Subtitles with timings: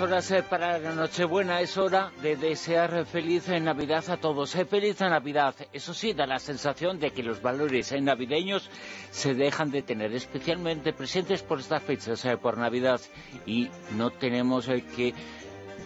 [0.00, 4.54] Horas eh, para la Nochebuena, es hora de desear feliz Navidad a todos.
[4.54, 5.54] Eh, feliz Navidad.
[5.72, 8.70] Eso sí, da la sensación de que los valores navideños
[9.10, 13.00] se dejan de tener especialmente presentes por estas fechas, eh, por Navidad.
[13.44, 15.14] Y no tenemos que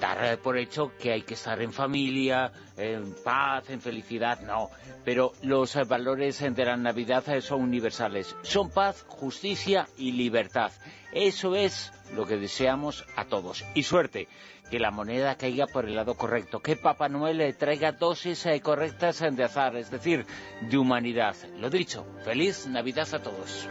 [0.00, 4.70] dar por hecho que hay que estar en familia, en paz, en felicidad, no.
[5.04, 8.34] Pero los valores de la Navidad son universales.
[8.42, 10.72] Son paz, justicia y libertad.
[11.12, 13.64] Eso es lo que deseamos a todos.
[13.74, 14.28] Y suerte,
[14.70, 19.20] que la moneda caiga por el lado correcto, que Papá Noel traiga dosis eh, correctas
[19.20, 20.26] de azar, es decir,
[20.60, 21.36] de humanidad.
[21.58, 23.68] Lo dicho, feliz Navidad a todos.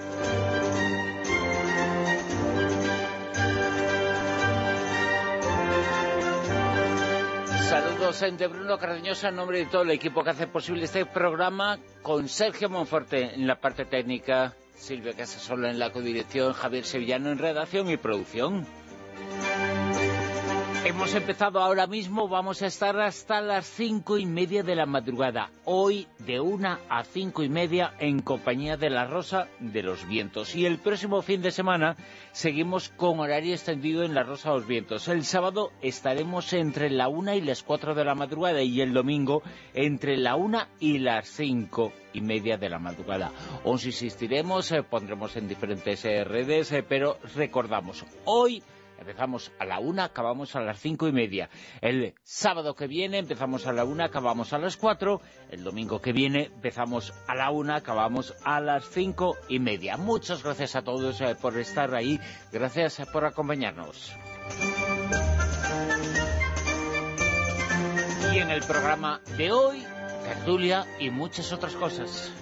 [8.13, 11.79] Saludos de Bruno Cardeñosa en nombre de todo el equipo que hace posible este programa
[12.03, 17.39] con Sergio Monforte en la parte técnica Silvia Casasola en la codirección, Javier Sevillano en
[17.39, 18.67] redacción y producción.
[20.85, 25.49] Hemos empezado ahora mismo, vamos a estar hasta las cinco y media de la madrugada.
[25.63, 30.55] Hoy de una a cinco y media en compañía de La Rosa de los Vientos.
[30.55, 31.97] Y el próximo fin de semana
[32.33, 35.07] seguimos con horario extendido en La Rosa de los Vientos.
[35.07, 39.41] El sábado estaremos entre la una y las cuatro de la madrugada y el domingo
[39.73, 43.31] entre la una y las cinco y media de la madrugada.
[43.63, 48.61] Os insistiremos, eh, pondremos en diferentes eh, redes, eh, pero recordamos, hoy
[49.05, 51.47] Empezamos a la una, acabamos a las cinco y media.
[51.79, 55.21] El sábado que viene empezamos a la una, acabamos a las cuatro.
[55.51, 59.95] El domingo que viene empezamos a la una, acabamos a las cinco y media.
[59.97, 62.19] Muchas gracias a todos eh, por estar ahí.
[62.51, 64.11] Gracias por acompañarnos.
[68.33, 69.83] Y en el programa de hoy,
[70.23, 72.33] tertulia y muchas otras cosas.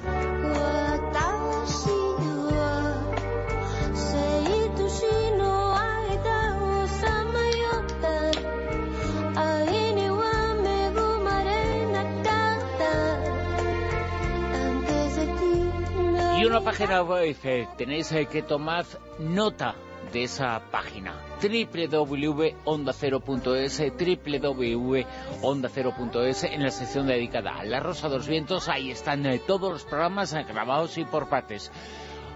[16.54, 18.86] Una página web, eh, tenéis eh, que tomar
[19.18, 19.74] nota
[20.12, 28.70] de esa página www.ondacero.es www.ondacero.es en la sección dedicada a La Rosa de los Vientos
[28.70, 31.72] ahí están eh, todos los programas grabados y por partes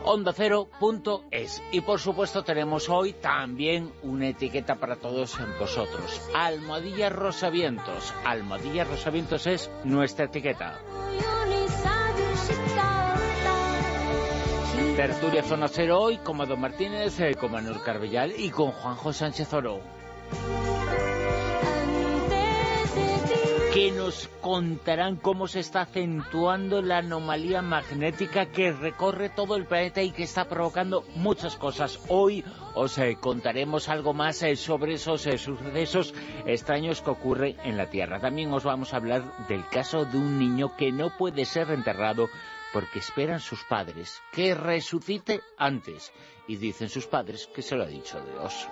[0.04, 8.84] ondacero.es y por supuesto tenemos hoy también una etiqueta para todos vosotros Almohadilla Rosavientos Almohadilla
[8.84, 10.80] Rosavientos es nuestra etiqueta
[14.98, 19.54] Tertulia Zona Cero hoy con Don Martínez, eh, con Manuel Carbellal y con Juanjo Sánchez
[19.54, 19.80] Oro.
[23.76, 30.02] que nos contarán cómo se está acentuando la anomalía magnética que recorre todo el planeta
[30.02, 32.00] y que está provocando muchas cosas.
[32.08, 32.44] Hoy
[32.74, 36.16] os eh, contaremos algo más eh, sobre esos sucesos
[36.48, 38.20] extraños que ocurren en la Tierra.
[38.20, 42.30] También os vamos a hablar del caso de un niño que no puede ser enterrado
[42.74, 46.12] porque esperan sus padres que resucite antes.
[46.48, 48.68] Y dicen sus padres que se lo ha dicho Dios.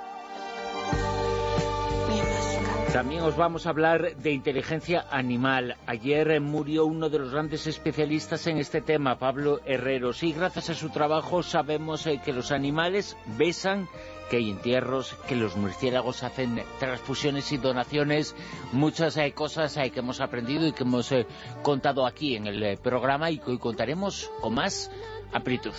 [2.96, 5.76] También os vamos a hablar de inteligencia animal.
[5.86, 10.76] Ayer murió uno de los grandes especialistas en este tema, Pablo Herreros, y gracias a
[10.76, 13.90] su trabajo sabemos eh, que los animales besan
[14.30, 18.36] que hay entierros, que los murciélagos hacen transfusiones y donaciones,
[18.72, 21.26] muchas hay cosas hay que hemos aprendido y que hemos eh,
[21.62, 24.92] contado aquí en el eh, programa y que hoy contaremos con más
[25.32, 25.74] amplitud.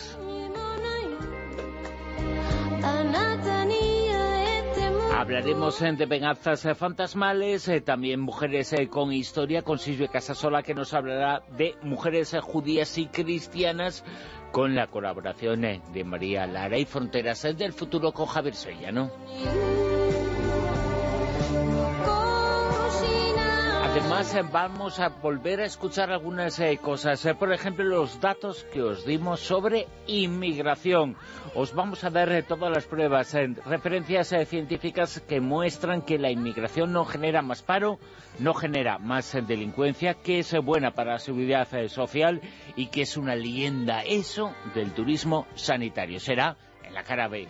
[5.14, 11.42] Hablaremos eh, de venganzas fantasmales, también mujeres con historia, con Silvia Casasola que nos hablará
[11.56, 14.04] de mujeres judías y cristianas
[14.56, 15.60] con la colaboración
[15.92, 18.54] de María Lara y Fronteras del Futuro con Javier
[18.90, 19.10] ¿no?
[23.98, 27.24] Además eh, vamos a volver a escuchar algunas eh, cosas.
[27.24, 31.16] Eh, por ejemplo, los datos que os dimos sobre inmigración.
[31.54, 33.34] Os vamos a dar todas las pruebas,
[33.64, 37.98] referencias científicas que muestran que la inmigración no genera más paro,
[38.38, 42.42] no genera más delincuencia, que es buena para la seguridad social
[42.76, 46.20] y que es una leyenda eso del turismo sanitario.
[46.20, 47.48] Será en la cara B.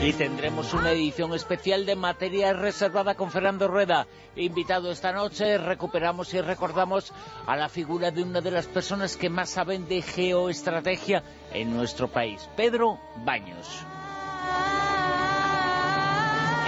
[0.00, 4.06] Y tendremos una edición especial de materia reservada con Fernando Rueda.
[4.36, 7.12] Invitado esta noche, recuperamos y recordamos
[7.46, 12.06] a la figura de una de las personas que más saben de geoestrategia en nuestro
[12.06, 13.84] país, Pedro Baños.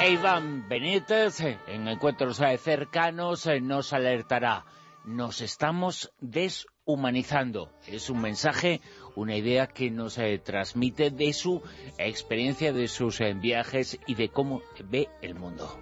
[0.09, 4.65] Iván Benítez, en encuentros cercanos, nos alertará.
[5.05, 7.71] Nos estamos deshumanizando.
[7.87, 8.81] Es un mensaje
[9.17, 11.63] una idea que nos eh, transmite de su
[11.99, 15.79] experiencia, de sus eh, viajes y de cómo ve el mundo.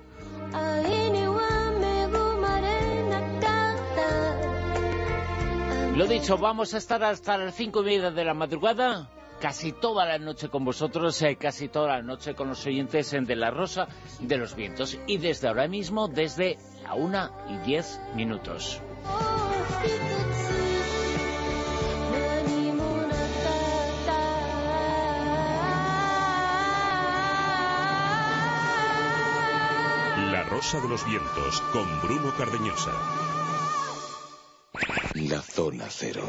[5.97, 9.11] Lo dicho, vamos a estar hasta las cinco y media de la madrugada,
[9.41, 13.35] casi toda la noche con vosotros, eh, casi toda la noche con los oyentes de
[13.35, 13.89] La Rosa
[14.21, 14.97] de los Vientos.
[15.09, 18.81] Y desde ahora mismo, desde la una y diez minutos.
[30.59, 32.91] Rosa de los Vientos con Bruno Cardeñosa.
[35.15, 36.25] La zona cero.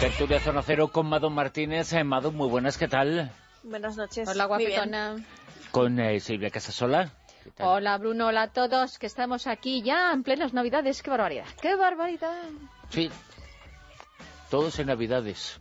[0.00, 1.92] Tertulia Zona Cero con Mado Martínez.
[1.92, 3.30] Eh, Mado, muy buenas, ¿qué tal?
[3.62, 4.28] Buenas noches.
[4.28, 5.24] Hola, guapetona.
[5.70, 7.21] Con eh, Silvia Casasola.
[7.58, 11.02] Hola Bruno, hola a todos, que estamos aquí ya en plenas Navidades.
[11.02, 11.46] ¡Qué barbaridad!
[11.60, 12.42] ¡Qué barbaridad!
[12.90, 13.10] Sí,
[14.50, 15.60] todos en Navidades.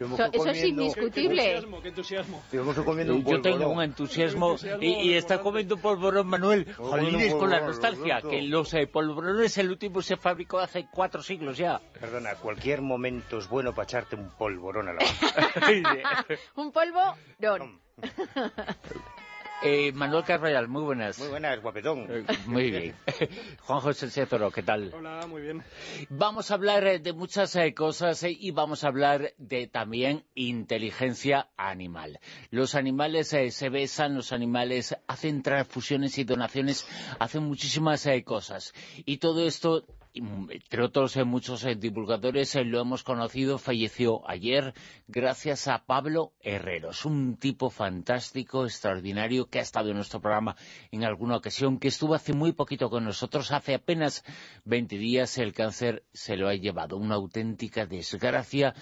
[0.00, 1.60] Eso, es indiscutible.
[1.82, 6.72] Qué entusiasmo, Yo tengo un entusiasmo y, está comiendo polvorón Manuel.
[6.74, 11.58] Jolines con la nostalgia, que los eh, polvorones el último se fabricó hace cuatro siglos
[11.58, 11.80] ya.
[11.98, 15.00] Perdona, cualquier momento es bueno para echarte un polvorón a la
[16.54, 17.80] un polvo, no.
[19.60, 21.18] Eh, Manuel Carvallal, muy buenas.
[21.18, 22.06] Muy buenas, guapetón.
[22.08, 22.94] Eh, muy bien.
[23.62, 24.92] Juan José Cézoro, ¿qué tal?
[24.94, 25.62] Hola, muy bien.
[26.10, 32.20] Vamos a hablar eh, de muchas cosas y vamos a hablar de también inteligencia animal.
[32.50, 36.86] Los animales se besan, los animales hacen transfusiones y donaciones,
[37.18, 38.72] hacen muchísimas cosas.
[39.04, 39.84] Y todo esto
[40.14, 44.74] entre otros muchos eh, divulgadores eh, lo hemos conocido, falleció ayer
[45.06, 50.56] gracias a Pablo Herreros, un tipo fantástico, extraordinario, que ha estado en nuestro programa
[50.90, 54.24] en alguna ocasión, que estuvo hace muy poquito con nosotros, hace apenas
[54.64, 58.74] 20 días el cáncer se lo ha llevado, una auténtica desgracia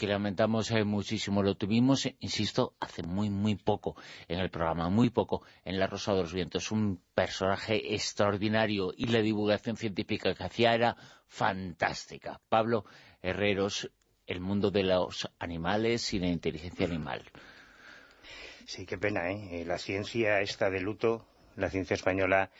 [0.00, 1.42] que lamentamos eh, muchísimo.
[1.42, 3.96] Lo tuvimos, insisto, hace muy, muy poco
[4.28, 6.70] en el programa, muy poco, en La Rosa de los Vientos.
[6.70, 12.40] Un personaje extraordinario y la divulgación científica que hacía era fantástica.
[12.48, 12.86] Pablo
[13.20, 13.90] Herreros,
[14.26, 17.22] el mundo de los animales y la inteligencia animal.
[18.64, 19.66] Sí, qué pena, ¿eh?
[19.66, 21.26] La ciencia está de luto,
[21.56, 22.50] la ciencia española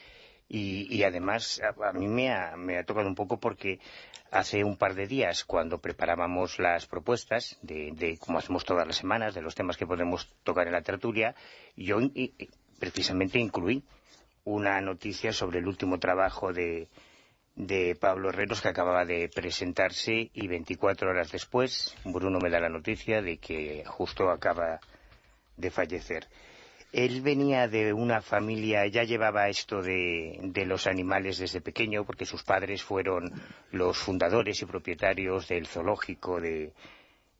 [0.52, 3.78] y, además a, mí me ha, tocado un poco porque
[4.32, 9.34] hace un par de días, cuando preparábamos las propuestas, de, como hacemos todas las semanas,
[9.34, 11.36] de los temas que podemos tocar en la tertulia,
[11.76, 11.98] yo
[12.80, 13.84] precisamente incluí
[14.44, 16.88] una noticia sobre el último trabajo de,
[17.54, 22.68] de Pablo Herreros que acababa de presentarse y 24 horas después Bruno me da la
[22.68, 24.80] noticia de que justo acaba
[25.56, 26.26] de fallecer.
[26.92, 32.42] Él venía de una familia, ya llevaba esto de, los animales desde pequeño, porque sus
[32.42, 33.32] padres fueron
[33.70, 36.72] los fundadores y propietarios del zoológico de,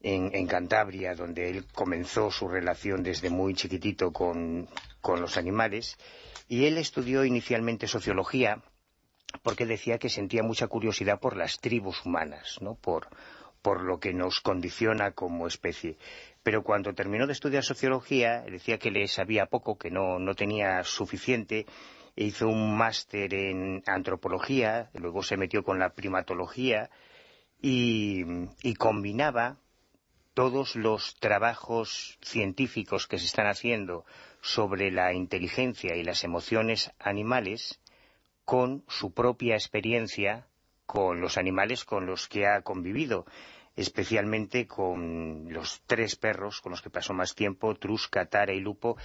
[0.02, 4.68] en, Cantabria, donde él comenzó su relación desde muy chiquitito con,
[5.00, 5.98] con los animales.
[6.48, 8.62] Y él estudió inicialmente sociología,
[9.42, 12.74] porque decía que sentía mucha curiosidad por las tribus humanas, ¿no?
[12.76, 13.08] por,
[13.62, 15.96] por lo que nos condiciona como especie.
[16.42, 21.66] Pero cuando terminó de estudiar sociología decía que le sabía poco, que no, tenía suficiente,
[22.16, 26.90] e hizo un máster en antropología, luego se metió con la primatología
[27.60, 28.24] y,
[28.62, 29.58] y combinaba
[30.34, 34.04] todos los trabajos científicos que se están haciendo
[34.40, 37.80] sobre la inteligencia y las emociones animales
[38.44, 40.49] con su propia experiencia
[40.90, 43.24] con los animales con los que ha convivido
[43.76, 48.96] especialmente con los tres perros con los que pasó más tiempo, Trusca, Tara y Lupo,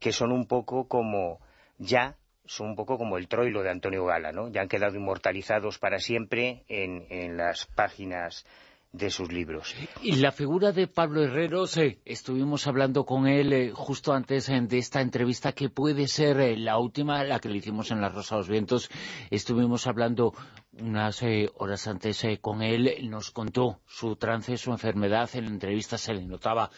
[0.00, 1.40] que son un poco como
[1.76, 4.48] ya son un poco como el troilo de Antonio Gala, ¿no?
[4.48, 8.46] Ya han quedado inmortalizados para siempre en, en las páginas
[8.94, 9.74] de sus libros.
[10.02, 14.60] Y la figura de Pablo Herreros, eh, estuvimos hablando con él eh, justo antes eh,
[14.60, 18.36] de esta entrevista, que puede ser la última, la que le hicimos en La Rosa
[18.36, 18.88] los Vientos.
[19.30, 20.32] Estuvimos hablando
[20.78, 21.22] unas
[21.56, 26.24] horas antes con él, nos contó su trance, su enfermedad, en la entrevista se le
[26.24, 26.70] notaba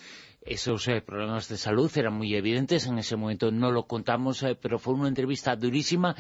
[0.43, 4.95] esos problemas de salud eran muy evidentes, en ese momento no lo contamos, pero fue
[4.95, 6.15] una entrevista durísima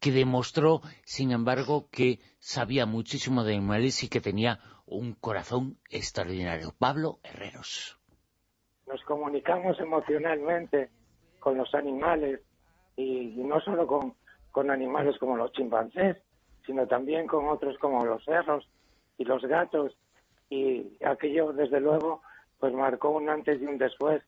[0.00, 6.72] que demostró, sin embargo, que sabía muchísimo de animales y que tenía un corazón extraordinario.
[6.78, 7.98] Pablo Herreros.
[8.86, 10.90] Nos comunicamos emocionalmente
[11.38, 12.40] con los animales
[12.96, 14.14] y, no solo con,
[14.50, 16.16] con animales como los chimpancés,
[16.66, 18.68] sino también con otros como los perros
[19.16, 19.96] y los gatos.
[20.50, 22.22] Y aquello, desde luego,
[22.60, 24.22] pues marcó un antes y un después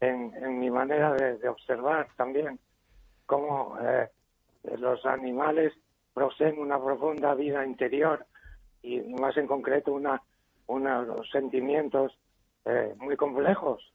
[0.00, 2.58] en, en mi manera de, observar también
[3.26, 4.08] cómo eh,
[4.78, 5.72] los animales
[6.12, 8.26] poseen una profunda vida interior
[8.82, 10.20] y más en concreto una,
[10.66, 12.12] unos sentimientos
[12.64, 13.92] eh, muy complejos.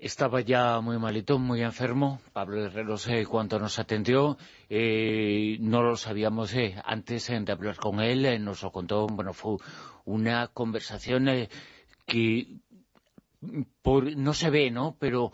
[0.00, 2.22] Estaba ya muy malito, muy enfermo.
[2.32, 4.38] Pablo Herrero, sé cuánto nos atendió.
[4.70, 8.42] Eh, no lo sabíamos eh, antes de hablar con él.
[8.42, 9.06] nos lo contó.
[9.08, 9.58] Bueno, fue
[10.06, 11.28] una conversación
[12.06, 12.46] que
[13.82, 14.96] por, no se ve, ¿no?
[14.98, 15.32] Pero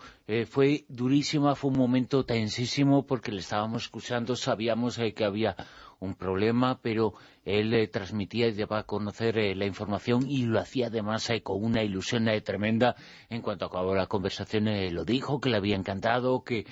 [0.49, 5.55] fue durísima, fue un momento tensísimo porque le estábamos escuchando, sabíamos que había
[5.99, 7.13] un problema, pero
[7.45, 11.41] él eh, transmitía y daba a conocer eh, la información y lo hacía además eh,
[11.41, 12.95] con una ilusión tremenda.
[13.29, 16.65] En cuanto acabó la conversación lo dijo, que le había encantado, que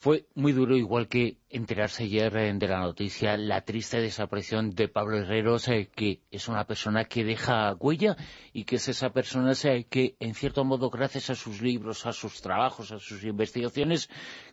[0.00, 5.18] fue muy duro, igual que enterarse ayer de la noticia, la triste desaparición de Pablo
[5.18, 8.16] Herreros, que es una persona que deja huella
[8.52, 9.54] y que es esa persona
[9.90, 14.08] que, en cierto modo, gracias a sus libros, a sus trabajos, a sus investigaciones,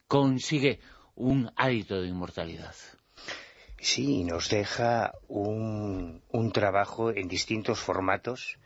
[0.07, 0.79] consigue
[1.13, 2.73] un hábito de inmortalidad.
[3.79, 6.23] Sí, nos deja un,
[6.53, 8.57] trabajo en distintos formatos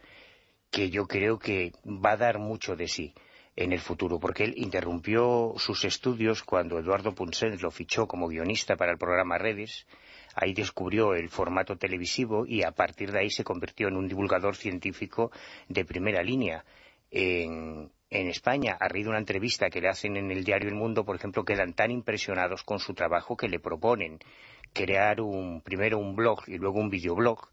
[0.71, 3.13] que yo creo que va a dar mucho de sí
[3.59, 8.77] en el futuro, porque él interrumpió sus estudios cuando Eduardo Punset lo fichó como guionista
[8.77, 9.85] para el programa Redes,
[10.33, 14.55] ahí descubrió el formato televisivo y a partir de ahí se convirtió en un divulgador
[14.55, 15.31] científico
[15.67, 16.63] de primera línea.
[17.11, 21.03] En, España, a raíz de una entrevista que le hacen en el diario El Mundo,
[21.03, 24.19] por ejemplo, quedan tan impresionados con su trabajo que le proponen
[24.71, 27.49] crear un, primero un blog y luego un videoblog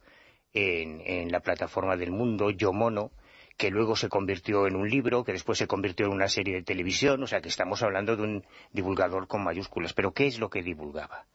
[0.52, 3.10] en la plataforma del mundo, Yo Mono,
[3.56, 6.62] que luego se convirtió en un libro, que después se convirtió en una serie de
[6.62, 9.92] televisión, o sea que estamos hablando de un divulgador con mayúsculas.
[9.92, 11.26] Pero ¿qué es lo que divulgaba?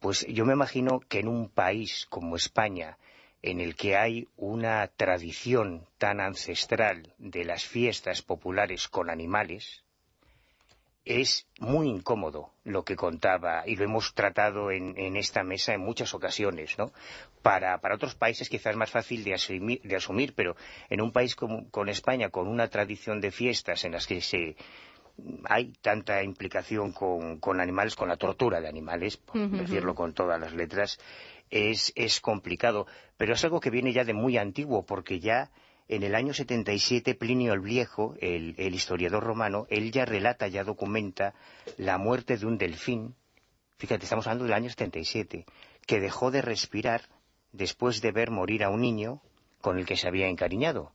[0.00, 2.98] Pues yo me imagino que en un país como España,
[3.42, 9.84] en el que hay una tradición tan ancestral de las fiestas populares con animales,
[11.08, 16.12] es muy incómodo lo que contaba, y lo hemos tratado en, esta mesa en muchas
[16.12, 16.92] ocasiones, ¿no?
[17.40, 20.54] Para, otros países quizás es más fácil de asumir, pero
[20.90, 24.56] en un país como con España, con una tradición de fiestas en las que se
[25.44, 30.52] hay tanta implicación con, animales, con la tortura de animales, por decirlo con todas las
[30.52, 31.00] letras,
[31.50, 32.86] es, es complicado.
[33.16, 35.50] Pero es algo que viene ya de muy antiguo, porque ya
[35.88, 41.34] en el año 77, Plinio el Viejo, el, historiador romano, él ya relata, ya documenta
[41.78, 43.14] la muerte de un delfín,
[43.78, 45.46] fíjate, estamos hablando del año 77,
[45.86, 47.02] que dejó de respirar
[47.52, 49.22] después de ver morir a un niño
[49.62, 50.92] con el que se había encariñado.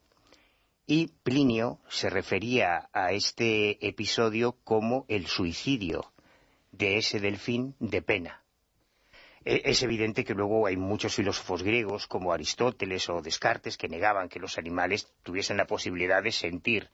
[0.85, 6.11] Y Plinio se refería a este episodio como el suicidio
[6.71, 8.42] de ese delfín de pena.
[9.45, 14.29] E, es evidente que luego hay muchos filósofos griegos como Aristóteles o Descartes que negaban
[14.29, 16.89] que los animales tuviesen la posibilidad de sentir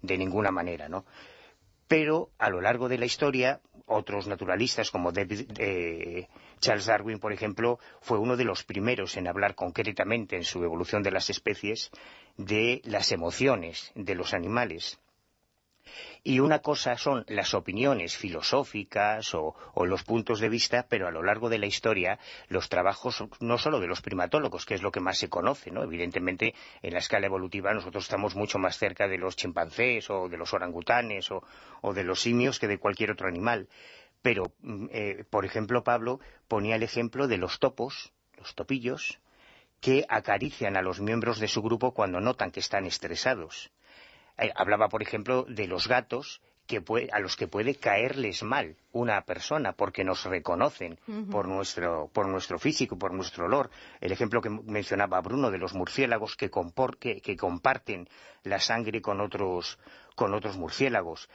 [0.00, 1.04] de ninguna manera, ¿no?
[1.86, 6.28] Pero a lo largo de la historia, otros naturalistas como eh,
[6.58, 11.02] Charles Darwin, por ejemplo, fue uno de los primeros en hablar concretamente en su evolución
[11.02, 11.90] de las especies
[12.36, 14.98] de las emociones de los animales
[16.24, 21.22] y una cosa son las opiniones filosóficas o, los puntos de vista, pero a lo
[21.22, 25.00] largo de la historia los trabajos no solo de los primatólogos, que es lo que
[25.00, 25.82] más se conoce, ¿no?
[25.82, 30.36] Evidentemente en la escala evolutiva nosotros estamos mucho más cerca de los chimpancés o de
[30.36, 33.68] los orangutanes o, de los simios que de cualquier otro animal.
[34.22, 39.18] Pero, mm, eh, por ejemplo, Pablo ponía el ejemplo de los topos, los topillos,
[39.80, 43.72] que acarician a los miembros de su grupo cuando notan que están estresados.
[44.38, 46.40] Eh, hablaba, por ejemplo, de los gatos
[47.12, 50.98] a los que puede caerles mal una persona porque nos reconocen
[51.30, 53.70] por, nuestro, por nuestro físico, por nuestro olor.
[54.00, 58.08] El ejemplo que mencionaba Bruno de los murciélagos que, que, comparten
[58.44, 59.78] la sangre con otros,
[60.14, 61.28] con otros murciélagos,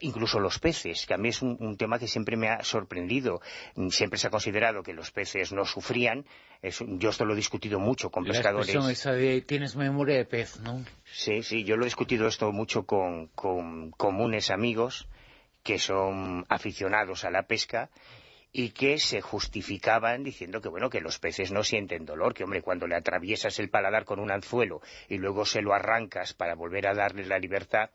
[0.00, 3.40] incluso los peces, que a mí es un, tema que siempre me ha sorprendido.
[3.90, 6.24] Siempre se ha considerado que los peces no sufrían.
[6.62, 8.74] yo esto lo he discutido mucho con pescadores.
[8.74, 10.84] Esa de tienes memoria de pez, ¿no?
[11.04, 15.08] Sí, sí, yo lo he discutido esto mucho con, con comunes amigos
[15.62, 17.90] que son aficionados a la pesca
[18.58, 22.62] y que se justificaban diciendo que bueno que los peces no sienten dolor, que hombre
[22.62, 26.88] cuando le atraviesas el paladar con un anzuelo y luego se lo arrancas para volver
[26.88, 27.90] a darle la libertad,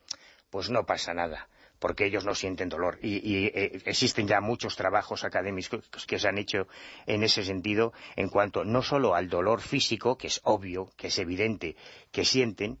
[0.50, 1.48] pues no pasa nada
[1.80, 3.00] porque ellos no sienten dolor.
[3.02, 6.68] Y, eh, existen ya muchos trabajos académicos que se han hecho
[7.06, 11.18] en ese sentido en cuanto no solo al dolor físico, que es obvio, que es
[11.18, 11.74] evidente
[12.12, 12.78] que sienten,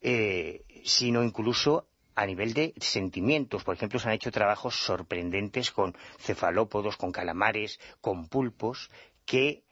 [0.00, 1.86] eh, sino incluso
[2.20, 3.64] a nivel de sentimientos.
[3.64, 8.90] Por ejemplo, se han hecho trabajos sorprendentes con cefalópodos, con calamares, con pulpos,
[9.24, 9.62] que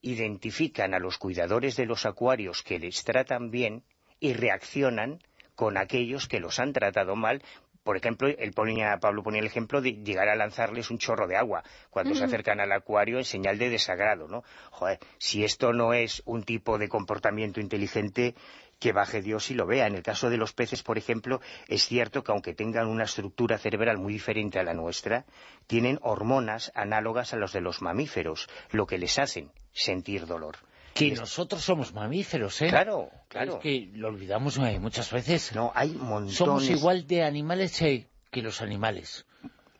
[0.00, 3.84] identifican a los cuidadores de los acuarios que les tratan bien
[4.18, 5.18] y reaccionan
[5.54, 7.42] con aquellos que los han tratado mal.
[7.82, 11.64] Por ejemplo, el Pablo ponía el ejemplo de llegar a lanzarles un chorro de agua
[11.90, 14.42] cuando se acercan al acuario en señal de desagrado, ¿no?
[14.70, 18.34] Joder, si esto no es un tipo de comportamiento inteligente,
[18.80, 19.86] que baje Dios y lo vea.
[19.86, 23.58] En el caso de los peces, por ejemplo, es cierto que aunque tengan una estructura
[23.58, 25.26] cerebral muy diferente a la nuestra,
[25.68, 30.56] tienen hormonas análogas a los de los mamíferos, lo que les hacen sentir dolor.
[30.94, 32.68] Que nosotros somos mamíferos, ¿eh?
[32.68, 33.54] Claro, claro.
[33.54, 35.54] Es que lo olvidamos eh, muchas veces.
[35.54, 36.34] No, hay montones...
[36.34, 39.24] Somos igual de animales eh, que los animales.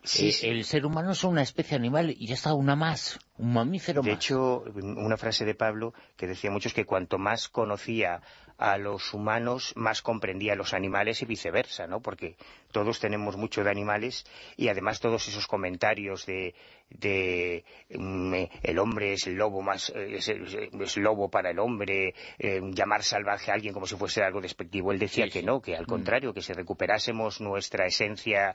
[0.02, 4.02] Sí, El ser humano es una especie animal y ya está una más, un mamífero
[4.02, 4.06] más.
[4.06, 8.22] De hecho, una frase de Pablo que decía mucho es que cuanto más conocía
[8.56, 12.00] a los humanos, más comprendía a los animales y viceversa, ¿no?
[12.00, 12.36] Porque
[12.72, 14.26] todos tenemos mucho de animales
[14.56, 16.54] y además todos esos comentarios de,
[16.90, 23.02] de mm, el hombre es el lobo más es, lobo para el hombre, eh, llamar
[23.02, 24.92] salvaje a alguien como si fuese algo despectivo.
[24.92, 25.88] Él decía que no, que al mm.
[25.88, 28.54] contrario, que si recuperásemos nuestra esencia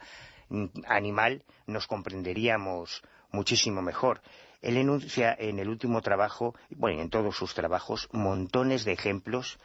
[0.88, 4.22] animal nos comprenderíamos muchísimo mejor.
[4.62, 9.60] Él enuncia en el último trabajo, bueno, en todos sus trabajos, montones de ejemplos,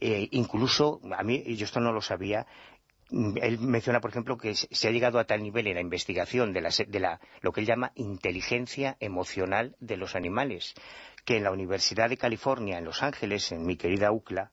[0.00, 2.46] eh, incluso, a mí, yo esto no lo sabía,
[3.10, 6.60] él menciona, por ejemplo, que se ha llegado a tal nivel en la investigación de,
[6.62, 10.74] la, lo que él llama inteligencia emocional de los animales,
[11.24, 14.50] que en la Universidad de California, en Los Ángeles, en mi querida UCLA,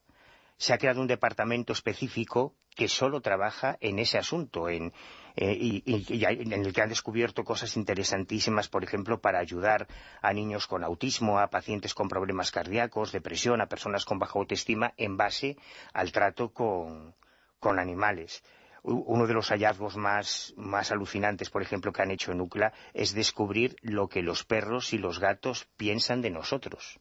[0.62, 4.92] se ha creado un departamento específico que solo trabaja en ese asunto, en,
[5.34, 5.82] eh, y,
[6.24, 9.88] en el que han descubierto cosas interesantísimas, por ejemplo, para ayudar
[10.20, 14.94] a niños con autismo, a pacientes con problemas cardíacos, depresión, a personas con baja autoestima,
[14.96, 15.56] en base
[15.92, 17.16] al trato con,
[17.60, 18.44] animales.
[18.84, 23.14] Uno de los hallazgos más, más, alucinantes, por ejemplo, que han hecho en UCLA es
[23.14, 27.00] descubrir lo que los perros y los gatos piensan de nosotros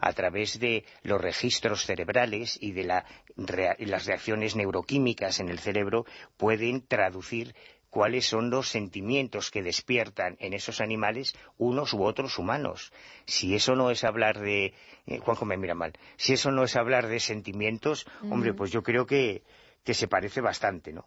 [0.00, 6.04] a través de los registros cerebrales y de las reacciones neuroquímicas en el cerebro
[6.36, 7.54] pueden traducir
[7.92, 12.90] cuáles son los sentimientos que despiertan en esos animales unos u otros humanos.
[13.26, 14.72] Si eso no es hablar de...
[15.06, 15.92] Eh, Juanjo me mira mal.
[16.16, 19.42] Si eso no es hablar de sentimientos, hombre, pues yo creo que,
[19.84, 21.06] se parece bastante, ¿no?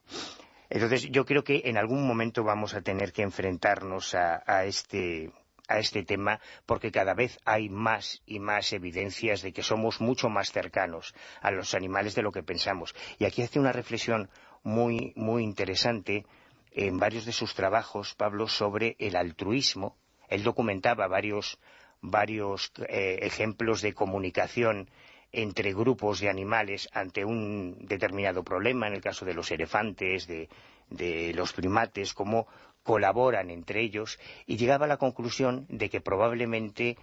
[0.69, 5.31] Entonces yo creo que en algún momento vamos a tener que enfrentarnos a este
[5.67, 10.29] a este tema porque cada vez hay más y más evidencias de que somos mucho
[10.29, 12.95] más cercanos a los animales de lo que pensamos.
[13.19, 14.29] Y aquí hace una reflexión
[14.63, 16.25] muy, muy interesante
[16.71, 19.95] en varios de sus trabajos, Pablo, sobre el altruismo.
[20.27, 21.59] Él documentaba varios,
[22.01, 24.89] varios eh, ejemplos de comunicación
[25.31, 30.49] entre grupos de animales ante un determinado problema, en el caso de los elefantes, de,
[30.89, 32.47] de los primates, como
[32.85, 36.97] colaboran entre ellos y llegaba a la conclusión de que probablemente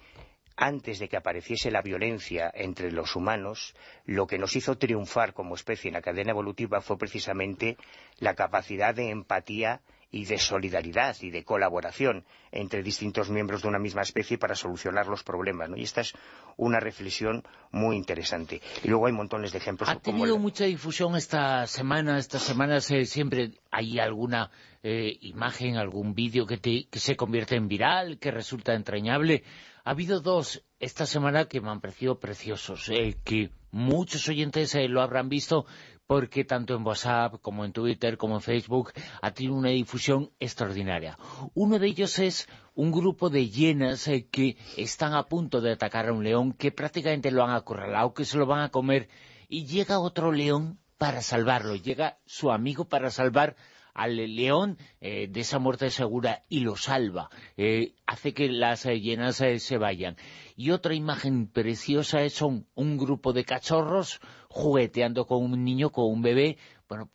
[0.57, 5.57] antes de que apareciese la violencia entre los humanos, lo que nos hizo triunfar como
[5.57, 7.77] especie en la cadena evolutiva fue precisamente
[8.18, 9.81] la capacidad de empatía
[10.12, 15.07] y de solidaridad y de colaboración entre distintos miembros de una misma especie para solucionar
[15.07, 15.70] los problemas.
[15.75, 16.12] Y esta es
[16.59, 18.61] una reflexión muy interesante.
[18.85, 19.88] Y luego hay montones de ejemplos.
[19.88, 24.51] Ha tenido mucha difusión esta semana, estas semanas eh, siempre hay alguna
[24.83, 29.44] eh, imagen, algún vídeo que, que se convierte en viral, que resulta entrañable.
[29.85, 35.01] Ha habido dos esta semana que me han parecido preciosos, eh, que muchos oyentes lo
[35.01, 35.64] habrán visto
[36.07, 41.19] porque tanto en WhatsApp como en Twitter como en Facebook ha tenido una difusión extraordinaria.
[41.55, 46.09] Uno de ellos es un grupo de hienas eh, que están a punto de atacar
[46.09, 49.09] a un león, que prácticamente lo han acorralado, que se lo van a comer,
[49.49, 53.57] y llega otro león para salvarlo, llega su amigo para salvar
[53.94, 59.37] al león eh, de esa muerte segura y lo salva, eh, hace que las hienas
[59.37, 60.16] se vayan.
[60.57, 66.22] Y otra imagen preciosa es un grupo de cachorros jugueteando con un niño, con un
[66.22, 67.11] bebé, bueno,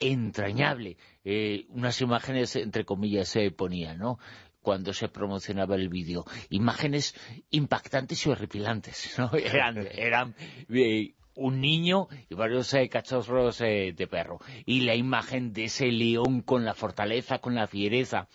[0.00, 0.96] entrañable.
[1.24, 4.18] Eh, unas imágenes, entre comillas, se ponían, ¿no?,
[4.62, 6.24] cuando se promocionaba el vídeo.
[6.50, 7.14] Imágenes
[7.50, 9.30] impactantes y horripilantes, ¿no?
[9.34, 10.34] Eran, eran
[10.68, 14.38] eh, un niño y varios eh, cachorros eh, de perro.
[14.66, 18.28] Y la imagen de ese león con la fortaleza, con la fiereza.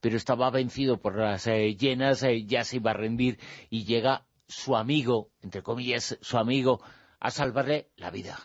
[0.00, 3.38] Pero estaba vencido por las llenas, ya se iba a rendir
[3.70, 6.80] y llega su amigo, entre comillas, su amigo,
[7.18, 8.38] a salvarle la vida.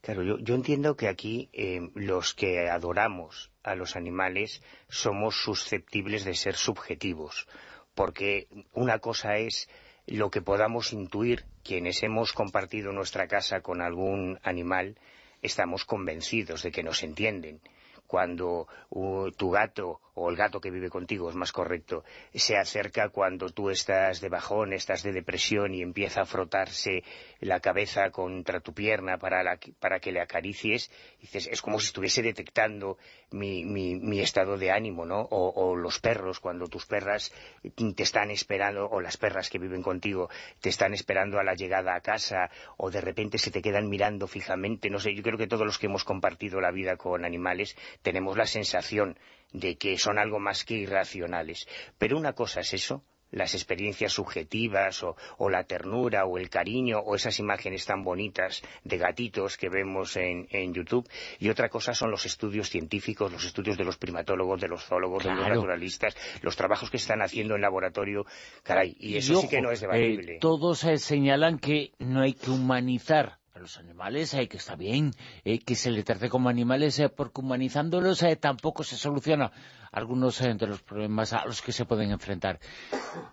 [0.00, 1.50] Claro, yo, yo entiendo que aquí
[1.94, 7.46] los que adoramos a los animales somos susceptibles de ser subjetivos,
[7.94, 9.68] porque una cosa es
[10.06, 14.96] lo que podamos intuir quienes hemos compartido nuestra casa con algún animal,
[15.42, 17.60] estamos convencidos de que nos entienden.
[18.06, 18.68] Cuando
[19.36, 23.70] tu gato o el gato que vive contigo, es más correcto, se acerca cuando tú
[23.70, 27.02] estás de bajón, estás de depresión y empieza a frotarse
[27.40, 32.22] la cabeza contra tu pierna para, para que le acaricies, dices, es como si estuviese
[32.22, 32.96] detectando
[33.30, 35.20] mi, mi, estado de ánimo, ¿no?
[35.20, 37.32] O, o, los perros, cuando tus perras
[37.74, 41.94] te están esperando, o las perras que viven contigo, te están esperando a la llegada
[41.94, 45.48] a casa, o de repente se te quedan mirando fijamente, no sé, yo creo que
[45.48, 49.18] todos los que hemos compartido la vida con animales tenemos la sensación
[49.54, 51.66] de que son algo más que irracionales.
[51.96, 57.14] Pero una cosa es eso, las experiencias subjetivas o, la ternura o el cariño o
[57.14, 62.26] esas imágenes tan bonitas de gatitos que vemos en, YouTube y otra cosa son los
[62.26, 66.90] estudios científicos, los estudios de los primatólogos, de los zoólogos, de los naturalistas, los trabajos
[66.90, 68.24] que están haciendo en laboratorio,
[68.62, 70.36] caray, y eso sí que no es debatible.
[70.36, 74.74] Eh, todos eh, señalan que no hay que humanizar a los animales, eh, que está
[74.74, 75.12] bien,
[75.44, 79.52] eh, que se le trate como animales, eh, porque humanizándolos eh, tampoco se soluciona
[79.92, 82.58] algunos de los problemas a los que se pueden enfrentar.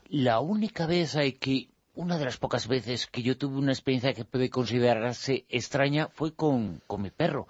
[0.09, 4.23] La única vez que, una de las pocas veces que yo tuve una experiencia que
[4.23, 7.47] puede considerarse extraña fue con, con mi perro.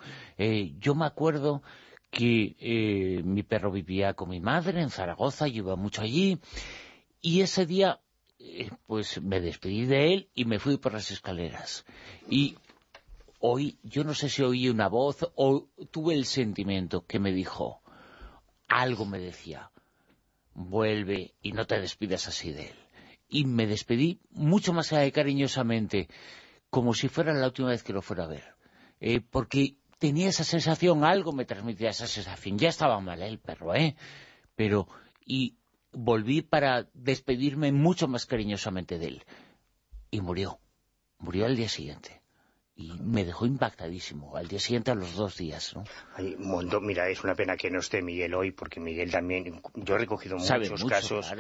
[0.80, 1.62] yo me acuerdo
[2.10, 6.40] que mi perro vivía con mi madre en Zaragoza, yo iba mucho allí,
[7.22, 8.00] y ese día
[8.88, 11.86] pues me despedí de él y me fui por las escaleras.
[12.30, 12.58] Y
[13.40, 17.82] hoy, yo no sé si oí una voz o tuve el sentimiento que me dijo,
[18.68, 19.72] algo me decía,
[20.54, 22.76] vuelve y no te despidas así de él.
[23.28, 26.10] Y me despedí mucho más cariñosamente,
[26.70, 28.56] como si fuera la última vez que lo fuera a ver.
[29.00, 32.58] Eh, porque tenía esa sensación, algo me transmitía esa sensación.
[32.58, 33.96] Ya estaba mal el perro, ¿eh?
[34.56, 34.88] Pero,
[35.26, 35.56] y
[35.92, 39.24] volví para despedirme mucho más cariñosamente de él.
[40.10, 40.60] Y murió.
[41.20, 42.22] Murió al día siguiente.
[42.76, 44.36] Y me dejó impactadísimo.
[44.36, 45.84] Al día siguiente, a los dos días, ¿no?
[46.82, 49.62] mira, es una pena que no esté Miguel hoy, porque Miguel también...
[49.76, 51.32] Yo he recogido muchos casos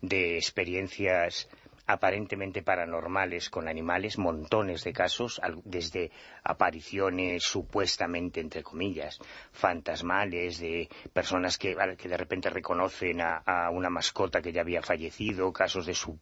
[0.00, 1.48] de experiencias
[1.88, 6.12] aparentemente paranormales con animales, montones de casos, desde
[6.44, 9.18] apariciones supuestamente, entre comillas,
[9.52, 15.86] fantasmales, de personas que, de repente reconocen a, una mascota que ya había fallecido, casos
[15.86, 16.18] de su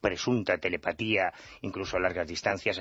[0.00, 2.80] presunta telepatía, incluso a largas distancias,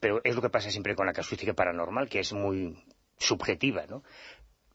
[0.00, 2.82] pero es lo que pasa siempre con la casuística paranormal, que es muy
[3.18, 4.02] subjetiva, ¿no?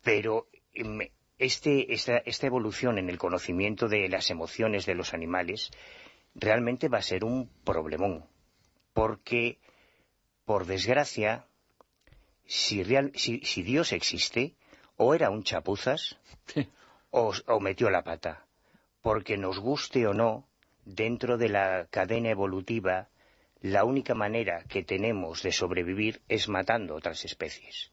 [0.03, 0.99] Pero em,
[1.39, 5.71] este, esta evolución en el conocimiento de las emociones de los animales
[6.37, 8.25] realmente va a ser un problemón,
[8.93, 9.59] porque,
[10.45, 11.45] por desgracia,
[12.45, 14.55] si, Dios existe,
[14.95, 16.17] o era un chapuzas,
[17.11, 18.45] o, o metió la pata,
[19.01, 20.47] porque nos guste o no,
[20.85, 23.09] dentro de la cadena evolutiva,
[23.61, 27.91] la única manera que tenemos de sobrevivir es matando otras especies.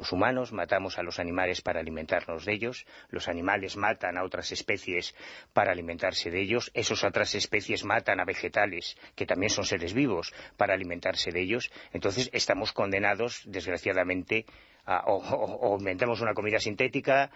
[0.00, 4.50] Los humanos matamos a los animales para alimentarnos de ellos, los animales matan a otras
[4.50, 5.14] especies
[5.52, 10.32] para alimentarse de ellos, esas otras especies matan a vegetales, que también son seres vivos,
[10.56, 11.70] para alimentarse de ellos.
[11.92, 14.46] Entonces estamos condenados, desgraciadamente,
[14.86, 17.30] a, o, inventamos una comida sintética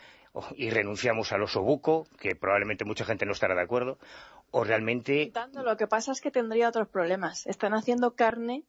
[0.57, 3.99] y renunciamos al oso buco, que probablemente mucha gente no estará de acuerdo,
[4.53, 5.31] o realmente...
[5.53, 7.47] Lo que pasa es que tendría otros problemas.
[7.47, 8.65] Están haciendo carne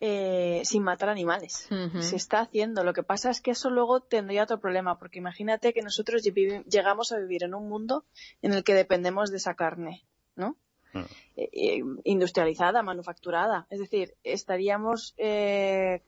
[0.00, 1.68] eh, sin matar animales.
[2.00, 2.84] Se está haciendo.
[2.84, 7.12] Lo que pasa es que eso luego tendría otro problema, porque imagínate que nosotros llegamos
[7.12, 8.04] a vivir en un mundo
[8.42, 10.04] en el que dependemos de esa carne,
[10.36, 10.56] ¿no?
[10.92, 11.04] Mm.
[11.36, 13.66] Eh, eh, industrializada, manufacturada.
[13.70, 15.14] Es decir, estaríamos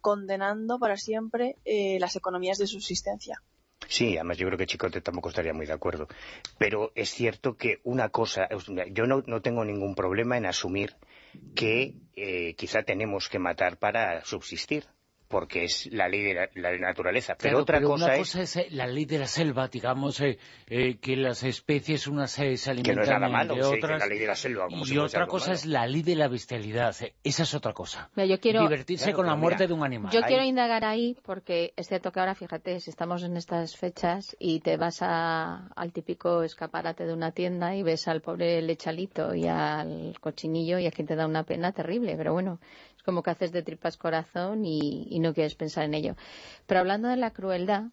[0.00, 1.56] condenando para siempre
[1.98, 3.42] las economías de subsistencia.
[3.88, 6.06] Sí, además yo creo que Chicote tampoco estaría muy de acuerdo.
[6.58, 8.48] Pero es cierto que una cosa,
[8.92, 10.94] yo no, no tengo ningún problema en asumir
[11.54, 14.84] que eh, quizá tenemos que matar para subsistir.
[15.30, 17.36] Porque es la ley de la, naturaleza.
[17.40, 18.56] Pero otra cosa, una cosa es...
[18.56, 22.82] Eh, la ley de la selva, digamos, eh, eh, que las especies unas se, alimentan
[22.82, 24.00] que no es nada malo, de otras.
[24.00, 26.96] la ley de la selva, y otra cosa es la ley de la bestialidad.
[27.22, 28.10] Esa es otra cosa.
[28.16, 28.62] yo quiero...
[28.62, 30.12] Divertirse con la muerte de un animal.
[30.12, 34.36] Yo quiero indagar ahí, porque es cierto que ahora, fíjate, si estamos en estas fechas
[34.40, 39.46] y te vas al típico escaparate de una tienda y ves al pobre lechalito y
[39.46, 42.58] al cochinillo y a quien te da una pena terrible, pero bueno,
[43.00, 46.16] es como que haces de tripas corazón y, no quieres pensar en ello.
[46.66, 47.84] Pero hablando de la crueldad,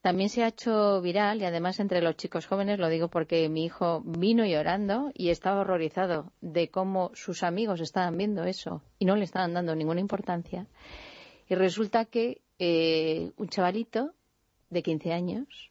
[0.00, 3.64] también se ha hecho viral y además entre los chicos jóvenes, lo digo porque mi
[3.64, 9.14] hijo vino llorando y estaba horrorizado de cómo sus amigos estaban viendo eso y no
[9.14, 10.66] le estaban dando ninguna importancia.
[11.48, 14.14] Y resulta que eh, un chavalito
[14.68, 15.70] de 15 años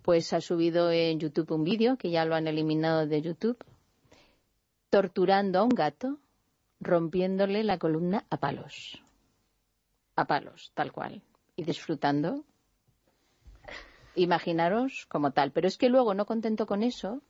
[0.00, 3.58] pues ha subido en YouTube un vídeo que ya lo han eliminado de YouTube
[4.88, 6.18] torturando a un gato
[6.82, 9.02] rompiéndole la columna a palos.
[10.16, 11.22] A palos, tal cual.
[11.56, 12.44] Y disfrutando.
[14.14, 15.52] Imaginaros como tal.
[15.52, 17.22] Pero es que luego, no contento con eso,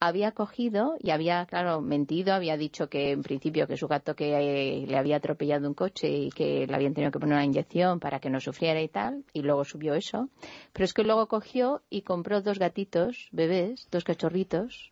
[0.00, 4.34] había cogido y había, claro, mentido, había dicho que en principio que su gato que
[4.36, 7.98] eh, le había atropellado un coche y que le habían tenido que poner una inyección
[7.98, 10.28] para que no sufriera y tal, y luego subió eso.
[10.72, 14.90] Pero es que luego cogió y compró dos gatitos, bebés, dos cachorritos,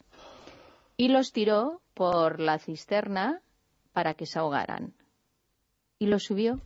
[0.96, 3.42] y los tiró por la cisterna
[3.92, 4.94] para que se ahogaran.
[5.98, 6.60] Y los subió.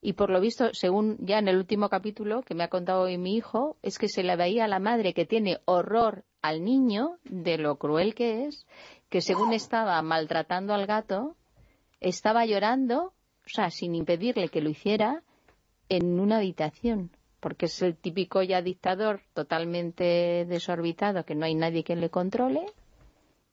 [0.00, 3.18] Y por lo visto, según ya en el último capítulo que me ha contado hoy
[3.18, 7.18] mi hijo, es que se le veía a la madre que tiene horror al niño
[7.24, 8.66] de lo cruel que es,
[9.08, 11.36] que según estaba maltratando al gato,
[12.00, 13.14] estaba llorando,
[13.46, 15.22] o sea, sin impedirle que lo hiciera,
[15.88, 17.15] en una habitación
[17.46, 22.66] porque es el típico ya dictador totalmente desorbitado, que no hay nadie que le controle,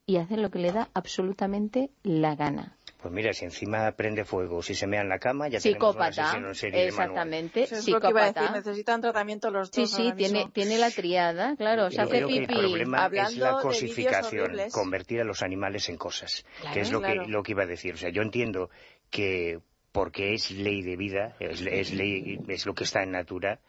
[0.07, 2.75] y hace lo que le da absolutamente la gana.
[2.99, 6.63] Pues mira, si encima prende fuego, si se mea en la cama, ya psicópata, tenemos
[6.63, 9.87] una exactamente, Eso es Lo que iba a decir, necesitan tratamiento los dos.
[9.91, 12.37] Sí, sí, tiene, tiene la triada, claro, se hace pipí.
[12.39, 17.13] el problema es la cosificación, convertir a los animales en cosas, que es lo, que,
[17.13, 17.93] lo que iba a decir.
[17.93, 18.71] O sea, yo entiendo
[19.11, 19.59] que
[19.93, 23.59] porque es ley de vida, es, es, ley, es lo que está en natura,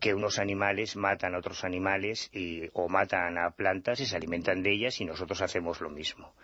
[0.00, 4.62] que unos animales matan a otros animales y, o matan a plantas y se alimentan
[4.62, 6.34] de ellas y nosotros hacemos lo mismo.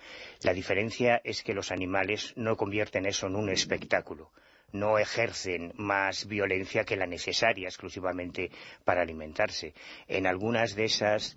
[0.43, 4.31] La diferencia es que los animales no convierten eso en un espectáculo,
[4.73, 8.51] no ejercen más violencia que la necesaria exclusivamente
[8.85, 9.73] para alimentarse.
[10.07, 11.37] En algunas de esas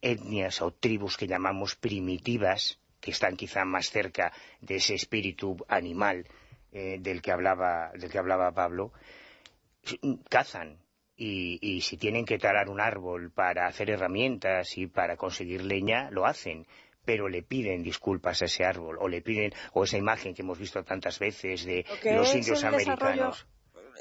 [0.00, 6.26] etnias o tribus que llamamos primitivas, que están quizá más cerca de ese espíritu animal
[6.72, 8.92] eh, del, que hablaba, del que hablaba Pablo,
[10.28, 10.78] cazan,
[11.20, 16.26] y, si tienen que talar un árbol para hacer herramientas y para conseguir leña, lo
[16.26, 16.66] hacen
[17.04, 20.58] pero le piden disculpas a ese árbol o le piden o esa imagen que hemos
[20.58, 23.46] visto tantas veces de los indios americanos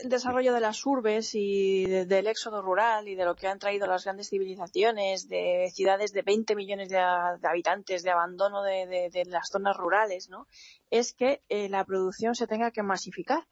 [0.04, 3.88] el desarrollo de las urbes y del éxodo rural y de lo que han traído
[3.88, 9.76] las grandes civilizaciones, de ciudades de 20 millones de, habitantes, de abandono de, las zonas
[9.76, 10.48] rurales, ¿no?
[10.90, 13.48] es que eh, la producción se tenga que masificar.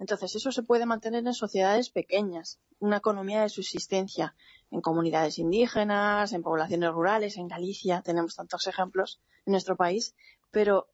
[0.00, 4.34] Entonces, eso se puede mantener en sociedades pequeñas, una economía de subsistencia,
[4.70, 10.14] en comunidades indígenas, en poblaciones rurales, en Galicia, tenemos tantos ejemplos en nuestro país,
[10.50, 10.88] pero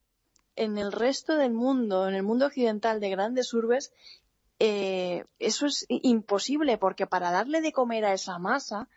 [0.57, 3.92] en el resto del mundo, en el mundo occidental de grandes urbes,
[4.59, 8.88] eh, eso es imposible, porque para darle de comer a esa masa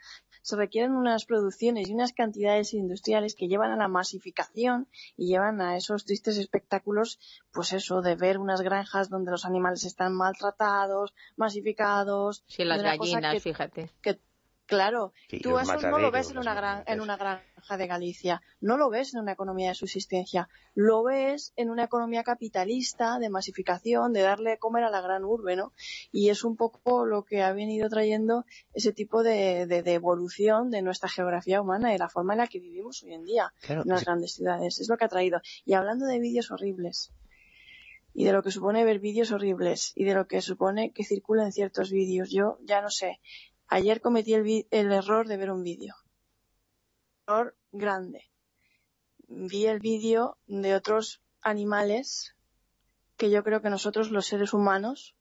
[0.42, 5.62] se requieren unas producciones y unas cantidades industriales que llevan a la masificación y llevan
[5.62, 7.20] a esos tristes espectáculos,
[7.52, 12.44] pues eso, de ver unas granjas donde los animales están maltratados, masificados.
[12.48, 13.92] Sí, las gallinas, fíjate.
[14.70, 18.92] Claro, tú eso no lo ves en una, en una granja de Galicia, no lo
[18.92, 24.22] ves en una economía de subsistencia, lo ves en una economía capitalista de masificación, de
[24.22, 25.74] darle de comer a la gran urbe, ¿no?
[26.12, 31.10] Y es un poco lo que ha venido trayendo ese tipo de, evolución de nuestra
[31.10, 34.06] geografía humana y de la forma en la que vivimos hoy en día en las
[34.06, 34.80] grandes ciudades.
[34.80, 35.42] Es lo que ha traído.
[35.66, 37.12] Y hablando de vídeos horribles,
[38.14, 41.52] y de lo que supone ver vídeos horribles y de lo que supone que circulen
[41.52, 42.30] ciertos vídeos.
[42.30, 43.20] Yo ya no sé,
[43.72, 45.94] Ayer cometí el, error de ver un vídeo.
[47.28, 48.32] Error grande.
[49.28, 52.36] Vi el vídeo de otros animales
[53.16, 55.16] que yo creo que nosotros, los seres humanos,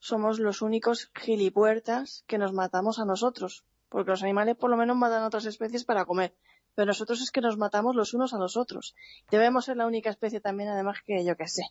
[0.00, 3.64] somos los únicos gilipuertas que nos matamos a nosotros.
[3.88, 6.34] Porque los animales por lo menos matan a otras especies para comer.
[6.74, 8.96] Pero nosotros es que nos matamos los unos a los otros.
[9.30, 11.62] Debemos ser la única especie también, además, que yo que sé,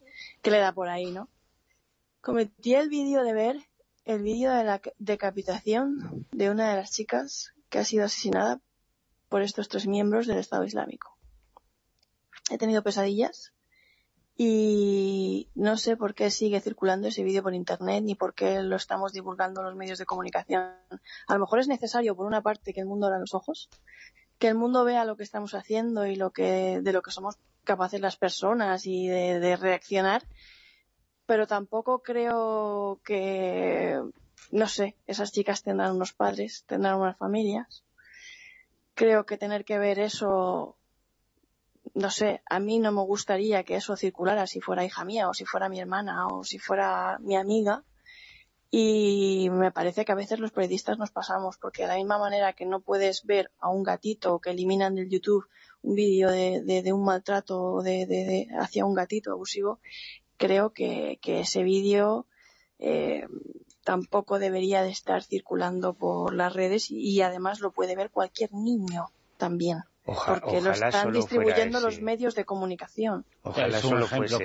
[0.41, 1.27] que le da por ahí, ¿no?
[2.21, 3.72] Cometí el vídeo de ver
[4.05, 8.61] el vídeo de la decapitación de una de las chicas que ha sido asesinada
[9.29, 11.17] por estos tres miembros del Estado Islámico.
[12.51, 13.53] He tenido pesadillas
[14.35, 18.75] y no sé por qué sigue circulando ese vídeo por internet ni por qué lo
[18.75, 20.73] estamos divulgando los medios de comunicación.
[21.27, 23.69] A lo mejor es necesario, por una parte, que el mundo abra los ojos,
[24.39, 27.37] que el mundo vea lo que estamos haciendo y lo que, de lo que somos
[27.63, 30.23] capaces las personas y de, reaccionar,
[31.25, 34.01] pero tampoco creo que,
[34.51, 37.83] no sé, esas chicas tendrán unos padres, tendrán unas familias.
[38.93, 40.75] Creo que tener que ver eso
[41.93, 45.33] no sé, a mí no me gustaría que eso circulara si fuera hija mía o
[45.33, 47.83] si fuera mi hermana o si fuera mi amiga.
[48.71, 52.53] Y me parece que a veces los periodistas nos pasamos, porque de la misma manera
[52.53, 55.47] que no puedes ver a un gatito que eliminan del YouTube
[55.83, 59.79] un vídeo de, un maltrato de, hacia un gatito abusivo,
[60.43, 62.25] creo que, ese vídeo
[62.77, 63.25] eh,
[63.85, 69.05] tampoco debería de estar circulando por las redes y además lo puede ver cualquier niño
[69.37, 73.25] también porque lo están distribuyendo los medios de comunicación.
[73.41, 74.37] Ojalá solo fuese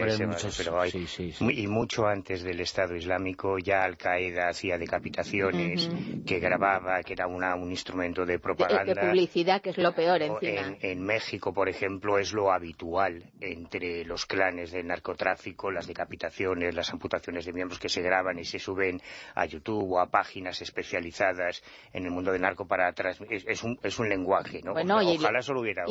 [0.56, 1.08] pero hay,
[1.40, 5.90] y mucho antes del Estado Islámico ya Al-Qaeda hacía decapitaciones,
[6.26, 8.94] que grababa, que era una, un instrumento de propaganda.
[8.94, 10.76] De, publicidad, que es lo peor encima.
[10.80, 16.92] En, México, por ejemplo, es lo habitual entre los clanes del narcotráfico, las decapitaciones, las
[16.92, 19.00] amputaciones de miembros que se graban y se suben
[19.34, 23.18] a YouTube o a páginas especializadas en el mundo del narco para atrás.
[23.28, 24.72] Es, un, es un lenguaje, ¿no?
[24.72, 25.47] ojalá y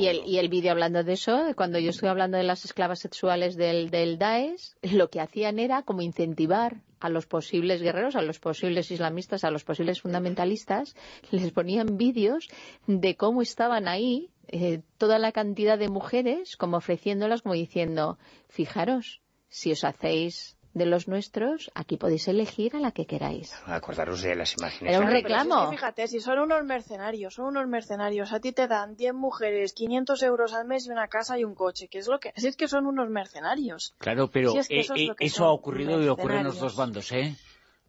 [0.08, 3.56] el, y el vídeo hablando de eso, cuando yo estoy hablando de las esclavas sexuales
[3.56, 8.40] del, del Daesh, lo que hacían era como incentivar a los posibles guerreros, a los
[8.40, 10.96] posibles islamistas, a los posibles fundamentalistas,
[11.32, 12.48] les ponían vídeos
[12.88, 18.18] de cómo estaban ahí eh, toda la cantidad de mujeres, como ofreciéndolas, como diciendo,
[18.48, 23.54] fijaros, si os hacéis de los nuestros, aquí podéis elegir a la que queráis.
[23.66, 24.94] Acordaros de las imágenes.
[24.94, 25.70] Era un reclamo.
[25.70, 30.24] fíjate, si son unos mercenarios, son unos mercenarios, a ti te dan 10 mujeres, 500
[30.24, 32.68] euros al mes y una casa y un coche, que es lo que es que
[32.68, 33.96] son unos mercenarios.
[33.98, 37.36] Claro, pero eh, eh, eso, ha ocurrido y ocurre en los dos bandos, ¿eh?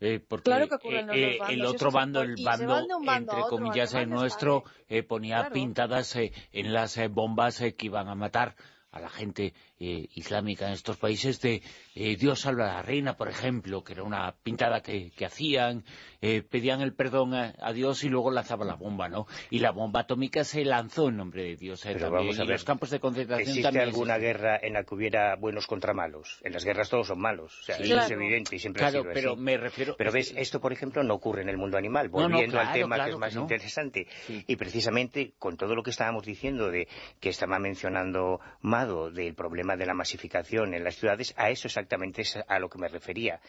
[0.00, 3.40] Eh, porque claro que ocurre en los dos bandos, el otro bando, el bando, entre
[3.48, 4.64] comillas nuestro,
[5.08, 8.54] ponía pintadas en las bombas que iban a matar
[8.90, 11.62] a la gente eh, islámica en estos países de
[11.94, 15.84] eh, Dios salva a la reina, por ejemplo, que era una pintada que, hacían,
[16.20, 19.26] eh, pedían el perdón a, Dios y luego lanzaban la bomba, ¿no?
[19.50, 22.64] Y la bomba atómica se lanzó en nombre de Dios Pero Vamos a ver, los
[22.64, 26.40] campos de concentración ¿Existe alguna guerra en la que hubiera buenos contra malos?
[26.42, 29.04] En las guerras todos son malos, o sea, eso es evidente y siempre ha sido
[29.14, 29.94] pero me refiero...
[29.96, 33.10] Pero ves, esto, por ejemplo, no ocurre en el mundo animal, volviendo al tema que
[33.10, 34.06] es más interesante.
[34.28, 36.88] Y precisamente con todo lo que estábamos diciendo de
[37.20, 42.22] que estaba mencionando Mado del problema de la masificación en las ciudades, a eso exactamente
[42.22, 43.40] es a lo que me refería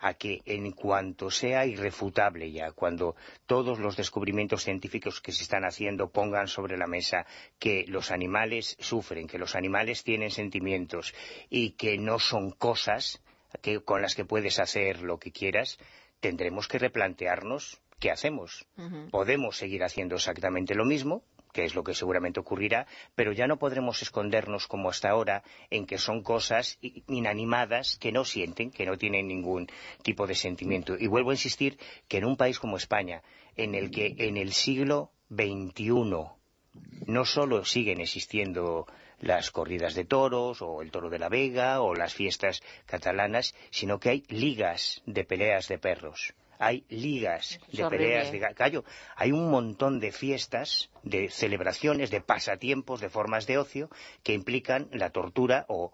[0.00, 5.64] a que en cuanto sea irrefutable ya, cuando todos los descubrimientos científicos que se están
[5.64, 7.26] haciendo pongan sobre la mesa
[7.58, 11.14] que los animales sufren, que los animales tienen sentimientos
[11.48, 13.22] y que no son cosas
[13.84, 15.78] con las que puedes hacer lo que quieras,
[16.20, 18.66] tendremos que replantearnos qué hacemos.
[19.10, 21.22] Podemos seguir haciendo exactamente lo mismo,
[21.54, 25.86] que es lo que seguramente ocurrirá, pero ya no podremos escondernos como hasta ahora en
[25.86, 29.68] que son cosas inanimadas que no sienten, que no tienen ningún
[30.02, 30.96] tipo de sentimiento.
[30.98, 33.22] Y vuelvo a insistir que en un país como España,
[33.54, 35.94] en el que en el siglo XXI
[37.06, 38.86] no solo siguen existiendo
[39.20, 44.00] las corridas de toros o el toro de la Vega o las fiestas catalanas, sino
[44.00, 48.84] que hay ligas de peleas de perros hay ligas de peleas de gallo,
[49.16, 53.90] hay un montón de fiestas, de celebraciones, de pasatiempos, de formas de ocio
[54.22, 55.92] que implican la tortura o,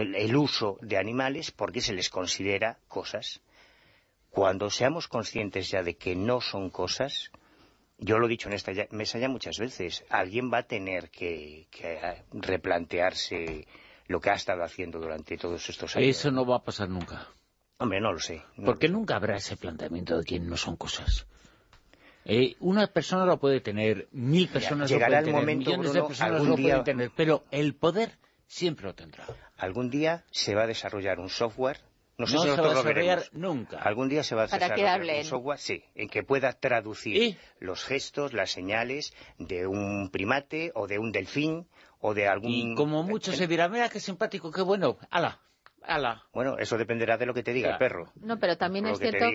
[0.00, 3.40] el, uso de animales porque se les considera cosas.
[4.30, 7.30] Cuando seamos conscientes ya de que no son cosas,
[7.98, 11.66] yo lo he dicho en esta mesa ya muchas veces, alguien va a tener que,
[11.70, 11.98] que
[12.32, 13.66] replantearse
[14.06, 16.08] lo que ha estado haciendo durante todos estos años.
[16.08, 17.28] Eso no va a pasar nunca.
[17.78, 18.42] Hombre, no lo sé.
[18.64, 21.26] Porque nunca habrá ese planteamiento de que no son cosas.
[22.24, 26.56] Eh, una persona lo puede tener, mil personas lo pueden tener, millones de personas lo
[26.56, 29.24] pueden tener, pero el poder siempre lo tendrá.
[29.56, 31.78] Algún día se va a desarrollar un software
[32.18, 33.78] no sé si se va a desarrollar nunca.
[33.78, 38.32] Algún día se va a desarrollar un software sí, en que pueda traducir los gestos,
[38.32, 41.68] las señales de un primate o de un delfín
[42.00, 42.50] o de algún...
[42.50, 45.40] Y como mucho se dirá, mira qué simpático, qué bueno, ala,
[46.32, 48.12] bueno, eso dependerá de lo que te diga el perro.
[48.20, 49.26] No, pero también es cierto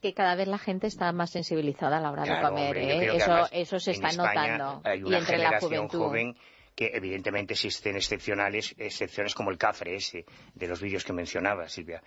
[0.00, 2.76] que cada vez la gente está más sensibilizada a la hora de comer.
[2.78, 3.16] ¿eh?
[3.16, 4.80] Eso, eso se está notando.
[4.84, 5.98] Hay una y entre la juventud.
[5.98, 6.36] joven
[6.74, 12.02] que evidentemente existen excepcionales, excepciones como el cafre ese, de los vídeos que mencionaba Silvia.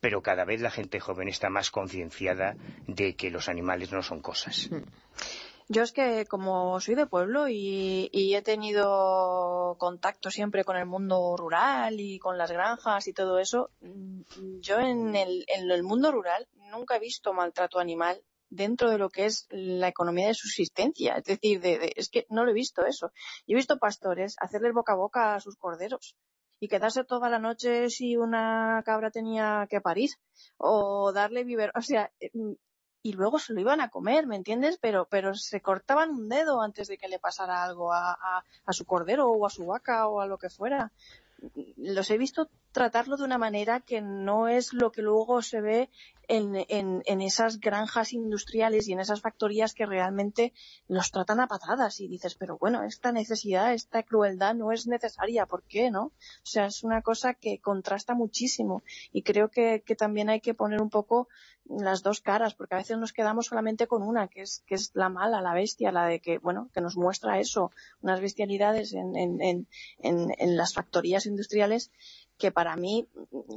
[0.00, 4.20] Pero cada vez la gente joven está más concienciada de que los animales no son
[4.20, 4.68] cosas.
[4.70, 4.82] Mm.
[5.70, 11.36] Yo es que como soy de pueblo y, he tenido contacto siempre con el mundo
[11.36, 14.22] rural y con las granjas y todo eso, mm,
[14.60, 19.10] yo en el, en el mundo rural nunca he visto maltrato animal dentro de lo
[19.10, 21.16] que es la economía de subsistencia.
[21.16, 23.12] Es decir, de, es que no lo he visto eso.
[23.46, 26.16] Yo he visto pastores hacerle boca a boca a sus corderos
[26.60, 30.10] y quedarse toda la noche si una cabra tenía que parir
[30.56, 31.72] o darle biberón.
[31.76, 32.54] O sea, mm,
[33.02, 34.78] y luego se lo iban a comer, ¿me entiendes?
[34.80, 38.72] Pero, pero se cortaban un dedo antes de que le pasara algo a, a, a
[38.72, 40.92] su cordero o a su vaca o a lo que fuera.
[41.76, 45.90] Los he visto tratarlo de una manera que no es lo que luego se ve
[46.28, 50.52] en, esas granjas industriales y en esas factorías que realmente
[50.86, 55.46] los tratan a patadas y dices, pero bueno, esta necesidad, esta crueldad no es necesaria,
[55.46, 56.04] ¿por qué, no?
[56.04, 56.12] O
[56.44, 60.90] sea, es una cosa que contrasta muchísimo y creo que, también hay que poner un
[60.90, 61.28] poco
[61.64, 64.90] las dos caras, porque a veces nos quedamos solamente con una, que es, que es
[64.94, 69.16] la mala, la bestia, la de que, bueno, que nos muestra eso, unas bestialidades en,
[69.16, 69.66] en,
[70.02, 71.90] en las factorías industriales
[72.38, 73.08] que para mí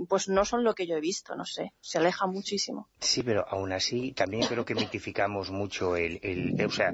[0.09, 2.89] pues no son lo que yo he visto, no sé, se aleja muchísimo.
[2.99, 6.93] Sí, pero aún así también creo que mitificamos mucho el, el, o sea,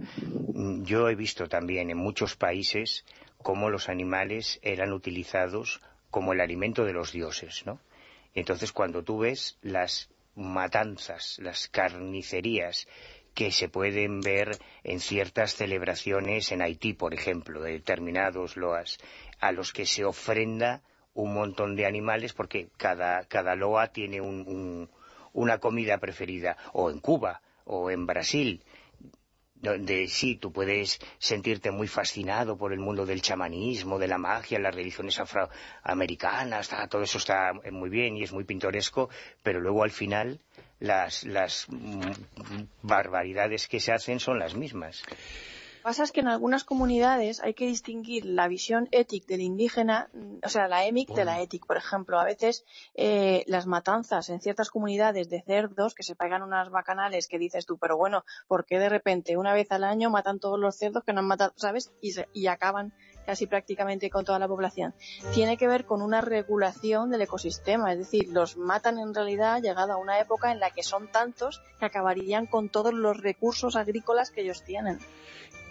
[0.83, 3.05] yo he visto también en muchos países
[3.37, 5.81] cómo los animales eran utilizados
[6.11, 7.79] como el alimento de los dioses, ¿no?
[8.33, 12.87] Entonces cuando tú ves las matanzas, las carnicerías
[13.33, 18.97] que se pueden ver en ciertas celebraciones en Haití, por ejemplo, de determinados loas,
[19.39, 20.81] a los que se ofrenda
[21.17, 27.41] un montón de animales porque cada, cada loa tiene una comida preferida, o en Cuba,
[27.65, 28.63] o en Brasil,
[29.55, 34.59] donde sí, tú puedes sentirte muy fascinado por el mundo del chamanismo, de la magia,
[34.59, 39.09] las religiones afroamericanas, todo eso está muy bien y es muy pintoresco,
[39.41, 40.39] pero luego al final
[40.79, 42.11] las, las mm,
[42.83, 45.03] barbaridades que se hacen son las mismas
[45.87, 50.39] pasa es que en algunas comunidades hay que distinguir la visión ética del indígena, mm,
[50.43, 51.65] o sea, la EMIC de la ética.
[51.65, 56.41] Por ejemplo, a veces eh, las matanzas en ciertas comunidades de cerdos, que se pagan
[56.41, 60.09] unas bacanales que dices tú, pero bueno, ¿por qué de repente una vez al año
[60.09, 61.93] matan todos los cerdos que no han matado, ¿sabes?
[62.01, 62.91] Y, y acaban
[63.25, 64.93] casi prácticamente con toda la población.
[65.33, 69.93] Tiene que ver con una regulación del ecosistema, es decir, los matan en realidad llegado
[69.93, 74.31] a una época en la que son tantos que acabarían con todos los recursos agrícolas
[74.31, 74.99] que ellos tienen.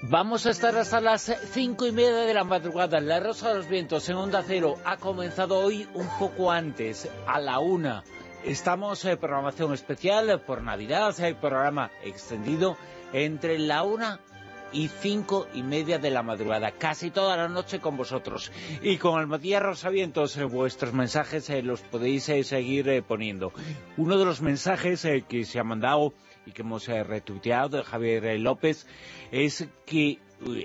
[0.03, 3.01] Vamos a estar hasta las cinco y media de la madrugada.
[3.01, 7.41] La Rosa de los Vientos en Onda Cero ha comenzado hoy un poco antes, a
[7.41, 8.05] la una.
[8.45, 12.77] Estamos en programación especial por Navidad, hay programa extendido
[13.13, 14.21] entre la una
[14.71, 18.53] y cinco y media de la madrugada, casi toda la noche con vosotros.
[18.83, 23.53] Y con Almadía Rosavientos, eh, vuestros mensajes eh, los podéis eh, seguir poniendo.
[23.97, 26.13] Uno de los mensajes que se ha mandado
[26.47, 28.87] y que hemos retuiteado de Javier López
[29.31, 30.19] es que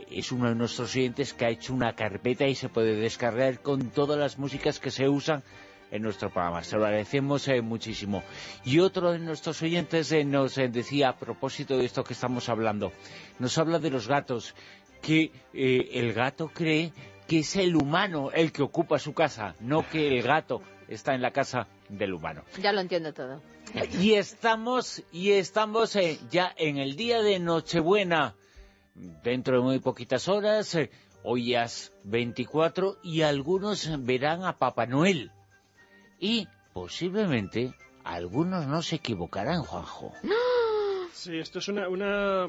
[0.09, 3.89] es uno de nuestros oyentes que ha hecho una carpeta y se puede descargar con
[3.89, 5.43] todas las músicas que se usan
[5.91, 6.63] en nuestro programa.
[6.63, 8.23] Se lo agradecemos eh, muchísimo.
[8.63, 12.49] Y otro de nuestros oyentes eh, nos eh, decía, a propósito de esto que estamos
[12.49, 12.91] hablando,
[13.39, 14.55] nos habla de los gatos,
[15.01, 16.93] que el gato cree
[17.27, 20.61] que es el humano el que ocupa su casa, no que el gato
[20.93, 22.43] está en la casa del humano.
[22.61, 23.41] Ya lo entiendo todo.
[23.99, 25.97] Y estamos, y estamos
[26.29, 28.35] ya en el día de Nochebuena,
[29.23, 30.77] dentro de muy poquitas horas,
[31.23, 35.31] hoy ya es 24, y algunos verán a Papá Noel
[36.21, 37.73] y posiblemente
[38.03, 40.13] algunos no se equivocarán, Juanjo.
[41.21, 41.85] Sí, esto es una...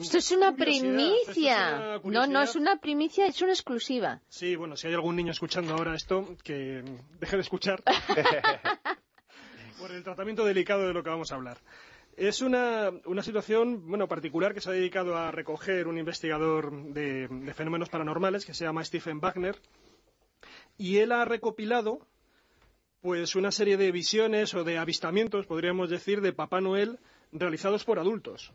[0.01, 2.01] esto es una primicia.
[2.03, 4.23] no, no es una primicia, es una exclusiva.
[4.31, 6.83] Sí, bueno, si hay algún niño escuchando ahora esto, que
[7.21, 7.83] deje de escuchar.
[9.79, 11.59] por el tratamiento delicado de lo que vamos a hablar.
[12.17, 17.29] Es una, una, situación bueno, particular que se ha dedicado a recoger un investigador de,
[17.29, 19.57] de fenómenos paranormales que se llama Stephen Wagner
[20.79, 22.09] y él ha recopilado
[23.03, 27.01] pues una serie de visiones o de avistamientos, podríamos decir, de Papá Noel
[27.33, 28.53] realizados por adultos.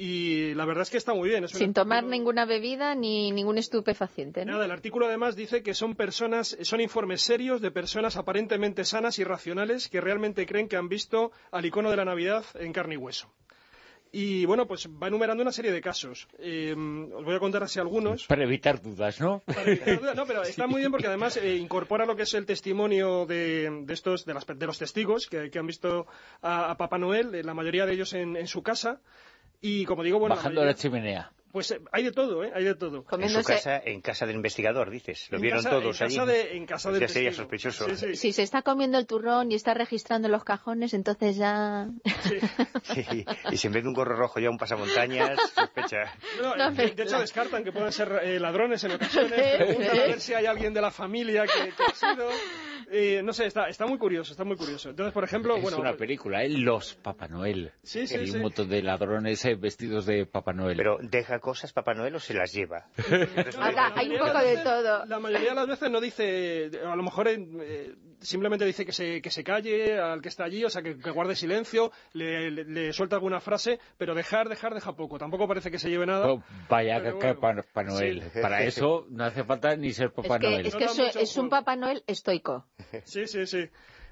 [0.00, 1.48] Y la verdad es que está muy bien.
[1.48, 4.44] Sin tomar ninguna bebida ni ningún estupefaciente.
[4.44, 9.18] Nada, el artículo además dice que son personas, son informes serios de personas aparentemente sanas
[9.18, 12.94] y racionales que realmente creen que han visto al icono de la Navidad en carne
[12.94, 13.28] y hueso.
[14.10, 16.28] Y bueno, pues va enumerando una serie de casos.
[16.38, 16.74] Eh,
[17.14, 18.26] os voy a contar así algunos.
[18.26, 19.40] Para evitar dudas, ¿no?
[19.40, 22.34] Para evitar dudas, no, pero está muy bien porque además eh, incorpora lo que es
[22.34, 26.06] el testimonio de, estos, de, los testigos que, han visto
[26.40, 29.00] a, Papá Noel, eh, la mayoría de ellos en, su casa.
[29.60, 30.36] Y como digo, bueno.
[30.36, 31.32] Bajando la, chimenea.
[31.52, 32.52] Pues eh, hay de todo, ¿eh?
[32.54, 33.04] Hay de todo.
[33.10, 35.28] En su casa, en casa del investigador, dices.
[35.30, 36.16] Lo vieron todos en allí.
[36.16, 37.86] Casa de, en casa del ya sería sospechoso.
[37.96, 41.88] Si se está comiendo el turrón y está registrando los cajones, entonces ya...
[42.82, 43.24] Sí.
[43.50, 46.14] y si en vez de un gorro rojo ya un pasamontañas, sospecha.
[46.42, 49.56] No, de, hecho, descartan que puedan ser eh, ladrones en ocasiones.
[49.56, 52.28] Preguntan a ver si hay alguien de la familia que, que ha sido...
[52.90, 54.90] Eh, no sé, está, está muy curioso, está muy curioso.
[54.90, 55.78] Entonces, por ejemplo, es bueno...
[55.78, 56.48] una película, ¿eh?
[56.48, 57.72] Los Papá Noel.
[57.82, 58.36] Sí, sí, Hay sí.
[58.36, 60.76] un montón de ladrones vestidos de Papá Noel.
[60.76, 62.86] Pero, ¿deja cosas Papá Noel o se las lleva?
[63.60, 65.04] Acá hay un poco de todo.
[65.06, 69.20] La mayoría de las veces no dice, a lo mejor eh, simplemente dice que se,
[69.20, 72.64] que se calle al que está allí, o sea, que, que guarde silencio, le, le,
[72.64, 75.18] le, suelta alguna frase, pero dejar, dejar, deja poco.
[75.18, 76.30] Tampoco parece que se lleve nada.
[76.30, 78.22] Oh, vaya que bueno, Papá Noel.
[78.32, 78.40] Sí.
[78.40, 80.66] Para eso no hace falta ni ser Papá es que, Noel.
[80.66, 82.66] Es que eso, es un Papá Noel estoico.
[83.04, 83.68] Sí, sí, sí.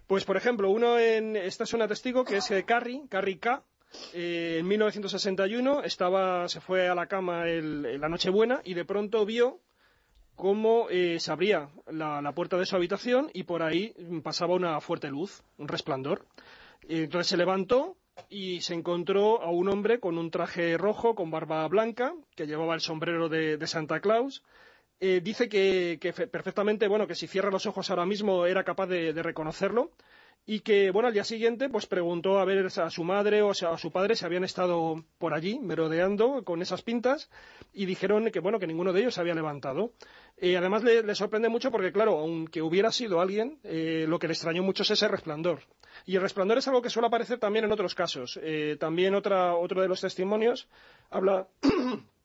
[0.07, 1.35] Pues, por ejemplo, uno en...
[1.37, 3.65] Esta es una testigo que es Carrie, Carrie K.,
[4.13, 9.25] eh, en 1961 estaba, se fue a la cama el, la Nochebuena y de pronto
[9.25, 9.61] vio
[10.35, 15.09] cómo eh, se abría la, puerta de su habitación y por ahí pasaba una fuerte
[15.09, 16.27] luz, un resplandor.
[16.89, 17.97] Entonces se levantó
[18.29, 22.75] y se encontró a un hombre con un traje rojo, con barba blanca, que llevaba
[22.75, 24.43] el sombrero de, Santa Claus.
[25.01, 28.87] Eh, dice que, que, perfectamente, bueno, que si cierra los ojos ahora mismo era capaz
[28.87, 29.91] de, de reconocerlo
[30.47, 33.79] y que, bueno, al día siguiente pues preguntó a ver a su madre o a
[33.79, 37.29] su padre si habían estado por allí merodeando con esas pintas
[37.75, 39.93] y dijeron que, bueno, que ninguno de ellos se había levantado.
[40.37, 44.35] Eh, además le, sorprende mucho porque, claro, aunque hubiera sido alguien, eh, lo que le
[44.35, 45.63] extrañó mucho es ese resplandor.
[46.05, 48.39] Y el resplandor es algo que suele aparecer también en otros casos.
[48.43, 50.69] Eh, también otra, otro de los testimonios
[51.11, 51.49] habla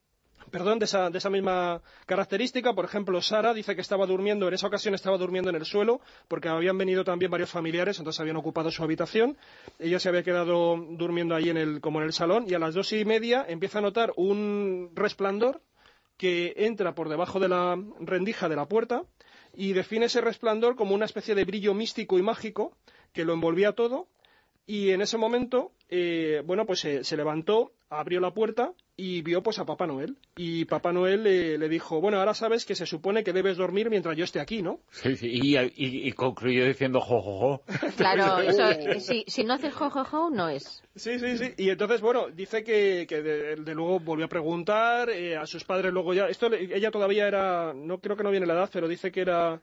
[0.52, 2.74] perdón, de esa, de esa, misma característica.
[2.74, 6.02] Por ejemplo, Sara dice que estaba durmiendo, en esa ocasión estaba durmiendo en el suelo,
[6.28, 9.38] porque habían venido también varios familiares, entonces habían ocupado su habitación.
[9.80, 12.76] Ella se había quedado durmiendo ahí en el, como en el salón, y a las
[12.76, 15.62] dos y media empieza a notar un resplandor
[16.18, 19.04] que entra por debajo de la rendija de la puerta
[19.56, 22.78] y define ese resplandor como una especie de brillo místico y mágico
[23.14, 24.08] que lo envolvía todo.
[24.66, 29.41] Y en ese momento, eh, bueno, pues se, se levantó, abrió la puerta y vio
[29.41, 30.16] pues a Papá Noel.
[30.38, 33.89] Y Papá Noel le, le, dijo, bueno, ahora sabes que se supone que debes dormir
[33.89, 34.82] mientras yo esté aquí, ¿no?
[34.91, 37.64] Sí, sí, y, y, y concluyó diciendo jojojo.
[37.68, 37.88] Jo, jo.
[37.97, 40.84] Claro, eso, si, si, no haces jojojo, jo, no es.
[40.95, 41.54] Sí, sí, sí.
[41.58, 45.64] Y entonces, bueno, dice que, que de, de, luego volvió a preguntar eh, a sus
[45.64, 46.28] padres luego ya...
[46.28, 49.62] Esto, ella todavía era, no creo que no viene la edad, pero dice que era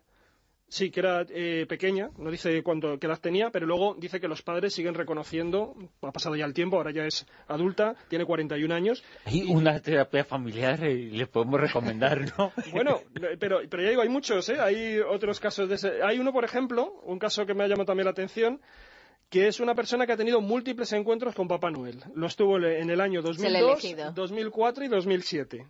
[0.68, 4.28] Sí, que era eh, pequeña, no dice cuánto, qué edad tenía, pero luego dice que
[4.28, 8.74] los padres siguen reconociendo, ha pasado ya el tiempo, ahora ya es adulta, tiene 41
[8.74, 9.02] años.
[9.24, 9.50] Hay y...
[9.50, 12.52] una terapia familiar y le podemos recomendar, ¿no?
[12.72, 13.00] bueno,
[13.38, 14.60] pero, pero ya digo, hay muchos, ¿eh?
[14.60, 16.02] Hay otros casos de ese...
[16.02, 18.60] Hay uno, por ejemplo, un caso que me ha llamado también la atención,
[19.30, 22.02] que es una persona que ha tenido múltiples encuentros con Papá Noel.
[22.14, 25.66] Lo estuvo en el año 2002, 2004 y 2007.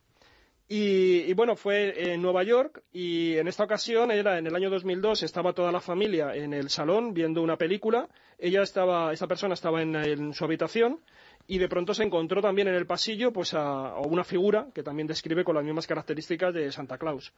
[0.70, 5.22] Y, bueno, fue en Nueva York y en esta ocasión era en el año 2002,
[5.22, 8.06] estaba toda la familia en el salón viendo una película.
[8.38, 11.00] Ella estaba, esta persona estaba en, su habitación
[11.46, 14.82] y de pronto se encontró también en el pasillo pues a, a, una figura que
[14.82, 17.32] también describe con las mismas características de Santa Claus.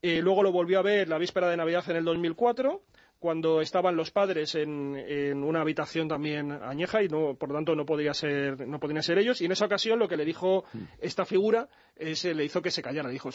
[0.00, 2.80] Eh, luego lo volvió a ver la víspera de Navidad en el 2004
[3.20, 7.76] cuando estaban los padres en, en, una habitación también añeja y no, por lo tanto
[7.76, 9.40] no podía ser, no podían ser ellos.
[9.42, 10.64] Y en esa ocasión lo que le dijo
[11.00, 13.30] esta figura es, le hizo que se callara, dijo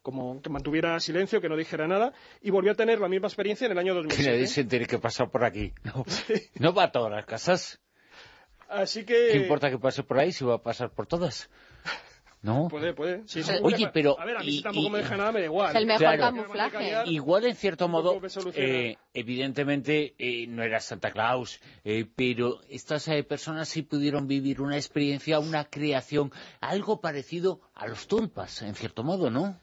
[0.00, 3.66] como que mantuviera silencio, que no dijera nada, y volvió a tener la misma experiencia
[3.66, 4.38] en el año 2007.
[4.38, 5.72] Que se entere que pasa por aquí.
[5.82, 6.34] No, sí.
[6.60, 7.80] no va a todas las casas.
[8.68, 9.30] Así que...
[9.32, 11.50] ¿Qué importa que pase por ahí si va a pasar por todas?
[12.42, 12.68] ¿No?
[12.68, 13.22] Puede, puede.
[13.26, 14.18] Sí, sí, Oye, pero...
[14.20, 15.70] A ver, a mí y, si tampoco y, me deja nada, me da igual.
[15.70, 17.02] Es el mejor claro, camuflaje.
[17.06, 18.20] Igual, en cierto modo,
[18.54, 24.60] eh, evidentemente, eh, no era Santa Claus, eh, pero estas eh, personas sí pudieron vivir
[24.60, 26.30] una experiencia, una creación,
[26.60, 29.58] algo parecido a los tulpas, en cierto modo, ¿no?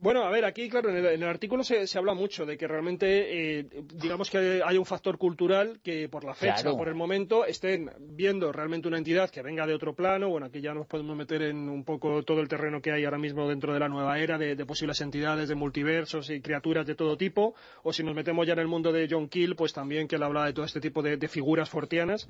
[0.00, 2.56] Bueno, a ver, aquí, claro, en el, en el artículo se, se, habla mucho de
[2.56, 6.76] que realmente, eh, digamos que hay un factor cultural que por la fecha, claro.
[6.76, 10.28] por el momento, estén viendo realmente una entidad que venga de otro plano.
[10.28, 13.18] Bueno, aquí ya nos podemos meter en un poco todo el terreno que hay ahora
[13.18, 16.94] mismo dentro de la nueva era de, de posibles entidades, de multiversos y criaturas de
[16.94, 17.56] todo tipo.
[17.82, 20.22] O si nos metemos ya en el mundo de John Keel, pues también que él
[20.22, 22.28] habla de todo este tipo de, de figuras fortianas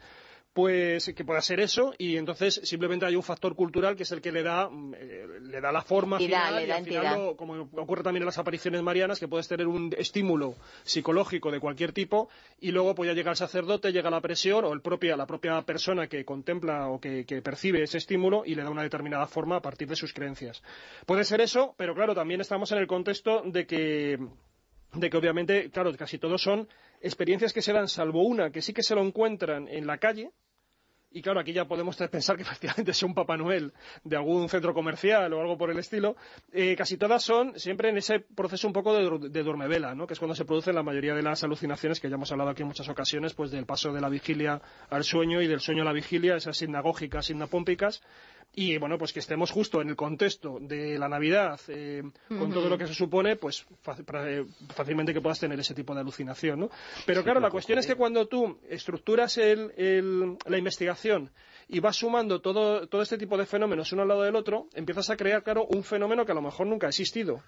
[0.58, 4.20] pues que pueda ser eso y entonces simplemente hay un factor cultural que es el
[4.20, 8.02] que le da eh, le da la forma final y al final lo, como ocurre
[8.02, 12.28] también en las apariciones marianas que puedes tener un estímulo psicológico de cualquier tipo
[12.58, 15.62] y luego pues ya llega el sacerdote llega la presión o el propia, la propia
[15.62, 19.58] persona que contempla o que, que percibe ese estímulo y le da una determinada forma
[19.58, 20.60] a partir de sus creencias.
[21.06, 24.18] Puede ser eso pero claro también estamos en el contexto de que
[24.94, 26.66] de que obviamente, claro, casi todos son
[27.00, 30.32] experiencias que se dan, salvo una que sí que se lo encuentran en la calle,
[31.10, 33.72] y claro, aquí ya podemos pensar que efectivamente sea un Papá Noel
[34.04, 36.16] de algún centro comercial o algo por el estilo,
[36.52, 39.42] eh, casi todas son siempre en ese proceso un poco de, de
[39.94, 40.06] ¿no?
[40.06, 42.62] que es cuando se producen la mayoría de las alucinaciones que ya hemos hablado aquí
[42.62, 45.86] en muchas ocasiones, pues del paso de la vigilia al sueño y del sueño a
[45.86, 48.02] la vigilia, esas sinagógicas, sinapómpicas,
[48.54, 52.68] y bueno, pues que estemos justo en el contexto de la Navidad, eh, con todo
[52.68, 53.64] lo que se supone, pues
[54.24, 54.44] eh,
[54.74, 56.70] fácilmente que puedas tener ese tipo de alucinación, ¿no?
[57.06, 61.30] Pero claro, la cuestión es que cuando tú estructuras la investigación
[61.68, 65.10] y vas sumando todo, todo este tipo de fenómenos uno al lado del otro, empiezas
[65.10, 67.42] a crear, claro, un fenómeno que a lo mejor nunca ha existido.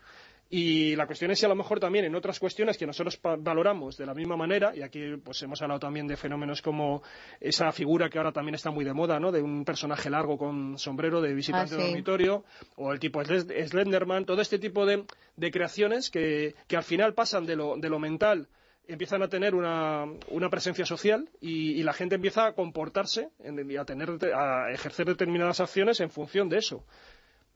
[0.53, 3.97] Y la cuestión es si a lo mejor también en otras cuestiones que nosotros valoramos
[3.97, 7.05] de la misma manera, y aquí pues hemos hablado también de fenómenos como
[7.39, 9.31] esa figura que ahora también está muy de moda, ¿no?
[9.31, 12.45] De un personaje largo con sombrero de visitante ah, de dormitorio,
[12.75, 15.05] o el tipo Slenderman, todo este tipo de,
[15.53, 18.49] creaciones que, al final pasan de lo, de lo mental
[18.89, 23.85] empiezan a tener una, una presencia social y, la gente empieza a comportarse y a,
[23.85, 26.85] tener, a ejercer determinadas acciones en función de eso.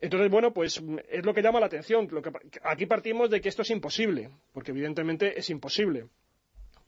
[0.04, 2.06] Entonces, bueno, pues es lo que llama la atención.
[2.62, 6.08] aquí partimos de que esto es imposible, porque evidentemente es imposible.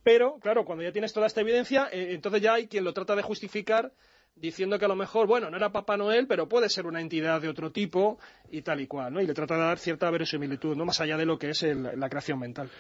[0.03, 3.17] Pero, claro, cuando ya tienes toda esta evidencia, eh, entonces ya hay quien lo trata
[3.17, 3.91] de justificar
[4.35, 7.41] diciendo que a lo mejor, bueno, no era Papá Noel, pero puede ser una entidad
[7.41, 8.19] de otro tipo
[8.51, 9.23] y tal y cual, ¿no?
[9.23, 10.85] Y le trata de dar cierta verosimilitud, ¿no?
[10.85, 12.71] Más allá de lo que es la creación mental.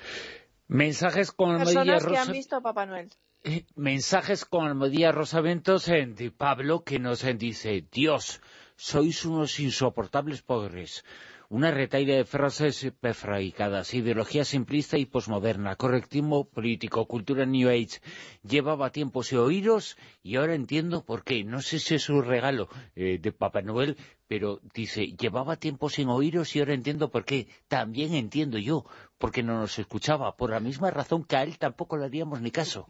[0.68, 3.08] Mensajes con Personas que han visto a Papá Noel.
[3.42, 8.42] Eh, mensajes con Almodía Rosaventos de Pablo que nos dice, Dios,
[8.76, 11.04] sois unos insoportables pobres.
[11.48, 18.00] Una retaira de frases perfraicadas, ideología simplista y posmoderna, correctivo político, cultura New Age.
[18.42, 21.44] Llevaba tiempo sin oíros y ahora entiendo por qué.
[21.44, 23.96] No sé si es un regalo eh, de Papá Noel,
[24.26, 27.46] pero dice, llevaba tiempo sin oíros y ahora entiendo por qué.
[27.68, 28.84] También entiendo yo,
[29.16, 32.50] porque no nos escuchaba, por la misma razón que a él tampoco le haríamos ni
[32.50, 32.88] caso.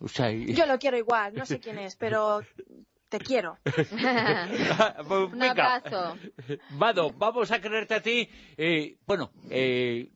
[0.00, 2.42] Yo lo quiero igual, no sé quién es, pero
[3.12, 3.58] te quiero.
[5.08, 6.16] Pues Un abrazo.
[6.70, 8.28] Vado, vamos a quererte a ti.
[8.56, 10.10] Eh, bueno, eh,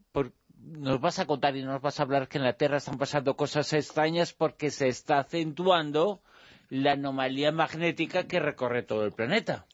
[0.66, 3.36] nos vas a contar y nos vas a hablar que en la Tierra están pasando
[3.36, 6.22] cosas extrañas porque se está acentuando
[6.68, 9.66] la anomalía magnética que recorre todo el planeta.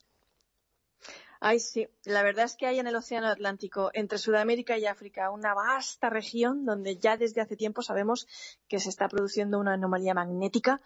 [1.40, 1.88] Ay, sí.
[2.04, 6.08] La verdad es que hay en el Océano Atlántico, entre Sudamérica y África, una vasta
[6.08, 8.28] región donde ya desde hace tiempo sabemos
[8.68, 10.80] que se está produciendo una anomalía magnética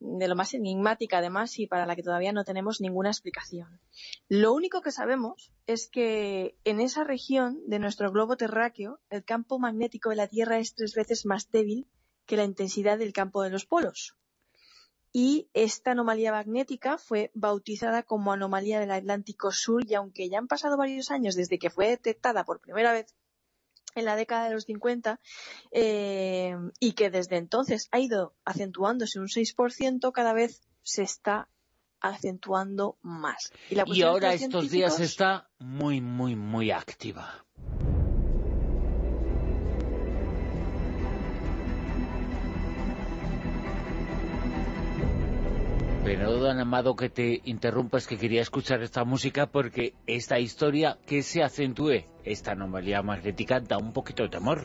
[0.00, 3.80] de lo más enigmática además y para la que todavía no tenemos ninguna explicación.
[4.28, 9.58] Lo único que sabemos es que en esa región de nuestro globo terráqueo el campo
[9.58, 11.88] magnético de la Tierra es tres veces más débil
[12.26, 14.16] que la intensidad del campo de los polos.
[15.12, 20.48] Y esta anomalía magnética fue bautizada como anomalía del Atlántico Sur y aunque ya han
[20.48, 23.16] pasado varios años desde que fue detectada por primera vez
[23.98, 25.20] en la década de los 50
[25.72, 31.48] eh, y que desde entonces ha ido acentuándose un 6%, cada vez se está
[32.00, 33.52] acentuando más.
[33.70, 37.44] Y, ahora estos días está muy, muy, muy activa.
[46.08, 51.42] Perdón, Amado, que te interrumpas, que quería escuchar esta música porque esta historia que se
[51.42, 54.64] acentúe, esta anomalía magnética, da un poquito de temor.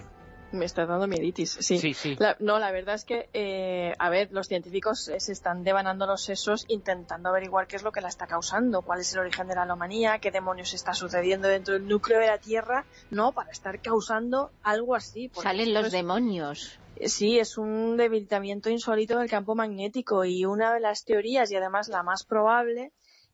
[0.54, 1.80] Me está dando mieditis, sí.
[1.80, 2.16] sí, sí.
[2.39, 6.66] no, la verdad es que, eh, a ver, los científicos se están devanando los sesos
[6.68, 9.64] intentando averiguar qué es lo que la está causando, cuál es el origen de la
[9.64, 14.51] anomalía, qué demonios está sucediendo dentro del núcleo de la Tierra, no, para estar causando
[14.62, 15.32] algo así.
[15.34, 16.80] Salen los demonios.
[17.06, 21.88] Sí, es un debilitamiento insólito del campo magnético y una de las teorías, y además
[21.88, 22.91] la más probable,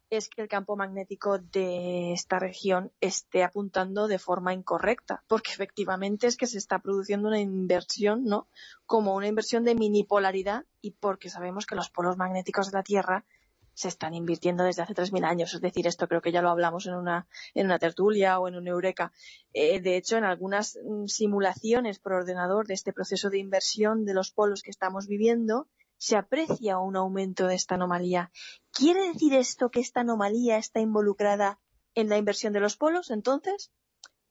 [0.09, 6.27] es que el campo magnético de esta región esté apuntando de forma incorrecta, porque efectivamente
[6.27, 8.47] es que se está produciendo una inversión, ¿no?
[8.85, 13.25] Como una inversión de minipolaridad y porque sabemos que los polos magnéticos de la Tierra
[13.73, 15.53] se están invirtiendo desde hace 3.000 años.
[15.53, 18.55] Es decir, esto creo que ya lo hablamos en una, en una tertulia o en
[18.55, 19.13] un eureka.
[19.53, 24.13] Eh, de hecho, en algunas mm, simulaciones por ordenador de este proceso de inversión de
[24.13, 25.67] los polos que estamos viviendo,
[25.99, 28.31] se aprecia un aumento de esta anomalía.
[28.71, 31.59] ¿Quiere decir esto que esta anomalía está involucrada
[31.93, 33.71] en la inversión de los polos, entonces?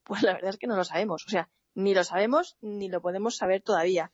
[0.03, 1.25] Pues la verdad es que no lo sabemos.
[1.27, 4.11] O sea, ni lo sabemos ni lo podemos saber todavía.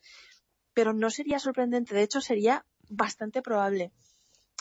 [0.74, 3.94] Pero no sería sorprendente, de hecho sería bastante probable.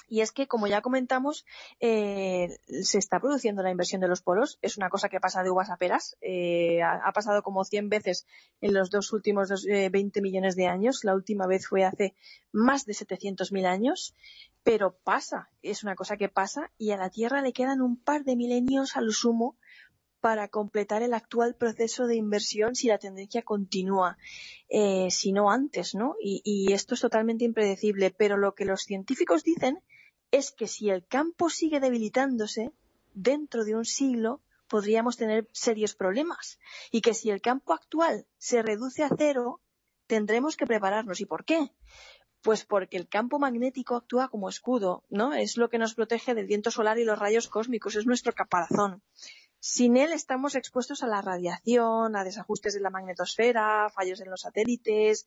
[0.09, 1.44] Y es que, como ya comentamos,
[1.80, 4.59] eh, se está produciendo la inversión de los polos.
[4.62, 6.16] Es una cosa que pasa de uvas a peras.
[6.20, 8.26] Eh, ha, pasado como 100 veces
[8.61, 11.05] en los dos últimos 20 eh, millones de años.
[11.05, 12.14] La última vez fue hace
[12.52, 14.14] más de 700.000 años.
[14.62, 18.24] Pero pasa, es una cosa que pasa y a la Tierra le quedan un par
[18.24, 19.57] de milenios al sumo
[20.24, 24.16] para completar el actual proceso de inversión si la tendencia continúa,
[25.10, 26.16] si no antes, ¿no?
[26.18, 29.82] y, esto es totalmente impredecible, pero lo que los científicos dicen
[30.30, 32.72] es que si el campo sigue debilitándose,
[33.12, 36.58] dentro de un siglo podríamos tener serios problemas
[36.90, 39.60] y que si el campo actual se reduce a cero,
[40.06, 41.20] tendremos que prepararnos.
[41.20, 41.70] ¿Y por qué?
[42.40, 45.34] Pues porque el campo magnético actúa como escudo, ¿no?
[45.34, 49.02] Es lo que nos protege del viento solar y los rayos cósmicos, es nuestro caparazón.
[49.66, 54.42] Sin él estamos expuestos a la radiación, a desajustes de la magnetosfera, fallos en los
[54.42, 55.26] satélites,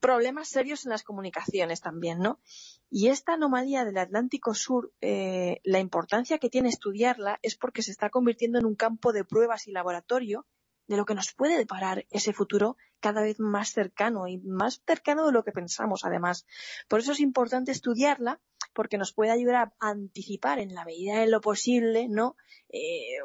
[0.00, 2.40] problemas serios en las comunicaciones también, ¿no?
[2.88, 7.90] Y esta anomalía del Atlántico Sur, eh, la importancia que tiene estudiarla es porque se
[7.90, 10.46] está convirtiendo en un campo de pruebas y laboratorio
[10.86, 15.26] de lo que nos puede deparar ese futuro cada vez más cercano y más cercano
[15.26, 16.46] de lo que pensamos, además.
[16.88, 18.40] Por eso es importante estudiarla,
[18.72, 22.36] porque nos puede ayudar a anticipar en la medida de lo posible, ¿no?
[22.70, 23.18] Eh,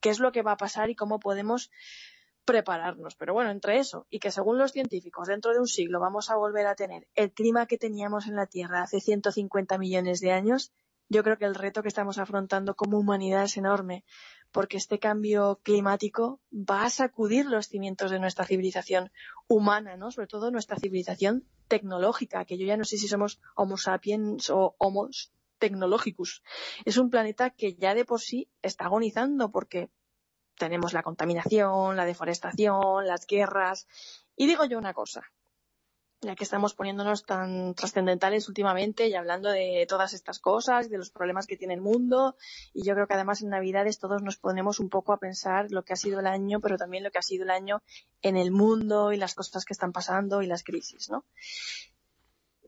[0.00, 1.70] qué es lo que va a pasar y cómo podemos
[2.44, 3.14] prepararnos.
[3.16, 6.36] Pero bueno, entre eso y que según los científicos dentro de un siglo vamos a
[6.36, 10.72] volver a tener el clima que teníamos en la Tierra hace 150 millones de años,
[11.08, 14.04] yo creo que el reto que estamos afrontando como humanidad es enorme,
[14.50, 19.12] porque este cambio climático va a sacudir los cimientos de nuestra civilización
[19.48, 20.10] humana, ¿no?
[20.10, 24.74] Sobre todo nuestra civilización tecnológica, que yo ya no sé si somos Homo sapiens o
[24.78, 26.42] Homos tecnológicos.
[26.84, 29.90] Es un planeta que ya de por sí está agonizando porque
[30.56, 33.86] tenemos la contaminación, la deforestación, las guerras.
[34.36, 35.22] Y digo yo una cosa,
[36.22, 41.10] ya que estamos poniéndonos tan trascendentales últimamente y hablando de todas estas cosas, de los
[41.10, 42.36] problemas que tiene el mundo,
[42.72, 45.84] y yo creo que además en Navidades todos nos ponemos un poco a pensar lo
[45.84, 47.82] que ha sido el año, pero también lo que ha sido el año
[48.22, 51.24] en el mundo y las cosas que están pasando y las crisis, ¿no?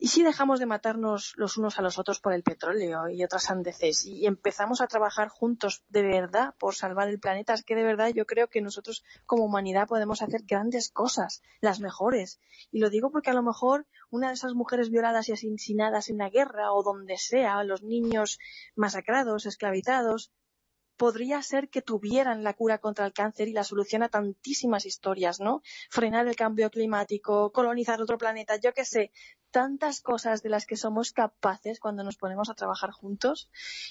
[0.01, 3.51] ¿Y si dejamos de matarnos los unos a los otros por el petróleo y otras
[3.51, 7.53] andeces y empezamos a trabajar juntos de verdad por salvar el planeta?
[7.53, 11.80] Es que de verdad yo creo que nosotros como humanidad podemos hacer grandes cosas, las
[11.80, 12.38] mejores.
[12.70, 16.18] Y lo digo porque a lo mejor una de esas mujeres violadas y asesinadas en
[16.18, 18.38] la guerra o donde sea, los niños
[18.76, 20.30] masacrados, esclavizados,
[20.99, 25.40] podría ser que tuvieran la cura contra el cáncer y la solución a tantísimas historias,
[25.40, 25.62] ¿no?
[25.88, 29.12] Frenar el cambio climático, colonizar otro planeta, yo qué sé,
[29.51, 33.49] tantas cosas de las que somos capaces cuando nos ponemos a trabajar juntos.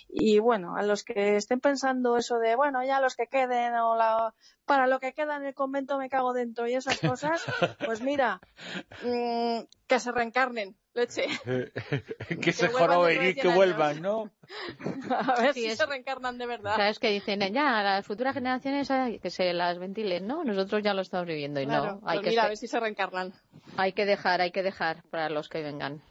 [0.09, 3.95] Y bueno, a los que estén pensando eso de, bueno, ya los que queden o
[3.95, 4.33] la,
[4.67, 7.43] para lo que queda en el convento me cago dentro y esas cosas,
[7.85, 8.41] pues mira,
[9.01, 11.25] mm, que se reencarnen, leche.
[12.41, 14.29] que se joroben y que vuelvan, ¿no?
[15.09, 16.75] A ver si se reencarnan de verdad.
[16.75, 18.89] Sabes que dicen, ya, las futuras generaciones
[19.21, 20.43] que se las ventilen, ¿no?
[20.43, 22.01] Nosotros ya lo estamos viviendo y no.
[22.03, 23.33] Hay pues que mira, a ver si se reencarnan.
[23.77, 26.01] Hay que dejar, hay que dejar para los que vengan.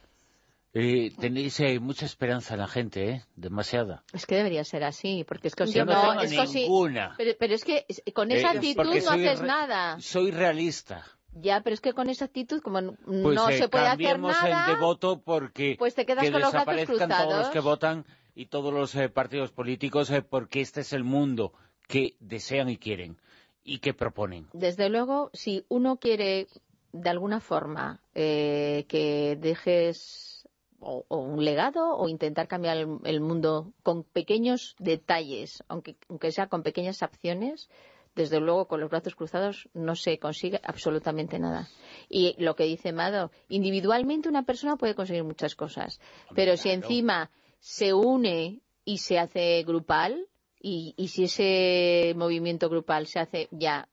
[0.73, 3.23] Eh, tenéis eh, mucha esperanza en la gente, ¿eh?
[3.35, 4.03] Demasiada.
[4.13, 7.15] Es que debería ser así, porque es que Yo no, tengo ninguna.
[7.17, 9.99] pero, es que con esa eh, actitud no haces nada.
[9.99, 11.03] Soy realista.
[11.31, 14.67] Ya, pero es que con esa actitud, como pues, no se puede hacer nada...
[14.67, 18.73] el de voto porque pues te quedas con los todos los que votan y todos
[18.73, 21.53] los partidos políticos porque este es el mundo
[21.87, 23.19] que desean y quieren
[23.63, 24.47] y que proponen.
[24.53, 26.47] Desde luego, si uno quiere
[26.91, 30.47] de alguna forma eh, que dejes
[30.79, 36.63] o, un legado o intentar cambiar el, mundo con pequeños detalles, aunque, aunque sea con
[36.63, 37.69] pequeñas acciones,
[38.15, 41.67] desde luego con los brazos cruzados no se consigue absolutamente nada.
[42.09, 45.99] Y lo que dice Mado, individualmente una persona puede conseguir muchas cosas,
[46.33, 47.29] pero si encima
[47.59, 50.27] se une y se hace grupal,
[50.59, 53.87] y, y si ese movimiento grupal se hace ya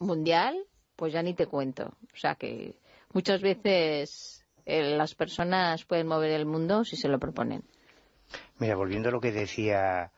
[0.00, 0.66] mundial,
[0.96, 1.94] pues ya ni te cuento.
[2.12, 2.74] O sea que
[3.12, 7.62] muchas veces eh, las personas pueden mover el mundo si se lo proponen.
[8.58, 10.10] Mira, volviendo a lo que decía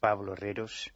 [0.00, 0.92] Pablo Herreros,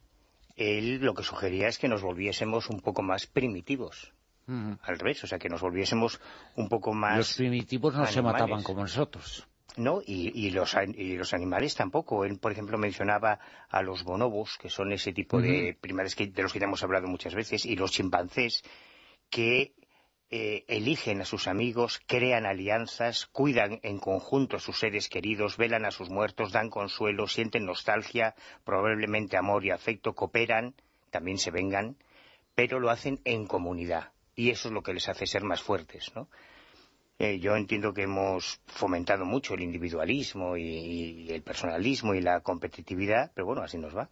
[0.56, 4.12] él lo que sugería es que nos volviésemos un poco más primitivos.
[4.48, 6.20] Al revés, o sea, que nos volviésemos
[6.54, 7.16] un poco más...
[7.16, 9.44] Los primitivos no se mataban como nosotros.
[9.76, 12.24] No, y, los, los animales tampoco.
[12.24, 16.42] Él, por ejemplo, mencionaba a los bonobos, que son ese tipo de primales que, de
[16.42, 18.62] los que ya hemos hablado muchas veces, y los chimpancés,
[19.30, 19.74] que
[20.30, 25.84] eh, eligen a sus amigos, crean alianzas, cuidan en conjunto a sus seres queridos, velan
[25.84, 30.74] a sus muertos, dan consuelo, sienten nostalgia, probablemente amor y afecto, cooperan,
[31.10, 31.96] también se vengan,
[32.54, 34.12] pero lo hacen en comunidad.
[34.34, 36.28] Y eso es lo que les hace ser más fuertes, ¿no?
[37.18, 43.32] Eh, yo entiendo que hemos fomentado mucho el individualismo y, el personalismo y la competitividad,
[43.34, 44.10] pero bueno, así nos va.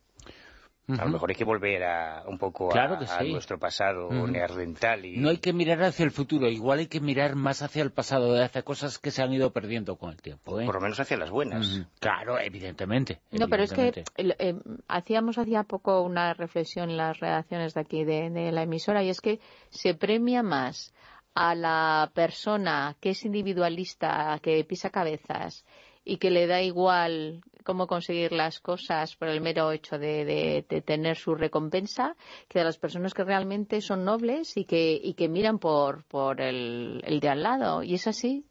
[0.86, 5.04] A lo mejor hay que volver a, un poco a, nuestro pasado neandertal.
[5.06, 5.16] Y...
[5.16, 8.40] No hay que mirar hacia el futuro, igual hay que mirar más hacia el pasado,
[8.42, 10.60] hacia cosas que se han ido perdiendo con el tiempo.
[10.60, 10.66] ¿eh?
[10.66, 11.82] Por lo menos hacia las buenas.
[12.00, 13.20] Claro, evidentemente.
[13.30, 14.54] No, pero es que eh,
[14.86, 19.22] hacíamos hacía poco una reflexión en las redacciones de aquí de la emisora y es
[19.22, 20.92] que se premia más
[21.34, 25.64] a la persona que es individualista, que pisa cabezas
[26.04, 31.16] y que le da igual cómo conseguir las cosas por el mero hecho de, tener
[31.16, 32.14] su recompensa
[32.48, 36.40] que de las personas que realmente son nobles y que, y que miran por, por
[36.40, 37.82] el, el de al lado.
[37.82, 38.44] Y es así,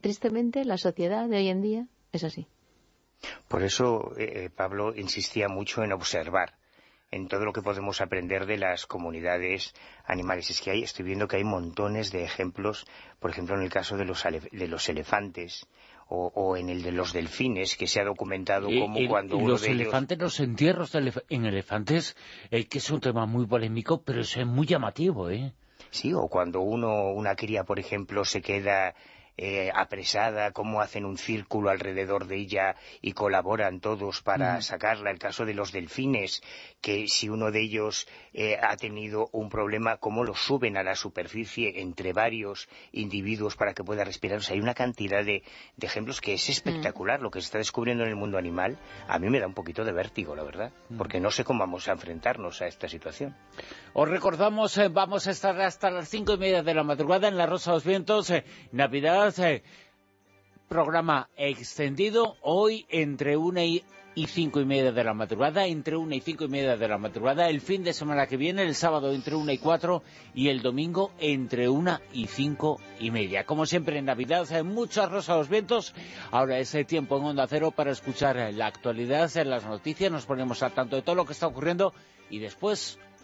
[0.00, 2.46] tristemente, la sociedad de hoy en día es así.
[3.48, 6.54] Por eso eh, Pablo insistía mucho en observar
[7.10, 9.74] en todo lo que podemos aprender de las comunidades
[10.04, 10.50] animales.
[10.50, 12.86] Es que hay, estoy viendo que hay montones de ejemplos,
[13.20, 15.66] por ejemplo, en el caso de los, de los elefantes
[16.12, 20.18] o, en el de los delfines, que se ha documentado como cuando uno los elefantes,
[20.18, 20.94] los entierros
[21.28, 22.16] en elefantes,
[22.50, 25.52] eh, que es un tema muy polémico, pero es muy llamativo, ¿eh?
[25.90, 28.94] Sí, o cuando uno, una cría, por ejemplo, se queda
[29.36, 35.10] eh, apresada, cómo hacen un círculo alrededor de ella y colaboran todos para sacarla.
[35.10, 36.42] El caso de los delfines,
[36.80, 40.94] que si uno de ellos eh, ha tenido un problema, cómo lo suben a la
[40.94, 44.38] superficie entre varios individuos para que pueda respirar.
[44.38, 45.42] O sea, hay una cantidad de,
[45.80, 47.20] ejemplos que es espectacular.
[47.20, 48.78] Lo que se está descubriendo en el mundo animal,
[49.08, 51.88] a mí me da un poquito de vértigo, la verdad, porque no sé cómo vamos
[51.88, 53.34] a enfrentarnos a esta situación.
[53.94, 57.36] Os recordamos, eh, vamos a estar hasta las cinco y media de la madrugada en
[57.36, 58.32] La Rosa de los Vientos,
[58.72, 59.34] Navidad
[60.66, 63.84] programa extendido hoy entre una y,
[64.26, 67.50] cinco y media de la madrugada, entre una y cinco y media de la madrugada,
[67.50, 70.02] el fin de semana que viene, el sábado entre una y cuatro
[70.34, 73.44] y el domingo entre una y cinco y media.
[73.44, 75.94] Como siempre en Navidad, hay muchas rosas los vientos.
[76.30, 80.62] Ahora es el tiempo en Onda Cero para escuchar la actualidad, las noticias, nos ponemos
[80.62, 81.92] al tanto de todo lo que está ocurriendo
[82.30, 82.98] y después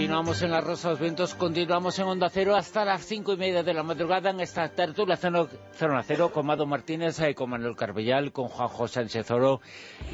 [0.00, 3.36] Continuamos en La Rosa de los Vientos, continuamos en Onda Cero hasta las cinco y
[3.36, 7.76] media de la madrugada en esta tertulia Zona Cero con Mado Martínez, eh, con Manuel
[7.76, 9.60] Carbellal, con Juanjo Sánchez Oro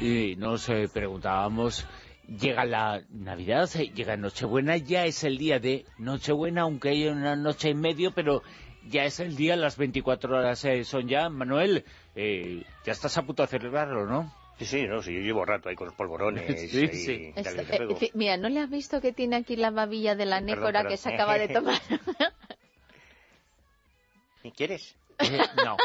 [0.01, 1.87] y nos eh, preguntábamos
[2.27, 7.37] llega la Navidad, eh, llega Nochebuena, ya es el día de Nochebuena, aunque hay una
[7.37, 8.43] noche en medio, pero
[8.89, 11.29] ya es el día, las 24 horas son ya.
[11.29, 14.33] Manuel, eh, ya estás a punto de celebrarlo, ¿no?
[14.57, 16.61] Sí, sí, no, sí, yo llevo rato ahí con los polvorones.
[16.71, 17.33] sí, sí.
[17.35, 20.97] Eh, mira, ¿no le has visto que tiene aquí la babilla de la nécora que
[20.97, 21.79] se acaba de tomar?
[24.55, 24.95] ¿Quieres?
[25.65, 25.75] no.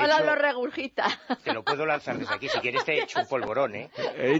[0.00, 1.06] Hola, lo regurgita.
[1.44, 2.48] Te lo puedo lanzar desde aquí.
[2.48, 3.90] Si quieres te he hecho un polvorón, ¿eh?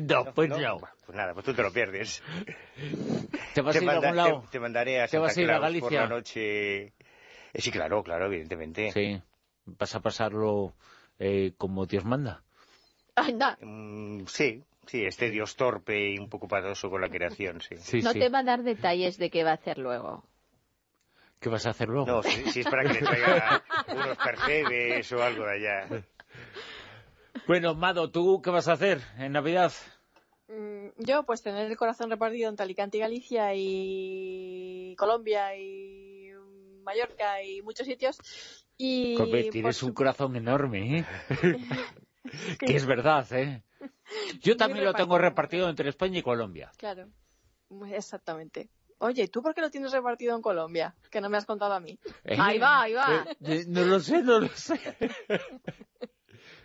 [0.09, 0.57] no, pues no,
[1.05, 2.23] Pues nada, pues tú te lo pierdes.
[3.55, 4.45] ¿Te vas a ir a algún lado?
[4.51, 5.83] Te, mandaré a Santa ¿Te vas a ir a Galicia?
[5.83, 6.95] por la noche
[7.53, 8.93] eh, sí, claro, claro, evidentemente.
[8.93, 9.21] Sí,
[9.67, 10.75] vas a pasarlo
[11.19, 12.43] eh, como Dios manda.
[13.15, 13.59] Anda.
[13.61, 18.01] Mm, sí, sí, este Dios torpe y un poco padoso con la creación, sí.
[18.03, 20.25] no te va a dar detalles de qué va a hacer luego.
[21.41, 22.07] ¿Qué vas a hacer luego?
[22.07, 26.05] No, si, es para que le traiga unos percebes o algo de allá.
[27.49, 29.73] Bueno, Mado, ¿tú qué vas a hacer en Navidad?
[30.47, 36.31] Mm, yo, pues tener el corazón repartido entre Alicante y Galicia y Colombia y
[36.85, 38.19] Mallorca y muchos sitios.
[38.79, 39.17] Y,
[39.51, 41.05] tienes un corazón enorme, ¿eh?
[42.59, 43.63] que es verdad, ¿eh?
[44.41, 46.71] Yo también lo tengo repartido entre España y Colombia.
[46.77, 47.09] Claro,
[47.91, 48.71] exactamente.
[48.99, 50.95] Oye, ¿tú por qué lo tienes repartido en Colombia?
[51.11, 51.99] Que no me has contado a mí.
[52.25, 52.37] ¿Eh?
[52.39, 53.27] Ahí va, ahí va.
[53.41, 54.79] Eh, no lo sé, no lo sé.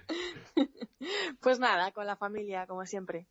[1.42, 3.28] pues nada, con la familia, como siempre.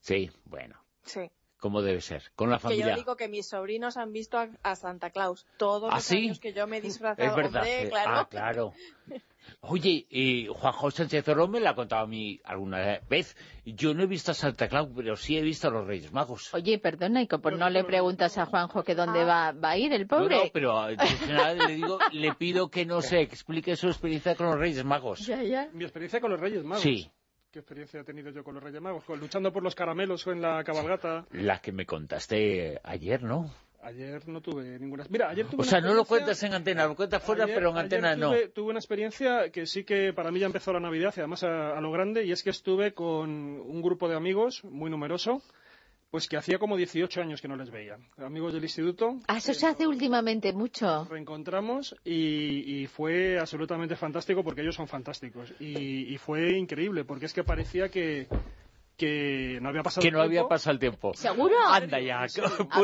[0.00, 0.78] Sí, bueno.
[1.02, 1.30] Sí
[1.64, 2.84] como debe ser, con la familia.
[2.84, 6.38] Que yo digo que mis sobrinos han visto a, Santa Claus todos ¿Ah, los años
[6.38, 7.26] que yo me he disfrazado.
[7.26, 7.64] Es verdad.
[7.88, 8.12] claro.
[8.14, 8.72] Ah, claro.
[9.62, 13.34] Oye, y Juan José Sánchez me lo ha contado a mí alguna vez.
[13.64, 16.52] Yo no he visto a Santa Claus, pero sí he visto a los Reyes Magos.
[16.52, 19.52] Oye, perdona, ¿y por no le preguntas a Juanjo que dónde ah.
[19.52, 20.36] va, a ir el pobre?
[20.36, 24.84] No, pero le digo, le pido que no se explique su experiencia con los Reyes
[24.84, 25.26] Magos.
[25.26, 25.70] Ya, ya.
[25.72, 26.82] Mi experiencia con los Reyes Magos.
[26.82, 27.10] Sí.
[27.54, 29.04] ¿Qué experiencia he tenido yo con los Reyes Magos?
[29.10, 31.24] ¿Luchando por los caramelos o en la cabalgata?
[31.30, 33.48] La que me contaste ayer, ¿no?
[33.80, 35.04] Ayer no tuve ninguna...
[35.08, 37.76] Mira, ayer tuve O sea, no lo cuentas en antena, lo cuentas fuera, pero en
[37.78, 38.32] antena no.
[38.52, 41.80] Tuve una experiencia que sí que para mí ya empezó la Navidad, y además a
[41.80, 45.40] lo grande, y es que estuve con un grupo de amigos muy numeroso,
[46.14, 47.98] pues que hacía como 18 años que no les veía.
[48.18, 49.16] Amigos del instituto.
[49.26, 50.86] Ah, eso se hace últimamente mucho.
[50.86, 55.52] Nos reencontramos y, fue absolutamente fantástico porque ellos son fantásticos.
[55.58, 58.28] Y, fue increíble porque es que parecía que,
[58.96, 60.48] que no había pasado que el no había tiempo.
[60.48, 61.12] pasado el tiempo.
[61.14, 61.56] ¿Seguro?
[61.68, 62.34] Anda ya, pues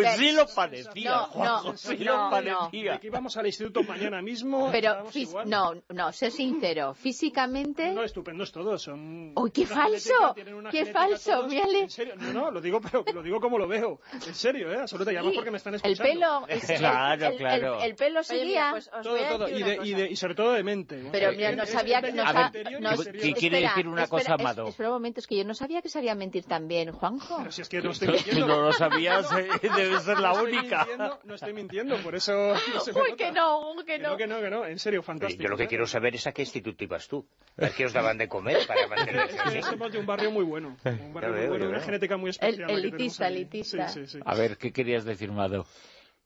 [0.07, 2.93] ver, sí lo parecía, no, Juanjo, no, sí no, lo parecía.
[2.95, 4.69] De que íbamos al instituto mañana mismo.
[4.73, 5.49] Pero, igual.
[5.49, 7.93] no, no, sé sincero, físicamente...
[7.93, 9.33] No, estupendos todos, son...
[9.37, 10.35] ¡Uy, qué falso!
[10.35, 11.47] genética, ¡Qué falso!
[11.47, 11.81] Mírale.
[11.83, 14.01] En serio, no, no, lo digo, pero lo digo como lo veo.
[14.13, 14.79] En serio, ¿eh?
[14.81, 16.13] Absoluta, y además Sí, porque me están el escuchando.
[16.13, 17.75] pelo, el, Claro, el- el- claro.
[17.79, 18.71] el- el pelo Oye, mira, seguía...
[18.73, 21.09] pues Todo, todo, y, de, y, de, y sobre todo de mente.
[21.13, 24.07] Pero Eh, mira, no eh, sabía que eh, no anterior, no- ¿qué- quiere decir una
[24.09, 24.67] cosa, es- Amado?
[24.69, 27.37] Espera un momento, es que yo no sabía que sabía mentir también, Juanjo.
[27.39, 28.47] Pero si es que no estoy Tú mintiendo.
[28.47, 30.79] no lo sabías, eh, debe ser la No estoy única.
[30.79, 32.33] mintiendo, no estoy mintiendo, por eso
[32.75, 34.11] no se me Uy, que no, que Que no.
[34.11, 35.43] no, que no, que no, en serio, fantástico.
[35.43, 35.69] Yo lo que ¿eh?
[35.69, 37.27] quiero saber es a qué instituto ibas tú.
[37.59, 39.63] ¿A qué os daban de comer para mantenerse así?
[39.63, 41.85] somos de un barrio muy bueno, un barrio Ya muy veo, bueno, una veo.
[41.87, 42.67] genética muy especial.
[42.67, 43.89] tenemos elitista, elitista.
[43.89, 44.19] Sí, sí, sí.
[44.25, 45.67] A ver, ¿qué querías decir, Mado?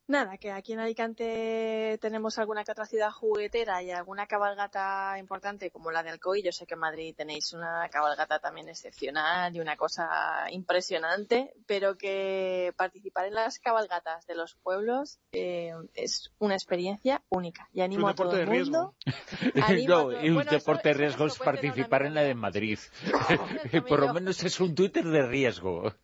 [0.06, 5.70] Nada, que aquí en Alicante tenemos alguna que otra ciudad juguetera y alguna cabalgata importante
[5.70, 6.42] como la de Alcoy.
[6.42, 11.96] Yo sé que en Madrid tenéis una cabalgata también excepcional y una cosa impresionante, pero
[11.96, 17.70] que participar en las cabalgatas de los pueblos eh, es una experiencia única.
[17.72, 18.78] Y animo un a todo deporte el de riesgo.
[18.78, 18.94] mundo.
[19.86, 22.34] No, todo- un Bueno, eso- deporte de riesgo es participar en la de.
[22.34, 22.78] Madrid.
[23.88, 25.94] Por lo menos es un Twitter de riesgo.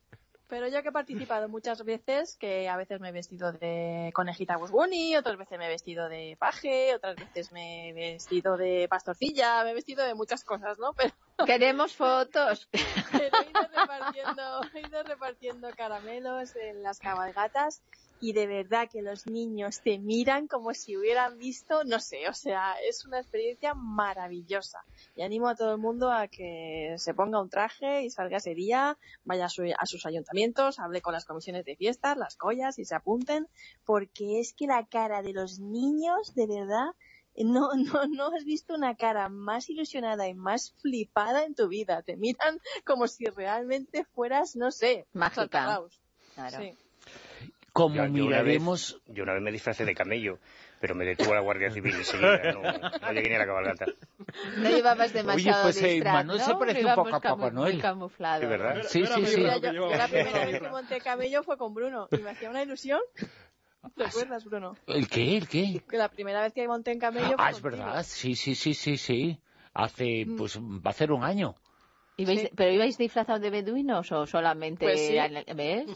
[0.51, 4.57] Pero yo que he participado muchas veces, que a veces me he vestido de conejita
[4.57, 8.89] Bugs Bunny, otras veces me he vestido de paje, otras veces me he vestido de
[8.91, 10.93] pastorcilla, me he vestido de muchas cosas, ¿no?
[10.95, 11.15] Pero,
[11.47, 12.69] Queremos fotos.
[13.13, 17.83] pero he, ido repartiendo, he ido repartiendo caramelos en las cabalgatas
[18.21, 22.35] y de verdad que los niños te miran como si hubieran visto, no sé, o
[22.35, 24.81] sea, es una experiencia maravillosa.
[25.17, 28.55] Y animo a todo el mundo a que se ponga un traje y salga ese
[28.55, 32.79] día, vaya a, su- a sus ayuntamientos, hable con las comisiones de fiestas, las collas
[32.79, 33.49] y se apunten,
[33.85, 36.89] porque es que la cara de los niños, de verdad,
[37.37, 42.03] no, no, no has visto una cara más ilusionada y más flipada en tu vida.
[42.03, 45.65] Te miran como si realmente fueras, no sé, Mágica.
[46.35, 46.59] Claro.
[46.59, 46.77] Sí.
[47.73, 48.13] Como Yo- yo una
[48.43, 49.01] vez- miraremos...
[49.07, 50.39] Yo una vez me disfracé de camello,
[50.81, 52.53] pero me detuvo la Guardia Civil enseguida.
[52.53, 53.87] No, no llegué ni a la cabalgata.
[54.59, 56.45] No llevabas demasiado pues, eh, Manuel ¿no?
[56.45, 57.81] se parece un poco a Papá Noel.
[57.81, 58.41] camuflado.
[58.41, 58.83] ¿De verdad?
[58.89, 59.43] Sí, sí, sí.
[59.75, 63.01] yo, la primera vez que monté camello fue con Bruno y me hacía una ilusión.
[63.97, 64.77] ¿Te acuerdas, Bruno?
[64.87, 65.37] ¿El qué?
[65.39, 65.83] ¿El qué?
[65.89, 67.85] Que la primera vez que monté en camello fue Ah, es contigo.
[67.85, 68.03] verdad.
[68.07, 69.39] Sí, sí, sí, sí, sí.
[69.73, 70.37] Hace, Mm.
[70.37, 71.55] pues, va a ser un año.
[72.19, 72.51] ¿Ibais- Sí.
[72.55, 74.85] ¿Pero ibais disfrazados de beduinos o solamente...
[74.85, 75.17] Pues sí.
[75.55, 75.87] ¿Ves?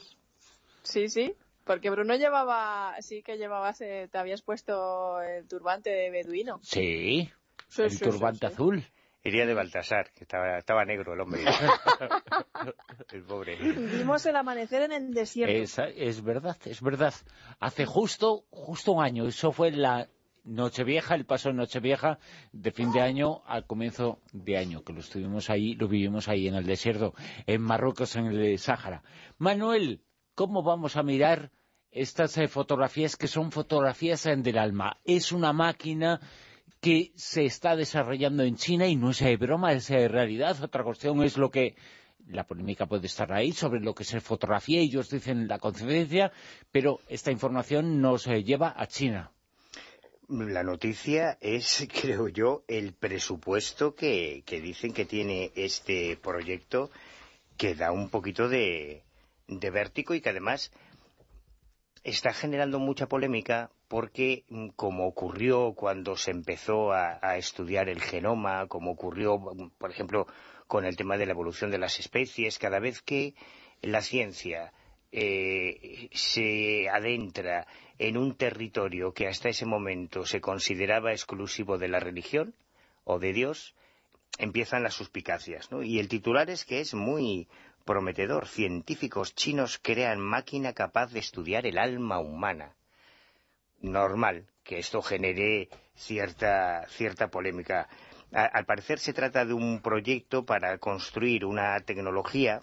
[0.82, 1.34] Sí, sí.
[1.64, 6.60] Porque Bruno llevaba, sí que llevabas, eh, te habías puesto el turbante de beduino.
[6.62, 7.30] Sí.
[7.68, 8.52] Sí, el sí, turbante sí.
[8.52, 8.84] azul.
[9.26, 11.40] Iría de Baltasar, que estaba, estaba negro el hombre.
[13.12, 13.56] el pobre.
[13.56, 15.54] Vimos el amanecer en el desierto.
[15.56, 17.14] Esa- es verdad, es verdad.
[17.60, 19.26] Hace justo, justo un año.
[19.26, 20.08] Eso fue la
[20.44, 22.18] Nochevieja, el paso de Nochevieja
[22.52, 26.46] de fin de año al comienzo de año, que lo estuvimos ahí, lo vivimos ahí
[26.46, 27.14] en el desierto,
[27.46, 29.02] en Marruecos, en el Sáhara.
[29.38, 30.02] Manuel,
[30.34, 31.50] ¿cómo vamos a mirar
[31.90, 34.98] estas eh, fotografías que son fotografías eh, del alma?
[35.04, 36.20] Es una máquina
[36.84, 40.62] que se está desarrollando en China y no es eh, broma, es eh, realidad.
[40.62, 41.76] Otra cuestión es lo que
[42.26, 46.30] la polémica puede estar ahí sobre lo que es fotografía, ellos dicen la confidencia,
[46.70, 49.30] pero esta información nos lleva a China.
[50.28, 56.90] La noticia es, creo yo, el presupuesto que, que dicen que tiene este proyecto
[57.56, 59.04] que da un poquito de,
[59.48, 60.72] de vértigo y que además
[62.02, 68.00] está generando mucha polémica porque, mm, como ocurrió cuando se empezó a, a estudiar el
[68.00, 70.26] genoma, como ocurrió, mm, por ejemplo,
[70.66, 73.34] con el tema de la evolución de las especies, cada vez que
[73.82, 74.72] la ciencia
[75.16, 77.68] eh, se adentra
[77.98, 82.54] en un territorio que hasta ese momento se consideraba exclusivo de la religión
[83.04, 83.76] o de Dios,
[84.38, 85.70] empiezan las suspicacias.
[85.70, 85.84] ¿no?
[85.84, 87.46] Y el titular es que es muy
[87.84, 88.46] prometedor.
[88.46, 92.74] Científicos chinos crean máquina capaz de estudiar el alma humana.
[93.80, 97.88] Normal que esto genere cierta, cierta polémica.
[98.32, 102.62] Al parecer se trata de un proyecto para construir una tecnología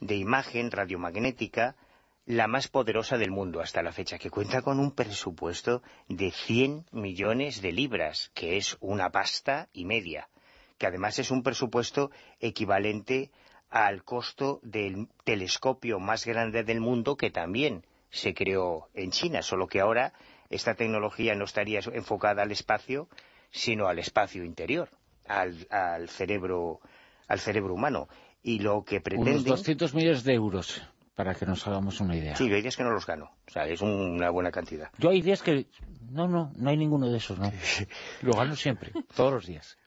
[0.00, 1.76] de imagen radiomagnética
[2.26, 6.86] la más poderosa del mundo hasta la fecha, que cuenta con un presupuesto de 100
[6.92, 10.28] millones de libras, que es una pasta y media,
[10.78, 13.30] que además es un presupuesto equivalente
[13.70, 19.68] al costo del telescopio más grande del mundo que también se creó en China, solo
[19.68, 20.12] que ahora
[20.48, 23.08] esta tecnología no estaría enfocada al espacio,
[23.52, 24.88] sino al espacio interior,
[25.28, 26.80] al, al cerebro,
[27.28, 28.08] al cerebro humano.
[28.42, 29.44] Y lo que Unos pretenden...
[29.44, 30.82] 200 millones de euros,
[31.14, 32.34] para que nos hagamos una idea.
[32.34, 33.30] Sí, yo hay días que no los gano.
[33.46, 34.90] O sea, es una buena cantidad.
[34.98, 35.66] Yo hay días que...
[36.10, 37.52] No, no, no hay ninguno de esos, no.
[38.22, 39.78] Lo gano siempre, todos los días.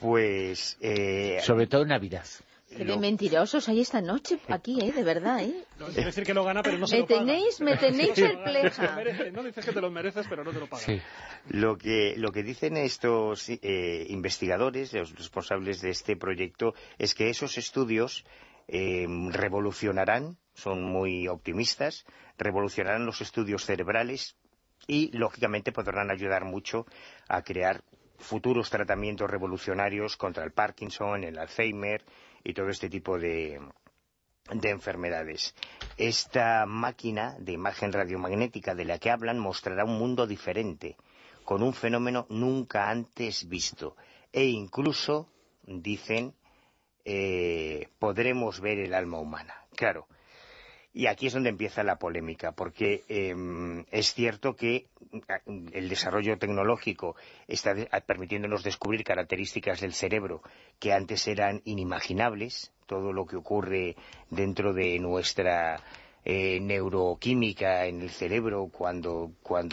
[0.00, 0.76] Pues...
[0.80, 2.24] eh, Sobre todo en Navidad.
[2.68, 4.92] Qué de mentirosos hay esta noche aquí, ¿eh?
[4.92, 5.64] De verdad, ¿eh?
[5.78, 7.20] No, quiere decir que no gana, pero no se me lo paga.
[7.20, 9.02] Tenéis, me tenéis perpleja.
[9.32, 10.84] No dices que te lo mereces, pero no te lo pagan.
[10.84, 11.00] Sí.
[11.48, 17.30] Lo que, lo que dicen estos eh, investigadores, los responsables de este proyecto, es que
[17.30, 18.26] esos estudios
[18.68, 22.04] eh, revolucionarán, son muy optimistas,
[22.36, 24.36] revolucionarán los estudios cerebrales
[24.86, 26.84] y, lógicamente, podrán ayudar mucho
[27.28, 27.82] a crear
[28.18, 32.04] futuros tratamientos revolucionarios contra el Parkinson, el Alzheimer
[32.44, 33.60] y todo este tipo de,
[34.52, 35.54] de enfermedades.
[35.96, 40.96] Esta máquina de imagen radiomagnética de la que hablan mostrará un mundo diferente,
[41.44, 43.96] con un fenómeno nunca antes visto.
[44.32, 45.28] E incluso,
[45.62, 46.34] dicen,
[47.04, 49.54] eh, podremos ver el alma humana.
[49.74, 50.06] Claro,
[50.98, 54.86] y aquí es donde empieza la polémica, porque em, es cierto que
[55.46, 57.14] mm, el desarrollo tecnológico
[57.46, 57.72] está
[58.04, 60.42] permitiéndonos descubrir características del cerebro
[60.80, 63.94] que antes eran inimaginables, todo lo que ocurre
[64.30, 65.80] dentro de nuestra
[66.24, 69.30] eh, neuroquímica en el cerebro cuando,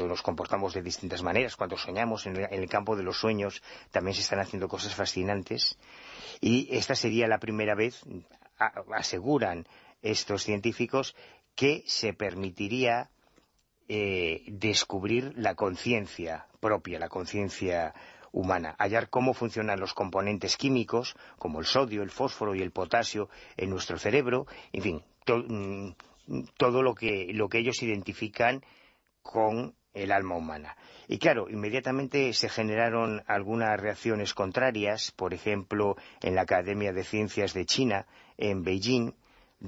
[0.07, 4.21] nos comportamos de distintas maneras, cuando soñamos en el, campo de los sueños, también se
[4.21, 5.75] están haciendo cosas fascinantes.
[6.39, 8.03] Y esta sería la primera vez,
[8.93, 9.65] aseguran
[10.05, 11.15] estos científicos
[11.55, 13.09] que se permitiría
[13.87, 17.93] eh, descubrir la conciencia propia, la conciencia
[18.31, 23.29] humana, hallar cómo funcionan los componentes químicos, como el sodio, el fósforo y el potasio
[23.57, 25.91] en nuestro cerebro, en fin, mm,
[26.57, 28.63] todo lo que, lo que ellos identifican
[29.21, 30.75] con el alma humana.
[31.07, 37.53] Y claro, inmediatamente se generaron algunas reacciones contrarias, por ejemplo, en la Academia de Ciencias
[37.53, 38.05] de China,
[38.37, 39.13] en Beijing,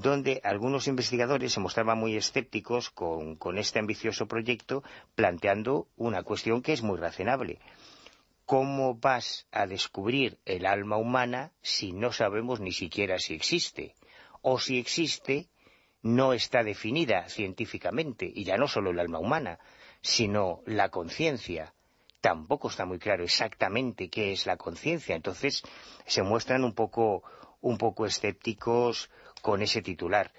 [0.00, 4.82] donde algunos investigadores se mostraban muy escépticos con, este ambicioso proyecto,
[5.14, 7.58] planteando una cuestión que es muy razonable.
[8.44, 13.94] ¿Cómo vas a descubrir el alma humana si no sabemos ni siquiera si existe?
[14.40, 15.48] O si existe,
[16.02, 19.58] no está definida científicamente, y ya no solo el alma humana,
[20.00, 21.74] sino la conciencia.
[22.20, 25.14] Tampoco está muy claro exactamente qué es la conciencia.
[25.14, 25.62] Entonces
[26.06, 27.22] se muestran un poco,
[27.60, 29.10] un poco escépticos
[29.40, 30.32] con ese titular.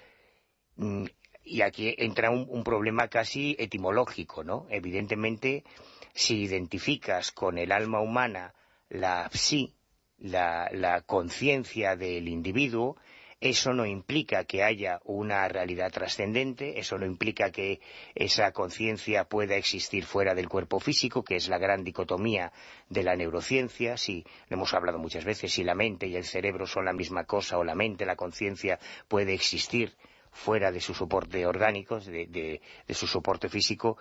[0.76, 1.04] Mm,
[1.42, 4.66] y aquí entra un, problema casi etimológico, ¿no?
[4.70, 5.64] Evidentemente,
[6.12, 8.54] si identificas con el alma humana
[8.88, 9.74] la psi,
[10.18, 12.96] la conciencia del individuo,
[13.40, 17.80] eso no implica que haya una realidad trascendente, eso no implica que
[18.14, 22.52] esa conciencia pueda existir fuera del cuerpo físico, que es la gran dicotomía
[22.90, 26.66] de la neurociencia, si lo hemos hablado muchas veces, si la mente y el cerebro
[26.66, 28.78] son la misma cosa o la mente, la conciencia
[29.08, 29.96] puede existir
[30.32, 33.96] fuera de su soporte orgánico, de, de su soporte físico,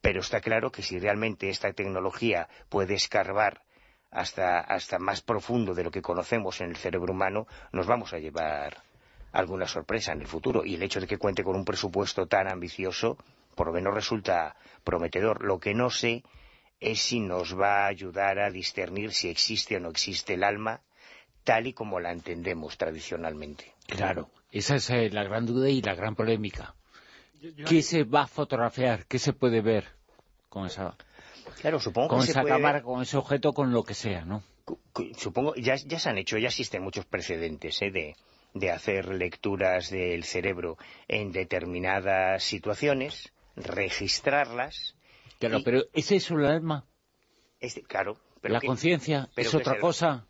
[0.00, 3.62] pero está claro que si realmente esta tecnología puede escarbar
[4.14, 8.18] hasta, hasta más profundo de lo que conocemos en el cerebro humano, nos vamos a
[8.18, 8.78] llevar
[9.32, 10.64] alguna sorpresa en el futuro.
[10.64, 13.18] Y el hecho de que cuente con un presupuesto tan ambicioso,
[13.56, 15.44] por lo menos resulta prometedor.
[15.44, 16.22] Lo que no sé
[16.80, 20.80] es si nos va a ayudar a discernir si existe o no existe el alma
[21.42, 23.74] tal y como la entendemos tradicionalmente.
[23.86, 26.74] Claro, esa es eh, la gran duda y la gran polémica.
[27.66, 29.06] ¿Qué se va a fotografiar?
[29.06, 29.84] ¿Qué se puede ver
[30.48, 30.96] con esa
[31.60, 34.42] Claro, supongo con esa cámara, con ese objeto, con lo que sea, ¿no?
[35.16, 37.90] Supongo, ya, ya se han hecho, ya existen muchos precedentes ¿eh?
[37.90, 38.16] de,
[38.54, 40.78] de hacer lecturas del cerebro
[41.08, 44.96] en determinadas situaciones, registrarlas.
[45.38, 46.86] Claro, pero ¿es eso el alma?
[47.88, 48.16] claro.
[48.42, 50.26] ¿La conciencia es otra cosa?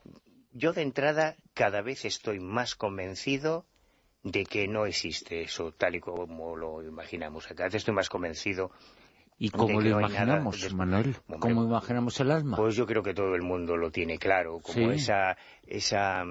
[0.53, 3.67] Yo de entrada cada vez estoy más convencido
[4.23, 7.47] de que no existe eso tal y como lo imaginamos.
[7.49, 8.71] Cada vez estoy más convencido
[9.39, 11.17] ¿Y cómo lo imaginamos, Manuel?
[11.41, 12.57] ¿Cómo imaginamos el alma?
[12.57, 16.25] Pues yo creo que todo el mundo lo tiene claro, como esa, esa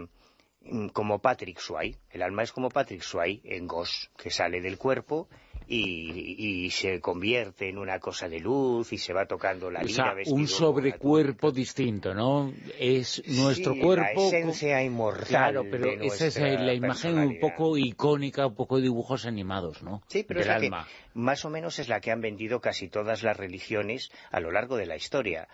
[0.62, 2.00] mm, como Patrick Swayze.
[2.10, 5.28] El alma es como Patrick Swayze en Ghost, que sale del cuerpo
[5.68, 10.16] y, se convierte en una cosa de luz y se va tocando la vida.
[10.28, 12.54] un sobrecuerpo distinto, ¿no?
[12.80, 14.22] Es nuestro cuerpo...
[14.22, 18.84] la esencia inmortal Claro, pero esa es la imagen un poco icónica, un poco de
[18.84, 20.02] dibujos animados, ¿no?
[20.08, 20.88] Sí, pero alma.
[21.14, 24.78] más o menos es la que han vendido casi todas las religiones a lo largo
[24.78, 25.48] de la historia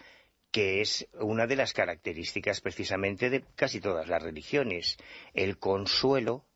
[0.51, 4.97] que es una de las características precisamente de casi todas las religiones,
[5.35, 6.48] el consuelo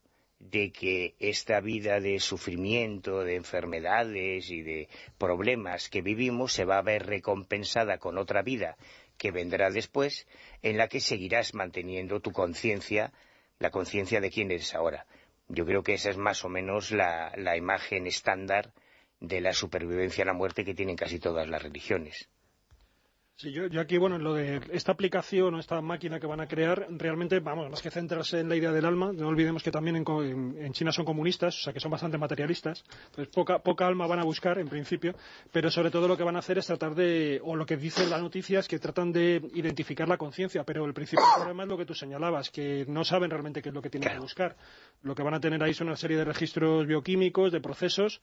[0.50, 6.78] de que esta vida de sufrimiento, de enfermedades y de problemas que vivimos se va
[6.78, 8.76] a ver recompensada con otra vida
[9.16, 10.26] que vendrá después,
[10.62, 13.12] en la que seguirás manteniendo tu conciencia,
[13.58, 15.06] la conciencia de quién eres ahora.
[15.48, 18.72] Yo creo que esa es más o menos la, imagen estándar
[19.20, 22.28] de la supervivencia a la muerte que tienen casi todas las religiones.
[23.36, 26.46] Sí, yo, aquí, bueno, en lo de esta aplicación o esta máquina que van a
[26.46, 29.96] crear, realmente, vamos, más que centrarse en la idea del alma, no olvidemos que también
[29.96, 34.20] en, China son comunistas, o sea que son bastante materialistas, entonces poca, poca alma van
[34.20, 35.16] a buscar, en principio,
[35.50, 38.08] pero sobre todo lo que van a hacer es tratar de, o lo que dicen
[38.08, 41.86] las noticias, que tratan de identificar la conciencia, pero el principal problema es lo que
[41.86, 44.54] tú señalabas, que no saben realmente qué es lo que tienen que buscar.
[45.02, 48.20] Lo que van a tener ahí son una serie de registros bioquímicos, de procesos,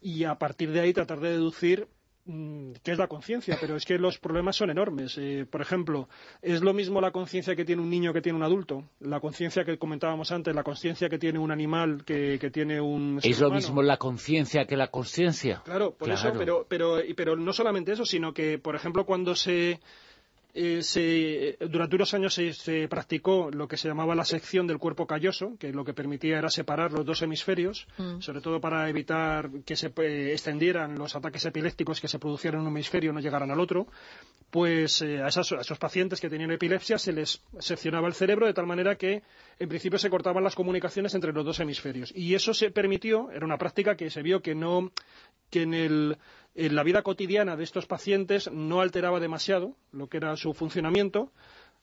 [0.00, 1.86] y a partir de ahí tratar de deducir
[2.26, 5.18] que es la conciencia, pero es que los problemas son enormes.
[5.18, 6.08] Eh, por ejemplo,
[6.40, 8.84] ¿es lo mismo la conciencia que tiene un niño que tiene un adulto?
[9.00, 13.20] La conciencia que comentábamos antes, la conciencia que tiene un animal que, tiene un...
[13.22, 15.62] ¿Es lo mismo la conciencia que la conciencia?
[15.64, 19.80] Claro, por eso, pero, pero, pero no solamente eso, sino que, por ejemplo, cuando se
[20.56, 25.56] eh, durante unos años se, practicó lo que se llamaba la sección del cuerpo calloso,
[25.58, 28.20] que lo que permitía era separar los dos hemisferios, mm.
[28.20, 32.68] sobre todo para evitar que se eh, extendieran los ataques epilépticos que se producieran en
[32.68, 33.88] un hemisferio y no llegaran al otro.
[34.50, 38.54] Pues eh, a, a, esos, pacientes que tenían epilepsia se les seccionaba el cerebro de
[38.54, 39.22] tal manera que
[39.58, 42.12] en principio se cortaban las comunicaciones entre los dos hemisferios.
[42.14, 44.92] Y eso se permitió, era una práctica que se vio que no
[45.54, 46.18] que en el
[46.56, 51.32] en la vida cotidiana de estos pacientes no alteraba demasiado lo que era su funcionamiento,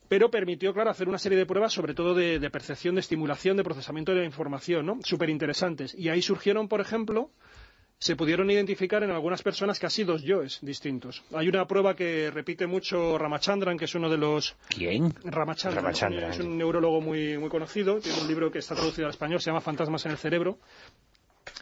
[0.07, 3.63] pero permitió, claro, hacer una serie de pruebas, sobre todo de, percepción, de estimulación, de
[3.63, 4.99] procesamiento de la información, ¿no?
[5.03, 5.93] Súper interesantes.
[5.93, 7.31] Y ahí surgieron, por ejemplo,
[7.97, 11.21] se pudieron identificar en algunas personas casi dos yoes distintos.
[11.33, 14.55] Hay una prueba que repite mucho Ramachandran, que es uno de los...
[14.69, 15.13] ¿Quién?
[15.23, 16.31] Ramachandran.
[16.31, 19.49] Es un neurólogo muy, muy conocido, tiene un libro que está traducido al español, se
[19.49, 20.59] llama Fantasmas en el cerebro,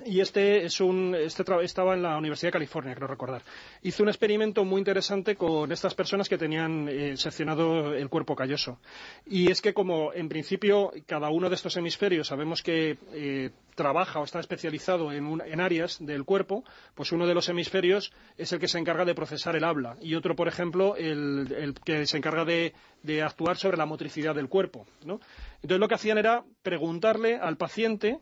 [0.06, 3.42] y este, es un, este estaba en la Universidad de California, creo recordar.
[3.82, 8.80] Hizo un experimento muy interesante con estas personas que tenían eh, seccionado el cuerpo calloso.
[9.26, 14.20] Y es que como en principio cada uno de estos hemisferios sabemos que eh, trabaja
[14.20, 16.64] o está especializado en, áreas del cuerpo,
[16.96, 20.16] pues uno de los hemisferios es el que se encarga de procesar el habla y
[20.16, 22.74] otro, por ejemplo, el, el que se encarga de,
[23.04, 24.86] de, actuar sobre la motricidad del cuerpo.
[25.06, 25.20] ¿no?
[25.56, 28.20] Entonces lo que hacían era preguntarle al paciente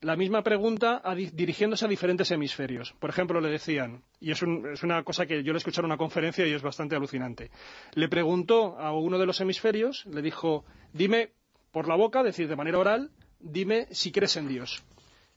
[0.00, 1.02] la misma pregunta
[1.32, 2.94] dirigiéndose a diferentes hemisferios.
[2.98, 6.46] Por ejemplo, le decían, y es, una cosa que yo le escuché en una conferencia
[6.46, 7.50] y es bastante alucinante,
[7.94, 11.32] le preguntó a uno de los hemisferios, le dijo, dime
[11.70, 13.10] por la boca, decir de manera oral,
[13.40, 14.82] dime si crees en Dios.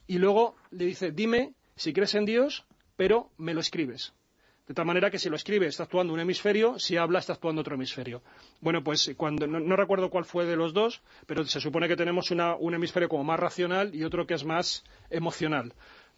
[0.07, 2.65] Y luego le dice, dime si crees en Dios,
[2.95, 4.13] pero me lo escribes.
[4.67, 7.61] De tal manera que si lo escribe está actuando un hemisferio, si habla está actuando
[7.61, 8.21] otro hemisferio.
[8.61, 12.31] Bueno, pues cuando no, recuerdo cuál fue de los dos, pero se supone que tenemos
[12.31, 15.73] un hemisferio como más racional y otro que es más emocional.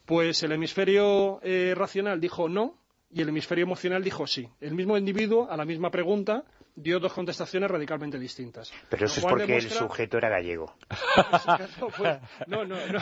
[0.06, 2.78] Pues el hemisferio eh, racional dijo no
[3.10, 4.48] y el hemisferio emocional dijo sí.
[4.62, 6.44] El mismo individuo, a la misma pregunta,
[6.76, 8.72] dio dos contestaciones radicalmente distintas.
[8.90, 10.76] Pero eso es porque el sujeto era gallego.
[11.98, 13.00] Pues, no, no, no,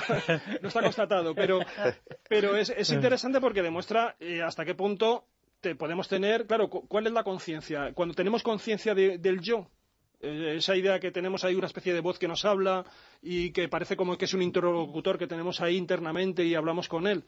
[0.62, 1.60] no, está constatado, pero,
[2.30, 5.26] pero es, es interesante porque demuestra eh, hasta qué punto
[5.78, 7.94] podemos tener, claro, ¿cuál es la conciencia?
[7.94, 9.68] Cuando tenemos conciencia del yo,
[10.20, 12.86] eh, esa idea que tenemos ahí una especie de voz que nos habla
[13.22, 17.08] y que parece como que es un interlocutor que tenemos ahí internamente y hablamos con
[17.08, 17.24] él.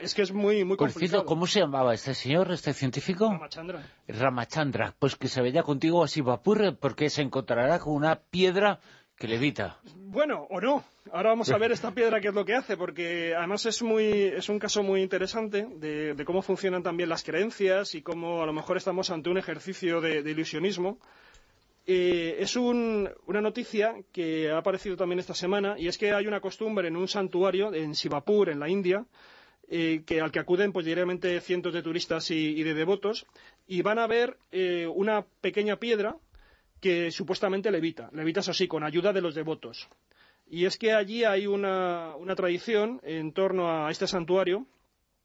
[0.00, 1.24] Es que es muy, muy complicado.
[1.26, 3.30] ¿cómo se llamaba este señor, este científico?
[3.30, 3.82] Ramachandra.
[4.08, 4.94] Ramachandra.
[4.98, 8.80] Pues que se vaya contigo a Sivapur porque se encontrará con una piedra
[9.22, 9.78] que levita.
[9.94, 10.82] Bueno, o no.
[11.12, 14.04] Ahora vamos a ver esta piedra qué es lo que hace, porque además es, muy,
[14.04, 18.52] es un caso muy interesante de, cómo funcionan también las creencias y cómo a lo
[18.52, 20.98] mejor estamos ante un ejercicio de, ilusionismo.
[21.86, 26.40] Eh, es una noticia que ha aparecido también esta semana y es que hay una
[26.40, 29.04] costumbre en un santuario en Sivapur, en la India,
[29.68, 33.24] eh, que, al que acuden pues, diariamente cientos de turistas y, de devotos
[33.68, 36.16] y van a ver eh, una pequeña piedra
[36.82, 38.10] que supuestamente levita.
[38.12, 39.88] Levita, eso sí, con ayuda de los devotos.
[40.50, 44.66] Y es que allí hay una, tradición en torno a este santuario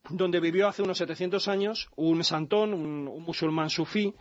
[0.09, 4.13] donde vivió hace unos 700 años un santón, un, musulmán sufí,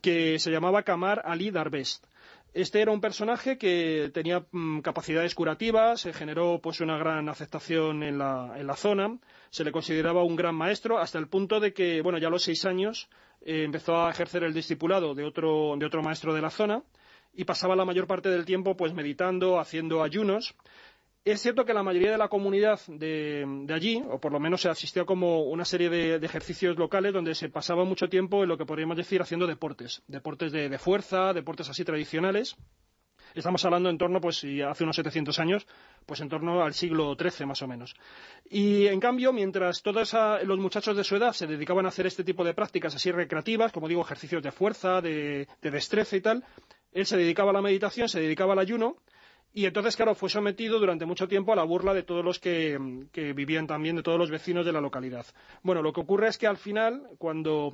[0.00, 2.06] que se llamaba Kamar Ali Darbest.
[2.54, 8.04] Este era un personaje que tenía mm, capacidades curativas, se generó pues una gran aceptación
[8.04, 9.18] en la, en la, zona,
[9.50, 12.44] se le consideraba un gran maestro hasta el punto de que, bueno, ya a los
[12.44, 13.10] seis años
[13.40, 16.82] eh, empezó a ejercer el discipulado de otro, de otro maestro de la zona
[17.34, 20.54] y pasaba la mayor parte del tiempo pues meditando, haciendo ayunos.
[21.24, 24.70] Es cierto que la mayoría de la comunidad de, allí, o por lo menos se
[24.70, 28.64] asistió como una serie de, ejercicios locales donde se pasaba mucho tiempo en lo que
[28.64, 32.56] podríamos decir haciendo deportes, deportes de, de fuerza, deportes así tradicionales.
[33.34, 35.66] Estamos hablando en torno, pues, hace unos 700 años,
[36.06, 37.94] pues en torno al siglo XIII más o menos.
[38.50, 40.14] Y en cambio, mientras todos
[40.44, 43.72] los muchachos de su edad se dedicaban a hacer este tipo de prácticas así recreativas,
[43.72, 46.44] como digo, ejercicios de fuerza, de, destreza y tal,
[46.92, 48.96] él se dedicaba a la meditación, se dedicaba al ayuno
[49.54, 52.78] Y entonces, claro, fue sometido durante mucho tiempo a la burla de todos los que,
[53.34, 55.26] vivían también, de todos los vecinos de la localidad.
[55.62, 57.72] Bueno, lo que ocurre es que al final, cuando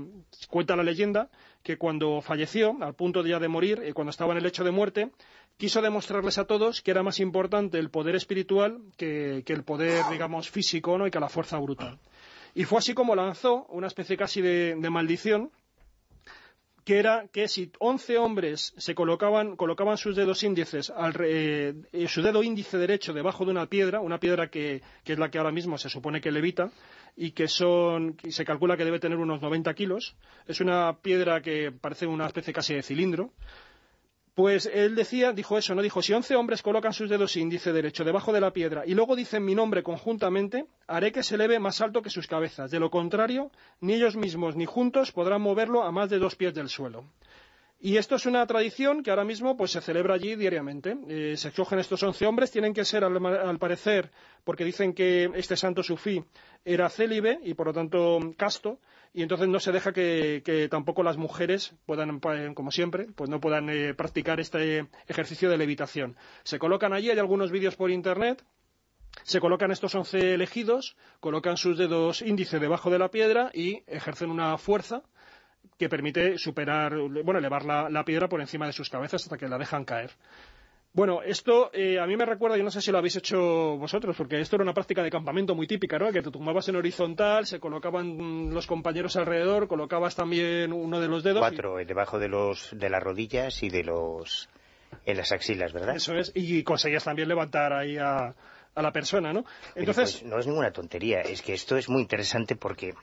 [0.49, 1.31] cuenta la leyenda,
[1.63, 4.71] que cuando falleció, al punto ya de morir, eh, cuando estaba en el lecho de
[4.71, 5.11] muerte,
[5.57, 10.49] quiso demostrarles a todos que era más importante el poder espiritual que, el poder, digamos,
[10.49, 11.07] físico ¿no?
[11.07, 11.99] y que la fuerza brutal.
[12.55, 15.51] Y fue así como lanzó una especie casi de maldición
[16.85, 21.75] que era que si 11 hombres se colocaban, colocaban sus dedos índices, al, eh,
[22.09, 25.39] su dedo índice derecho debajo de una piedra, una piedra que, que, es la que
[25.39, 26.71] ahora mismo se supone que levita,
[27.17, 30.17] y que son, se calcula que debe tener unos 90 kilos,
[30.47, 33.31] es una piedra que parece una especie casi de cilindro,
[34.35, 35.83] pues él decía, dijo eso, ¿no?
[35.83, 39.15] Dijo, si once hombres colocan sus dedos índice derecho debajo de la piedra y luego
[39.15, 42.71] dicen mi nombre conjuntamente, haré que se eleve más alto que sus cabezas.
[42.73, 46.53] De lo contrario, ni ellos mismos ni juntos podrán moverlo a más de dos pies
[46.53, 47.05] del suelo.
[47.85, 50.97] Y esto es una tradición que ahora mismo pues, se celebra allí diariamente.
[51.07, 54.11] Eh, se escogen estos once hombres, tienen que ser, al, parecer,
[54.43, 56.25] porque dicen que este santo sufí
[56.65, 58.81] era célibe y por lo tanto casto,
[59.13, 62.21] y entonces no se deja que, tampoco las mujeres puedan,
[62.55, 66.17] como siempre, pues no puedan eh, practicar este ejercicio de levitación.
[66.43, 68.43] Se colocan allí, hay algunos vídeos por internet,
[69.25, 74.31] se colocan estos once elegidos, colocan sus dedos índice debajo de la piedra y ejercen
[74.31, 75.03] una fuerza
[75.79, 79.59] que permite superar, bueno, elevar la, piedra por encima de sus cabezas hasta que la
[79.59, 80.11] dejan caer.
[80.93, 84.17] Bueno, esto eh, a mí me recuerda, yo no sé si lo habéis hecho vosotros,
[84.17, 86.13] porque esto era una práctica de campamento muy típica, ¿no?
[86.13, 91.25] Que te tumbabas en horizontal, se colocaban los compañeros alrededor, colocabas también uno de los
[91.25, 91.41] dedos.
[91.41, 94.49] Cuatro, eh, debajo de, los, de las rodillas y de los...
[95.05, 95.97] en las axilas, ¿verdad?
[95.97, 98.33] Eso es, y conseguías también levantar ahí a,
[98.75, 99.45] a la persona, ¿no?
[99.75, 100.19] Entonces...
[100.21, 102.95] Pues, no es ninguna tontería, es que esto es muy interesante porque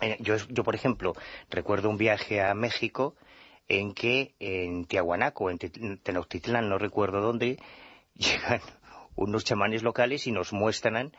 [0.00, 1.14] eh, yo, por ejemplo,
[1.50, 3.14] recuerdo un viaje a México
[3.68, 7.58] en que en Tiahuanaco, en Tenochtitlán, no recuerdo dónde,
[8.14, 8.60] llegan
[9.16, 11.12] unos chamanes locales y nos muestran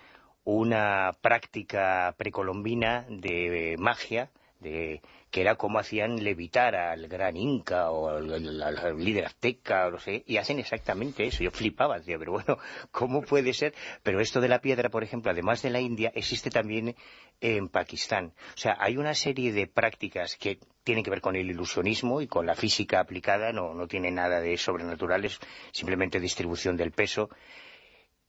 [0.43, 4.29] una práctica precolombina de magia,
[4.59, 5.01] de
[5.35, 10.37] que era como hacían levitar al gran inca o al, líder azteca, no sé, y
[10.37, 11.43] hacen exactamente eso.
[11.43, 12.57] Yo flipaba, decía, pero bueno,
[12.91, 13.73] ¿cómo puede ser?
[14.01, 16.95] Pero esto de la piedra, por ejemplo, además de la India, existe también
[17.41, 18.31] en Pakistán.
[18.53, 22.27] O sea, hay una serie de prácticas que tienen que ver con el ilusionismo y
[22.27, 25.37] con la física aplicada, no, no tiene nada de sobrenatural, es
[25.73, 27.29] simplemente distribución del peso,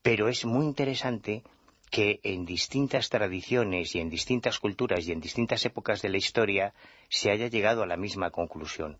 [0.02, 1.44] pero es muy interesante
[1.90, 6.74] que en distintas tradiciones y en distintas culturas y en distintas épocas de la historia
[7.08, 8.98] se haya llegado a la misma conclusión,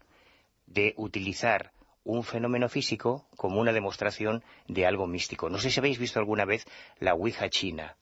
[0.66, 1.72] de utilizar
[2.04, 5.50] un fenómeno físico como una demostración de algo místico.
[5.50, 6.64] No sé si habéis visto alguna vez
[7.00, 7.96] la Ouija china.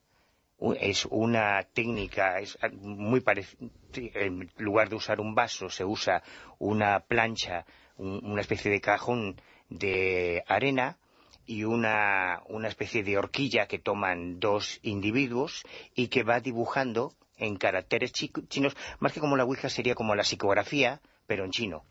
[0.79, 3.67] Es una técnica es muy parecida.
[3.93, 6.23] En lugar de usar un vaso, se usa
[6.59, 7.65] una plancha,
[7.97, 10.97] una especie de cajón de arena
[11.45, 15.63] y una, una especie de horquilla que toman dos individuos
[15.95, 20.23] y que va dibujando en caracteres chinos, más que como la Ouija sería como la
[20.23, 21.83] psicografía, pero en chino.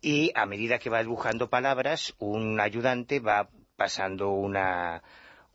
[0.00, 5.02] Y a medida que va dibujando palabras, un ayudante va pasando una,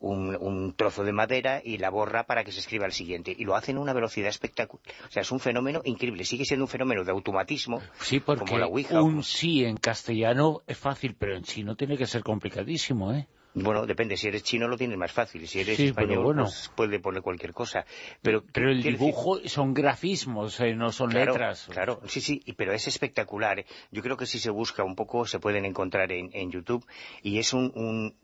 [0.00, 3.34] un, trozo de madera y la borra para que se escriba el siguiente.
[3.36, 4.82] Y lo hacen a una velocidad espectacular.
[5.08, 6.24] O sea, es un fenómeno increíble.
[6.24, 9.02] Sigue siendo un fenómeno de automatismo, sí, porque como la Ouija.
[9.02, 13.26] un sí en castellano es fácil, pero en chino tiene que ser complicadísimo, ¿eh?
[13.52, 14.16] Bueno, depende.
[14.16, 15.46] Si eres chino lo tienes más fácil.
[15.48, 17.84] Si eres español, pues puede poner cualquier cosa.
[18.22, 21.66] Pero, pero el dibujo son grafismos, eh, no son letras.
[21.68, 22.42] Claro, sí, sí.
[22.56, 23.64] Pero es espectacular.
[23.90, 26.86] Yo creo que si se busca un poco se pueden encontrar en, en YouTube.
[27.22, 28.14] Y es un un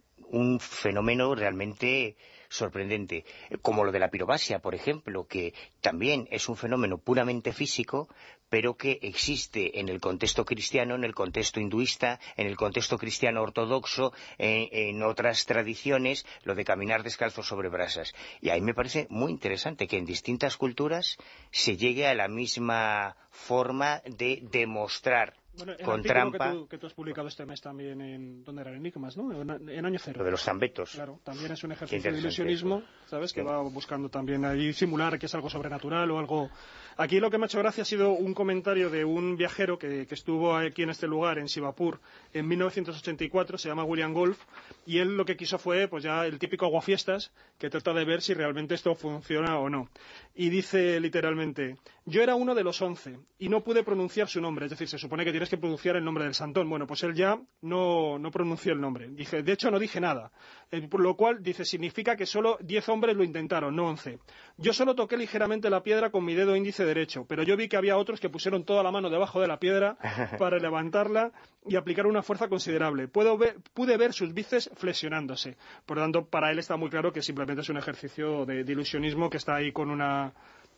[0.60, 2.16] fenómeno realmente
[2.48, 3.24] sorprendente,
[3.62, 8.08] como lo de la pirobasia, por ejemplo, que también es un fenómeno puramente físico,
[8.48, 13.42] pero que existe en el contexto cristiano, en el contexto hinduista, en el contexto cristiano
[13.42, 18.14] ortodoxo, en, en otras tradiciones, lo de caminar descalzo sobre brasas.
[18.40, 21.16] Y ahí me parece muy interesante que en distintas culturas
[21.50, 26.50] se llegue a la misma forma de demostrar bueno, el con trampa.
[26.50, 28.44] Que tú, que tú, has publicado este mes también en.
[28.44, 28.74] ¿Dónde eran?
[28.74, 29.32] Enigmas, ¿no?
[29.32, 30.18] En, Año Cero.
[30.18, 30.92] Lo de los zambetos.
[30.92, 33.32] Claro, también es un ejercicio de ilusionismo, ¿sabes?
[33.32, 36.50] Que va buscando también ahí simular que es algo sobrenatural o algo
[36.98, 40.06] Aquí lo que me ha hecho gracia ha sido un comentario de un viajero que,
[40.10, 42.00] estuvo aquí en este lugar, en Sivapur,
[42.32, 44.38] en 1984, se llama William Golf,
[44.86, 48.22] y él lo que quiso fue pues ya el típico aguafiestas, que trata de ver
[48.22, 49.90] si realmente esto funciona o no.
[50.34, 51.76] Y dice literalmente,
[52.06, 54.96] yo era uno de los once, y no pude pronunciar su nombre, es decir, se
[54.96, 56.68] supone que tiene tienes que pronunciar el nombre del santón.
[56.68, 59.08] Bueno, pues él ya no, no pronunció el nombre.
[59.08, 60.32] Dije, de hecho, no dije nada.
[60.72, 64.18] Eh, por lo cual, dice, significa que solo 10 hombres lo intentaron, no 11.
[64.56, 67.76] Yo solo toqué ligeramente la piedra con mi dedo índice derecho, pero yo vi que
[67.76, 69.96] había otros que pusieron toda la mano debajo de la piedra
[70.38, 71.30] para levantarla
[71.64, 73.06] y aplicar una fuerza considerable.
[73.06, 75.56] pude ver sus bíceps flexionándose.
[75.84, 79.30] Por lo tanto, para él está muy claro que simplemente es un ejercicio de ilusionismo
[79.30, 80.32] que está ahí con una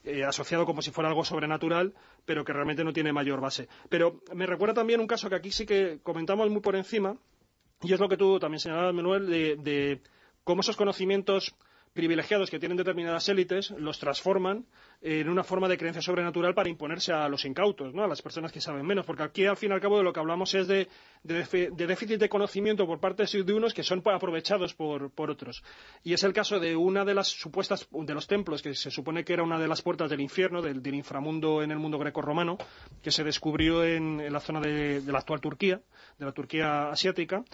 [0.05, 1.95] eh, asociado como si fuera algo sobrenatural,
[2.25, 3.69] pero que realmente no tiene mayor base.
[3.89, 7.17] Pero me recuerda también un caso que aquí sí que comentamos muy por encima,
[7.83, 10.01] y es lo que tú también señalabas, Manuel, de
[10.45, 11.55] cómo esos conocimientos
[11.93, 14.67] privilegiados que tienen determinadas élites los transforman
[15.01, 18.03] en una forma de creencia sobrenatural para imponerse a los incautos, ¿no?
[18.03, 20.13] a las personas que saben menos, porque aquí al fin y al cabo de lo
[20.13, 20.89] que hablamos es de,
[21.23, 25.63] déficit de conocimiento por parte de unos que son aprovechados por, otros.
[26.03, 29.25] Y es el caso de una de las supuestas, de los templos, que se supone
[29.25, 32.59] que era una de las puertas del infierno, del, inframundo en el mundo greco-romano,
[33.03, 35.81] que se descubrió en, la zona de la actual Turquía,
[36.19, 37.45] de la Turquía asiática,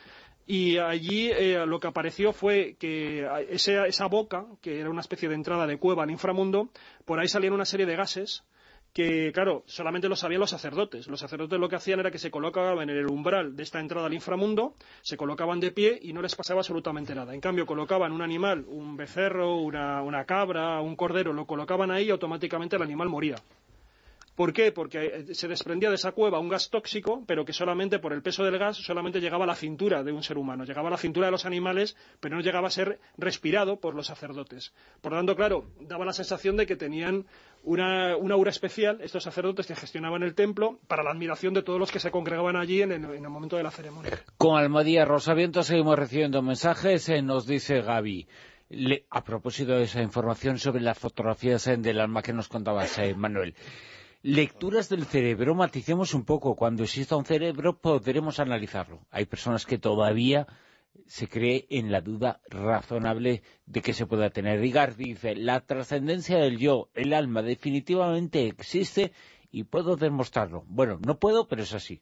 [0.46, 5.28] y allí eh, lo que apareció fue que esa, esa boca, que era una especie
[5.28, 6.68] de entrada de cueva al inframundo,
[7.04, 8.44] por ahí salían una serie de gases
[8.94, 11.08] que, claro, solamente lo sabían los sacerdotes.
[11.08, 14.06] Los sacerdotes lo que hacían era que se colocaban en el umbral de esta entrada
[14.06, 17.34] al inframundo, se colocaban de pie y no les pasaba absolutamente nada.
[17.34, 22.06] En cambio, colocaban un animal, un becerro, una, una cabra, un cordero, lo colocaban ahí
[22.06, 23.34] y automáticamente el animal moría.
[24.34, 24.72] ¿Por qué?
[24.72, 28.22] Porque eh, se desprendía de esa cueva un gas tóxico, pero que solamente por el
[28.22, 30.96] peso del gas solamente llegaba a la cintura de un ser humano, llegaba a la
[30.96, 34.74] cintura de los animales, pero no llegaba a ser respirado por los sacerdotes.
[35.00, 37.26] Por lo tanto, claro, daba la sensación de que tenían
[37.62, 41.92] una, aura especial estos sacerdotes que gestionaban el templo para la admiración de todos los
[41.92, 44.18] que se congregaban allí en el, momento de la ceremonia.
[44.36, 48.26] Con Almadía Rosaviento seguimos recibiendo mensajes, eh, nos dice Gaby.
[49.10, 53.54] a propósito de esa información sobre las fotografías eh, del alma que nos contabas, Manuel.
[54.26, 56.56] Lecturas del cerebro, maticemos un poco.
[56.56, 59.00] Cuando exista un cerebro podremos analizarlo.
[59.10, 60.46] Hay personas que todavía
[61.06, 64.64] se cree en la duda razonable de que se pueda tener.
[64.64, 69.12] Igar dice, la trascendencia del yo, el alma, definitivamente existe
[69.50, 70.64] y puedo demostrarlo.
[70.68, 72.00] Bueno, no puedo, pero es así.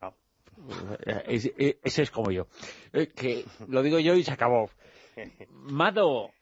[0.00, 0.12] Ah.
[1.28, 2.48] Ese es como yo.
[2.92, 4.68] Eh, que lo digo yo y se acabó.
[5.52, 6.32] Mado,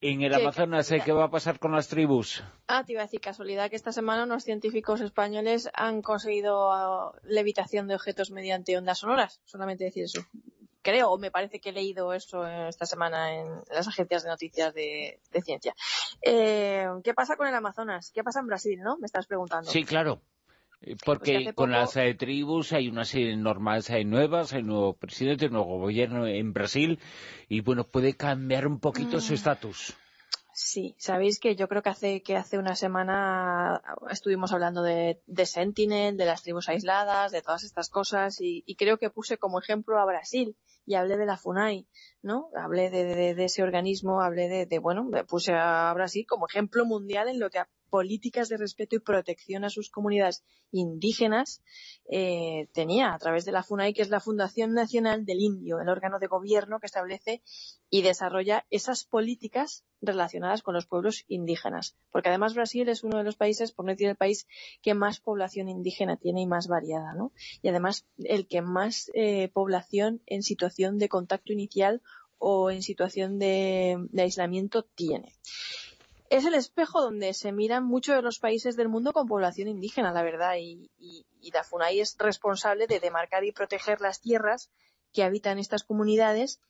[0.00, 2.42] en el Amazonas, ¿qué va a pasar con las tribus?
[2.68, 7.12] Ah, te iba a decir casualidad que esta semana unos científicos españoles han conseguido ah,
[7.24, 9.40] levitación de objetos mediante ondas sonoras.
[9.44, 10.24] Solamente decir eso.
[10.82, 14.72] Creo, o me parece que he leído eso esta semana en las agencias de noticias
[14.72, 15.74] de, ciencia.
[16.22, 18.12] Eh, ¿Qué pasa con el Amazonas?
[18.14, 18.96] ¿Qué pasa en Brasil, no?
[18.98, 19.70] Me estás preguntando.
[19.70, 20.22] Sí, claro.
[20.80, 25.48] Eh, porque con las eh, tribus hay una serie normales, hay nuevas, hay nuevo presidente,
[25.48, 27.00] nuevo gobierno en Brasil,
[27.48, 29.36] y bueno, puede cambiar un poquito su mm.
[29.36, 29.94] estatus.
[30.60, 33.80] Sí, sabéis que yo creo que hace que hace una semana
[34.10, 39.08] estuvimos hablando de, Sentinel, de las tribus aisladas, de todas estas cosas, y, creo que
[39.08, 41.86] puse como ejemplo a Brasil y hablé de la FUNAI,
[42.22, 42.50] ¿no?
[42.56, 47.38] Hablé de, ese organismo, hablé de, de, bueno, puse a Brasil como ejemplo mundial en
[47.38, 51.62] lo que políticas de respeto y protección a sus comunidades indígenas
[52.10, 55.88] eh, tenía a través de la FUNAI, que es la Fundación Nacional del Indio, el
[55.88, 57.42] órgano de gobierno que establece
[57.90, 61.96] y desarrolla esas políticas relacionadas con los pueblos indígenas.
[62.10, 64.46] Porque además Brasil es uno de los países, por no decir el país,
[64.82, 67.32] que más población indígena tiene y más variada, ¿no?
[67.62, 72.02] Y además el que más eh, población en situación de contacto inicial
[72.38, 75.34] o en situación de aislamiento tiene
[76.30, 80.12] es el espejo donde se miran muchos de los países del mundo con población indígena,
[80.12, 84.70] la verdad, y, y, la FUNAI es responsable de demarcar y proteger las tierras
[85.12, 86.60] que habitan estas comunidades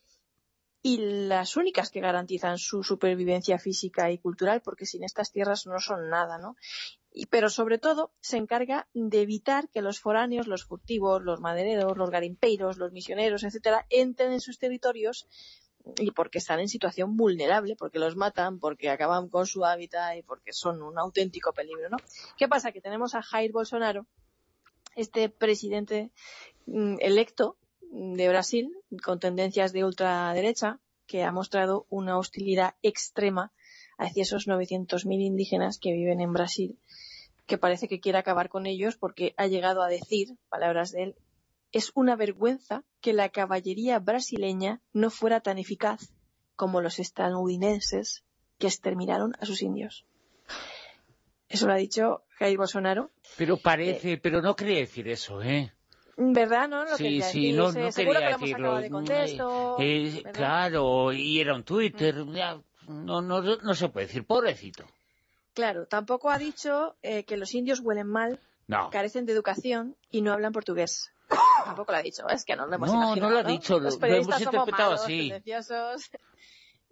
[0.82, 5.80] y las únicas que garantizan su supervivencia física y cultural, porque sin estas tierras no
[5.80, 6.56] son nada, ¿no?
[7.30, 12.10] pero sobre todo se encarga de evitar que los foráneos, los furtivos, los madereros, los
[12.10, 15.26] garimpeiros, los misioneros, etcétera, entren en sus territorios
[15.97, 20.23] y porque están en situación vulnerable, porque los matan, porque acaban con su hábitat y
[20.23, 21.97] porque son un auténtico peligro, ¿no?
[22.36, 22.73] ¿Qué pasa?
[22.73, 24.06] Que tenemos a Jair Bolsonaro,
[24.97, 26.10] este presidente
[26.66, 27.56] mm, electo
[27.90, 33.52] de Brasil, con tendencias de ultraderecha, que ha mostrado una hostilidad extrema
[33.97, 36.78] hacia esos 900.000 indígenas que viven en Brasil,
[37.47, 41.16] que parece que quiere acabar con ellos porque ha llegado a decir, palabras de él,
[41.73, 46.12] es una vergüenza que la caballería brasileña no fuera tan eficaz
[46.57, 48.25] como los estadounidenses
[48.59, 50.05] que exterminaron a sus indios.
[51.49, 53.11] Eso lo ha dicho Jair Bolsonaro.
[53.37, 55.73] Pero parece, eh, pero no quería decir eso, ¿eh?
[56.16, 56.85] ¿Verdad, no?
[56.97, 58.81] sí, sí, no, no quería decirlo.
[59.79, 62.16] Eh, claro, y era un Twitter.
[62.27, 64.85] No, no, no se puede decir, pobrecito.
[65.55, 68.91] Claro, tampoco ha dicho eh, que los indios huelen mal No.
[68.91, 71.12] carecen de educación y no hablan portugués.
[71.69, 73.78] Tampoco lo ha dicho, es que no lo hemos No, imaginado, no lo ha dicho,
[73.81, 75.32] Los lo- hemos somos interpretado malos, así.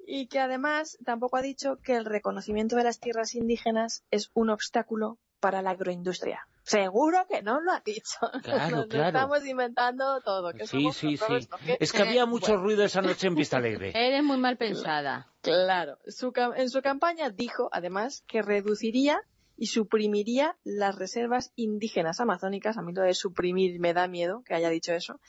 [0.09, 4.51] Y que además tampoco ha dicho que el reconocimiento de las tierras indígenas es un
[4.51, 6.47] obstáculo para la agroindustria.
[6.63, 8.17] Seguro que no lo ha dicho.
[8.43, 9.07] Claro, Nos claro.
[9.09, 10.53] estamos inventando todo.
[10.53, 11.49] Que Sí, somos sí, sí.
[11.81, 13.93] Es que había mucho Bueno, ruido esa noche en Vista Alegre.
[13.95, 15.33] Eres muy mal pensada.
[15.43, 15.99] Claro.
[16.07, 19.21] Su cam- en su campaña dijo, además, que reduciría
[19.57, 22.77] y suprimiría las reservas indígenas amazónicas.
[22.77, 25.21] A mí lo de suprimir me da miedo que haya dicho eso.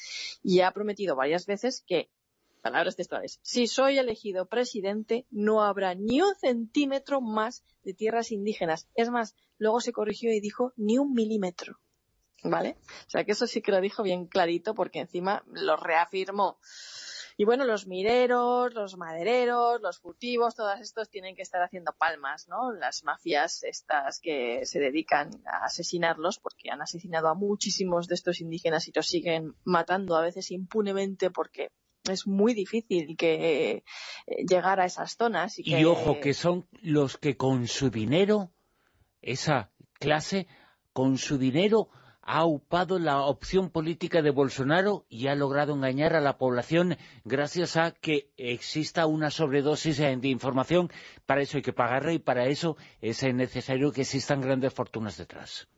[0.44, 2.10] Y ha prometido varias veces que,
[2.62, 8.90] palabras textuales, si soy elegido presidente, no habrá ni un centímetro más de tierras indígenas.
[8.96, 11.80] Es más, luego se corrigió y dijo ni un milímetro.
[12.44, 12.78] ¿Vale?
[13.08, 16.60] O sea que eso sí que lo dijo bien clarito porque encima lo reafirmó.
[17.40, 22.48] Y bueno, los mineros, los madereros, los furtivos, todos estos tienen que estar haciendo palmas,
[22.48, 22.72] ¿no?
[22.72, 28.42] Las mafias estas que se dedican a asesinarlos, porque han asesinado a muchísimos de estos
[28.42, 31.70] indígenas y los siguen matando a veces impunemente porque
[32.10, 33.84] es muy difícil que
[34.26, 35.60] eh, llegar a esas zonas.
[35.60, 35.80] Y, que...
[35.80, 38.52] Y ojo, que son los que con su dinero,
[39.22, 40.48] esa clase,
[40.92, 41.90] con su dinero
[42.28, 47.78] ha upado la opción política de Bolsonaro y ha logrado engañar a la población gracias
[47.78, 50.92] a que exista una sobredosis de información.
[51.26, 55.70] Para eso hay que pagarla y para eso es necesario que existan grandes fortunas detrás.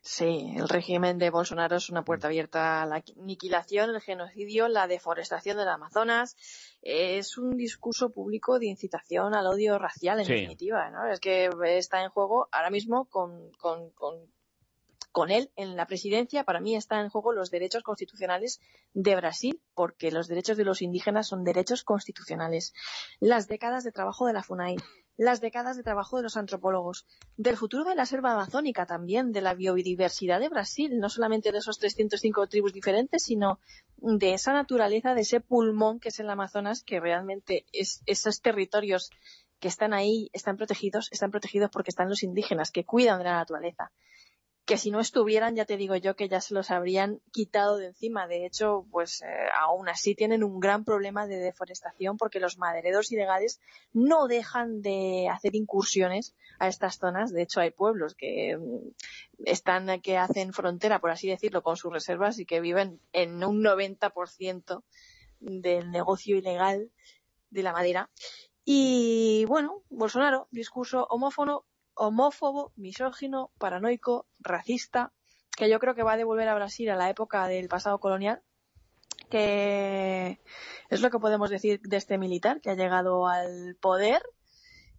[0.00, 4.86] Sí, el régimen de Bolsonaro es una puerta abierta a la aniquilación, el genocidio, la
[4.86, 6.36] deforestación del Amazonas.
[6.82, 10.34] Es un discurso público de incitación al odio racial, en Sí.
[10.34, 10.88] definitiva.
[10.90, 11.10] ¿no?
[11.10, 11.48] Es que
[11.78, 14.30] está en juego ahora mismo con, con, con,
[15.14, 16.42] con él en la presidencia.
[16.42, 18.60] Para mí están en juego los derechos constitucionales
[18.94, 22.74] de Brasil, porque los derechos de los indígenas son derechos constitucionales.
[23.20, 24.74] Las décadas de trabajo de la FUNAI,
[25.16, 29.40] las décadas de trabajo de los antropólogos, del futuro de la selva amazónica también, de
[29.40, 33.60] la biodiversidad de Brasil, no solamente de esos 305 tribus diferentes, sino
[33.98, 39.10] de esa naturaleza, de ese pulmón que es el Amazonas, que realmente es, esos territorios
[39.60, 43.36] que están ahí, están protegidos, están protegidos porque están los indígenas, que cuidan de la
[43.36, 43.92] naturaleza
[44.64, 47.86] que si no estuvieran, ya te digo yo, que ya se los habrían quitado de
[47.86, 48.26] encima.
[48.26, 49.26] De hecho, pues eh,
[49.60, 53.60] aún así tienen un gran problema de deforestación porque los madereros ilegales
[53.92, 57.30] no dejan de hacer incursiones a estas zonas.
[57.30, 58.88] De hecho, hay pueblos que mm,
[59.44, 63.62] están, que hacen frontera, por así decirlo, con sus reservas y que viven en un
[63.62, 64.82] 90%
[65.40, 66.90] del negocio ilegal
[67.50, 68.10] de la madera.
[68.64, 75.12] Y bueno, Bolsonaro, discurso homófono, homófobo, misógino, paranoico, racista,
[75.56, 78.42] que yo creo que va a devolver a Brasil a la época del pasado colonial,
[79.30, 80.40] que
[80.90, 84.22] es lo que podemos decir de este militar que ha llegado al poder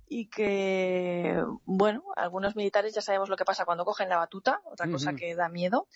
[0.08, 4.90] y que, bueno, algunos militares ya sabemos lo que pasa cuando cogen la batuta, otra
[4.90, 5.88] cosa que da miedo.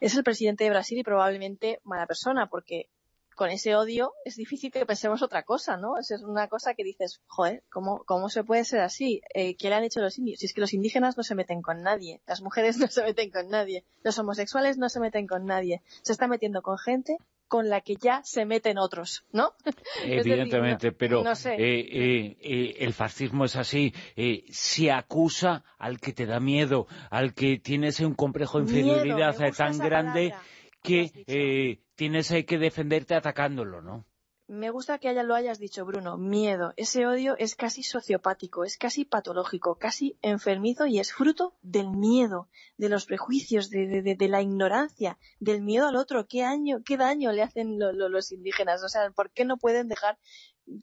[0.00, 2.90] Es el presidente de Brasil y probablemente mala persona, porque
[3.36, 5.98] con ese odio es difícil que pensemos otra cosa, ¿no?
[5.98, 9.20] Es una cosa que dices, joder, ¿cómo, cómo se puede ser así?
[9.34, 10.40] Eh, ¿Qué le han hecho los indios?
[10.40, 13.30] Si es que los indígenas no se meten con nadie, las mujeres no se meten
[13.30, 17.18] con nadie, los homosexuales no se meten con nadie, se está metiendo con gente
[17.48, 19.52] con la que ya se meten otros, ¿no?
[20.04, 21.54] Decir, Evidentemente, no- pero no sé.
[21.54, 26.88] eh, eh, eh, el fascismo es así, eh, se acusa al que te da miedo,
[27.10, 30.42] al que tienes un complejo de inferioridad tan grande palabra
[30.82, 34.04] que tienes que defenderte atacándolo, ¿no?
[34.48, 36.16] Me gusta que haya, lo hayas dicho, Bruno.
[36.16, 36.72] Miedo.
[36.76, 42.48] Ese odio es casi sociopático, es casi patológico, casi enfermizo y es fruto del miedo,
[42.76, 46.28] de los prejuicios, de, de- de- de la ignorancia, del miedo al otro.
[46.28, 48.84] ¿Qué, año, qué daño le hacen lo- lo- los indígenas?
[48.84, 50.16] O sea, ¿por qué no pueden dejar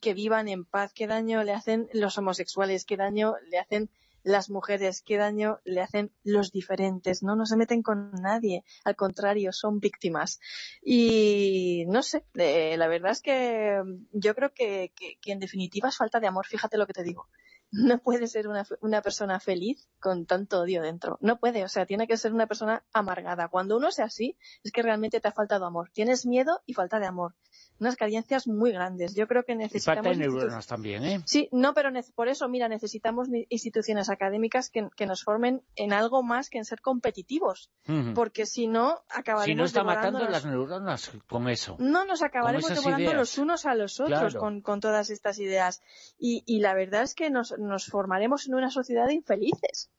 [0.02, 0.92] que vivan en paz?
[0.94, 2.84] ¿Qué daño le hacen los homosexuales?
[2.84, 3.90] ¿Qué daño le hacen
[4.24, 5.02] las mujeres?
[5.02, 7.24] ¿Qué daño le hacen los diferentes?
[7.24, 8.64] No, no se meten con nadie.
[8.84, 10.40] Al contrario, son víctimas.
[10.82, 13.82] Y no sé, eh, la verdad es que
[14.12, 16.46] yo creo que, que- que en definitiva es falta de amor.
[16.48, 17.28] Fíjate lo que te digo.
[17.72, 21.18] No puede ser una, una persona feliz con tanto odio dentro.
[21.22, 23.48] No puede, o sea, tiene que ser una persona amargada.
[23.48, 25.90] Cuando uno sea así, es que realmente te ha faltado amor.
[25.92, 27.34] Tienes miedo y falta de amor.
[27.80, 29.14] Unas carencias muy grandes.
[29.16, 30.04] Yo creo que Y necesitamos...
[30.06, 31.22] falta de neuronas también, ¿eh?
[31.26, 36.24] Sí, no, pero por eso, mira, necesitamos instituciones académicas que, que nos formen en algo
[36.24, 37.70] más que en ser competitivos.
[38.16, 41.76] Porque si no, acabaremos Si no está matando las neuronas con eso.
[41.80, 43.16] no nos acabaremos devorando ideas.
[43.18, 44.40] los unos a los otros Claro.
[44.40, 45.82] con, con todas estas ideas.
[46.18, 49.90] Y, y la verdad es que nos, nos formaremos en una sociedad de infelices,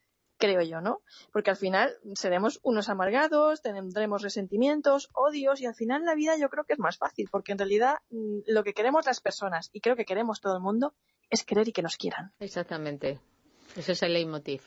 [0.45, 1.01] creo yo, ¿no?
[1.33, 6.49] Porque al final seremos unos amargados, tendremos resentimientos, odios, y al final la vida yo
[6.51, 9.81] creo que es más fácil, porque en realidad mm, lo que queremos las personas, y
[9.81, 10.95] creo que queremos todo el mundo,
[11.31, 12.33] es querer y que nos quieran.
[12.39, 13.19] Exactamente.
[13.77, 14.63] Ese es el leitmotiv.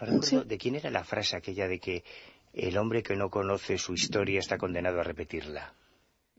[0.00, 0.42] No recuerdo Sí.
[0.44, 2.04] ¿De quién era la frase aquella de que
[2.52, 5.74] el hombre que no conoce su historia está condenado a repetirla.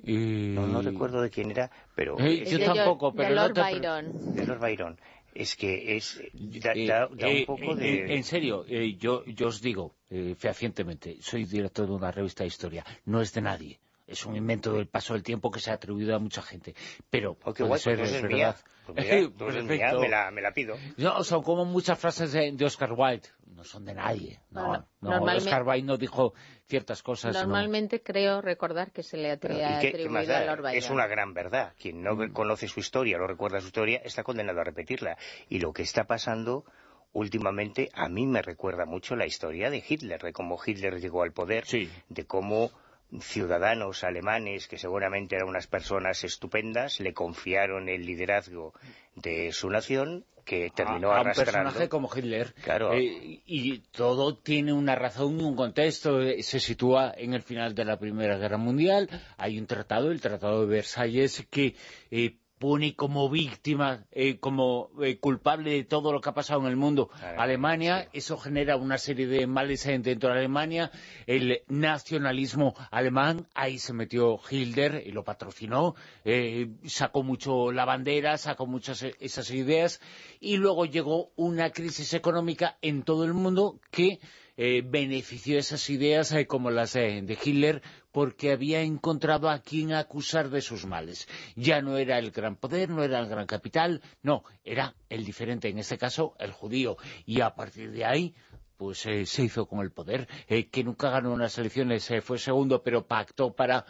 [0.05, 2.19] No, recuerdo de quién era, pero...
[2.19, 3.29] Eh, yo tampoco, pero...
[3.29, 4.35] De Lord Byron.
[4.35, 4.99] De Lord Byron.
[5.35, 8.15] Es que es da, un eh, poco de...
[8.15, 9.95] en serio, yo, yo os digo
[10.37, 13.79] fehacientemente, soy director de una revista de historia, no es de nadie
[14.13, 16.75] es un invento del paso del tiempo que se ha atribuido a mucha gente.
[17.09, 18.55] Pero oh, puede ser, es verdad.
[18.85, 18.97] Pues
[19.63, 19.77] me,
[20.09, 20.75] la, me, la, pido.
[20.97, 23.27] No, son como muchas frases de, Oscar Wilde.
[23.47, 24.39] No son de nadie.
[24.51, 26.33] No, no, Oscar Wilde no dijo
[26.67, 27.33] ciertas cosas.
[27.35, 30.77] Normalmente creo recordar que se le ha atribuido a Lord Byron.
[30.77, 31.73] Es una gran verdad.
[31.79, 32.33] Quien no mm.
[32.33, 35.17] conoce su historia, no recuerda su historia, está condenado a repetirla.
[35.49, 36.65] Y lo que está pasando
[37.13, 41.31] últimamente a mí me recuerda mucho la historia de Hitler, de cómo Hitler llegó al
[41.31, 41.63] poder,
[42.09, 42.71] de cómo
[43.19, 48.73] ciudadanos alemanes, que seguramente eran unas personas estupendas, le confiaron el liderazgo
[49.15, 52.53] de su nación que terminó a, a un personaje como Hitler.
[52.63, 52.93] Claro.
[52.93, 56.19] Eh, y todo tiene una razón y un contexto.
[56.41, 59.09] Se sitúa en el final de la Primera Guerra Mundial.
[59.37, 61.75] Hay un tratado, el Tratado de Versalles, que
[62.11, 66.67] eh, pone como víctima, eh, como eh, culpable de todo lo que ha pasado en
[66.67, 67.09] el mundo.
[67.37, 70.89] Alemania, eso genera una serie de males dentro de Alemania,
[71.27, 78.37] el nacionalismo alemán, ahí se metió Hitler y lo patrocinó, eh, sacó mucho la bandera,
[78.37, 79.99] sacó muchas esas ideas,
[80.39, 84.21] y luego llegó una crisis económica en todo el mundo que
[84.55, 87.81] benefició esas ideas como las de Hitler
[88.13, 91.27] porque había encontrado a quien acusar de sus males.
[91.55, 95.67] Ya no era el gran poder, no era el gran capital, no, era el diferente,
[95.67, 96.95] en este caso el judío.
[97.25, 98.35] Y a partir de ahí
[98.77, 102.37] pues eh, se hizo con el poder, eh, que nunca ganó unas elecciones, eh, fue
[102.37, 103.85] segundo, pero pactó para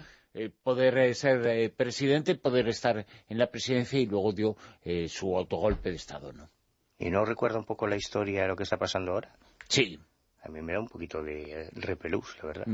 [0.63, 4.57] poder ser presidente, poder estar en la presidencia y luego dio
[5.07, 6.49] su autogolpe de Estado, ¿no?
[6.97, 9.35] ¿Y no recuerda un poco la historia de lo que está pasando ahora?
[9.69, 9.99] Sí.
[10.41, 12.65] A mí me da un poquito de repelús, la verdad.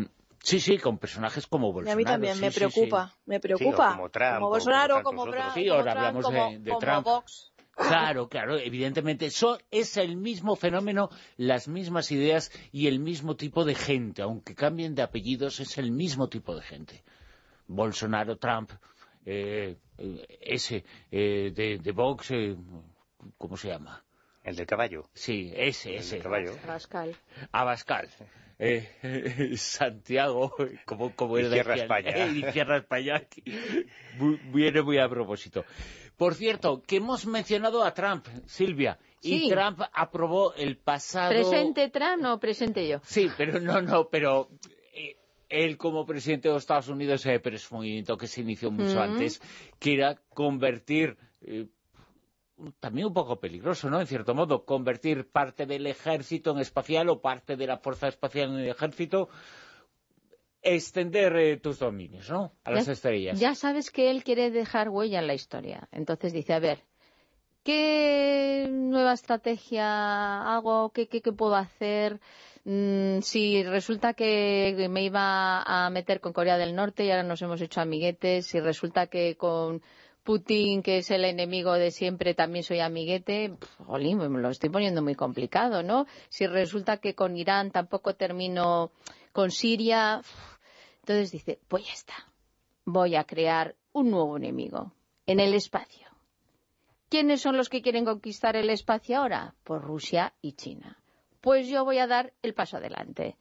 [0.43, 1.93] Sí, sí, con personajes como Bolsonaro.
[1.93, 3.91] a mí también me preocupa, me preocupa.
[3.91, 7.07] como, Trump, como Bolsonaro, como, Trump, sí, ahora hablamos de, Trump.
[7.75, 9.27] Claro, claro, evidentemente.
[9.27, 14.21] Eso es el mismo fenómeno, las mismas ideas y el mismo tipo de gente.
[14.21, 17.03] Aunque cambien de apellidos, es el mismo tipo de gente.
[17.67, 18.71] Bolsonaro, Trump,
[19.25, 19.77] eh,
[20.41, 22.57] ese eh, de, Vox, eh,
[23.37, 24.03] ¿cómo se llama?
[24.43, 25.09] El del caballo.
[25.13, 26.17] Sí, ese, ese.
[26.17, 26.53] El caballo.
[26.63, 27.15] Abascal.
[27.51, 28.09] Abascal
[28.59, 28.89] eh,
[29.55, 30.53] Santiago,
[30.85, 32.27] como, como y Cierra España.
[32.27, 33.23] y Cierra España,
[34.53, 35.65] viene muy a propósito.
[36.17, 41.29] Por cierto, que hemos mencionado a Trump, Silvia, y Trump aprobó el pasado...
[41.29, 42.99] ¿Presente Trump o presente yo?
[43.03, 44.49] Sí, pero no, no, pero
[44.93, 45.15] eh,
[45.47, 48.69] él como presidente de los Estados Unidos, eh, pero es un movimiento que se inició
[48.69, 49.41] mucho antes,
[49.79, 51.67] que era convertir eh,
[52.79, 53.99] también un poco peligroso, ¿no?
[53.99, 58.51] En cierto modo, convertir parte del ejército en espacial o parte de la fuerza espacial
[58.51, 59.29] en el ejército,
[60.61, 62.53] extender eh, tus dominios, ¿no?
[62.63, 63.39] A las estrellas.
[63.39, 65.87] Ya sabes que él quiere dejar huella en la historia.
[65.91, 66.83] Entonces dice, a ver,
[67.63, 70.91] ¿qué nueva estrategia hago?
[70.91, 72.19] ¿Qué, qué, puedo hacer?
[72.65, 77.41] Mm, si resulta que me iba a meter con Corea del Norte y ahora nos
[77.41, 79.81] hemos hecho amiguetes, si resulta que con
[80.23, 83.55] Putin, que es el enemigo de siempre, también soy amiguete,
[83.87, 86.05] me lo estoy poniendo muy complicado, ¿no?
[86.29, 88.91] Si resulta que con Irán tampoco termino
[89.31, 90.21] con Siria,
[90.99, 92.15] entonces dice, pues ya está,
[92.85, 94.93] voy a crear un nuevo enemigo
[95.25, 96.07] en el espacio.
[97.09, 99.55] ¿Quiénes son los que quieren conquistar el espacio ahora?
[99.63, 100.97] Pues Rusia y China.
[101.41, 103.37] Pues yo voy a dar el paso adelante.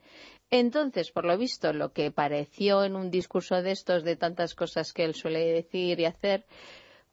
[0.51, 4.93] Entonces, por lo visto, lo que pareció en un discurso de estos, de tantas cosas
[4.93, 6.47] que él suele decir y hacer,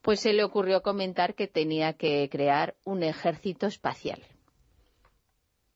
[0.02, 4.22] pues se le ocurrió comentar que tenía que crear un ejército espacial.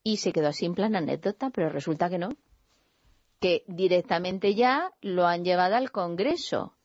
[0.03, 2.29] Y se quedó así en plan anécdota, pero resulta que no.
[3.41, 6.75] Que directamente ya lo han llevado al Congreso.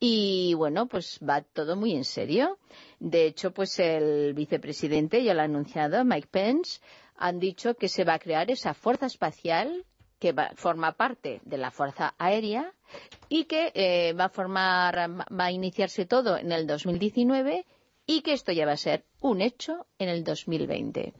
[0.00, 2.58] Y bueno, pues va todo muy en serio.
[2.98, 6.80] De hecho, pues el vicepresidente ya lo ha anunciado, Mike Pence,
[7.16, 9.84] han dicho que se va a crear esa fuerza espacial
[10.18, 12.72] que forma parte de la Fuerza Aérea
[13.28, 17.66] y que eh, va a formar, va a iniciarse todo en el 2019
[18.06, 21.12] y que esto ya va a ser un hecho en el 2020.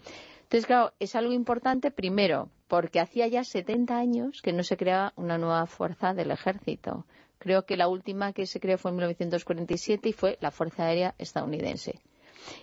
[0.42, 5.12] Entonces, claro, es algo importante, primero, porque hacía ya 70 años que no se creaba
[5.16, 7.06] una nueva fuerza del ejército.
[7.38, 11.14] Creo que la última que se creó fue en 1947 y fue la Fuerza Aérea
[11.18, 12.00] estadounidense.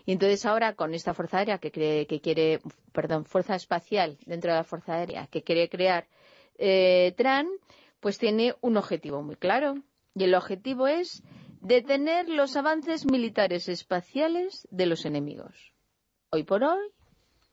[0.05, 2.59] Y entonces ahora con esta Fuerza Aérea que, cree, que quiere,
[2.91, 6.07] perdón, Fuerza Espacial dentro de la Fuerza Aérea que quiere crear
[6.57, 7.47] eh, Tran,
[7.99, 9.75] pues tiene un objetivo muy claro.
[10.15, 11.23] Y el objetivo es
[11.61, 15.73] detener los avances militares espaciales de los enemigos.
[16.31, 16.87] Hoy por hoy,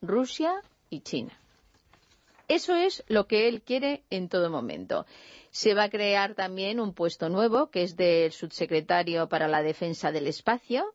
[0.00, 1.38] Rusia y China.
[2.48, 5.04] Eso es lo que él quiere en todo momento.
[5.50, 10.12] Se va a crear también un puesto nuevo, que es del subsecretario para la defensa
[10.12, 10.94] del espacio,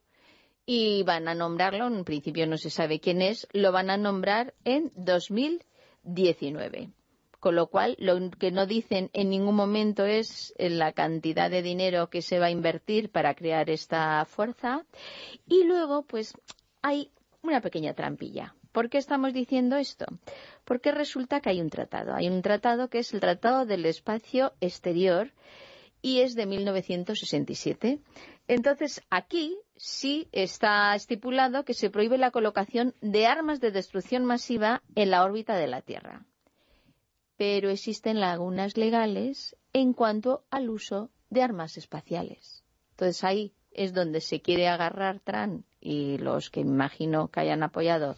[0.65, 4.53] y van a nombrarlo, en principio no se sabe quién es, lo van a nombrar
[4.63, 6.89] en 2019.
[7.39, 12.09] Con lo cual, lo que no dicen en ningún momento es la cantidad de dinero
[12.09, 14.85] que se va a invertir para crear esta fuerza.
[15.45, 16.33] Y luego, pues,
[16.81, 17.11] hay
[17.41, 18.55] una pequeña trampilla.
[18.71, 20.05] ¿Por qué estamos diciendo esto?
[20.63, 22.15] Porque resulta que hay un tratado.
[22.15, 25.33] Hay un tratado que es el Tratado del Espacio Exterior
[26.03, 27.99] y es de 1967.
[28.47, 34.83] Entonces, aquí sí está estipulado que se prohíbe la colocación de armas de destrucción masiva
[34.95, 36.25] en la órbita de la Tierra.
[37.37, 42.65] Pero existen lagunas legales en cuanto al uso de armas espaciales.
[42.91, 48.17] Entonces, ahí es donde se quiere agarrar Trump y los que imagino que hayan apoyado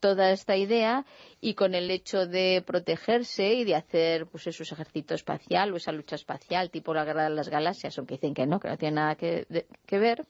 [0.00, 1.04] toda esta idea
[1.40, 5.76] y con el hecho de protegerse y de hacer pues eso, ese ejército espacial o
[5.76, 8.76] esa lucha espacial tipo la guerra de las galaxias, aunque dicen que no, que no
[8.76, 9.46] tiene nada que,
[9.90, 10.24] ver.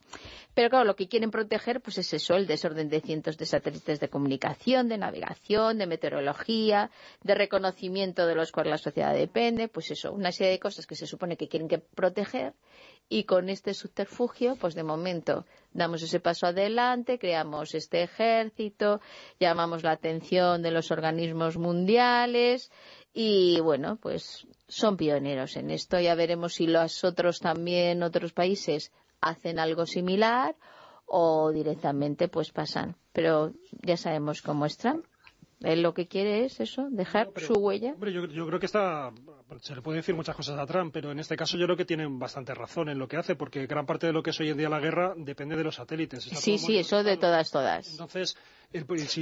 [0.55, 4.01] Pero claro, lo que quieren proteger pues es eso, el desorden de cientos de satélites
[4.01, 6.91] de comunicación, de navegación, de meteorología,
[7.23, 10.95] de reconocimiento de los cuales la sociedad depende, pues eso, una serie de cosas que
[10.95, 12.55] se supone que quieren que proteger
[13.09, 19.01] y con este subterfugio, pues de momento damos ese paso adelante, creamos este ejército,
[19.39, 22.71] llamamos la atención de los organismos mundiales
[23.13, 26.01] y bueno, pues son pioneros en esto.
[26.01, 30.57] Ya veremos si los otros también, otros países, hacen algo similar
[31.07, 32.97] o directamente pues pasan.
[33.13, 33.53] Pero
[33.83, 34.77] ya sabemos cómo es
[35.61, 37.93] él lo que quiere es eso, dejar su huella.
[37.93, 39.13] Hombre, yo, creo que está,
[39.61, 41.85] se le puede decir muchas cosas a Trump, pero en este caso yo creo que
[41.85, 44.51] tiene bastante razón en lo que hace, porque gran parte de lo que es hoy
[44.51, 46.25] en día la guerra depende de los satélites.
[46.25, 47.91] sí, sí, eso de todas, todas.
[47.91, 48.37] Entonces,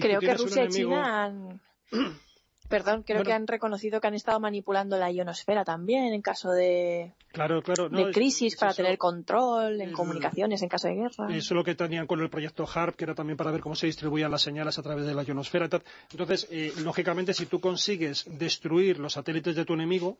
[0.00, 1.60] creo que Rusia y China han...
[2.68, 7.12] Perdón, creo que han reconocido que han estado manipulando la ionosfera también en caso de,
[7.30, 11.26] claro, claro, de crisis para tener control en comunicaciones en caso de guerra.
[11.28, 13.74] Eso es lo que tenían con el proyecto HARP, que era también para ver cómo
[13.74, 15.68] se distribuían las señales a través de la ionosfera.
[16.10, 20.16] Entonces, eh, lógicamente, si tú consigues destruir los satélites de tu enemigo,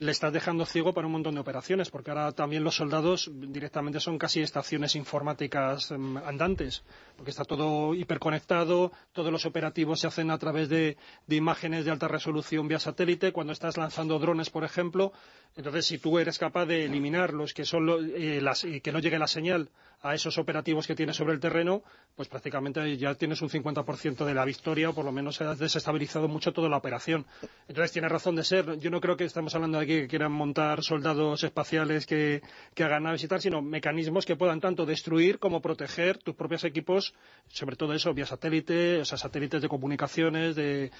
[0.00, 3.98] le estás dejando ciego para un montón de operaciones, porque ahora también los soldados directamente
[3.98, 6.84] son casi estaciones informáticas em, andantes,
[7.16, 10.96] porque está todo hiperconectado, todos los operativos se hacen a través de,
[11.28, 15.12] imágenes de alta resolución vía satélite, cuando estás lanzando drones, por ejemplo,
[15.56, 19.26] entonces si tú eres capaz de eliminar los que son eh, que no llegue la
[19.26, 19.70] señal
[20.02, 21.82] a esos operativos que tienes sobre el terreno,
[22.14, 26.28] pues prácticamente ya tienes un 50% de la victoria o por lo menos has desestabilizado
[26.28, 27.26] mucho toda la operación.
[27.66, 28.78] Entonces tiene razón de ser.
[28.78, 32.42] Yo no creo que estamos hablando de aquí que quieran montar soldados espaciales que,
[32.78, 37.14] hagan naves y tal, sino mecanismos que puedan tanto destruir como proteger tus propios equipos,
[37.48, 40.90] sobre todo eso, vía satélite, o sea, satélites de comunicaciones, de,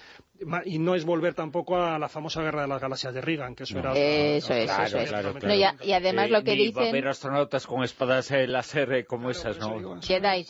[0.65, 3.65] y no es volver tampoco a la famosa guerra de las galaxias de Reagan, que
[3.65, 3.93] eso era...
[3.95, 5.13] Eso es, eso es.
[5.85, 6.83] y, además lo que dicen...
[6.83, 10.01] Va a haber astronautas con espadas láser como esas, ¿no?
[10.01, 10.47] Jedi,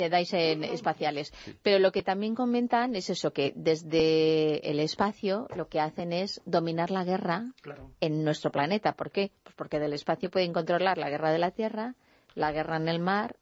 [0.73, 1.33] espaciales.
[1.63, 6.41] Pero lo que también comentan es eso, que desde el espacio lo que hacen es
[6.45, 7.45] dominar la guerra
[8.01, 8.93] en nuestro planeta.
[8.93, 9.33] ¿Por qué?
[9.43, 11.95] Pues porque del espacio pueden controlar la guerra de la Tierra,
[12.35, 13.37] la guerra en el mar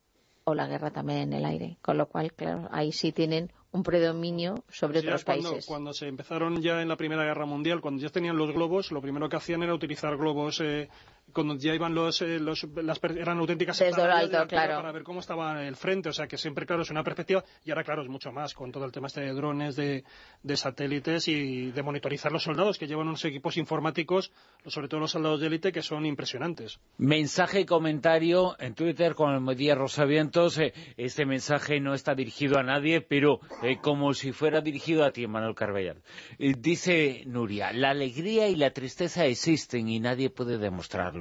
[0.45, 1.77] o la guerra también en el aire.
[1.83, 5.67] Con lo cual, claro, ahí sí tienen un predominio sobre otros países.
[5.67, 9.03] Cuando se empezaron ya en la Primera Guerra Mundial, cuando ya tenían los globos, lo
[9.03, 10.89] primero que hacían era utilizar globos eh,
[11.33, 14.77] cuando ya iban los, eh, los las, eran auténticas alto, claro.
[14.77, 17.71] para ver cómo estaba el frente, o sea que siempre claro es una perspectiva y
[17.71, 20.05] ahora claro es mucho más con todo el tema este de drones, de,
[20.43, 24.33] de satélites y de monitorizar los soldados que llevan unos equipos informáticos,
[24.67, 26.79] sobre todo los soldados de élite que son impresionantes.
[26.99, 32.59] Mensaje y comentario en Twitter con el Medía Rosavientos, eh, este mensaje no está dirigido
[32.59, 36.03] a nadie, pero eh, como si fuera dirigido a ti, Manuel Carballal.
[36.39, 41.16] dice Nuria, la alegría y la tristeza existen y nadie puede demostrarlo.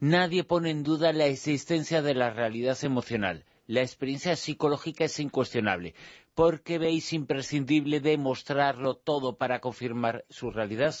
[0.00, 3.44] Nadie pone en duda la existencia de la realidad emocional.
[3.66, 5.94] La experiencia psicológica es incuestionable.
[6.34, 10.94] ¿Por qué veis imprescindible demostrarlo todo para confirmar su realidad?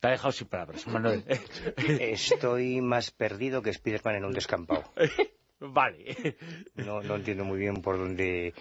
[0.00, 1.24] Te ha dejado sin palabras, Manuel.
[2.00, 4.84] Estoy más perdido que Spiderman en un descampado.
[5.60, 6.36] vale.
[6.74, 8.54] No, entiendo muy bien por dónde...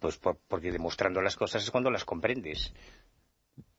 [0.00, 2.74] Pues porque demostrando las cosas es cuando las comprendes.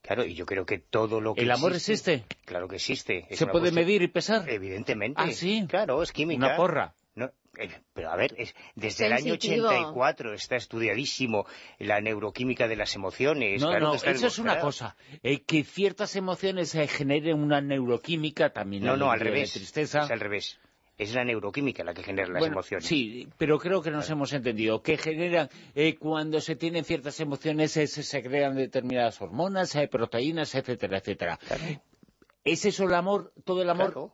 [0.07, 2.23] Claro, y yo creo que todo lo que ¿El amor existe?
[2.45, 3.27] Claro que existe.
[3.31, 4.49] ¿Se puede medir y pesar?
[4.49, 5.21] Evidentemente.
[5.21, 5.65] ¿Ah, sí?
[5.67, 6.45] Claro, es química.
[6.45, 6.95] Una porra.
[7.59, 8.35] Eh, pero a ver,
[8.75, 11.47] desde el año 84 está estudiadísimo
[11.79, 13.61] la neuroquímica de las emociones.
[13.61, 14.95] No, no, eso es una cosa.
[15.23, 18.84] Eh, que ciertas emociones generen una neuroquímica también.
[18.84, 19.53] No, no, al revés.
[19.53, 20.01] tristeza.
[20.01, 20.59] Es al revés.
[20.98, 22.86] Es la neuroquímica la que genera las emociones.
[22.86, 24.82] Sí, pero creo que nos hemos entendido.
[24.82, 30.98] Que generan, eh, cuando se tienen ciertas emociones, se crean determinadas hormonas, hay proteínas, etcétera,
[30.98, 31.40] etcétera.
[32.48, 34.11] ¿Es eso el amor, todo el amor?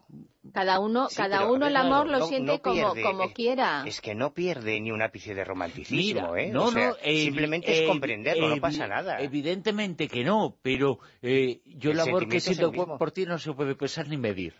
[0.53, 3.83] Cada uno, cada uno el amor lo siente como, como eh, quiera.
[3.85, 6.49] Es que no pierde ni un ápice de romanticismo, ¿eh?
[6.49, 9.19] No, no, simplemente es comprenderlo, no pasa nada.
[9.19, 13.75] Evidentemente que no, pero eh, yo el, amor que siento por ti no se puede
[13.75, 14.55] pesar ni medir.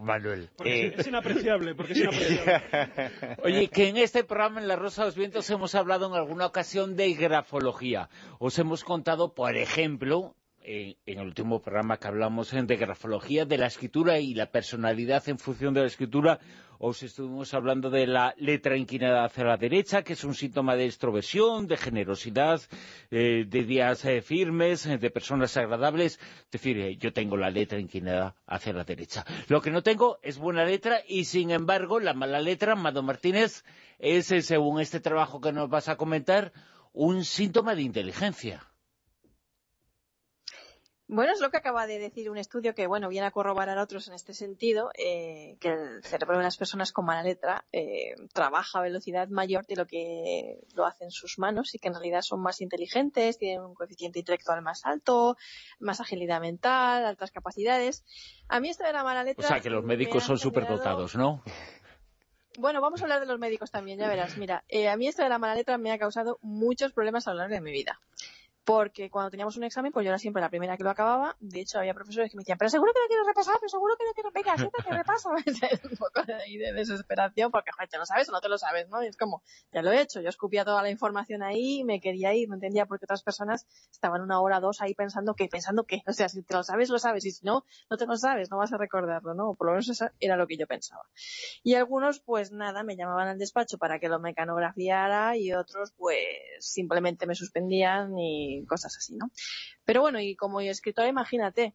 [0.00, 0.50] Manuel.
[0.64, 3.36] Eh, es inapreciable, porque es inapreciable.
[3.44, 6.46] Oye, que en este programa en La Rosa de los Vientos hemos hablado en alguna
[6.46, 8.08] ocasión de grafología.
[8.38, 13.66] Os hemos contado, por ejemplo, en, el último programa que hablamos de grafología, de la
[13.66, 16.38] escritura y la personalidad en función de la escritura,
[16.78, 20.86] os estuvimos hablando de la letra inclinada hacia la derecha, que es un síntoma de
[20.86, 22.62] extroversión, de generosidad,
[23.10, 26.18] eh, de días eh, firmes, eh, de personas agradables.
[26.44, 29.26] Es decir, yo tengo la letra inclinada hacia la derecha.
[29.48, 33.62] Lo que no tengo es buena letra y, sin embargo, la mala letra, Mado Martínez,
[33.98, 36.52] es, según este trabajo que nos vas a comentar,
[36.94, 38.69] un síntoma de inteligencia.
[41.12, 43.82] Bueno, es lo que acaba de decir un estudio que, bueno, viene a corroborar a
[43.82, 48.14] otros en este sentido, eh, que el cerebro de las personas con mala letra eh,
[48.32, 52.22] trabaja a velocidad mayor de lo que lo hacen sus manos y que en realidad
[52.22, 55.36] son más inteligentes, tienen un coeficiente intelectual más alto,
[55.80, 58.04] más agilidad mental, altas capacidades.
[58.46, 59.44] A mí esto de la mala letra...
[59.44, 61.42] O sea, que los médicos son superdotados, ¿no?
[62.56, 64.36] Bueno, vamos a hablar de los médicos también, ya verás.
[64.36, 67.32] Mira, eh, a mí esto de la mala letra me ha causado muchos problemas a
[67.32, 67.98] lo largo de mi vida
[68.70, 71.36] porque cuando teníamos un examen, pues yo era siempre la primera que lo acababa.
[71.40, 73.96] De hecho, había profesores que me decían, pero seguro que no quiero repasar, pero seguro
[73.98, 74.30] que no quiero...
[74.30, 75.28] Venga, siéntate que repasa.
[75.90, 78.88] un poco de, de desesperación, porque, joder, ¿te lo sabes o no te lo sabes?
[78.88, 79.02] ¿no?
[79.02, 79.42] Y es como,
[79.72, 80.20] ya lo he hecho.
[80.20, 83.66] Yo escupía toda la información ahí, me quería ir, no entendía por qué otras personas
[83.90, 86.62] estaban una hora o dos ahí pensando que, pensando que, o sea, si te lo
[86.62, 89.54] sabes, lo sabes, y si no, no te lo sabes, no vas a recordarlo, ¿no?
[89.54, 91.02] Por lo menos eso era lo que yo pensaba.
[91.64, 96.20] Y algunos, pues nada, me llamaban al despacho para que lo mecanografiara y otros, pues,
[96.60, 99.30] simplemente me suspendían y cosas así, ¿no?
[99.84, 101.74] Pero bueno, y como escritora, imagínate,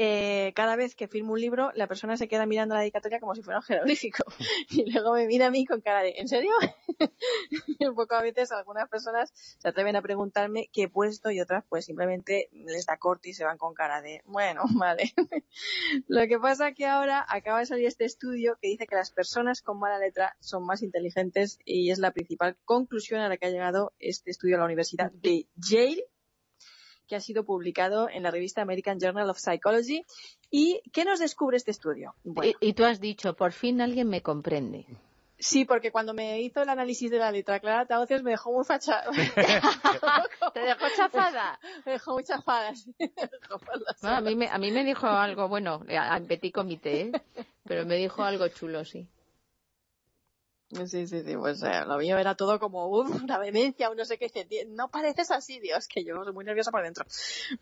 [0.00, 3.34] eh, cada vez que firmo un libro, la persona se queda mirando la dedicatoria como
[3.34, 4.22] si fuera un jeroglífico.
[4.70, 6.52] Y luego me mira a mí con cara de, ¿en serio?
[7.80, 11.40] y un poco a veces algunas personas se atreven a preguntarme qué he puesto y
[11.40, 15.12] otras pues simplemente les da corte y se van con cara de, bueno, vale.
[16.06, 19.62] Lo que pasa que ahora acaba de salir este estudio que dice que las personas
[19.62, 23.50] con mala letra son más inteligentes y es la principal conclusión a la que ha
[23.50, 26.04] llegado este estudio de la Universidad de Yale
[27.08, 30.04] que ha sido publicado en la revista American Journal of Psychology.
[30.50, 32.14] ¿Y qué nos descubre este estudio?
[32.60, 34.86] Y, tú has dicho, por fin alguien me comprende.
[35.40, 38.64] Sí, porque cuando me hizo el análisis de la letra Clara Tauces me dejó muy
[38.64, 39.04] facha.
[40.54, 41.60] ¿Te dejó chafada?
[41.86, 42.72] me dejó muy chafada,
[44.02, 47.12] a, mí me, a mí me dijo algo, bueno, en petit comité, ¿eh?
[47.64, 49.08] pero me dijo algo chulo, sí.
[50.70, 54.18] Sí, sí, sí, pues eh, lo mío era todo como una vehemencia, un no sé
[54.18, 54.30] qué.
[54.68, 57.06] No pareces así, Dios, que yo soy muy nerviosa por dentro.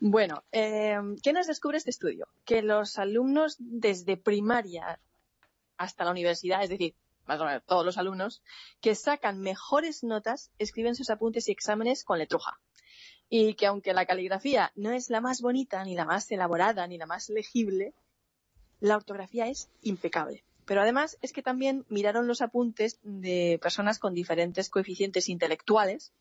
[0.01, 2.27] Bueno, eh, ¿qué nos descubre este estudio?
[2.45, 4.99] Que los alumnos desde primaria
[5.77, 6.95] hasta la universidad, es decir,
[7.27, 8.43] más o menos todos los alumnos,
[8.81, 12.59] que sacan mejores notas, escriben sus apuntes y exámenes con letruja.
[13.29, 16.99] Y que aunque la caligrafía no es la más bonita, ni la más elaborada, ni
[16.99, 17.95] la más legible,
[18.81, 20.45] la ortografía es impecable.
[20.67, 26.13] Pero además es que también miraron los apuntes de personas con diferentes coeficientes intelectuales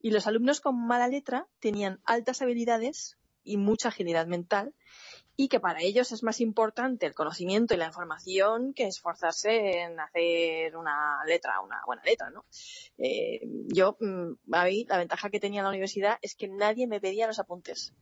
[0.00, 4.74] y los alumnos con mala letra tenían altas habilidades y mucha agilidad mental
[5.40, 10.00] y que para ellos es más importante el conocimiento y la información que esforzarse en
[10.00, 12.44] hacer una letra, una buena letra, ¿no?
[12.98, 17.00] Eh, yo, mm, ahí, la ventaja que tenía en la universidad es que nadie me
[17.00, 17.94] pedía los apuntes.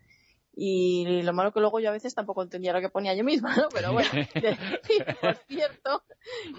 [0.58, 3.54] Y lo malo que luego yo a veces tampoco entendía lo que ponía yo misma,
[3.54, 3.68] ¿no?
[3.68, 4.08] Pero bueno,
[5.20, 6.02] por cierto,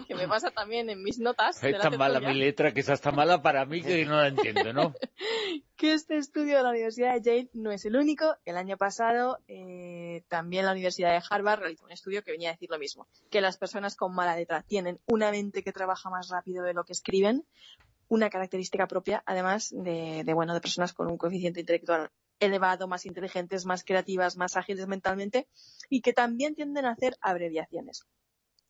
[0.08, 1.64] que me pasa también en mis notas.
[1.64, 4.72] Es tan mala mi letra que es hasta mala para mí que no la entiendo,
[4.72, 4.94] ¿no?
[5.76, 8.36] que este estudio de la Universidad de Yale no es el único.
[8.46, 12.54] El año pasado eh, también la Universidad de Harvard realizó un estudio que venía a
[12.54, 16.30] decir lo mismo, que las personas con mala letra tienen una mente que trabaja más
[16.30, 17.46] rápido de lo que escriben,
[18.10, 23.06] una característica propia, además de, de bueno, de personas con un coeficiente intelectual elevado, más
[23.06, 25.48] inteligentes, más creativas, más ágiles mentalmente
[25.90, 28.06] y que también tienden a hacer abreviaciones.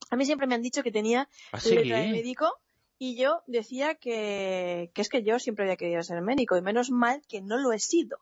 [0.09, 2.59] A mí siempre me han dicho que tenía ¿Ah, letra de médico
[2.97, 7.21] y yo decía que, es que yo siempre había querido ser médico y menos mal
[7.27, 8.19] que no lo he sido,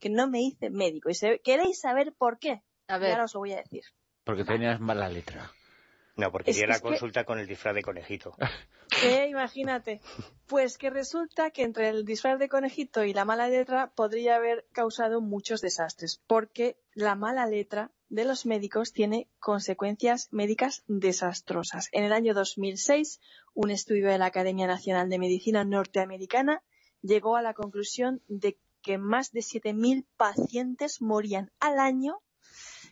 [0.00, 1.10] que no me hice médico.
[1.10, 2.62] Y ¿Queréis saber por qué?
[2.88, 3.12] A ver.
[3.12, 3.82] ahora os lo voy a decir.
[4.24, 5.50] Porque tenías mala letra.
[6.16, 8.34] No, porque iría la consulta con el disfraz de conejito.
[9.02, 10.00] Eh, imagínate.
[10.46, 14.66] Pues que resulta que entre el disfraz de conejito y la mala letra podría haber
[14.72, 21.88] causado muchos desastres, porque la mala letra de los médicos tiene consecuencias médicas desastrosas.
[21.90, 23.20] En el año 2006,
[23.52, 26.62] un estudio de la Academia Nacional de Medicina norteamericana
[27.02, 32.22] llegó a la conclusión de que más de 7.000 pacientes morían al año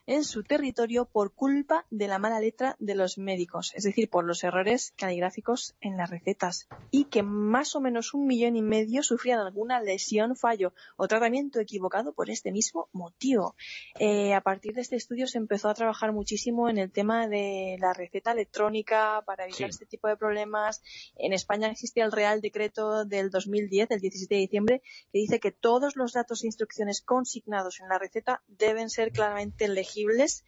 [0.07, 4.25] en su territorio por culpa de la mala letra de los médicos, es decir, por
[4.25, 9.03] los errores caligráficos en las recetas, y que más o menos un millón y medio
[9.03, 13.55] sufrían alguna lesión, fallo o tratamiento equivocado por este mismo motivo.
[13.99, 17.77] Eh, a partir de este estudio se empezó a trabajar muchísimo en el tema de
[17.81, 20.83] la receta electrónica para evitar este tipo de problemas.
[21.17, 25.53] En España existe el Real Decreto del 2010, del 17 de diciembre, que dice que
[25.53, 30.45] todos los datos e instrucciones consignados en la receta deben ser claramente legibles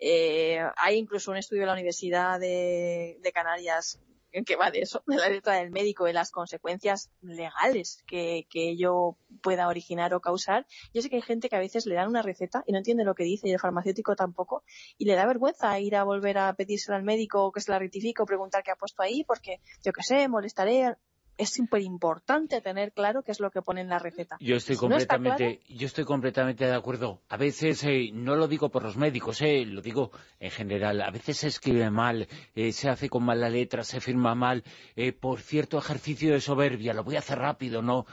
[0.00, 4.00] eh, hay incluso un estudio de la Universidad de, Canarias
[4.46, 9.16] que va de eso, de la letra del médico, de las consecuencias legales que, ello
[9.42, 10.66] pueda originar o causar.
[10.92, 13.04] Yo sé que hay gente que a veces le dan una receta y no entiende
[13.04, 14.62] lo que dice y el farmacéutico tampoco
[14.98, 18.22] y le da vergüenza ir a volver a pedírsela al médico que se la rectifique
[18.22, 20.94] o preguntar qué ha puesto ahí porque, yo qué sé, molestaré
[21.38, 24.36] es súper importante tener claro qué es lo que pone en la receta.
[24.40, 27.22] Yo estoy completamente, yo estoy completamente de acuerdo.
[27.28, 30.10] A veces eh, no lo digo por los médicos, eh, lo digo
[30.40, 31.00] en general.
[31.00, 34.64] A veces se escribe mal, eh, se hace con mala letra, se firma mal
[34.96, 36.92] eh, por cierto ejercicio de soberbia.
[36.92, 38.06] Lo voy a hacer rápido, ¿no?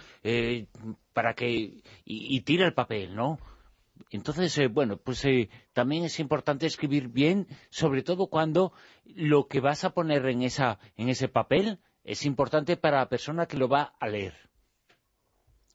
[1.14, 3.40] para que y, y tira el papel, ¿no?
[4.12, 5.26] Entonces, bueno, pues
[5.74, 8.74] también es importante escribir bien, sobre todo cuando
[9.06, 13.48] lo que vas a poner en, esa, en ese papel es importante para la persona
[13.48, 14.34] que lo va a leer.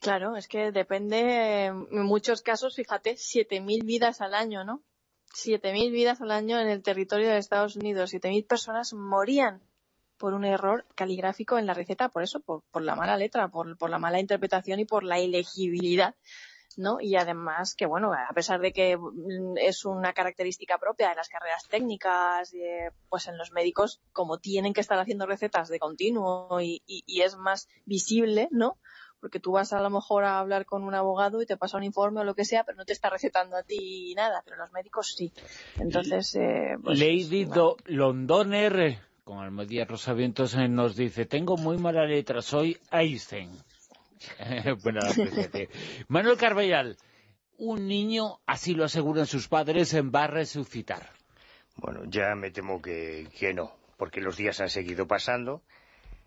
[0.01, 4.83] Claro, es que depende, en muchos casos, fíjate, 7.000 vidas al año, ¿no?
[5.35, 8.15] 7.000 vidas al año en el territorio de Estados Unidos.
[8.15, 9.61] 7.000 personas morían
[10.17, 13.91] por un error caligráfico en la receta, por eso, por, la mala letra, por, por,
[13.91, 16.15] la mala interpretación y por la ilegibilidad
[16.77, 16.99] ¿no?
[17.01, 21.29] Y además que, bueno, a pesar de que mm, es una característica propia de las
[21.29, 26.61] carreras técnicas, eh, pues en los médicos, como tienen que estar haciendo recetas de continuo
[26.61, 26.83] y,
[27.21, 28.79] es más visible, ¿no?
[29.21, 31.85] Porque tú vas a lo mejor a hablar con un abogado y te pasa un
[31.85, 34.73] informe o lo que sea, pero no te está recetando a ti nada, pero los
[34.73, 35.33] médicos sí.
[35.79, 37.47] Entonces, eh, pues, Lady
[37.87, 43.51] Londoner, eh, con Almodía Rosavientos, nos dice, tengo muy mala letra, soy Einstein.
[46.09, 46.97] Manuel Carballal,
[47.57, 51.11] un niño, así lo aseguran sus padres, va a resucitar.
[51.77, 55.63] Bueno, ya me temo que, no, porque los días han seguido pasando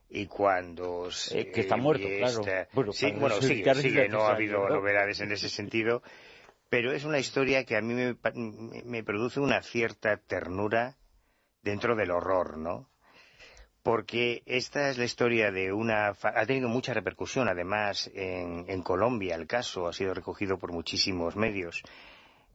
[0.09, 2.41] y cuando eh, que está muerto, claro.
[2.73, 6.03] Bueno, sí, bueno, sigue, no ha habido novedades en ese sentido,
[6.69, 8.15] pero es una historia que a mí
[8.85, 10.97] me produce una cierta ternura
[11.61, 12.92] dentro del horror, ¿no?
[13.83, 16.07] Porque esta es la historia de una...
[16.07, 21.83] ha tenido mucha repercusión, además, en, Colombia el caso, ha sido recogido por muchísimos medios.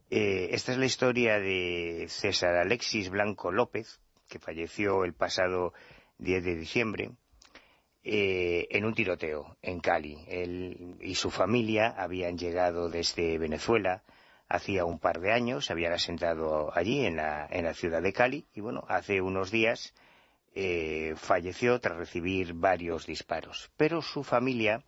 [0.09, 5.73] Eh, esta es la historia de César Alexis Blanco López, que falleció el pasado
[6.17, 7.11] 10 de diciembre,
[8.03, 10.17] eh, en un tiroteo en Cali.
[10.27, 14.01] Él y su familia habían llegado desde Venezuela
[14.47, 18.13] hacía un par de años, se habían asentado allí, en la, en la ciudad de
[18.13, 19.93] Cali, y bueno, hace unos días
[20.55, 23.71] eh, falleció tras recibir varios disparos.
[23.77, 24.83] Pero su familia,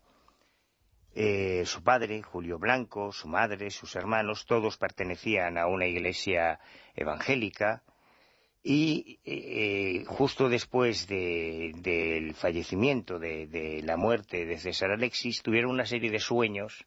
[1.13, 6.59] eh, su padre, Julio Blanco, su madre, sus hermanos, todos pertenecían a una iglesia
[6.95, 7.83] evangélica
[8.63, 15.85] y eh, justo después del fallecimiento, de, de, la muerte de César Alexis, tuvieron una
[15.85, 16.85] serie de sueños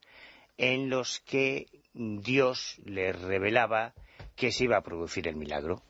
[0.56, 3.92] en los que Dios les revelaba
[4.36, 5.82] que se iba a producir el milagro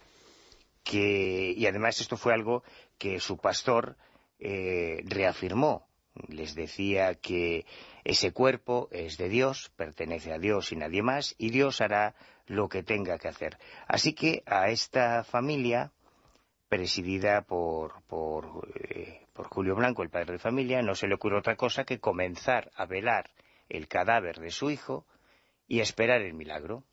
[0.92, 2.62] y además esto fue algo
[2.98, 3.96] que su pastor
[4.38, 5.86] eh, reafirmó.
[6.28, 7.66] Les decía que
[8.04, 12.14] ese cuerpo es de Dios, pertenece a Dios y nadie más, y Dios hará
[12.46, 13.58] lo que tenga que hacer.
[13.88, 15.92] Así que a esta familia,
[16.68, 21.38] presidida por, por, eh, por Julio Blanco, el padre de familia, no se le ocurre
[21.38, 23.30] otra cosa que comenzar a velar
[23.68, 25.06] el cadáver de su hijo
[25.66, 26.84] y esperar el milagro.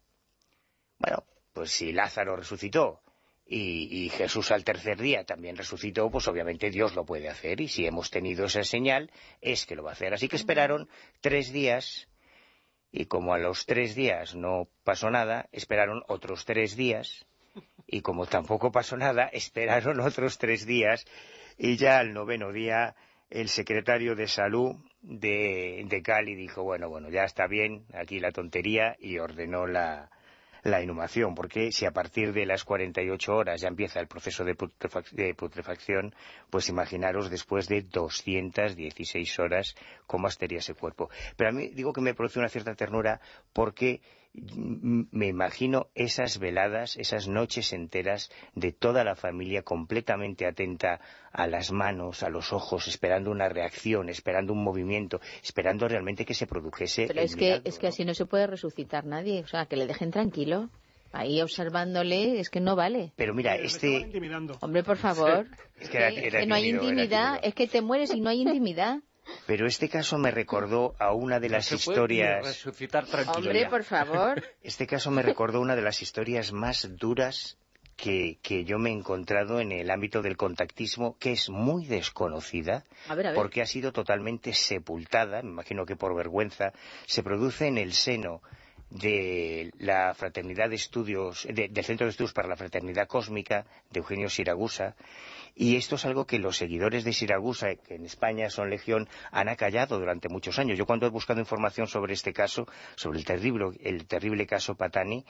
[0.97, 1.23] Bueno,
[1.53, 3.01] pues si Lázaro resucitó
[3.53, 7.85] y, Jesús al tercer día también resucitó, pues obviamente Dios lo puede hacer y si
[7.85, 9.11] hemos tenido esa señal
[9.41, 10.13] es que lo va a hacer.
[10.13, 10.87] Así que esperaron
[11.19, 12.07] tres días
[12.93, 17.25] y como a los tres días no pasó nada, esperaron otros tres días
[17.87, 21.05] y como tampoco pasó nada, esperaron otros tres días
[21.57, 22.95] y ya al noveno día
[23.29, 28.31] el secretario de salud de, de Cali dijo, bueno, bueno, ya está bien aquí la
[28.31, 30.09] tontería y ordenó la,
[30.63, 34.55] la inhumación, porque si a partir de las 48 horas ya empieza el proceso de,
[35.35, 36.13] putrefacción,
[36.49, 39.75] pues imaginaros después de 216 horas
[40.05, 41.09] cómo estaría ese cuerpo.
[41.35, 43.21] Pero a mí digo que me produce una cierta ternura
[43.53, 44.01] porque
[44.33, 51.01] me imagino esas veladas, esas noches enteras de toda la familia completamente atenta
[51.33, 56.33] a las manos, a los ojos, esperando una reacción, esperando un movimiento, esperando realmente que
[56.33, 57.07] se produjese.
[57.07, 59.87] Pero es, que, es que así no se puede resucitar nadie, o sea, que le
[59.87, 60.69] dejen tranquilo.
[61.13, 63.11] Ahí observándole es que no vale.
[63.17, 64.09] Pero mira, este...
[64.61, 65.47] Hombre, por favor.
[65.79, 69.01] es que, no hay intimidad, es que te mueres y no hay intimidad.
[69.45, 72.45] Pero este caso me recordó a una de las historias...
[72.45, 73.05] resucitar
[73.35, 74.43] Hombre, por favor.
[74.63, 77.57] Este caso me recordó una de las historias más duras
[78.01, 82.83] que, yo me he encontrado en el ámbito del contactismo, que es muy desconocida,
[83.35, 86.73] porque ha sido totalmente sepultada, me imagino que por vergüenza,
[87.05, 88.41] se produce en el seno
[88.89, 94.29] de la Fraternidad de Estudios, del Centro de Estudios para la Fraternidad Cósmica de Eugenio
[94.29, 94.95] Siragusa,
[95.55, 99.49] y esto es algo que los seguidores de Siragusa, que en España son legión, han
[99.49, 100.77] acallado durante muchos años.
[100.77, 105.25] Yo cuando he buscado información sobre este caso, sobre el terrible, el terrible caso Patani,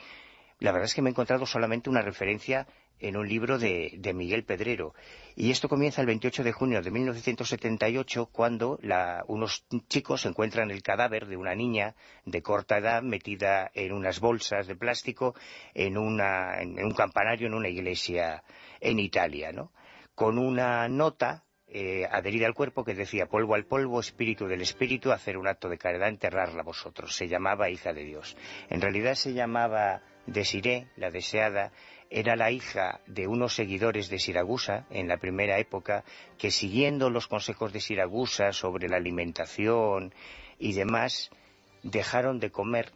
[0.60, 2.68] la verdad es que me he encontrado solamente una referencia
[3.00, 4.94] en un libro de, Miguel Pedrero.
[5.34, 8.78] Y esto comienza el 28 de junio de 1978, cuando
[9.26, 14.68] unos chicos encuentran el cadáver de una niña de corta edad metida en unas bolsas
[14.68, 15.34] de plástico
[15.74, 18.44] en, en un campanario en una iglesia
[18.80, 19.72] en Italia, ¿no?
[20.22, 25.10] Con una nota eh, adherida al cuerpo que decía polvo al polvo, espíritu del espíritu,
[25.10, 27.16] hacer un acto de caridad, enterrarla vosotros.
[27.16, 28.36] Se llamaba hija de Dios.
[28.70, 31.72] En realidad se llamaba Desiré, la deseada,
[32.08, 36.04] era la hija de unos seguidores de Siragusa en la primera época
[36.38, 40.14] que siguiendo los consejos de Siragusa sobre la alimentación
[40.56, 41.30] y demás,
[41.82, 42.92] dejaron de comer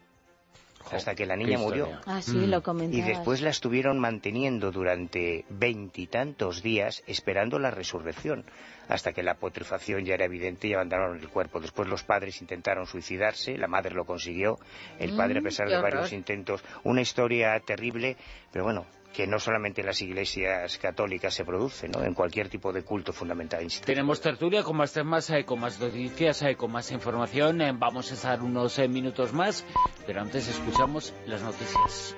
[0.91, 1.89] hasta que la niña murió.
[2.07, 2.93] Ah, sí, lo mm.
[2.93, 8.45] Y después la estuvieron manteniendo durante veintitantos días esperando la resurrección,
[8.89, 11.61] hasta que la putrefacción ya era evidente y abandonaron el cuerpo.
[11.61, 14.59] Después los padres intentaron suicidarse, la madre lo consiguió,
[14.99, 16.63] el padre a mm, pesar de varios intentos.
[16.85, 18.17] Una historia terrible,
[18.53, 22.05] pero bueno, que no solamente en las iglesias católicas se produce, ¿no?
[22.05, 23.67] en cualquier tipo de culto fundamental.
[23.83, 27.63] Tenemos tertulia con más temas, eh, con más noticias, eh, con más información.
[27.63, 29.65] Eh, vamos a estar unos minutos más,
[30.07, 32.15] pero antes escuchamos las noticias.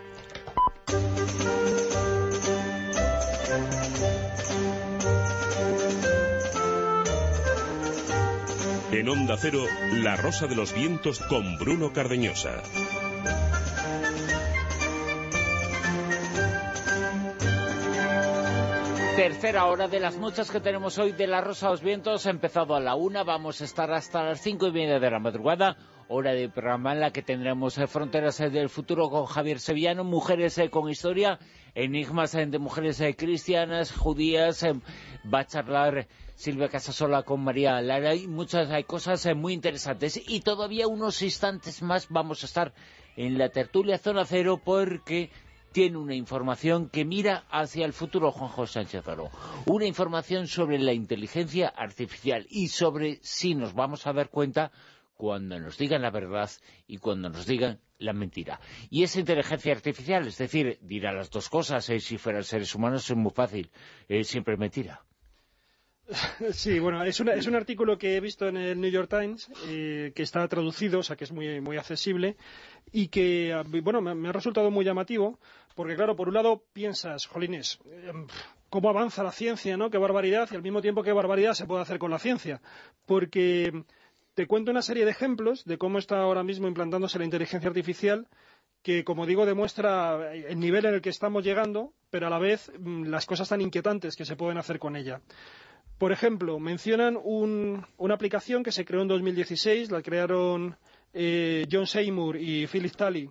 [8.90, 12.60] En Onda Cero, La Rosa de los Vientos con Bruno Cardeñosa.
[19.18, 22.24] Tercera hora de las muchas que tenemos hoy de La Rosa de los Vientos.
[22.24, 25.18] Ha empezado a la una, vamos a estar hasta las cinco y media de la
[25.18, 25.76] madrugada.
[26.06, 30.04] Hora de programa en la que tendremos eh, Fronteras eh, del Futuro con Javier Sevillano,
[30.04, 31.40] Mujeres eh, con Historia,
[31.74, 34.64] Enigmas de Mujeres Cristianas, Judías.
[34.64, 40.22] Va a charlar Silvia Casasola con María Lara y muchas hay cosas muy interesantes.
[40.28, 42.72] Y todavía unos instantes más vamos a estar
[43.16, 45.32] en la tertulia Zona Cero porque
[45.78, 49.30] tiene una información que mira hacia el futuro Juan José Sánchez Oro.
[49.66, 54.72] Una información sobre la inteligencia artificial y sobre si nos vamos a dar cuenta
[55.14, 56.50] cuando nos digan la verdad
[56.88, 58.58] y cuando nos digan la mentira.
[58.90, 63.08] Y esa inteligencia artificial, es decir, dirá las dos cosas, eh, si fueran seres humanos
[63.08, 63.70] es muy fácil,
[64.08, 65.04] es siempre mentira.
[66.52, 70.12] Sí, bueno, es, es, un artículo que he visto en el New York Times, eh,
[70.14, 72.36] que está traducido, o sea que es muy, muy accesible,
[72.92, 75.38] y que, ah, bueno, me, ha resultado muy llamativo,
[75.74, 78.26] porque claro, por un lado piensas, jolines, em,
[78.70, 79.90] cómo avanza la ciencia, ¿no?
[79.90, 82.60] Qué barbaridad, y al mismo tiempo qué barbaridad se puede hacer con la ciencia.
[83.06, 83.84] Porque
[84.34, 88.28] te cuento una serie de ejemplos de cómo está ahora mismo implantándose la inteligencia artificial,
[88.82, 92.72] que, como digo, demuestra el nivel en el que estamos llegando, pero a la vez
[92.78, 95.20] mm, las cosas tan inquietantes que se pueden hacer con ella.
[95.98, 100.76] Por ejemplo, mencionan una aplicación que se creó en 2016, la crearon
[101.12, 103.28] eh, John Seymour y Philip Talley,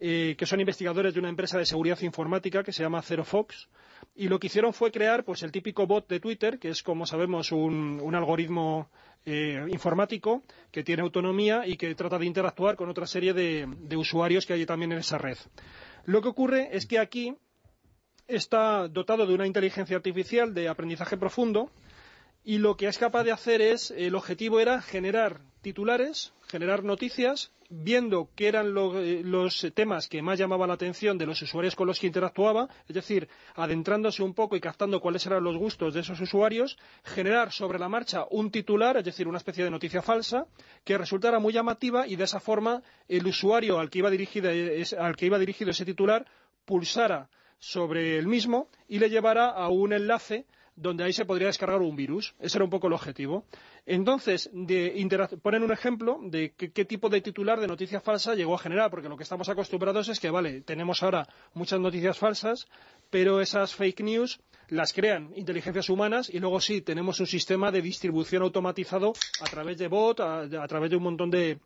[0.00, 3.68] eh, que son investigadores de una empresa de seguridad informática que se llama ZeroFox,
[4.14, 7.04] y lo que hicieron fue crear pues el típico bot de Twitter, que es, como
[7.04, 8.88] sabemos, un, algoritmo
[9.26, 13.96] eh, informático que tiene autonomía y que trata de interactuar con otra serie de, de
[13.98, 15.36] usuarios que hay también en esa red.
[16.06, 17.36] Lo que ocurre es que aquí
[18.28, 21.70] está dotado de una inteligencia artificial de aprendizaje profundo,
[22.48, 27.52] y lo que es capaz de hacer es, el objetivo era generar titulares, generar noticias,
[27.68, 31.86] viendo qué eran eh, los temas que más llamaban la atención de los usuarios con
[31.86, 36.00] los que interactuaba, es decir, adentrándose un poco y captando cuáles eran los gustos de
[36.00, 40.46] esos usuarios, generar sobre la marcha un titular, es decir, una especie de noticia falsa,
[40.84, 44.48] que resultara muy llamativa y de esa forma el usuario al que iba dirigido,
[44.98, 46.24] al que iba dirigido ese titular
[46.64, 50.46] pulsara sobre el mismo y le llevara a un enlace
[50.80, 52.34] donde ahí se podría descargar un virus.
[52.38, 53.44] Ese era un poco el objetivo.
[53.84, 54.94] Entonces, de
[55.42, 59.08] ponen un ejemplo de qué, tipo de titular de noticia falsa llegó a generar, porque
[59.08, 62.66] lo que estamos acostumbrados es que, vale, tenemos ahora muchas noticias falsas,
[63.10, 67.82] pero esas fake news las crean inteligencias humanas y luego sí, tenemos un sistema de
[67.82, 71.58] distribución automatizado a través de bot, a, través de un montón de,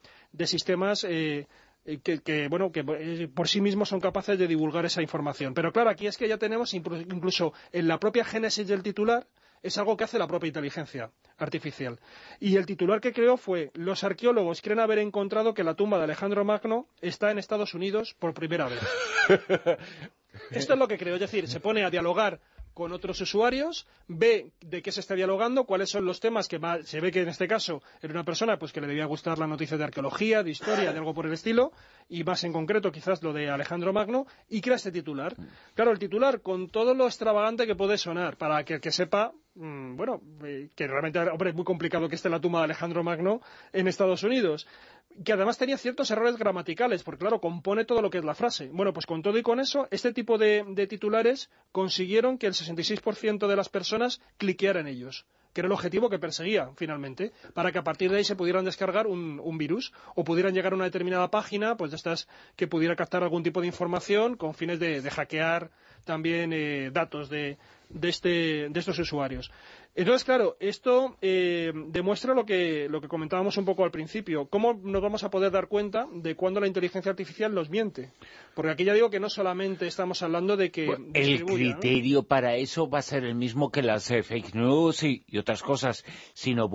[0.47, 1.47] sistemas eh,
[1.85, 5.55] eh, que, bueno, que eh, por sí mismos son capaces de divulgar esa información.
[5.55, 9.27] Pero claro, aquí es que ya tenemos incluso en la propia génesis del titular
[9.63, 11.99] es algo que hace la propia inteligencia artificial.
[12.41, 16.05] Y el titular que creó fue los arqueólogos creen haber encontrado que la tumba de
[16.05, 18.81] Alejandro Magno está en Estados Unidos por primera vez.
[20.51, 22.41] Esto es lo que creo, es decir, se pone a dialogar
[22.75, 27.01] con otros usuarios, ve de qué se está dialogando, cuáles son los temas que se
[27.01, 29.77] ve que en este caso era una persona pues que le debía gustar la noticia
[29.77, 31.73] de arqueología, de historia, de algo por el estilo,
[32.09, 35.35] y más en concreto quizás lo de Alejandro Magno, y crea este titular.
[35.75, 39.33] Claro, el titular con todo lo extravagante que puede sonar, para que el que sepa,
[39.55, 43.03] mm, bueno, eh, que realmente, hombre, es muy complicado que esté la tumba de Alejandro
[43.03, 43.41] Magno
[43.73, 44.67] en Estados Unidos,
[45.25, 48.71] que además tenía ciertos errores gramaticales, porque claro, compone todo lo que es la frase.
[48.73, 53.47] Bueno, pues con todo y con eso, este tipo de, titulares consiguieron que el 66%
[53.47, 57.79] de las personas cliquearan en ellos que era el objetivo que perseguía finalmente, para que
[57.79, 61.31] a partir de ahí se pudieran descargar un, virus o pudieran llegar a una determinada
[61.31, 62.27] página, pues de estas
[62.57, 65.71] que pudiera captar algún tipo de información con fines de, hackear
[66.05, 67.59] también eh, datos de,
[68.03, 69.51] este, de estos usuarios.
[69.95, 74.47] Entonces, claro, esto eh, demuestra lo que, lo que comentábamos un poco al principio.
[74.49, 78.11] ¿Cómo nos vamos a poder dar cuenta de cuándo la inteligencia artificial nos miente?
[78.55, 80.97] Porque aquí ya digo que no solamente estamos hablando de que...
[81.13, 85.25] el criterio para eso va a ser el mismo que las eh, fake news y,
[85.37, 86.71] otras cosas, sino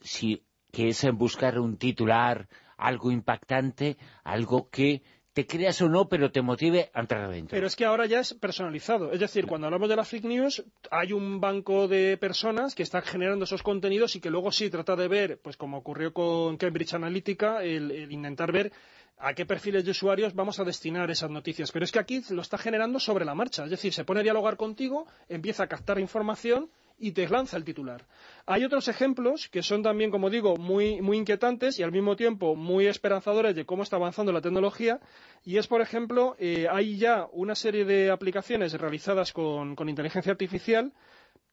[0.00, 2.48] si, que es en buscar un titular,
[2.78, 5.02] algo impactante, algo que
[5.36, 7.54] te creas o no, pero te motive a entrar adentro.
[7.54, 9.12] Pero es que ahora ya es personalizado.
[9.12, 13.02] Es decir, cuando hablamos de las fake news, hay un banco de personas que están
[13.02, 16.94] generando esos contenidos y que luego sí trata de ver, pues como ocurrió con Cambridge
[16.94, 18.72] Analytica, el, intentar ver
[19.18, 21.70] a qué perfiles de usuarios vamos a destinar esas noticias.
[21.70, 23.64] Pero es que aquí lo está generando sobre la marcha.
[23.64, 27.64] Es decir, se pone a dialogar contigo, empieza a captar información y te lanza el
[27.64, 28.06] titular.
[28.46, 32.56] Hay otros ejemplos que son también, como digo, muy, muy inquietantes y al mismo tiempo
[32.56, 35.00] muy esperanzadores de cómo está avanzando la tecnología.
[35.44, 40.32] Y es, por ejemplo, eh, hay ya una serie de aplicaciones realizadas con, con inteligencia
[40.32, 40.92] artificial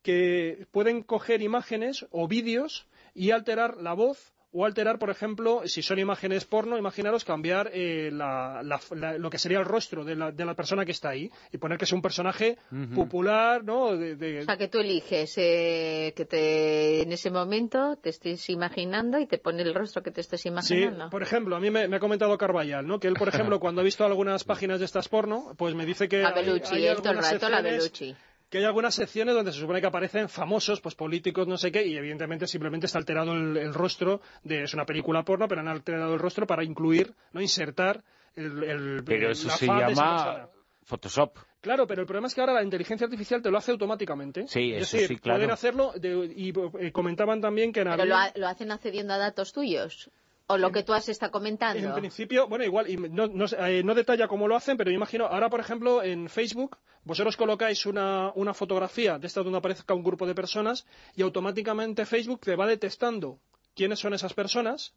[0.02, 5.82] que pueden coger imágenes o vídeos y alterar la voz o alterar, por ejemplo, si
[5.82, 10.92] son imágenes porno, imaginaros cambiar eh, lo que sería el rostro de la, persona que
[10.92, 12.58] está ahí y poner que es un personaje
[12.94, 13.86] popular, ¿no?
[13.86, 13.98] O
[14.46, 19.40] sea, que tú eliges eh, que te, en ese momento te estés imaginando y te
[19.40, 21.06] pone el rostro que te estés imaginando.
[21.06, 23.00] Sí, por ejemplo, a mí me, ha comentado Carballal, ¿no?
[23.00, 26.08] Que él, por ejemplo, cuando ha visto algunas páginas de estas porno, pues me dice
[26.08, 26.22] que...
[26.22, 28.16] La Belucci, hay, el rato la Belucci
[28.54, 31.88] que hay algunas secciones donde se supone que aparecen famosos, pues políticos, no sé qué,
[31.88, 36.14] y evidentemente simplemente está alterado el, rostro, de, es una película porno, pero han alterado
[36.14, 38.04] el rostro para incluir, no insertar
[38.36, 40.48] el, pero eso se llama
[40.84, 41.36] Photoshop.
[41.62, 44.48] Claro, pero el problema es que ahora la inteligencia artificial te lo hace automáticamente.
[44.48, 45.40] Sí, es eso sí, claro.
[45.40, 47.80] Pueden hacerlo, y eh, comentaban también que...
[47.80, 50.12] En pero lo, hacen accediendo a datos tuyos.
[50.48, 51.88] O lo que tú has estado comentando.
[51.88, 54.96] En principio, bueno, igual, y no, no, eh, no, detalla cómo lo hacen, pero yo
[54.98, 59.94] imagino, ahora por ejemplo en Facebook, vosotros colocáis una, una fotografía de esta donde aparezca
[59.94, 63.40] un grupo de personas y automáticamente Facebook te va detectando
[63.74, 64.94] quiénes son esas personas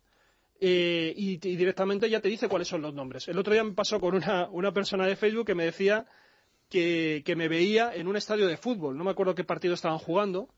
[0.58, 3.28] eh, y, directamente ya te dice cuáles son los nombres.
[3.28, 6.06] El otro día me pasó con una, una persona de Facebook que me decía
[6.68, 9.98] que, que me veía en un estadio de fútbol, no me acuerdo qué partido estaban
[9.98, 10.48] jugando,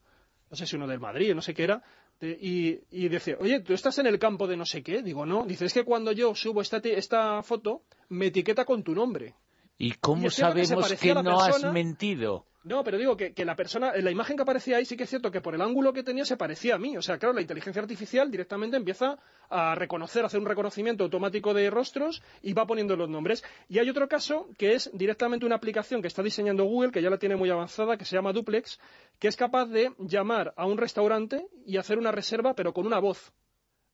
[0.50, 1.82] no sé si uno del Madrid, no sé qué era,
[2.20, 5.02] y, y dice, oye, ¿tú estás en el campo de no sé qué?
[5.02, 5.44] Digo, no.
[5.46, 9.34] Dice, es que cuando yo subo esta, esta foto, me etiqueta con tu nombre.
[9.78, 12.47] ¿Y cómo sabemos que, no has mentido?
[12.64, 15.10] No, pero digo que, la persona, en la imagen que aparecía ahí sí que es
[15.10, 16.96] cierto que por el ángulo que tenía se parecía a mí.
[16.96, 19.16] O sea, claro, la inteligencia artificial directamente empieza
[19.48, 23.44] a reconocer, a hacer un reconocimiento automático de rostros y va poniendo los nombres.
[23.68, 27.10] Y hay otro caso que es directamente una aplicación que está diseñando Google, que ya
[27.10, 28.80] la tiene muy avanzada, que se llama Duplex,
[29.20, 32.98] que es capaz de llamar a un restaurante y hacer una reserva, pero con una
[32.98, 33.32] voz.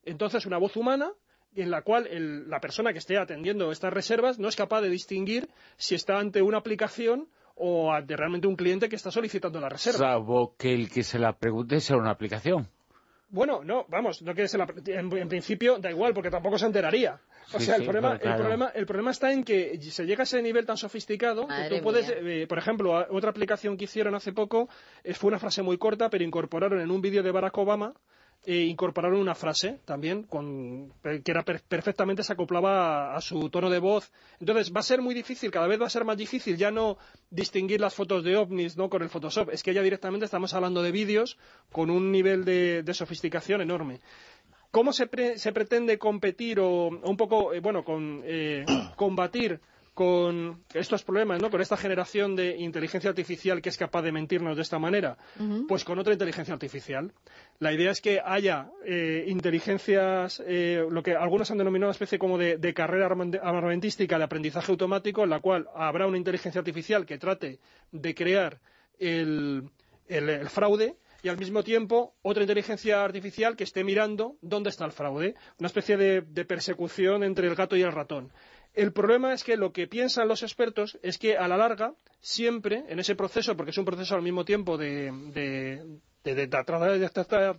[0.04, 1.12] Entonces, una voz humana
[1.54, 2.08] en la cual
[2.48, 6.42] la persona que esté atendiendo estas reservas no es capaz de distinguir si está ante
[6.42, 9.98] una aplicación o ante realmente un cliente que está solicitando la reserva.
[9.98, 12.68] Salvo que el que se la pregunte sea una aplicación.
[13.34, 17.18] Bueno, no, vamos, no que se la, en, principio da igual, porque tampoco se enteraría.
[17.52, 20.40] O sea, el, problema, el, problema, el problema está en que se llega a ese
[20.40, 24.68] nivel tan sofisticado que tú puedes, eh, por ejemplo, otra aplicación que hicieron hace poco
[25.02, 27.94] eh, fue una frase muy corta, pero incorporaron en un vídeo de Barack Obama
[28.46, 33.78] eh, incorporaron una frase también con, que era perfectamente se acoplaba a, su tono de
[33.78, 34.12] voz.
[34.38, 36.98] Entonces va a ser muy difícil, cada vez va a ser más difícil ya no
[37.30, 40.82] distinguir las fotos de ovnis no con el Photoshop, es que ya directamente estamos hablando
[40.82, 41.38] de vídeos
[41.72, 44.00] con un nivel de, sofisticación enorme.
[44.70, 48.66] ¿Cómo se, pretende competir o, un poco, eh, bueno, con, eh,
[48.96, 49.60] combatir
[49.94, 51.50] con estos problemas, ¿no?
[51.50, 55.16] con esta generación de inteligencia artificial que es capaz de mentirnos de esta manera?
[55.68, 57.12] Pues con otra inteligencia artificial.
[57.60, 62.18] La idea es que haya eh, inteligencias, eh, lo que algunos han denominado una especie
[62.18, 67.18] como de, carrera armamentística de aprendizaje automático, en la cual habrá una inteligencia artificial que
[67.18, 67.60] trate
[67.92, 68.58] de crear
[68.98, 69.70] el,
[70.48, 75.36] fraude y al mismo tiempo otra inteligencia artificial que esté mirando dónde está el fraude.
[75.58, 78.32] Una especie de persecución entre el gato y el ratón.
[78.74, 82.84] El problema es que lo que piensan los expertos es que a la larga, siempre,
[82.88, 86.46] en ese proceso, porque es un proceso al mismo tiempo de, de, de,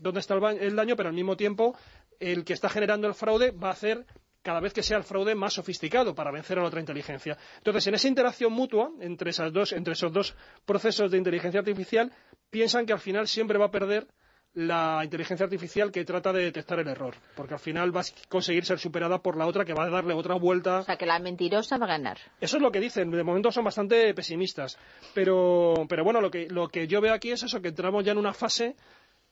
[0.01, 1.77] dónde está el, daño, pero al mismo tiempo
[2.19, 4.05] el que está generando el fraude va a hacer
[4.41, 7.37] cada vez que sea el fraude más sofisticado para vencer a la otra inteligencia.
[7.57, 10.35] Entonces, en esa interacción mutua entre, esas dos, entre esos dos
[10.65, 12.11] procesos de inteligencia artificial,
[12.49, 14.05] piensan que al final siempre va a perder
[14.55, 18.65] la inteligencia artificial que trata de detectar el error, porque al final va a conseguir
[18.65, 20.79] ser superada por la otra que va a darle otra vuelta.
[20.79, 22.17] O sea, que la mentirosa va a ganar.
[22.39, 24.77] Eso es lo que dicen, de momento son bastante pesimistas,
[25.13, 28.13] pero, pero bueno, lo que, lo que yo veo aquí es eso, que entramos ya
[28.13, 28.75] en una fase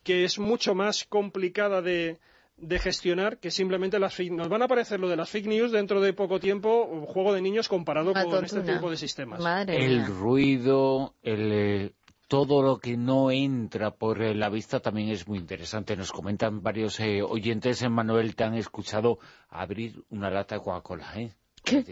[0.02, 2.18] que es mucho más complicada de,
[2.58, 5.72] de gestionar que simplemente las fake Nos van a aparecer lo de las fake news
[5.72, 9.42] dentro de poco tiempo, un juego de niños comparado con este tipo de sistemas.
[9.68, 11.94] el ruido, el
[12.28, 15.96] todo lo que no entra por eh, la vista también es muy interesante.
[15.96, 19.18] Nos comentan varios eh, oyentes, en Manuel, te han escuchado
[19.48, 21.32] abrir una lata de Coca-Cola, ¿eh?
[21.62, 21.84] ¿Qué?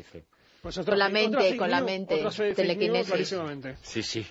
[0.62, 3.34] Pues con la mente, con la mente, telequinesis.
[3.82, 4.24] Sí, sí.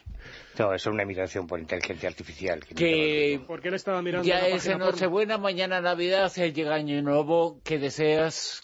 [0.57, 2.64] No, eso es una imitación por inteligencia artificial.
[2.64, 8.64] Que, porque él estaba mirando ya es Nochebuena, mañana Navidad, llega Año Nuevo, ¿qué deseas?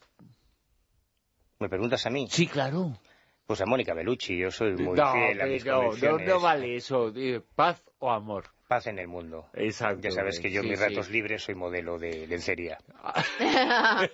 [1.60, 2.28] ¿Me preguntas a mí?
[2.30, 2.98] Sí, claro.
[3.48, 7.14] Pues a Mónica Bellucci, yo soy muy fiel a mis no, no, no vale eso,
[7.56, 8.50] paz o amor.
[8.68, 9.50] Paz en el mundo.
[9.54, 10.02] Exacto.
[10.02, 12.78] Ya sabes que yo en mis ratos libres soy modelo de lencería.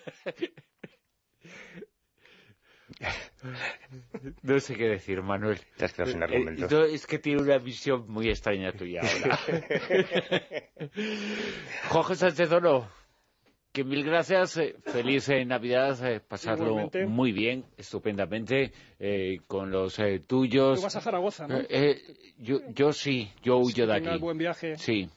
[4.44, 5.60] no sé qué decir, Manuel.
[5.78, 6.72] Te has quedado sin argumentos.
[6.72, 9.40] Eh, es que tiene una visión muy extraña tuya ahora.
[11.90, 12.88] Jorge Sánchez Oro.
[13.74, 18.72] Que mil gracias, eh, feliz eh, Navidad, eh, pasarlo muy bien, estupendamente,
[19.48, 20.78] con los tuyos.
[20.78, 21.60] Tú vas a Zaragoza, ¿no?
[22.38, 24.20] yo, yo sí, yo huyo de aquí.
[24.20, 24.78] buen viaje.
[24.78, 25.10] Sí.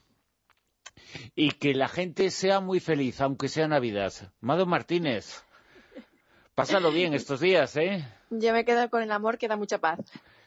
[1.34, 4.14] Y que la gente sea muy feliz, aunque sea Navidad.
[4.40, 5.44] Mado Martínez,
[6.54, 8.08] pásalo bien estos días, ¿eh?
[8.30, 10.00] Yo me quedo con el amor que da mucha paz.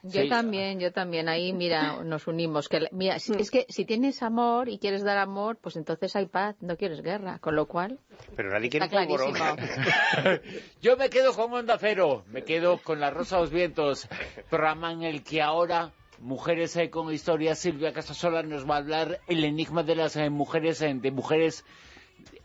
[0.03, 1.29] Yo también, yo también.
[1.29, 2.69] Ahí, mira, nos unimos.
[2.69, 6.55] Que, mira, es que si tienes amor y quieres dar amor, pues entonces hay paz,
[6.61, 7.39] no quieres guerra.
[7.39, 7.99] Con lo cual,
[8.35, 9.33] Pero nadie quiere está clarísimo.
[10.81, 14.07] yo me quedo con Onda Cero, me quedo con La Rosa de los Vientos,
[14.49, 19.21] programa en el que ahora Mujeres eh, con Historia, Silvia Casasola nos va a hablar
[19.27, 21.63] el enigma de las eh, mujeres, eh, de mujeres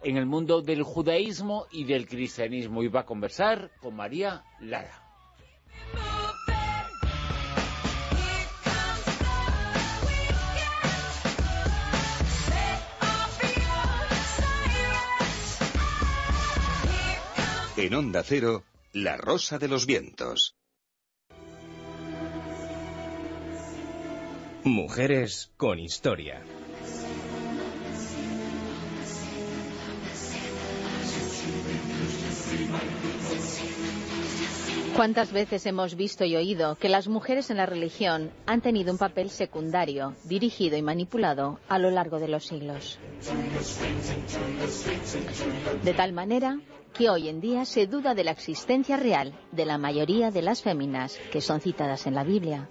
[0.05, 2.85] en el mundo del judaísmo y del cristianismo.
[2.85, 5.03] Y va a conversar con María Lara.
[17.77, 20.55] En Onda Cero, La Rosa de los Vientos.
[24.63, 26.41] Mujeres con historia.
[34.95, 38.99] ¿Cuántas veces hemos visto y oído que las mujeres en la religión han tenido un
[38.99, 43.01] papel secundario, dirigido y manipulado a lo largo de los siglos?
[45.83, 46.61] De tal manera
[46.95, 50.62] que hoy en día se duda de la existencia real de la mayoría de las
[50.62, 52.69] féminas que son citadas en la Biblia.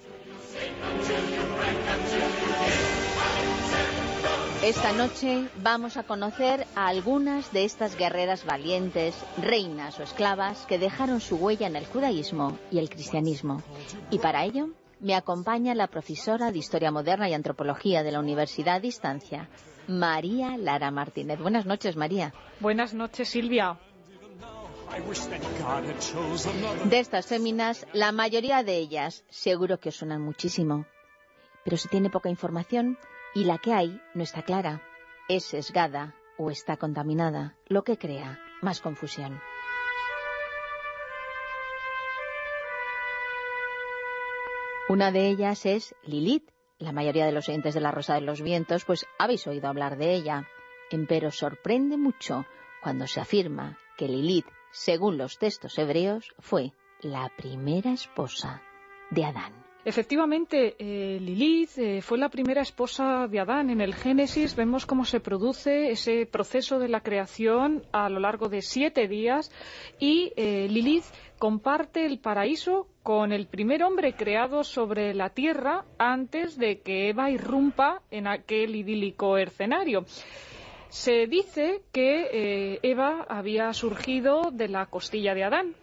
[4.63, 10.79] Esta noche vamos a conocer a algunas de estas guerreras valientes, reinas o esclavas que
[10.79, 13.61] dejaron su huella en el judaísmo y el cristianismo.
[14.09, 14.69] Y para ello
[15.01, 19.49] me acompaña la profesora de Historia Moderna y Antropología de la Universidad a Distancia,
[19.89, 21.39] María Lara Martínez.
[21.39, 22.33] Buenas noches, María.
[22.61, 23.77] Buenas noches, Silvia.
[26.85, 30.85] De estas féminas, la mayoría de ellas seguro que os suenan muchísimo.
[31.63, 32.99] Pero se tiene poca información
[33.33, 34.83] y la que hay no está clara,
[35.29, 39.41] es sesgada o está contaminada, lo que crea más confusión.
[44.89, 46.49] Una de ellas es Lilith.
[46.77, 49.97] La mayoría de los oyentes de La Rosa de los Vientos pues habéis oído hablar
[49.97, 50.47] de ella.
[50.91, 52.45] Empero sorprende mucho
[52.83, 58.61] cuando se afirma que Lilith, según los textos hebreos, fue la primera esposa
[59.11, 59.63] de Adán.
[59.85, 63.69] Efectivamente, eh, Lilith eh, fue la primera esposa de Adán.
[63.69, 68.47] En el Génesis vemos cómo se produce ese proceso de la creación a lo largo
[68.47, 69.51] de siete días
[69.99, 71.03] y eh, Lilith
[71.37, 77.29] comparte el paraíso con el primer hombre creado sobre la tierra antes de que Eva
[77.29, 80.05] irrumpa en aquel idílico escenario.
[80.93, 85.73] Se dice que Eva había surgido de la costilla de Adán,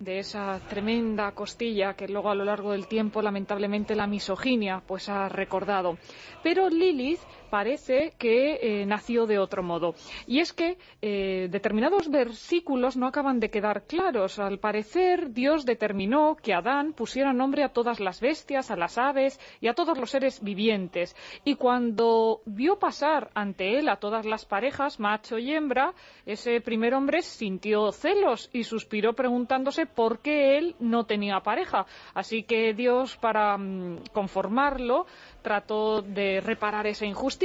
[0.00, 5.08] de esa tremenda costilla que luego a lo largo del tiempo lamentablemente la misoginia pues
[5.08, 5.98] ha recordado.
[6.42, 7.20] Pero Lilith
[7.50, 9.94] parece que eh, nació de otro modo.
[10.26, 14.38] Y es que eh, determinados versículos no acaban de quedar claros.
[14.38, 19.38] Al parecer, Dios determinó que Adán pusiera nombre a todas las bestias, a las aves
[19.60, 21.16] y a todos los seres vivientes.
[21.44, 25.92] Y cuando vio pasar ante él a todas las parejas, macho y hembra,
[26.26, 31.86] ese primer hombre sintió celos y suspiró preguntándose por qué él no tenía pareja.
[32.14, 35.06] Así que Dios, para mm, conformarlo,
[35.42, 37.39] trató de reparar esa injusticia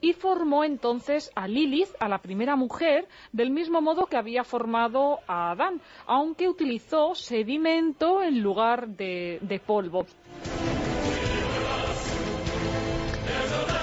[0.00, 5.18] y formó entonces a Lilith, a la primera mujer, del mismo modo que había formado
[5.26, 10.06] a Adán, aunque utilizó sedimento en lugar de, de polvo.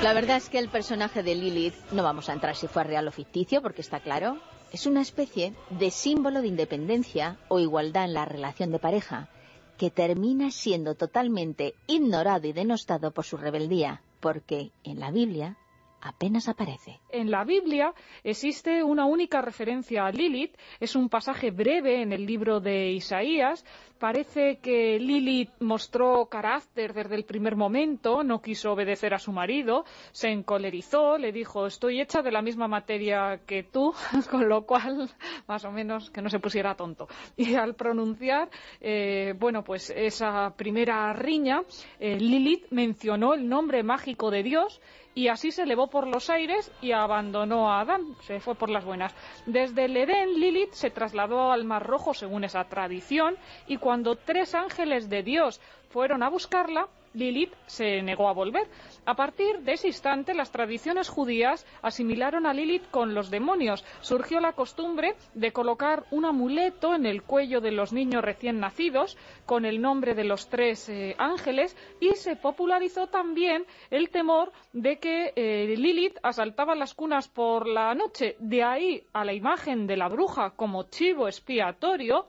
[0.01, 3.07] La verdad es que el personaje de Lilith, no vamos a entrar si fue real
[3.07, 4.39] o ficticio, porque está claro,
[4.71, 9.29] es una especie de símbolo de independencia o igualdad en la relación de pareja
[9.77, 15.57] que termina siendo totalmente ignorado y denostado por su rebeldía, porque en la Biblia
[16.01, 16.99] apenas aparece.
[17.09, 22.25] En la Biblia existe una única referencia a Lilith, es un pasaje breve en el
[22.25, 23.65] libro de Isaías.
[23.99, 29.85] Parece que Lilith mostró carácter desde el primer momento, no quiso obedecer a su marido,
[30.11, 33.93] se encolerizó, le dijo estoy hecha de la misma materia que tú,
[34.31, 35.07] con lo cual
[35.47, 37.07] más o menos que no se pusiera tonto.
[37.37, 38.49] Y al pronunciar,
[38.79, 41.61] eh, bueno, pues esa primera riña,
[41.99, 44.81] eh, Lilith mencionó el nombre mágico de Dios
[45.13, 48.85] y así se elevó por los aires y abandonó a Adán, se fue por las
[48.85, 49.13] buenas.
[49.45, 54.55] Desde el Edén, Lilith se trasladó al Mar Rojo según esa tradición y cuando tres
[54.55, 55.59] ángeles de Dios
[55.89, 58.67] fueron a buscarla, Lilith se negó a volver.
[59.03, 63.83] A partir de ese instante, las tradiciones judías asimilaron a Lilith con los demonios.
[64.01, 69.17] Surgió la costumbre de colocar un amuleto en el cuello de los niños recién nacidos
[69.47, 74.99] con el nombre de los tres eh, ángeles y se popularizó también el temor de
[74.99, 78.35] que eh, Lilith asaltaba las cunas por la noche.
[78.39, 82.27] De ahí a la imagen de la bruja como chivo expiatorio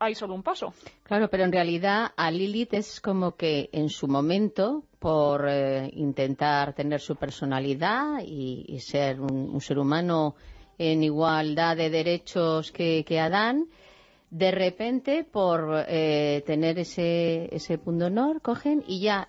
[0.00, 0.72] hay solo un paso.
[1.04, 6.74] Claro, pero en realidad a Lilith es como que en su momento, por eh, intentar
[6.74, 10.34] tener su personalidad y, ser un, ser humano
[10.78, 13.68] en igualdad de derechos que, Adán,
[14.30, 19.28] de repente, por eh, tener ese, ese punto honor, cogen y ya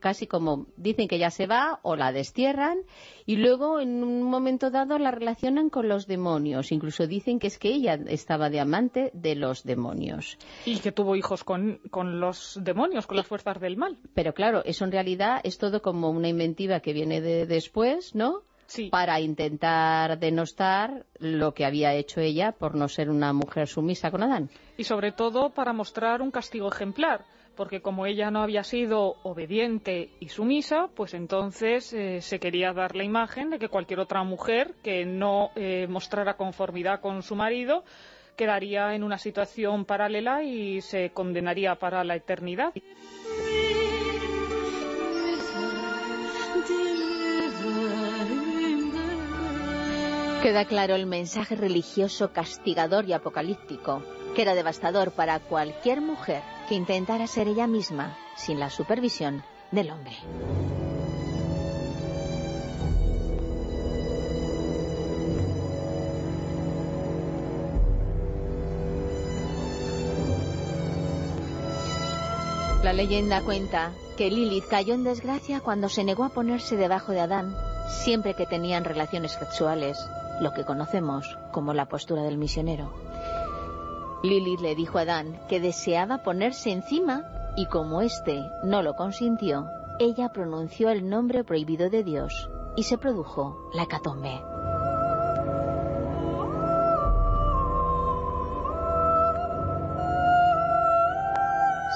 [0.00, 2.78] casi como dicen que ya se va o la destierran
[3.24, 6.72] y luego en un momento dado la relacionan con los demonios.
[6.72, 10.38] Incluso dicen que es que ella estaba de amante de los demonios.
[10.64, 13.98] Y que tuvo hijos con, con los demonios, con las fuerzas del mal.
[14.14, 18.42] Pero claro, eso en realidad es todo como una inventiva que viene de después, ¿no?
[18.68, 18.88] Sí.
[18.88, 24.24] para intentar denostar lo que había hecho ella por no ser una mujer sumisa con
[24.24, 24.50] Adán.
[24.76, 27.24] Y sobre todo para mostrar un castigo ejemplar
[27.56, 32.94] porque como ella no había sido obediente y sumisa, pues entonces eh, se quería dar
[32.94, 37.82] la imagen de que cualquier otra mujer que no eh, mostrara conformidad con su marido
[38.36, 42.74] quedaría en una situación paralela y se condenaría para la eternidad.
[50.42, 54.02] Queda claro el mensaje religioso castigador y apocalíptico,
[54.36, 59.90] que era devastador para cualquier mujer que intentara ser ella misma sin la supervisión del
[59.90, 60.16] hombre.
[72.82, 77.20] La leyenda cuenta que Lilith cayó en desgracia cuando se negó a ponerse debajo de
[77.20, 77.56] Adán
[77.88, 79.98] siempre que tenían relaciones sexuales,
[80.40, 83.05] lo que conocemos como la postura del misionero.
[84.22, 87.24] Lilith le dijo a Adán que deseaba ponerse encima
[87.56, 89.66] y como éste no lo consintió,
[89.98, 94.40] ella pronunció el nombre prohibido de Dios y se produjo la hecatombe.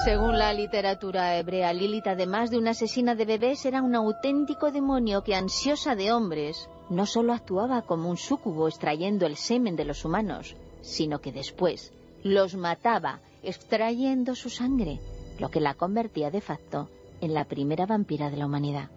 [0.03, 5.23] Según la literatura hebrea, Lilith, además de una asesina de bebés, era un auténtico demonio
[5.23, 10.03] que, ansiosa de hombres, no solo actuaba como un súcubo extrayendo el semen de los
[10.03, 11.93] humanos, sino que después
[12.23, 14.99] los mataba extrayendo su sangre,
[15.39, 16.89] lo que la convertía de facto
[17.21, 18.89] en la primera vampira de la humanidad.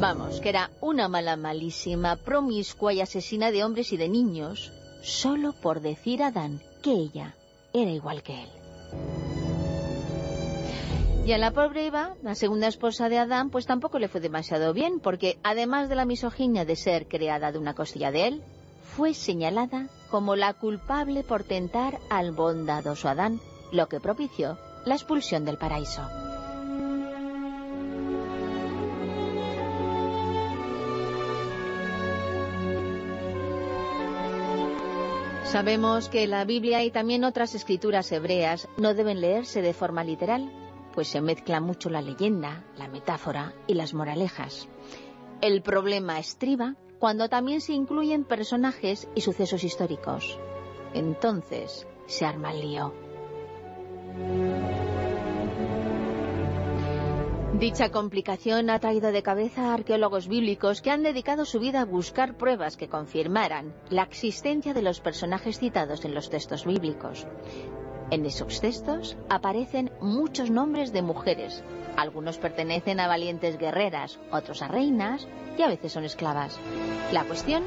[0.00, 4.72] Vamos, que era una mala malísima, promiscua y asesina de hombres y de niños,
[5.02, 7.34] solo por decir a Adán que ella
[7.72, 8.48] era igual que él.
[11.26, 14.74] Y a la pobre Eva, la segunda esposa de Adán, pues tampoco le fue demasiado
[14.74, 18.42] bien, porque además de la misoginia de ser creada de una costilla de él,
[18.84, 23.40] fue señalada como la culpable por tentar al bondadoso Adán,
[23.72, 26.02] lo que propició la expulsión del paraíso.
[35.44, 40.50] Sabemos que la Biblia y también otras escrituras hebreas no deben leerse de forma literal,
[40.92, 44.68] pues se mezcla mucho la leyenda, la metáfora y las moralejas.
[45.40, 46.74] El problema estriba
[47.04, 50.38] cuando también se incluyen personajes y sucesos históricos.
[50.94, 52.94] Entonces se arma el lío.
[57.58, 61.84] Dicha complicación ha traído de cabeza a arqueólogos bíblicos que han dedicado su vida a
[61.84, 67.26] buscar pruebas que confirmaran la existencia de los personajes citados en los textos bíblicos.
[68.14, 71.64] En esos textos aparecen muchos nombres de mujeres.
[71.96, 75.26] Algunos pertenecen a valientes guerreras, otros a reinas
[75.58, 76.56] y a veces son esclavas.
[77.10, 77.64] La cuestión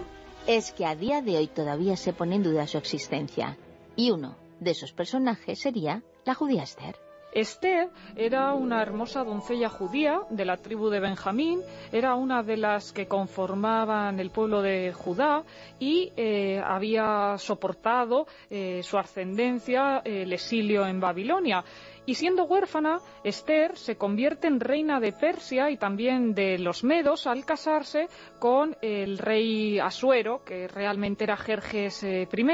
[0.48, 3.58] es que a día de hoy todavía se pone en duda su existencia.
[3.98, 6.96] Y uno de esos personajes sería la judía Esther.
[7.38, 11.62] Esther era una hermosa doncella judía de la tribu de Benjamín,
[11.92, 15.44] era una de las que conformaban el pueblo de Judá
[15.78, 21.64] y eh, había soportado eh, su ascendencia el exilio en Babilonia.
[22.08, 27.28] Y siendo huérfana, Esther se convierte en reina de Persia y también de los Medos
[27.28, 28.08] al casarse
[28.40, 32.48] con el rey Asuero, que realmente era Jerjes eh, I.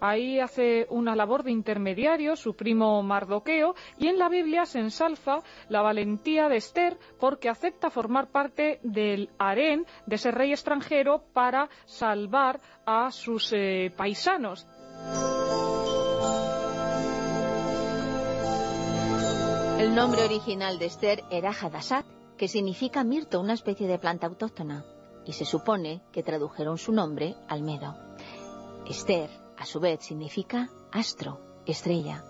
[0.00, 5.40] Ahí hace una labor de intermediario su primo Mardoqueo y en la Biblia se ensalza
[5.68, 11.68] la valentía de Esther porque acepta formar parte del harén de ese rey extranjero para
[11.84, 14.66] salvar a sus eh, paisanos.
[19.84, 22.06] El nombre original de Esther era Hadassat,
[22.38, 24.82] que significa mirto, una especie de planta autóctona,
[25.26, 27.94] y se supone que tradujeron su nombre al medo.
[28.88, 29.28] Esther,
[29.58, 32.24] a su vez, significa astro, estrella,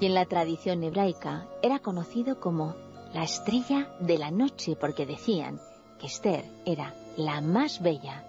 [0.00, 2.76] y en la tradición hebraica era conocido como
[3.14, 5.58] la estrella de la noche porque decían
[5.98, 8.28] que Esther era la más bella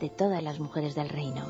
[0.00, 1.44] de todas las mujeres del reino.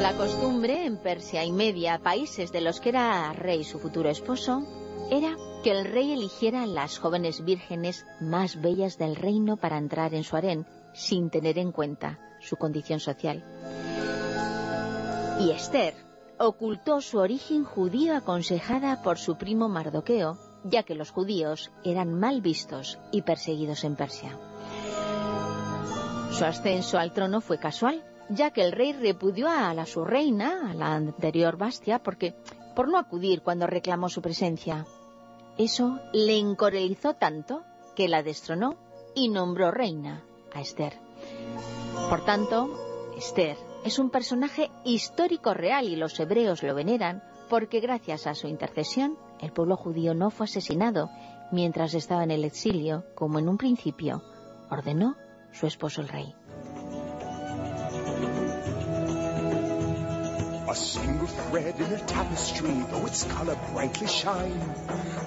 [0.00, 4.62] La costumbre en Persia y Media, países de los que era rey su futuro esposo,
[5.10, 10.24] era que el rey eligiera las jóvenes vírgenes más bellas del reino para entrar en
[10.24, 13.44] su harén, sin tener en cuenta su condición social.
[15.38, 15.94] Y Esther
[16.38, 22.40] ocultó su origen judío aconsejada por su primo Mardoqueo, ya que los judíos eran mal
[22.40, 24.34] vistos y perseguidos en Persia.
[26.32, 30.70] Su ascenso al trono fue casual, ya que el rey repudió a la su reina,
[30.70, 32.34] a la anterior Bastia, porque
[32.74, 34.86] por no acudir cuando reclamó su presencia.
[35.58, 37.62] Eso le encorelizó tanto
[37.94, 38.76] que la destronó
[39.14, 40.22] y nombró reina
[40.54, 40.94] a Esther.
[42.08, 48.26] Por tanto, Esther es un personaje histórico real y los hebreos lo veneran porque gracias
[48.26, 51.10] a su intercesión el pueblo judío no fue asesinado
[51.50, 54.22] mientras estaba en el exilio, como en un principio
[54.70, 55.16] ordenó
[55.52, 56.34] su esposo el rey.
[60.70, 64.62] A single thread in a tapestry, though its color brightly shine,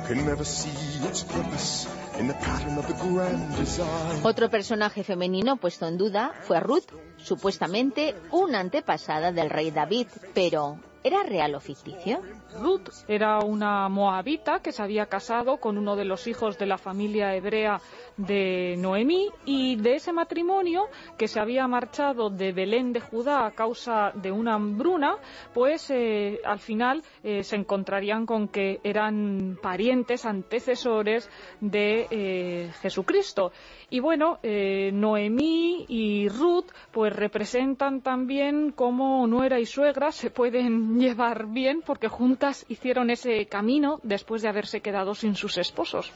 [0.07, 0.71] can never see
[1.05, 1.85] its purpose
[2.17, 4.21] in the pattern of the grand design.
[4.23, 10.77] Otro personaje femenino puesto en duda fue Ruth, supuestamente una antepasada del rey David, pero
[11.03, 12.21] ¿era real o ficticio?
[12.61, 16.77] Ruth era una moabita que se había casado con uno de los hijos de la
[16.77, 17.81] familia hebrea
[18.17, 20.87] de Noemí y de ese matrimonio
[21.17, 25.17] que se había marchado de Belén de Judá a causa de una hambruna,
[25.53, 31.29] pues eh, al final eh, se encontrarían con que eran parientes, antecesores
[31.59, 33.51] de eh, Jesucristo.
[33.89, 41.47] Y bueno, Noemí y Ruth pues representan también cómo nuera y suegra se pueden llevar
[41.47, 46.11] bien porque juntas hicieron ese camino después de haberse quedado sin sus esposos.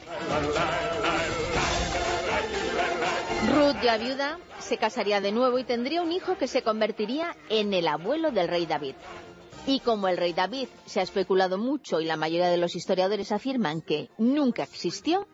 [3.58, 7.74] Ruth, ya viuda, se casaría de nuevo y tendría un hijo que se convertiría en
[7.74, 8.94] el abuelo del rey David.
[9.66, 13.32] Y como el rey David se ha especulado mucho y la mayoría de los historiadores
[13.32, 15.26] afirman que nunca existió,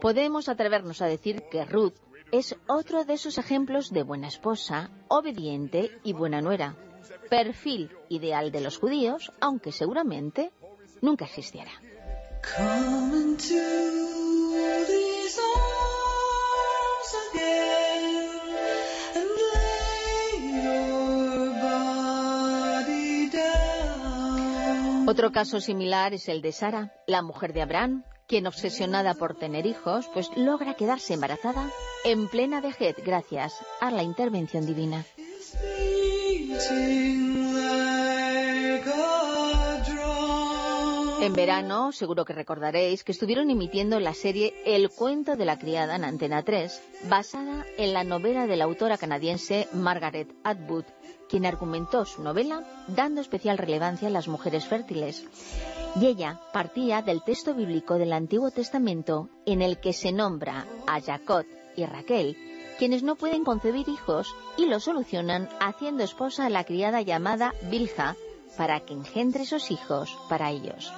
[0.00, 1.94] podemos atrevernos a decir que Ruth
[2.30, 6.76] es otro de esos ejemplos de buena esposa, obediente y buena nuera.
[7.28, 10.52] Perfil ideal de los judíos, aunque seguramente
[11.02, 11.72] nunca existiera.
[25.06, 29.66] Otro caso similar es el de Sara, la mujer de Abraham, quien obsesionada por tener
[29.66, 31.70] hijos, pues logra quedarse embarazada
[32.04, 35.04] en plena vejez gracias a la intervención divina.
[41.24, 45.96] En verano, seguro que recordaréis que estuvieron emitiendo la serie El cuento de la criada
[45.96, 50.84] en Antena 3, basada en la novela de la autora canadiense Margaret Atwood,
[51.26, 55.24] quien argumentó su novela dando especial relevancia a las mujeres fértiles.
[55.98, 61.00] Y ella partía del texto bíblico del Antiguo Testamento en el que se nombra a
[61.00, 62.36] Jacob y Raquel,
[62.78, 64.28] quienes no pueden concebir hijos
[64.58, 68.14] y lo solucionan haciendo esposa a la criada llamada Bilha
[68.56, 70.92] para que engendre esos hijos para ellos.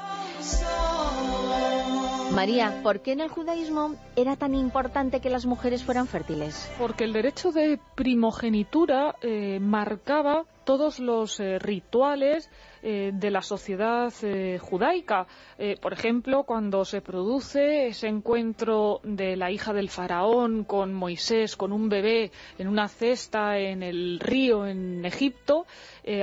[2.32, 6.70] María, ¿por qué en el judaísmo era tan importante que las mujeres fueran fértiles?
[6.78, 12.50] Porque el derecho de primogenitura eh, marcaba todos los eh, rituales
[12.82, 15.26] eh, de la sociedad eh, judaica.
[15.80, 21.72] por ejemplo, cuando se produce ese encuentro de la hija del faraón con Moisés, con
[21.72, 25.66] un bebé en una cesta en el río en Egipto,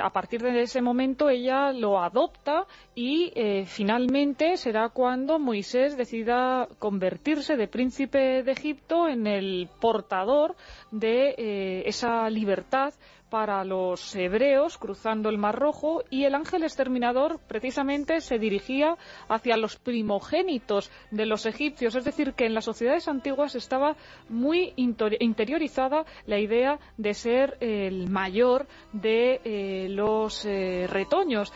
[0.01, 3.31] a partir de ese momento ella lo adopta y
[3.65, 10.55] finalmente será cuando Moisés decida convertirse de príncipe de Egipto en el portador
[10.91, 12.93] de esa libertad
[13.33, 18.95] para los hebreos cruzando el Mar Rojo y el ángel exterminador precisamente se dirigía
[19.27, 23.95] hacia los primogénitos de los egipcios, es decir, que en las sociedades antiguas estaba
[24.29, 31.51] muy interiorizada la idea de ser el mayor de eh, los eh, retoños.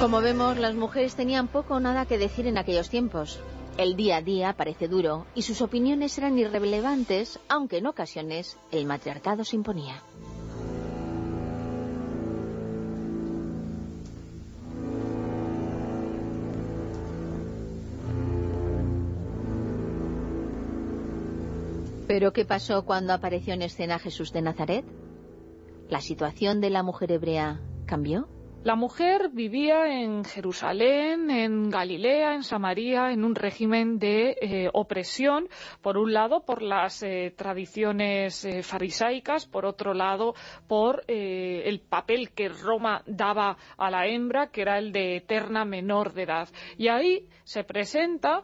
[0.00, 3.42] Como vemos, las mujeres tenían poco o nada que decir en aquellos tiempos.
[3.78, 8.84] El día a día parece duro y sus opiniones eran irrelevantes, aunque en ocasiones el
[8.84, 10.02] matriarcado se imponía.
[22.06, 24.84] ¿Pero qué pasó cuando apareció en escena Jesús de Nazaret?
[25.88, 28.28] ¿La situación de la mujer hebrea cambió?
[28.64, 35.48] La mujer vivía en Jerusalén, en Galilea, en Samaria, en un régimen de eh, opresión,
[35.80, 40.34] por un lado por las eh, tradiciones eh, farisaicas, por otro lado
[40.68, 46.12] por el papel que Roma daba a la hembra, que era el de eterna menor
[46.12, 46.48] de edad.
[46.78, 48.42] Y ahí se presenta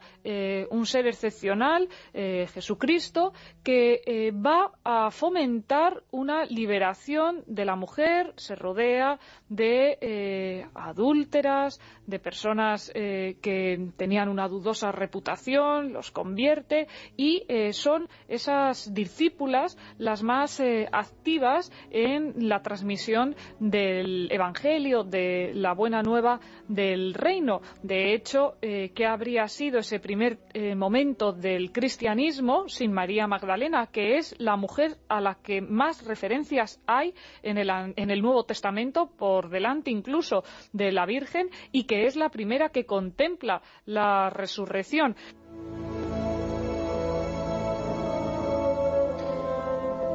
[0.70, 3.32] un ser excepcional, Jesucristo,
[3.62, 9.18] que va a fomentar una liberación de la mujer, se rodea
[9.48, 17.74] de eh, adúlteras, de personas eh, que tenían una dudosa reputación, los convierte y eh,
[17.74, 20.62] son esas discípulas las más
[20.92, 27.60] activas en la transmisión del Evangelio, de la buena nueva del reino.
[27.82, 30.38] De hecho, ¿qué habría sido ese primer
[30.74, 36.80] momento del cristianismo sin María Magdalena, que es la mujer a la que más referencias
[36.86, 42.06] hay en el, en el Nuevo Testamento por delante incluso de la Virgen y que
[42.06, 45.16] es la primera que contempla la resurrección.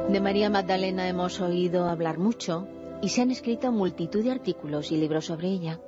[0.08, 2.68] De María Magdalena hemos oído hablar mucho
[3.00, 5.80] y se han escrito multitud de artículos y libros sobre ella.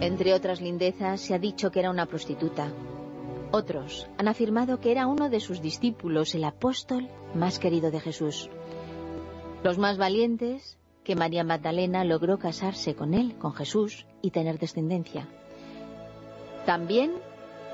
[0.00, 2.72] Entre otras lindezas se ha dicho que era una prostituta.
[3.52, 8.50] Otros han afirmado que era uno de sus discípulos, el apóstol más querido de Jesús.
[9.62, 15.28] Los más valientes que María Magdalena logró casarse con él, con Jesús, y tener descendencia.
[16.66, 17.12] También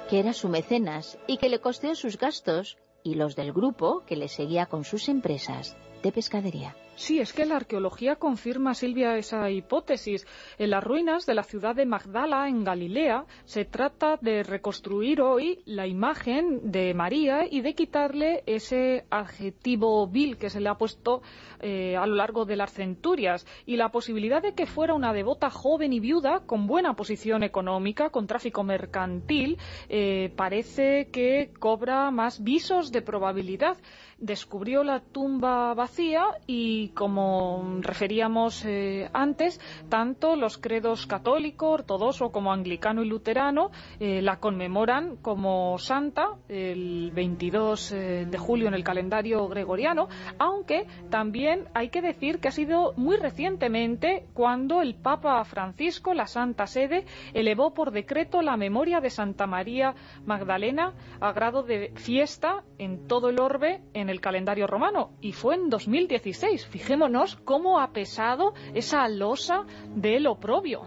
[0.09, 4.17] que era su mecenas y que le costeó sus gastos y los del grupo que
[4.17, 6.75] le seguía con sus empresas de pescadería.
[7.00, 10.26] Sí, es que la arqueología confirma, Silvia, esa hipótesis.
[10.58, 15.62] En las ruinas de la ciudad de Magdala, en Galilea, se trata de reconstruir hoy
[15.64, 21.22] la imagen de María y de quitarle ese adjetivo vil que se le ha puesto
[21.60, 25.48] eh, a lo largo de las centurias y la posibilidad de que fuera una devota
[25.48, 29.56] joven y viuda con buena posición económica, con tráfico mercantil,
[29.88, 33.78] eh, parece que cobra más visos de probabilidad
[34.20, 42.52] descubrió la tumba vacía y, como referíamos eh, antes, tanto los credos católico, ortodoxo como
[42.52, 48.84] anglicano y luterano eh, la conmemoran como santa el 22 eh, de julio en el
[48.84, 55.44] calendario gregoriano, aunque también hay que decir que ha sido muy recientemente cuando el Papa
[55.44, 57.04] Francisco, la Santa Sede,
[57.34, 59.94] elevó por decreto la memoria de Santa María
[60.24, 65.54] Magdalena a grado de fiesta en todo el orbe en el calendario romano y fue
[65.54, 66.66] en 2016.
[66.81, 70.81] Fijémonos cómo ha pesado esa losa del oprobio.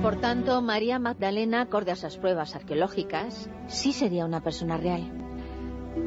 [0.00, 5.12] Por tanto, María Magdalena, acorde a esas pruebas arqueológicas, sí sería una persona real.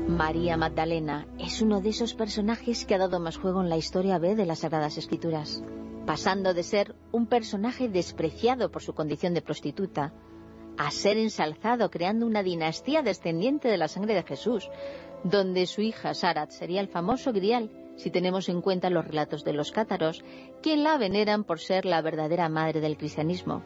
[0.07, 4.17] María Magdalena es uno de esos personajes que ha dado más juego en la historia
[4.17, 5.63] B de las Sagradas Escrituras
[6.07, 10.13] pasando de ser un personaje despreciado por su condición de prostituta
[10.77, 14.69] a ser ensalzado creando una dinastía descendiente de la sangre de Jesús,
[15.23, 19.53] donde su hija Sarat sería el famoso grial, si tenemos en cuenta los relatos de
[19.53, 20.23] los cátaros,
[20.61, 23.63] quien la veneran por ser la verdadera madre del cristianismo,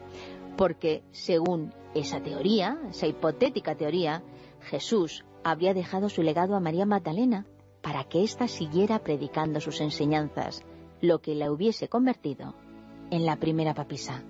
[0.56, 4.22] porque, según esa teoría, esa hipotética teoría,
[4.62, 7.46] Jesús habría dejado su legado a María Magdalena
[7.82, 10.64] para que ésta siguiera predicando sus enseñanzas,
[11.00, 12.54] lo que la hubiese convertido
[13.10, 14.22] en la primera papisa.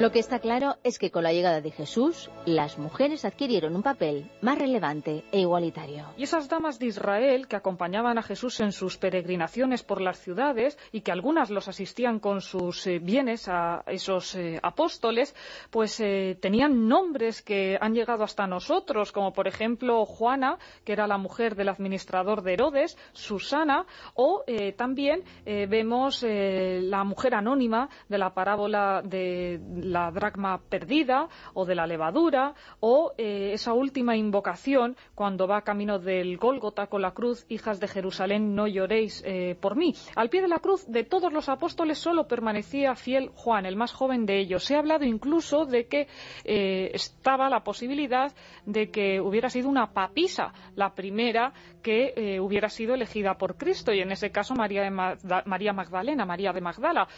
[0.00, 3.82] Lo que está claro es que con la llegada de Jesús, las mujeres adquirieron un
[3.82, 6.06] papel más relevante e igualitario.
[6.16, 10.78] Y esas damas de Israel que acompañaban a Jesús en sus peregrinaciones por las ciudades
[10.92, 15.34] y que algunas los asistían con sus eh, bienes a esos eh, apóstoles,
[15.70, 21.08] pues eh, tenían nombres que han llegado hasta nosotros, como por ejemplo Juana, que era
[21.08, 24.44] la mujer del administrador de Herodes, Susana, o
[24.76, 29.58] también vemos la mujer anónima de la parábola de
[29.92, 35.98] la dracma perdida o de la levadura o eh, esa última invocación cuando va camino
[35.98, 39.94] del Gólgota con la cruz, hijas de Jerusalén, no lloréis eh, por mí.
[40.16, 43.92] Al pie de la cruz de todos los apóstoles solo permanecía fiel Juan, el más
[43.92, 44.64] joven de ellos.
[44.64, 46.08] Se ha hablado incluso de que
[46.44, 48.32] eh, estaba la posibilidad
[48.66, 51.52] de que hubiera sido una papisa la primera
[51.82, 56.52] que hubiera sido elegida por Cristo y en ese caso María, de María Magdalena, María
[56.52, 57.08] de Magdala.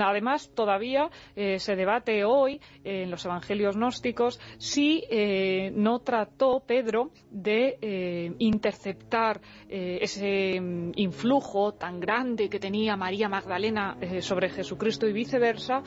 [0.00, 7.78] además, todavía se debate hoy en los evangelios gnósticos si eh, no trató Pedro de
[7.80, 15.12] eh, interceptar eh, ese mm, influjo tan grande que tenía María Magdalena sobre Jesucristo y
[15.12, 15.82] viceversa,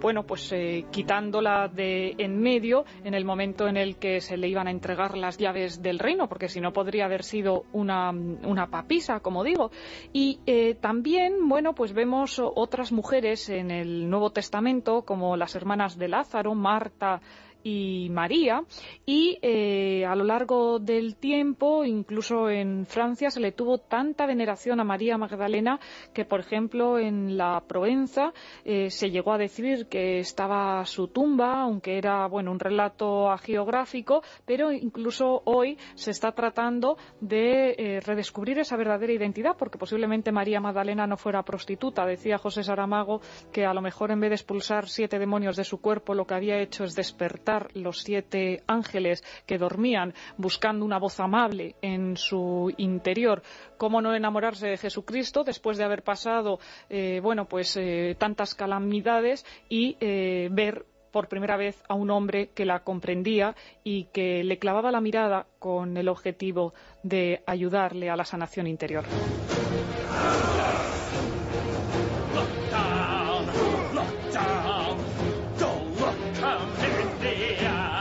[0.00, 0.52] bueno, pues
[0.90, 5.16] quitándola de en medio en el momento en el que se le iban a entregar
[5.16, 9.70] las llaves del reino, porque si no podría haber sido una, una papisa, como digo.
[10.12, 10.40] Y
[10.80, 14.69] también, bueno, pues vemos otras mujeres en el Nuevo Testamento
[15.04, 17.20] como las hermanas de Lázaro, Marta
[17.62, 18.62] y María.
[19.06, 24.80] Y eh, a lo largo del tiempo incluso en Francia se le tuvo tanta veneración
[24.80, 25.80] a María Magdalena
[26.12, 28.32] que por ejemplo en la Provenza
[28.64, 34.22] eh, se llegó a decir que estaba su tumba aunque era bueno un relato geográfico
[34.44, 40.60] pero incluso hoy se está tratando de eh, redescubrir esa verdadera identidad porque posiblemente María
[40.60, 42.06] Magdalena no fuera prostituta.
[42.06, 43.20] Decía José Saramago
[43.52, 46.34] que a lo mejor en vez de expulsar siete demonios de su cuerpo lo que
[46.34, 52.72] había hecho es despertar los siete ángeles que dormían buscando una voz amable en su
[52.76, 53.42] interior.
[53.76, 59.44] ¿Cómo no enamorarse de Jesucristo después de haber pasado, eh, bueno, pues eh, tantas calamidades
[59.68, 64.58] y eh, ver por primera vez a un hombre que la comprendía y que le
[64.58, 66.72] clavaba la mirada con el objetivo
[67.02, 69.04] de ayudarle a la sanación interior.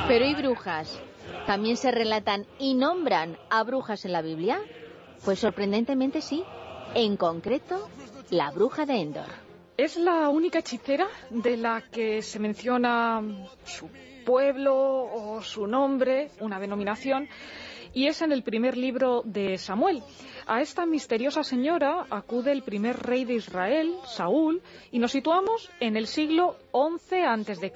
[0.09, 0.99] Pero ¿y brujas?
[1.45, 4.59] ¿También se relatan y nombran a brujas en la Biblia?
[5.23, 6.43] Pues sorprendentemente sí.
[6.95, 7.87] En concreto,
[8.31, 9.27] la bruja de Endor.
[9.77, 13.21] Es la única hechicera de la que se menciona
[13.63, 13.87] su
[14.25, 17.29] pueblo o su nombre, una denominación,
[17.93, 20.01] y es en el primer libro de Samuel.
[20.47, 25.95] A esta misteriosa señora acude el primer rey de Israel, Saúl, y nos situamos en
[25.95, 27.71] el siglo XI a.C.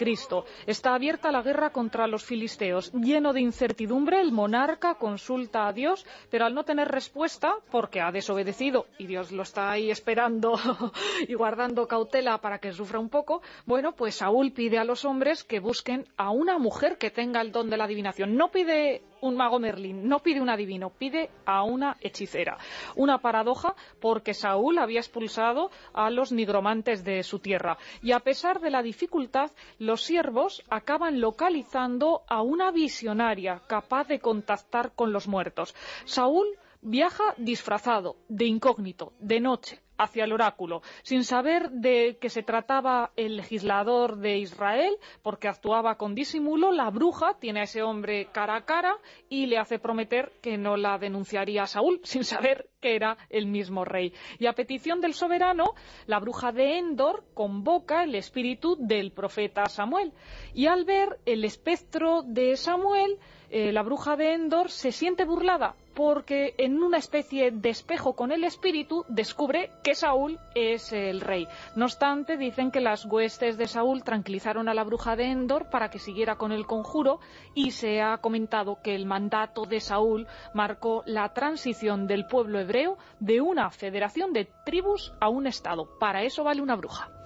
[0.68, 2.92] Está abierta la guerra contra los filisteos.
[2.94, 8.12] Lleno de incertidumbre, el monarca consulta a Dios, pero al no tener respuesta, porque ha
[8.12, 10.54] desobedecido y Dios lo está ahí esperando
[11.28, 15.44] y guardando cautela para que sufra un poco, bueno, pues Saúl pide a los hombres
[15.44, 18.36] que busquen a una mujer que tenga el don de la adivinación.
[18.36, 22.58] No pide un mago Merlín, no pide un adivino, pide a una hechicera.
[22.96, 27.78] Una paradoja porque Saúl había expulsado a los nigromantes de su tierra.
[28.02, 34.20] Y a pesar de la dificultad, los siervos acaban localizando a una visionaria capaz de
[34.20, 35.74] contactar con los muertos.
[36.06, 36.48] Saúl
[36.82, 43.12] viaja disfrazado, de incógnito, de noche, hacia el oráculo, sin saber de que se trataba
[43.16, 48.56] el legislador de Israel, porque actuaba con disimulo, la bruja tiene a ese hombre cara
[48.56, 48.96] a cara
[49.30, 53.48] y le hace prometer que no la denunciaría a Saúl, sin saber que era el
[53.48, 54.14] mismo rey.
[54.40, 55.74] Y a petición del soberano,
[56.06, 60.14] la bruja de Endor convoca el espíritu del profeta Samuel.
[60.54, 63.20] Y al ver el espectro de Samuel,
[63.56, 68.32] eh, la bruja de Endor se siente burlada porque en una especie de espejo con
[68.32, 71.48] el espíritu descubre que Saúl es el rey.
[71.76, 75.92] No obstante, dicen que las huestes de Saúl tranquilizaron a la bruja de Endor para
[75.92, 77.20] que siguiera con el conjuro
[77.54, 80.26] y se ha comentado que el mandato de Saúl
[80.56, 86.00] marcó la transición del pueblo hebreo de una federación de tribus a un estado.
[86.00, 87.23] Para eso vale una bruja.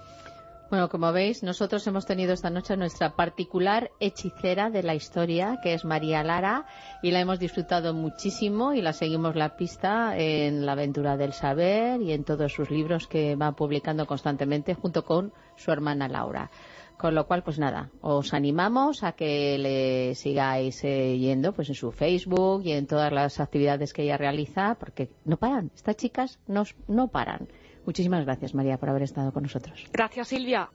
[0.70, 5.72] Bueno, como veis, nosotros hemos tenido esta noche nuestra particular hechicera de la historia, que
[5.72, 6.66] es María Lara,
[7.02, 12.02] y la hemos disfrutado muchísimo y la seguimos la pista en La aventura del saber
[12.02, 16.50] y en todos sus libros que va publicando constantemente junto con su hermana Laura.
[16.98, 21.76] Con lo cual, pues nada, os animamos a que le sigáis eh, yendo pues en
[21.76, 26.38] su Facebook y en todas las actividades que ella realiza, porque no paran, estas chicas
[26.46, 27.48] no, no paran.
[27.88, 29.86] Muchísimas gracias, María, por haber estado con nosotros.
[29.90, 30.68] Gracias, Silvia.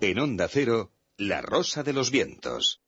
[0.00, 2.85] En Onda Cero, La Rosa de los Vientos.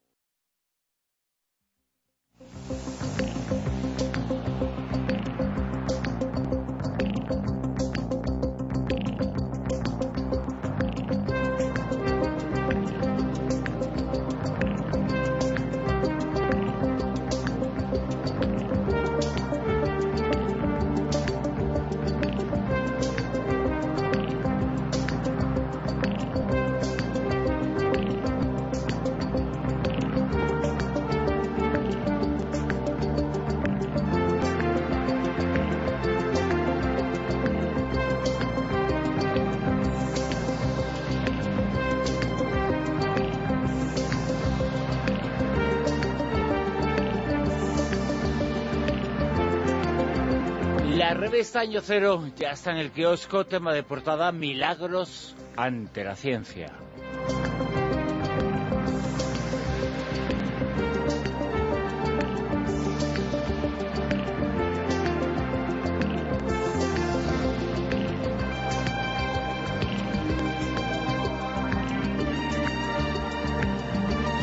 [51.49, 56.71] Revista Año Cero ya está en el kiosco, tema de portada Milagros ante la ciencia.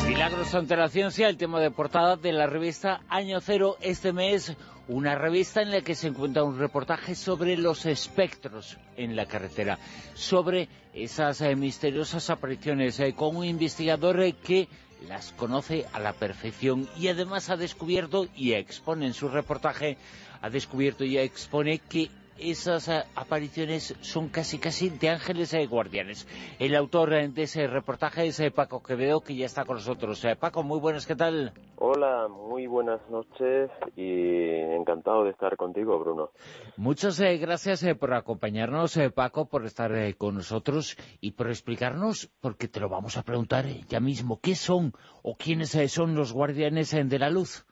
[0.08, 4.56] Milagros ante la ciencia, el tema de portada de la revista Año Cero este mes
[4.88, 9.78] una revista en la que se encuentra un reportaje sobre los espectros en la carretera,
[10.14, 14.68] sobre esas eh, misteriosas apariciones, eh, con un investigador eh, que
[15.08, 19.98] las conoce a la perfección y además ha descubierto y expone en su reportaje,
[20.40, 22.08] ha descubierto y expone que
[22.38, 26.26] esas eh, apariciones son casi casi de ángeles y guardianes.
[26.58, 30.24] El autor eh, de ese reportaje es eh, Paco Quevedo, que ya está con nosotros.
[30.38, 31.52] Paco, muy buenas, ¿qué tal?
[31.78, 34.42] Hola, muy buenas noches y
[34.74, 36.30] encantado de estar contigo, Bruno.
[36.76, 42.88] Muchas gracias por acompañarnos, Paco, por estar con nosotros y por explicarnos, porque te lo
[42.88, 44.92] vamos a preguntar ya mismo, ¿qué son
[45.22, 47.66] o quiénes son los guardianes de la luz?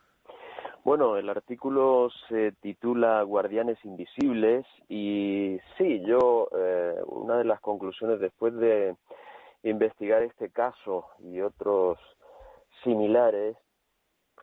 [0.84, 8.20] Bueno, el artículo se titula Guardianes Invisibles y sí, yo eh, una de las conclusiones
[8.20, 8.94] después de
[9.62, 11.98] investigar este caso y otros
[12.82, 13.56] similares,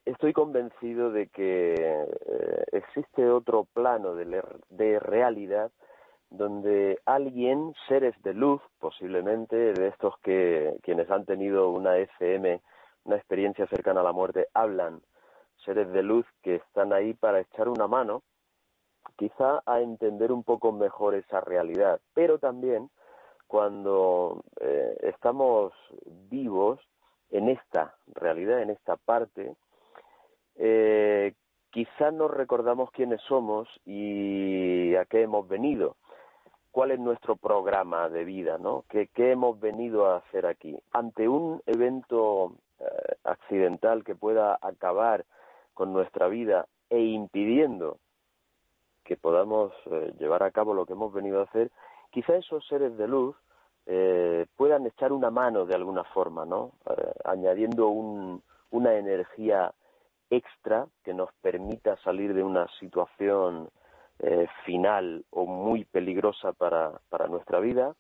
[0.04, 5.72] estoy convencido de que eh, existe otro plano de, de realidad
[6.32, 12.62] donde alguien, seres de luz, posiblemente de estos que quienes han tenido una FM,
[13.04, 15.02] una experiencia cercana a la muerte, hablan
[15.66, 18.24] seres de luz que están ahí para echar una mano,
[19.18, 22.90] quizá a entender un poco mejor esa realidad, pero también
[23.48, 25.74] cuando eh, estamos
[26.30, 26.80] vivos
[27.32, 29.56] en esta realidad, en esta parte,
[30.56, 31.34] eh,
[31.70, 35.96] quizá no recordamos quiénes somos y a qué hemos venido,
[36.72, 38.86] cuál es nuestro programa de vida, ¿no?
[38.90, 40.78] ¿Qué, hemos venido a hacer aquí?
[40.92, 42.86] Ante un evento eh,
[43.24, 45.26] accidental que pueda acabar
[45.82, 47.98] con nuestra vida e impidiendo
[49.04, 51.72] que podamos eh, llevar a cabo lo que hemos venido a hacer,
[52.12, 53.36] quizá esos seres de luz
[53.88, 56.74] eh, puedan echar una mano de alguna forma, ¿no?
[57.26, 59.74] añadiendo una energía
[60.30, 63.72] extra que nos permita salir de una situación
[64.20, 67.96] eh, final o muy peligrosa para, para nuestra vida,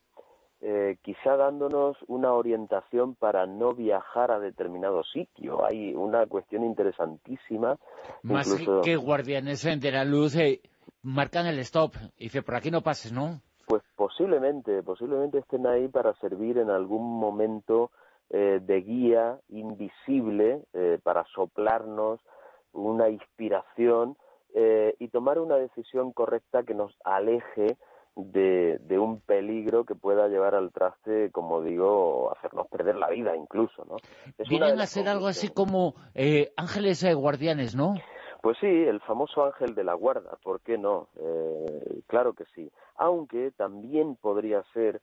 [0.62, 5.66] eh, quizá dándonos una orientación para no viajar a determinado sitio.
[5.66, 7.78] Hay una cuestión interesantísima.
[8.24, 10.62] Más que guardianes de la luz eh,
[11.02, 13.42] marcan el stop y dice, por aquí no pases, ¿no?
[13.68, 17.92] Pues posiblemente, posiblemente estén ahí para servir en algún momento
[18.30, 20.64] eh, de guía invisible
[21.04, 22.20] para soplarnos
[22.74, 24.16] una inspiración
[24.54, 27.78] eh, y tomar una decisión correcta que nos aleje
[28.16, 33.86] de, un peligro que pueda llevar al traste, como digo, hacernos perder la vida incluso,
[33.86, 33.98] ¿no?
[34.50, 35.96] Vienen a ser algo así como
[36.58, 37.96] ángeles guardianes, ¿no?
[38.42, 41.08] Pues sí, el famoso ángel de la guarda, ¿por qué no?
[42.08, 42.72] claro que sí.
[42.96, 45.02] Aunque también podría ser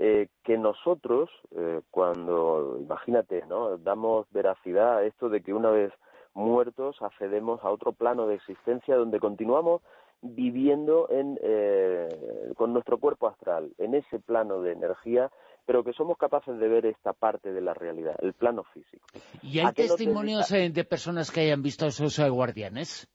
[0.00, 3.78] eh, que nosotros, eh, cuando, imagínate, ¿no?
[3.78, 5.92] damos veracidad a esto de que una vez
[6.34, 9.82] muertos accedemos a otro plano de existencia donde continuamos
[10.22, 12.08] viviendo en, eh,
[12.56, 15.30] con nuestro cuerpo astral, en ese plano de energía,
[15.64, 19.06] pero que somos capaces de ver esta parte de la realidad, el plano físico.
[19.42, 23.08] ¿Y hay testimonios de personas que hayan visto esos guardianes?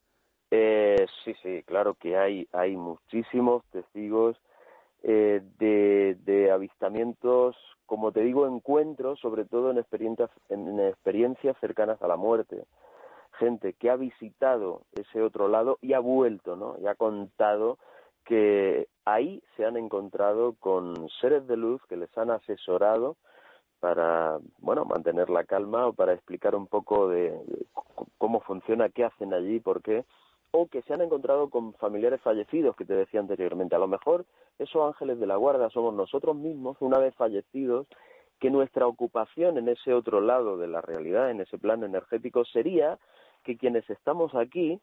[1.23, 4.37] sí, sí, claro que hay, hay muchísimos testigos
[5.03, 12.07] eh, de, avistamientos, como te digo, encuentros, sobre todo en experiencias, en experiencias cercanas a
[12.07, 12.63] la muerte.
[13.39, 16.75] Gente que ha visitado ese otro lado y ha vuelto, ¿no?
[16.81, 17.77] Y ha contado
[18.25, 23.17] que ahí se han encontrado con seres de luz que les han asesorado
[23.79, 27.37] para, bueno, mantener la calma o para explicar un poco de
[28.17, 30.05] cómo funciona, qué hacen allí, por qué
[30.55, 33.75] o que se han encontrado con familiares fallecidos que te decía anteriormente.
[33.75, 34.25] A lo mejor
[34.59, 37.87] esos ángeles de la guarda somos nosotros mismos, una vez fallecidos,
[38.39, 42.99] que nuestra ocupación en ese otro lado de la realidad, en ese plano energético, sería
[43.43, 44.79] que quienes estamos aquí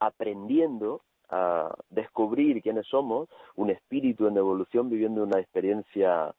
[0.00, 6.34] aprendiendo a descubrir quiénes somos, un espíritu en evolución viviendo una experiencia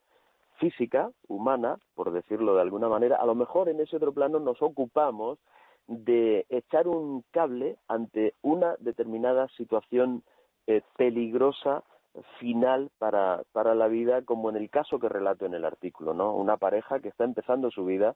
[0.58, 4.62] física, humana, por decirlo de alguna manera, a lo mejor en ese otro plano nos
[4.62, 5.40] ocupamos
[5.88, 10.24] de echar un cable ante una determinada situación
[10.68, 11.84] eh, peligrosa
[12.40, 16.36] final para, para la vida, como en el caso que relato en el artículo, ¿no?
[16.36, 18.16] Una pareja que está empezando su vida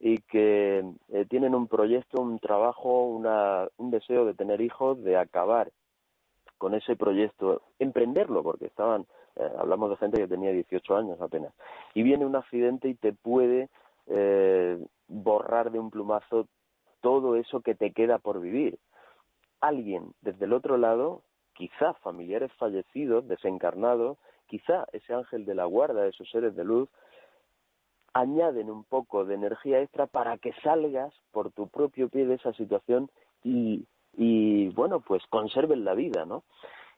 [0.00, 5.16] y que eh, tienen un proyecto, un trabajo, una, un deseo de tener hijos, de
[5.16, 5.70] acabar
[6.56, 11.52] con ese proyecto, emprenderlo, porque estaban, eh, hablamos de gente que tenía 18 años apenas,
[11.94, 13.68] y viene un accidente y te puede
[15.06, 16.48] borrar de un plumazo
[17.00, 18.78] todo eso que te queda por vivir.
[19.60, 21.22] Alguien desde el otro lado,
[21.54, 26.88] quizá familiares fallecidos, desencarnados, quizá ese ángel de la guarda, esos seres de luz,
[28.14, 32.52] añaden un poco de energía extra para que salgas por tu propio pie de esa
[32.54, 33.10] situación
[33.44, 36.44] y, y bueno, pues conserven la vida, ¿no?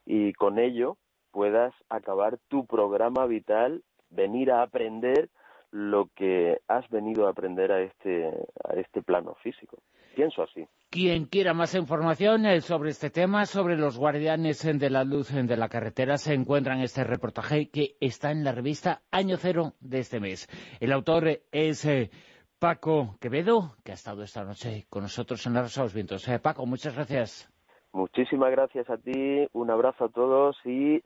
[0.06, 0.96] Y con ello
[1.30, 5.28] puedas acabar tu programa vital, venir a aprender
[5.70, 8.26] lo que has venido a aprender a este,
[8.64, 9.78] a este plano físico.
[10.14, 10.66] Pienso así.
[10.90, 15.56] Quien quiera más información eh, sobre este tema, sobre los guardianes de la luz de
[15.56, 20.00] la carretera, se encuentra en este reportaje que está en la revista Año Cero de
[20.00, 20.48] este mes.
[20.80, 22.10] El autor es eh,
[22.58, 26.28] Paco Quevedo, que ha estado esta noche con nosotros en la Rosa de los Vientos.
[26.28, 27.48] Eh, Paco, muchas gracias.
[27.92, 31.00] Muchísimas gracias a ti, un abrazo a todos y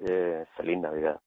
[0.57, 1.21] feliz Navidad.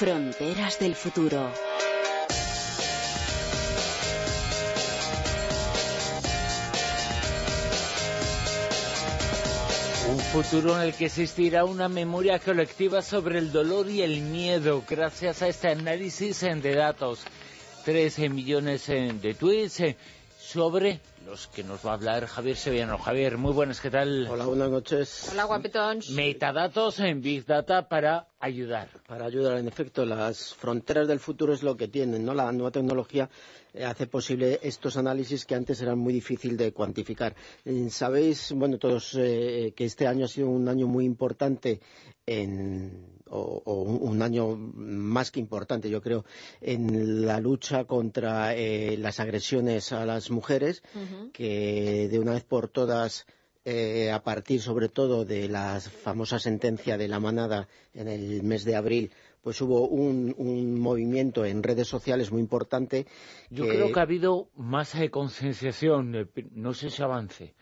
[0.00, 1.69] Fronteras del futuro.
[10.30, 15.42] Futuro en el que existirá una memoria colectiva sobre el dolor y el miedo gracias
[15.42, 17.24] a este análisis de datos.
[17.84, 19.82] 13 millones de tweets
[20.52, 22.98] sobre los que nos va a hablar Javier Sevillano.
[22.98, 24.26] Javier, muy buenas, ¿qué tal?
[24.28, 25.28] Hola, buenas noches.
[25.30, 26.10] Hola, guapetons.
[26.10, 28.88] Metadatos en Big Data para ayudar.
[29.06, 32.34] Para ayudar, en efecto, las fronteras del futuro es lo que tienen, ¿no?
[32.34, 33.30] La nueva tecnología
[33.72, 37.36] eh, hace posible estos análisis que antes eran muy difícil de cuantificar.
[37.64, 41.80] Eh, sabéis, bueno, todos, eh, que este año ha sido un año muy importante
[42.26, 46.24] en o, un año más que importante, yo creo,
[46.60, 50.82] en la lucha contra eh, las agresiones a las mujeres,
[51.32, 53.26] que de una vez por todas
[53.66, 58.64] eh, a partir sobre todo de la famosa sentencia de la manada en el mes
[58.64, 63.06] de abril, pues hubo un, movimiento en redes sociales muy importante.
[63.50, 67.54] Yo creo que ha habido más concienciación, no sé si avance.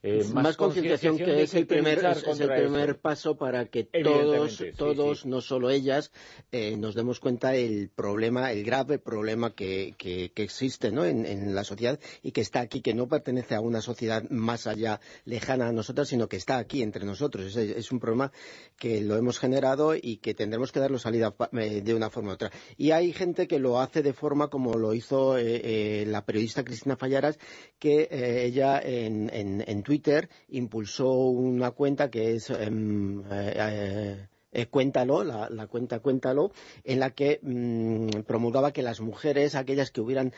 [0.00, 5.26] Eh, más, concienciación que es el primer, es el primer paso para que todos, todos
[5.26, 6.12] no solo ellas,
[6.52, 11.04] eh, nos demos cuenta del problema, el grave problema que, que, existe ¿no?
[11.04, 15.00] en, la sociedad y que está aquí, que no pertenece a una sociedad más allá
[15.24, 17.56] lejana a nosotras, sino que está aquí entre nosotros.
[17.56, 18.30] Es, un problema
[18.76, 22.34] que lo hemos generado y que tendremos que darlo salida eh, de una forma u
[22.34, 22.52] otra.
[22.76, 27.38] Y hay gente que lo hace de forma como lo hizo la periodista Cristina Fallaras,
[27.80, 28.08] que
[28.44, 35.24] ella en, en, en Twitter impulsó una cuenta que es em, eh, eh, eh, Cuéntalo,
[35.24, 36.52] la, cuenta Cuéntalo,
[36.84, 40.34] en la que mm, promulgaba que las mujeres, aquellas que hubieran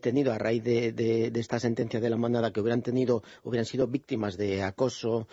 [0.00, 4.36] tenido a raíz de, esta sentencia de la manada, que hubieran tenido, hubieran sido víctimas
[4.36, 5.28] de acoso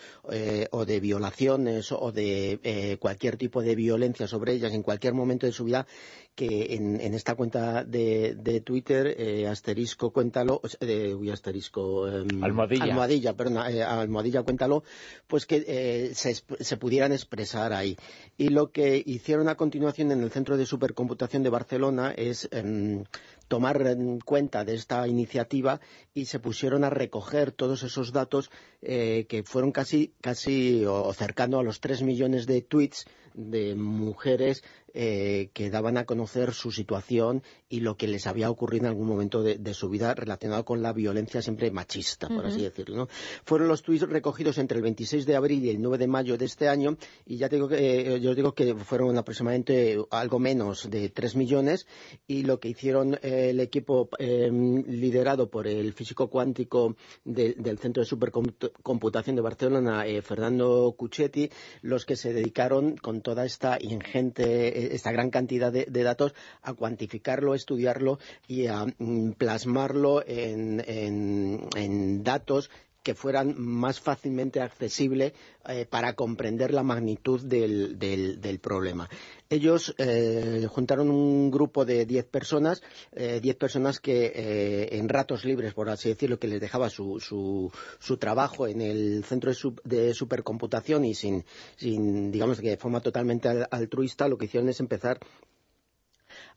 [0.70, 5.52] o de violaciones o de cualquier tipo de violencia sobre ellas en cualquier momento de
[5.52, 5.86] su vida,
[6.36, 13.32] que en, esta cuenta de, Twitter, eh, asterisco cuéntalo, eh, uy, asterisco, em, almohadilla, almohadilla,
[13.32, 14.84] perdón, eh, almohadilla cuéntalo,
[15.26, 17.96] pues que eh, se, pudieran expresar ahí.
[18.36, 23.04] Y lo que hicieron a continuación en el Centro de Supercomputación de Barcelona es em,
[23.48, 25.80] tomar en cuenta de esta iniciativa
[26.12, 28.50] y se pusieron a recoger todos esos datos
[28.82, 33.06] que fueron casi, casi o cercano a los tres millones de tweets
[33.36, 34.64] de mujeres
[34.98, 39.06] eh, que daban a conocer su situación y lo que les había ocurrido en algún
[39.06, 43.06] momento de, su vida relacionado con la violencia siempre machista, por así decirlo.
[43.44, 46.46] Fueron los tuits recogidos entre el 26 de abril y el 9 de mayo de
[46.46, 51.10] este año y ya digo que, eh, yo digo que fueron aproximadamente algo menos de
[51.10, 51.86] 3 millones
[52.26, 58.08] y lo que hicieron eh, el equipo liderado por el físico cuántico del Centro de
[58.08, 61.50] Supercomputación de Barcelona, Fernando Cuchetti,
[61.82, 66.32] los que se dedicaron con toda esta ingente esta gran cantidad de, datos,
[66.62, 72.70] a cuantificarlo, estudiarlo y a mm, plasmarlo en, datos
[73.06, 75.32] que fueran más fácilmente accesibles
[75.68, 79.08] eh, para comprender la magnitud del, problema.
[79.48, 85.72] Ellos eh, juntaron un grupo de 10 personas, 10 eh, personas que en ratos libres,
[85.72, 89.52] por así decirlo, que les dejaba su, su, trabajo en el centro
[89.84, 91.44] de, supercomputación y sin,
[91.76, 95.20] sin, digamos, de forma totalmente altruista, lo que hicieron es empezar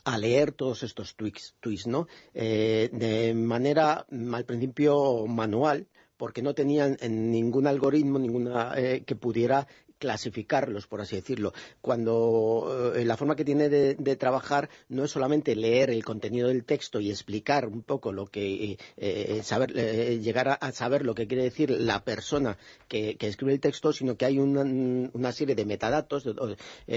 [0.03, 2.07] a leer todos estos tweets ¿no?
[2.33, 5.85] de manera al principio manual,
[6.19, 9.67] porque no tenían ningún algoritmo ninguna eh, que pudiera
[9.99, 11.53] clasificarlos, por así decirlo.
[11.81, 16.65] Cuando eh, la forma que tiene de, trabajar no es solamente leer el contenido del
[16.65, 19.73] texto y explicar un poco lo que eh, saber
[20.19, 24.25] llegar a, saber lo que quiere decir la persona que, escribe el texto, sino que
[24.25, 26.27] hay una, serie de metadatos,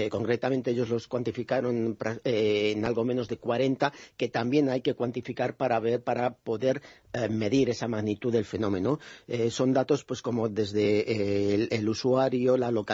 [0.09, 5.79] concretamente ellos los cuantificaron en algo menos de 40, que también hay que cuantificar para
[5.79, 6.81] ver, para poder
[7.29, 8.99] medir esa magnitud del fenómeno.
[9.27, 12.92] Eh, son datos pues como desde eh, el, usuario, la localización,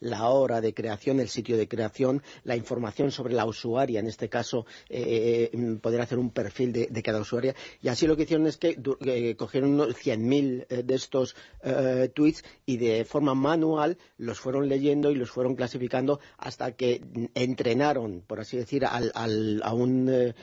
[0.00, 4.28] la hora de creación, el sitio de creación, la información sobre la usuaria, en este
[4.28, 5.50] caso eh,
[5.80, 7.54] poder hacer un perfil de, cada usuaria.
[7.80, 8.76] Y así lo que hicieron es que
[9.36, 11.34] cogieron 100.000 de estos
[12.14, 17.02] tweets y de forma manual los fueron leyendo y los fueron clasificando hasta que
[17.34, 20.34] entrenaron, por así decir, a un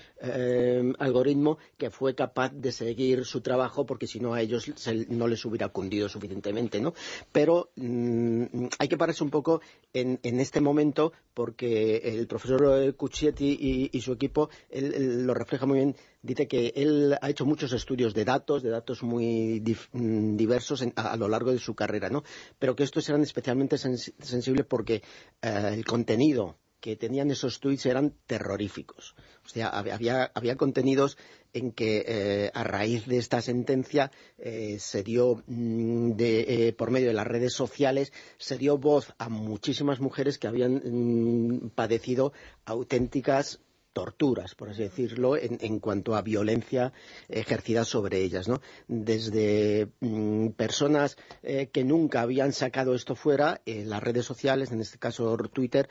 [1.00, 4.72] algoritmo que fue capaz de seguir su trabajo porque si no a ellos
[5.10, 6.94] no les hubiera cundido suficientemente, ¿no?
[7.32, 9.62] Pero mm, hay que pararse un poco
[9.94, 15.96] en, este momento porque el profesor Cuccietti y, su equipo lo refleja muy bien.
[16.22, 19.62] Dice que él ha hecho muchos estudios de datos, de datos muy
[19.94, 22.24] mm, diversos a, lo largo de su carrera, ¿no?
[22.58, 25.02] Pero que estos eran especialmente sensibles porque
[25.42, 29.16] eh, el contenido que tenían esos tweets eran terroríficos.
[29.46, 31.18] O sea, había, contenidos
[31.54, 37.08] en que eh, a raíz de esta sentencia eh, se dio mm, eh, por medio
[37.08, 42.34] de las redes sociales se dio voz a muchísimas mujeres que habían mm, padecido
[42.66, 43.60] auténticas
[43.94, 46.94] torturas, por así decirlo, en, cuanto a violencia
[47.28, 48.62] ejercida sobre ellas, ¿no?
[48.88, 54.82] Desde mm, personas eh, que nunca habían sacado esto fuera, en las redes sociales, en
[54.82, 55.90] este caso Twitter,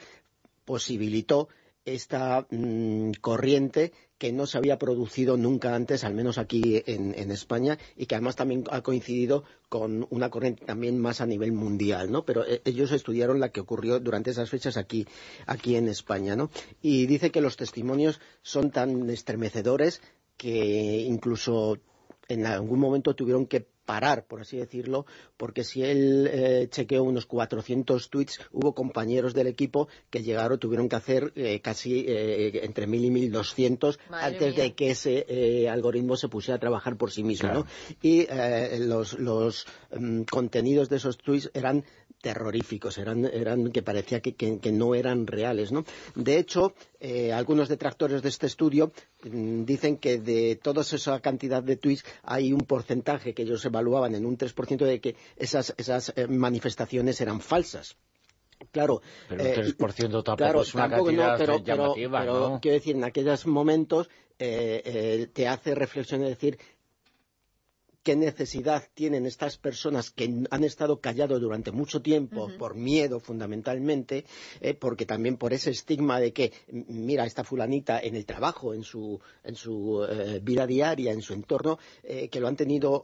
[0.69, 1.49] posibilitó
[1.87, 7.79] esta mm, corriente que no se había producido nunca antes, al menos aquí en, España,
[7.97, 12.27] y que además también ha coincidido con una corriente también más a nivel mundial, ¿no?
[12.27, 15.07] Pero eh, ellos estudiaron la que ocurrió durante esas fechas aquí,
[15.47, 16.51] aquí en España, ¿no?
[16.83, 20.03] Y dice que los testimonios son tan estremecedores
[20.37, 21.79] que incluso
[22.29, 25.07] en algún momento tuvieron que parar, por así decirlo,
[25.39, 30.91] porque si él eh, chequeó unos 400 tweets, hubo compañeros del equipo que llegaron, tuvieron
[30.91, 36.29] que hacer eh, casi eh, entre 1.000 y 1.200 antes de que ese algoritmo se
[36.29, 37.51] pusiera a trabajar por sí mismo.
[37.51, 37.67] ¿no?
[38.03, 38.27] Y
[38.79, 39.67] los, los
[39.99, 41.83] mm, contenidos de esos tweets eran
[42.21, 45.73] terroríficos, eran, eran que parecía que, que, no eran reales.
[45.73, 45.85] ¿no?
[46.15, 51.63] De hecho, eh, algunos detractores de este estudio mm, dicen que de toda esa cantidad
[51.63, 56.13] de tweets hay un porcentaje que ellos evaluaban en un 3% de que esas, esas
[56.17, 57.97] eh, manifestaciones eran falsas.
[58.73, 63.05] Claro, pero un 3% eh, tampoco es una cantidad pero, llamativa, pero, quiero decir, en
[63.05, 66.59] aquellos momentos te hace reflexionar y decir
[68.03, 74.25] qué necesidad tienen estas personas que han estado callados durante mucho tiempo por miedo fundamentalmente,
[74.61, 78.83] eh, porque también por ese estigma de que, mira, esta fulanita en el trabajo, en
[78.83, 83.03] su, en su eh, vida diaria, en su entorno, eh, que lo han tenido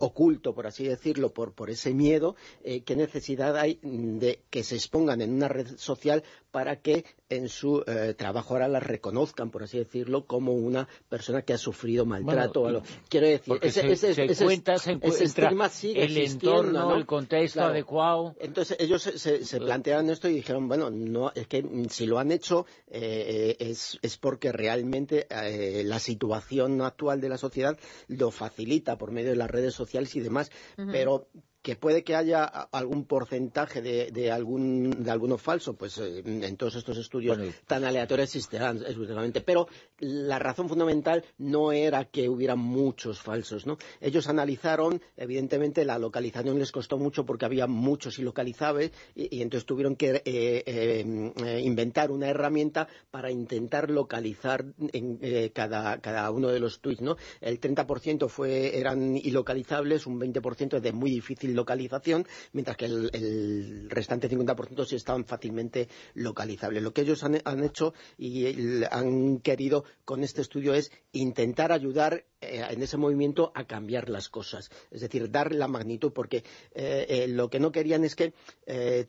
[0.00, 5.20] oculto, por así decirlo, por, por ese miedo, qué necesidad hay de que se expongan
[5.20, 6.22] en una red social
[6.56, 7.84] para que en su
[8.16, 12.82] trabajo ahora las reconozcan, por así decirlo, como una persona que ha sufrido maltrato.
[13.10, 18.34] Quiero decir, ese, cuenta, se el entorno, el contexto adecuado.
[18.40, 22.32] Entonces ellos se, se, plantearon esto y dijeron, bueno, no es que si lo han
[22.32, 27.78] hecho eh, es, es, porque realmente eh, la situación actual de la sociedad
[28.08, 31.28] lo facilita por medio de las redes sociales y demás, pero
[31.66, 36.56] que puede que haya algún porcentaje de, de, algún, de alguno falso, pues eh, en
[36.56, 37.36] todos estos estudios
[37.66, 39.40] tan aleatorios existirán, exclusivamente.
[39.40, 39.66] Pero
[39.98, 43.78] la razón fundamental no era que hubiera muchos falsos, ¿no?
[44.00, 49.96] Ellos analizaron, evidentemente la localización les costó mucho porque había muchos ilocalizables y, entonces tuvieron
[49.96, 55.18] que eh, eh, inventar una herramienta para intentar localizar en,
[55.52, 57.16] cada, cada, uno de los tweets, ¿no?
[57.40, 64.28] El 30% fue, eran ilocalizables, un 20% de muy difícil localización, mientras que el, restante
[64.28, 66.82] 50% sí estaban fácilmente localizables.
[66.82, 72.82] Lo que ellos han, hecho y han querido con este estudio es intentar ayudar en
[72.82, 76.38] ese movimiento a cambiar las cosas, es decir, dar la magnitud, porque
[76.74, 78.32] eh, eh, lo que no querían es que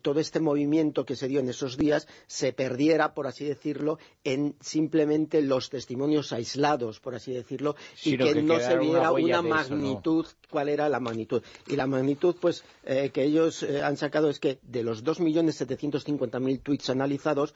[0.02, 4.54] todo este movimiento que se dio en esos días se perdiera, por así decirlo, en
[4.60, 10.68] simplemente los testimonios aislados, por así decirlo, y que, no se viera una, magnitud, cuál
[10.68, 11.42] era la magnitud.
[11.66, 16.62] Y la magnitud pues eh, que ellos eh, han sacado es que de los 2.750.000
[16.62, 17.54] tweets analizados,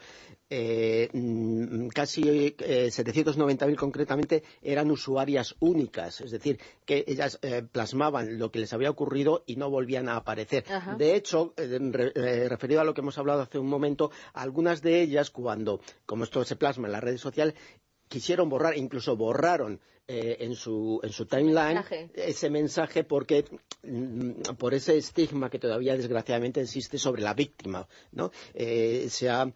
[0.50, 7.38] eh, mm, casi 790.000 concretamente eran usuarias únicas, es decir, que ellas
[7.72, 10.64] plasmaban lo que les había ocurrido y no volvían a aparecer.
[10.98, 15.80] De hecho, referido a lo que hemos hablado hace un momento, algunas de ellas, cuando,
[16.04, 17.54] como esto se plasma en las redes sociales,
[18.08, 21.80] quisieron borrar, incluso borraron eh, en, su, en su timeline
[22.14, 23.44] ese mensaje porque
[23.84, 28.32] mm, por ese estigma que todavía desgraciadamente existe sobre la víctima, ¿no?
[28.52, 29.50] Eh, se ha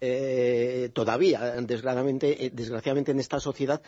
[0.00, 3.82] eh, todavía, desgraciadamente, desgraciadamente, en esta sociedad,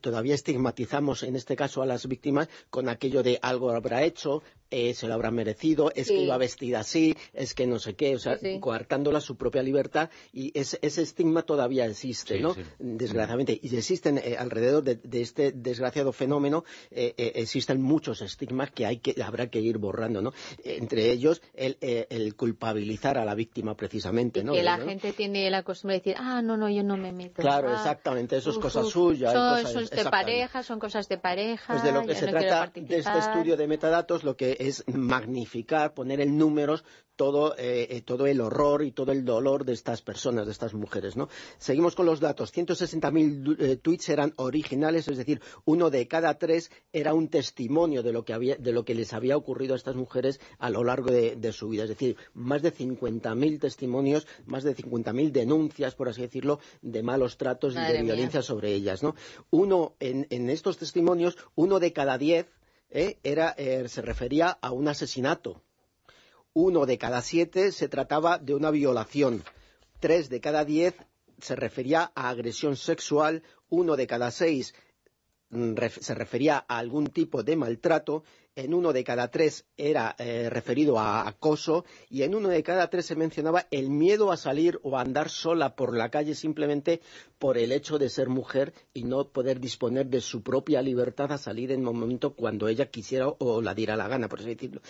[0.00, 4.92] todavía estigmatizamos, en este caso, a las víctimas con aquello de algo habrá hecho, eh,
[4.92, 8.18] se lo habrá merecido, es que iba vestida así, es que no sé qué, o
[8.18, 12.56] sea, coartándola su propia libertad y ese estigma todavía existe, ¿no?
[12.80, 13.56] Desgraciadamente.
[13.62, 19.22] Y existen eh, alrededor de, este desgraciado fenómeno, eh, existen muchos estigmas que, hay que
[19.22, 20.32] habrá que ir borrando, ¿no?
[20.64, 24.54] Entre ellos, el, culpabilizar a la víctima precisamente, ¿no?
[24.54, 27.42] que la gente tiene la costumbre de decir, ah, no, no, yo no me meto.
[27.42, 29.32] Claro, exactamente, eso es cosa suya.
[29.32, 31.72] Son, de pareja, son cosas de pareja.
[31.72, 35.94] Pues de lo que se trata de este estudio de metadatos, lo que es magnificar,
[35.94, 36.84] poner en números
[37.16, 40.74] todo, eh, eh, todo el horror y todo el dolor de estas personas, de estas
[40.74, 41.16] mujeres.
[41.16, 41.28] ¿no?
[41.58, 42.54] Seguimos con los datos.
[42.54, 48.12] 160.000 eh, tweets eran originales, es decir, uno de cada tres era un testimonio de
[48.12, 51.10] lo que, había, de lo que les había ocurrido a estas mujeres a lo largo
[51.10, 51.84] de, su vida.
[51.84, 57.36] Es decir, más de 50.000 testimonios, más de 50.000 denuncias, por así decirlo, de malos
[57.36, 59.02] tratos y de violencia sobre ellas.
[59.02, 59.14] ¿no?
[59.50, 62.46] Uno, en, en estos testimonios, uno de cada diez
[62.94, 63.18] ¿eh?
[63.22, 65.62] era, eh, se refería a un asesinato.
[66.54, 69.42] Uno de cada siete se trataba de una violación.
[69.98, 70.94] Tres de cada diez
[71.40, 74.72] se refería a agresión sexual, uno de cada seis
[75.50, 78.22] mm, se refería a algún tipo de maltrato
[78.56, 82.88] en uno de cada tres era eh, referido a acoso y en uno de cada
[82.88, 87.00] tres se mencionaba el miedo a salir o a andar sola por la calle simplemente
[87.38, 91.38] por el hecho de ser mujer y no poder disponer de su propia libertad a
[91.38, 94.80] salir en un momento cuando ella quisiera o la diera la gana, por así decirlo.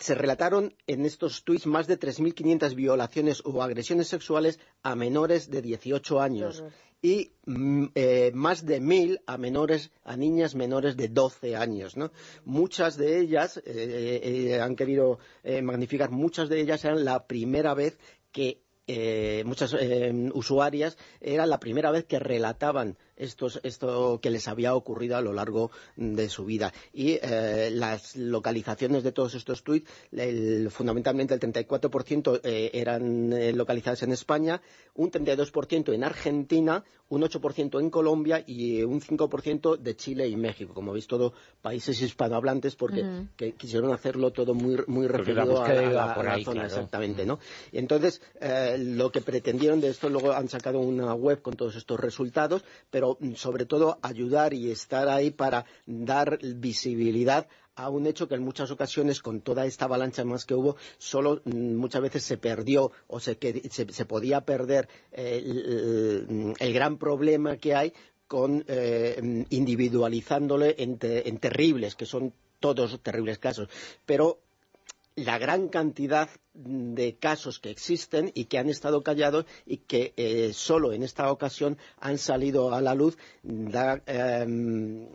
[0.00, 5.62] Se relataron en estos tuits más de 3.500 violaciones o agresiones sexuales a menores de
[5.62, 6.64] 18 años
[7.02, 11.96] y mm, eh, más de mil a menores, a niñas menores de 12 años.
[11.96, 12.10] ¿no?
[12.44, 15.18] Muchas de ellas, eh, eh, han querido
[15.62, 17.98] magnificar, muchas de ellas eran la primera vez
[18.32, 18.62] que
[19.44, 19.74] muchas
[20.34, 25.70] usuarias era la primera vez que relataban esto que les había ocurrido a lo largo
[25.96, 26.72] de su vida.
[26.92, 29.88] Y eh, las localizaciones de todos estos tweets,
[30.70, 34.60] fundamentalmente el 34% eh, eran eh, localizadas en España,
[34.94, 40.74] un 32% en Argentina, un 8% en Colombia y un 5% de Chile y México.
[40.74, 46.66] Como veis, todo países hispanohablantes porque quisieron hacerlo todo muy, muy referido a, la, zona.
[46.66, 47.38] Exactamente, ¿no?
[47.70, 48.20] Y entonces,
[48.78, 53.05] lo que pretendieron de esto, luego han sacado una web con todos estos resultados, pero
[53.14, 58.42] Mm, sobre todo ayudar y estar ahí para dar visibilidad a un hecho que en
[58.42, 62.90] muchas ocasiones, con toda esta avalancha más que hubo, solo mm, muchas veces se perdió
[63.06, 63.36] o se,
[64.08, 67.92] podía perder eh, el, gran problema que hay
[68.26, 73.68] con eh, individualizándole en, en terribles, que son todos terribles casos.
[74.04, 74.40] Pero
[75.16, 80.52] la gran cantidad de casos que existen y que han estado callados y que eh,
[80.54, 85.08] solo en esta ocasión han salido a la luz da, em,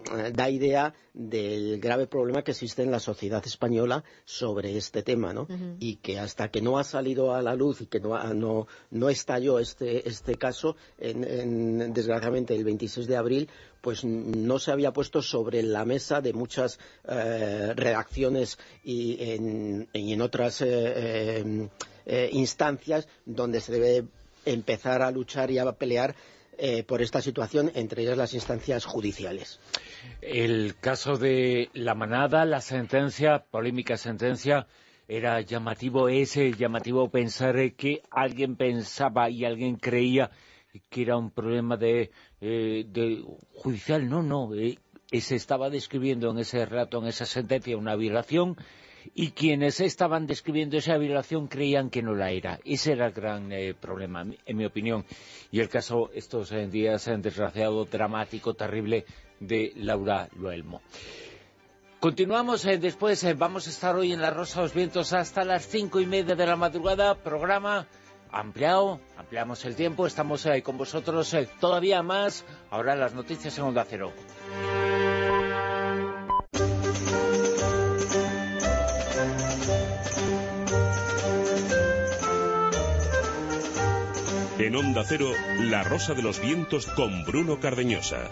[0.50, 5.48] idea del grave problema que existe en la sociedad española sobre este tema, ¿no?
[5.80, 9.60] Y que hasta que no ha salido a la luz y que no, no, estalló
[9.60, 13.50] este, este caso, en, desgraciadamente el 26 de abril,
[13.82, 20.62] pues no se había puesto sobre la mesa de muchas eh, redacciones y en, otras
[20.62, 21.70] eh,
[22.06, 24.08] eh, instancias donde se debe
[24.46, 26.16] empezar a luchar y a pelear
[26.86, 29.60] por esta situación, entre ellas las instancias judiciales.
[30.22, 34.68] El caso de la manada, la sentencia, polémica sentencia,
[35.08, 40.30] era llamativo ese, llamativo pensar que alguien pensaba y alguien creía
[40.90, 44.10] que era un problema de, de judicial.
[44.10, 48.58] No, no, se estaba describiendo en ese relato, en esa sentencia, una violación
[49.14, 52.60] y quienes estaban describiendo esa violación creían que no la era.
[52.64, 55.06] Ese era el gran eh, problema, en mi opinión.
[55.52, 59.06] Y el caso estos eh, días desgraciado, dramático, terrible
[59.40, 60.82] de Laura Loelmo.
[62.00, 65.68] Continuamos eh, después, vamos a estar hoy en La Rosa de los Vientos hasta las
[65.68, 67.88] cinco y media de la madrugada, programa
[68.32, 73.86] ampliado, ampliamos el tiempo, estamos ahí con vosotros todavía más, ahora las noticias en Onda
[73.88, 74.12] Cero.
[84.62, 85.26] En Onda Cero,
[85.62, 88.30] La Rosa de los Vientos con Bruno Cardeñosa.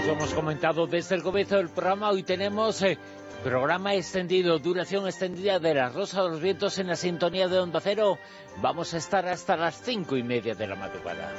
[0.00, 2.98] Os hemos comentado desde el comienzo del programa, hoy tenemos eh,
[3.42, 7.80] programa extendido, duración extendida de La Rosa de los Vientos en la sintonía de Onda
[7.80, 8.18] Cero.
[8.60, 11.32] Vamos a estar hasta las cinco y media de la madrugada.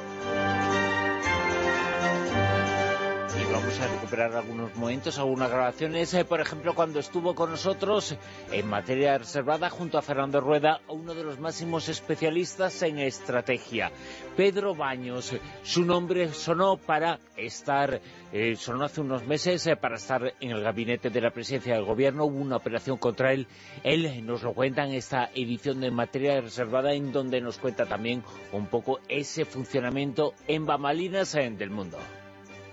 [3.70, 8.16] Vamos a recuperar algunos momentos, algunas grabaciones, eh, por ejemplo, cuando estuvo con nosotros
[8.52, 13.92] en materia reservada junto a Fernando Rueda, uno de los máximos especialistas en estrategia.
[14.36, 18.02] Pedro Baños, su nombre sonó para estar,
[18.34, 21.86] eh, sonó hace unos meses eh, para estar en el gabinete de la presidencia del
[21.86, 23.46] gobierno, hubo una operación contra él,
[23.84, 28.24] él nos lo cuenta en esta edición de materia reservada en donde nos cuenta también
[28.52, 32.00] un poco ese funcionamiento en Bamalinas del mundo.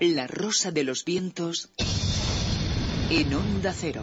[0.01, 1.71] La rosa de los vientos
[3.09, 4.03] en onda cero.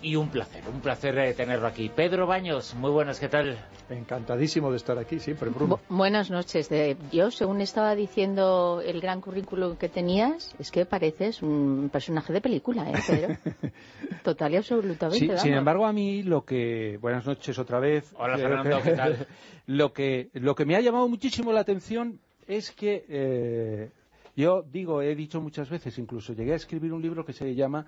[0.01, 1.89] y un placer, un placer eh, tenerlo aquí.
[1.89, 3.57] Pedro Baños, muy buenas, ¿qué tal?
[3.89, 5.79] Encantadísimo de estar aquí siempre, Bruno.
[5.89, 6.69] buenas noches.
[7.11, 12.41] yo, según estaba diciendo el gran currículum que tenías, es que pareces un personaje de
[12.41, 13.37] película, ¿eh, Pedro?
[14.23, 15.37] Total y absolutamente.
[15.39, 16.97] sin embargo, a mí lo que...
[17.01, 18.13] Buenas noches otra vez.
[18.17, 19.27] Hola, Fernando, ¿qué tal?
[19.65, 23.05] lo, que, lo que me ha llamado muchísimo la atención es que...
[23.09, 23.91] Eh,
[24.35, 27.87] yo digo, he dicho muchas veces, incluso llegué a escribir un libro que se llama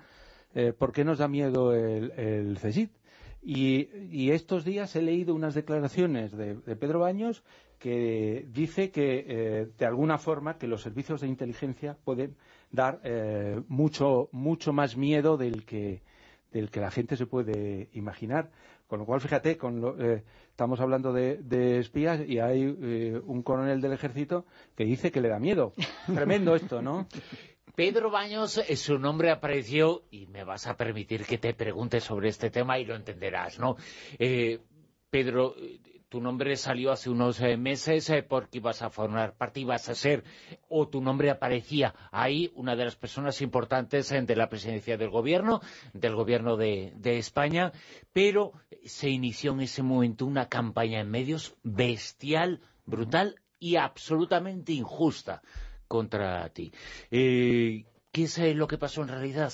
[0.54, 2.58] eh, ¿por qué nos da miedo el, el?
[3.42, 7.42] Y, estos días he leído unas declaraciones de, Pedro Baños
[7.78, 12.36] que dice que, eh, de alguna forma, que los servicios de inteligencia pueden
[12.70, 16.02] dar eh, mucho, mucho más miedo del que,
[16.52, 18.50] del que la gente se puede imaginar.
[18.86, 19.56] Con lo cual, fíjate,
[20.50, 22.66] estamos hablando de, de, espías y hay
[23.24, 24.44] un coronel del ejército
[24.76, 25.72] que dice que le da miedo.
[26.12, 27.06] Tremendo esto, ¿no?
[27.74, 32.28] Pedro Baños, eh, su nombre apareció, y me vas a permitir que te pregunte sobre
[32.28, 33.76] este tema y lo entenderás, ¿no?
[34.18, 34.60] Eh,
[35.10, 35.54] Pedro,
[36.08, 40.24] tu nombre salió hace unos eh, meses porque ibas a formar parte, ibas a ser,
[40.68, 45.60] o tu nombre aparecía ahí, una de las personas importantes de la presidencia del gobierno,
[45.92, 47.72] del gobierno de España,
[48.12, 48.52] pero
[48.84, 55.42] se inició en ese momento una campaña en medios bestial, brutal y absolutamente injusta
[55.90, 56.70] contra ti.
[57.10, 59.52] Eh, ¿Qué es lo que pasó en realidad?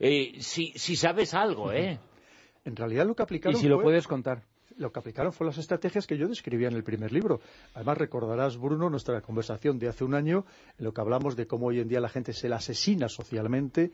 [0.00, 2.00] Eh, si, si sabes algo, ¿eh?
[2.64, 4.42] En realidad lo que aplicaron Y si lo puedes contar.
[4.76, 7.40] Lo que aplicaron fueron las estrategias que yo describía en el primer libro.
[7.74, 10.46] Además, recordarás, Bruno, nuestra conversación de hace un año,
[10.78, 13.92] en lo que hablamos de cómo hoy en día la gente se la asesina socialmente,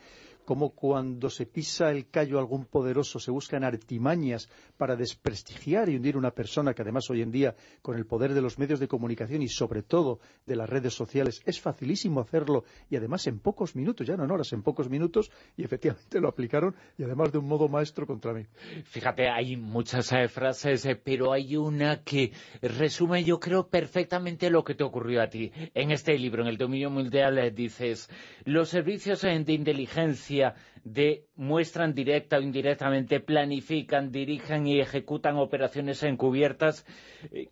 [0.48, 5.96] como cuando se pisa el callo a algún poderoso se buscan artimañas para desprestigiar y
[5.96, 8.88] hundir una persona que además hoy en día con el poder de los medios de
[8.88, 13.76] comunicación y sobre todo de las redes sociales es facilísimo hacerlo y además en pocos
[13.76, 17.36] minutos, ya no en horas, en pocos minutos y efectivamente lo aplicaron y además de
[17.36, 18.46] un modo maestro contra mí.
[18.84, 24.64] Fíjate, hay muchas eh, frases, eh, pero hay una que resume yo creo perfectamente lo
[24.64, 25.52] que te ocurrió a ti.
[25.74, 28.08] En este libro, en el dominio mundial, eh, dices,
[28.46, 30.37] los servicios de inteligencia
[30.84, 36.84] de muestran directa o indirectamente, planifican, dirigen y ejecutan operaciones encubiertas
[37.30, 37.48] eh,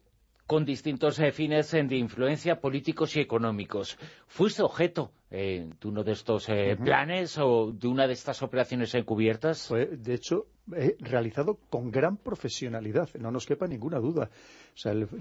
[0.47, 3.98] con distintos eh, fines eh, de influencia políticos y económicos.
[4.26, 6.47] ¿Fuiste objeto de uno de estos
[6.82, 9.68] planes o de una de estas operaciones encubiertas?
[9.68, 14.31] de hecho, he realizado con gran profesionalidad, no nos quepa ninguna duda.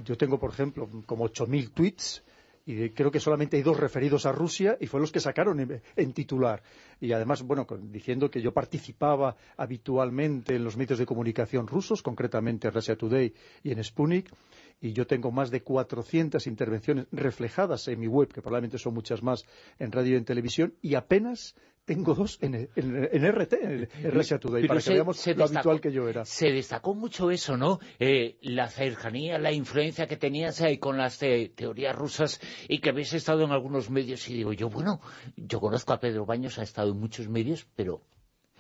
[0.04, 2.24] yo tengo, por ejemplo, como 8.000 tweets
[2.66, 5.60] y creo que solamente hay dos referidos a Rusia y fue los que sacaron
[5.96, 6.64] en, titular.
[7.00, 12.68] Y además, bueno, diciendo que yo participaba habitualmente en los medios de comunicación rusos, concretamente
[12.68, 14.34] en Russia Today y en Sputnik,
[14.82, 19.22] y yo tengo más de 400 intervenciones reflejadas en mi web, que probablemente son muchas
[19.22, 19.46] más
[19.78, 21.56] en radio y en televisión, y apenas
[21.86, 26.26] tengo dos en, RT, en, Russia Today, para que veamos lo habitual que yo era.
[26.26, 27.80] Se destacó mucho eso, ¿no?
[28.00, 33.14] Eh, la cercanía, la influencia que tenías ahí con las teorías rusas y que habéis
[33.14, 34.28] estado en algunos medios.
[34.30, 35.00] Y digo yo, bueno,
[35.38, 38.02] yo conozco a Pedro Baños, ha estado en muchos medios, pero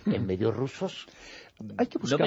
[0.05, 1.07] en medios rusos
[1.77, 2.21] hay que buscar,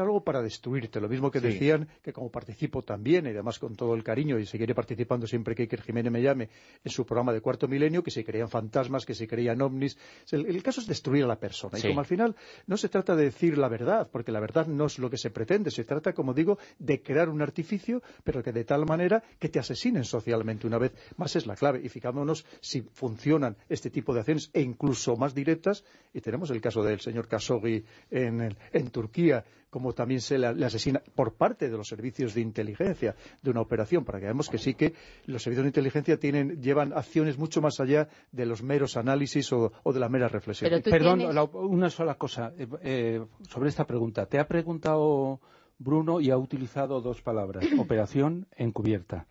[0.00, 1.00] algo, para destruirte.
[1.00, 4.46] Lo mismo que decían, que como participo también, y además con todo el cariño, y
[4.46, 6.48] seguiré participando siempre que Iker Jiménez me llame,
[6.82, 9.96] en su programa de Cuarto Milenio, que se creían fantasmas, que se creían ovnis.
[10.32, 11.78] El, caso es destruir a la persona.
[11.78, 12.34] Y como al final
[12.66, 15.30] no se trata de decir la verdad, porque la verdad no es lo que se
[15.30, 15.70] pretende.
[15.70, 19.60] Se trata, como digo, de crear un artificio, pero que de tal manera que te
[19.60, 20.66] asesinen socialmente.
[20.66, 21.80] Una vez más es la clave.
[21.82, 25.84] Y fijémonos si funcionan este tipo de acciones, e incluso más directas.
[26.12, 31.02] Y tenemos el caso del señor Khashoggi en en Turquía, como también se le, asesina
[31.14, 34.74] por parte de los servicios de inteligencia de una operación, para que veamos que sí
[34.74, 34.94] que
[35.26, 39.72] los servicios de inteligencia tienen, llevan acciones mucho más allá de los meros análisis o,
[39.92, 40.70] de la mera reflexión.
[40.82, 41.22] Perdón,
[41.54, 44.26] una sola cosa eh, eh, sobre esta pregunta.
[44.26, 45.40] Te ha preguntado
[45.78, 49.26] Bruno y ha utilizado dos palabras, operación encubierta.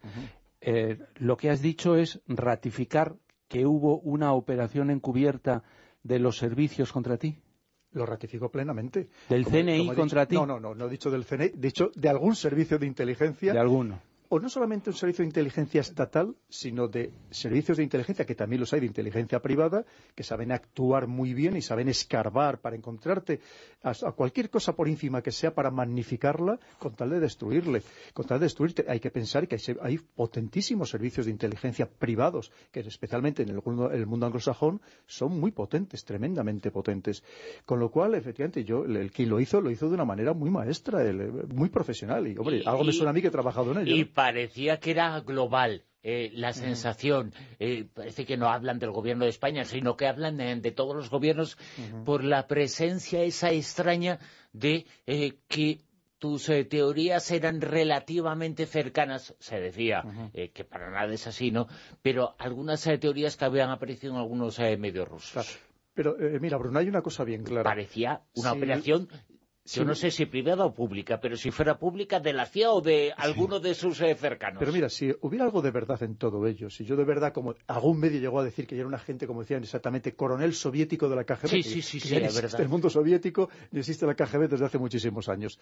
[0.62, 3.16] Eh, lo que has dicho es ratificar
[3.48, 5.64] que hubo una operación encubierta
[6.04, 7.40] de los servicios contra ti.
[7.98, 9.08] Lo ratifico plenamente.
[9.28, 10.36] ¿Del CNI contra ti?
[10.36, 13.54] No, no, no, no he dicho del CNI, he dicho de algún servicio de inteligencia.
[13.54, 14.00] De alguno.
[14.30, 18.60] O no solamente un servicio de inteligencia estatal, sino de servicios de inteligencia, que también
[18.60, 23.40] los hay de inteligencia privada, que saben actuar muy bien y saben escarbar para encontrarte
[23.84, 27.84] a, cualquier cosa por ínfima que sea para magnificarla con tal de destruirle.
[28.14, 32.82] Con tal de destruirte hay que pensar que hay, potentísimos servicios de inteligencia privados, que
[32.82, 33.62] especialmente en el,
[34.06, 37.24] mundo anglosajón son muy potentes, tremendamente potentes.
[37.66, 40.50] Con lo cual, efectivamente, yo, el, quien lo hizo, lo hizo de una manera muy
[40.50, 41.04] maestra,
[41.54, 42.28] muy profesional.
[42.28, 45.20] Y, hombre, algo me suena a mí que he trabajado en ello parecía que era
[45.20, 45.84] global.
[46.02, 50.38] Eh, la sensación, eh, parece que no hablan del gobierno de España, sino que hablan
[50.38, 51.58] de, todos los gobiernos
[52.04, 54.18] por la presencia esa extraña
[54.54, 55.82] de eh, que
[56.18, 60.04] tus teorías eran relativamente cercanas, se decía,
[60.52, 61.68] que para nada es así, ¿no?
[62.02, 65.60] Pero algunas teorías que habían aparecido en algunos medios rusos.
[65.94, 67.64] Pero mira, Bruno, hay una cosa bien clara.
[67.64, 69.10] Parecía una operación
[69.76, 72.82] yo no sé si privada o pública, pero si fuera pública de la CIA o
[72.82, 74.60] de alguno de sus eh, cercanos.
[74.60, 77.56] Pero mira, si hubiera algo de verdad en todo ello, si yo de verdad, como
[77.68, 81.10] algún medio llegó a decir que yo era un agente, como decían exactamente, coronel soviético
[81.10, 84.48] de la KGB, sí, sí, sí, sí, existe el mundo soviético ni existe la KGB
[84.48, 85.60] desde hace muchísimos años.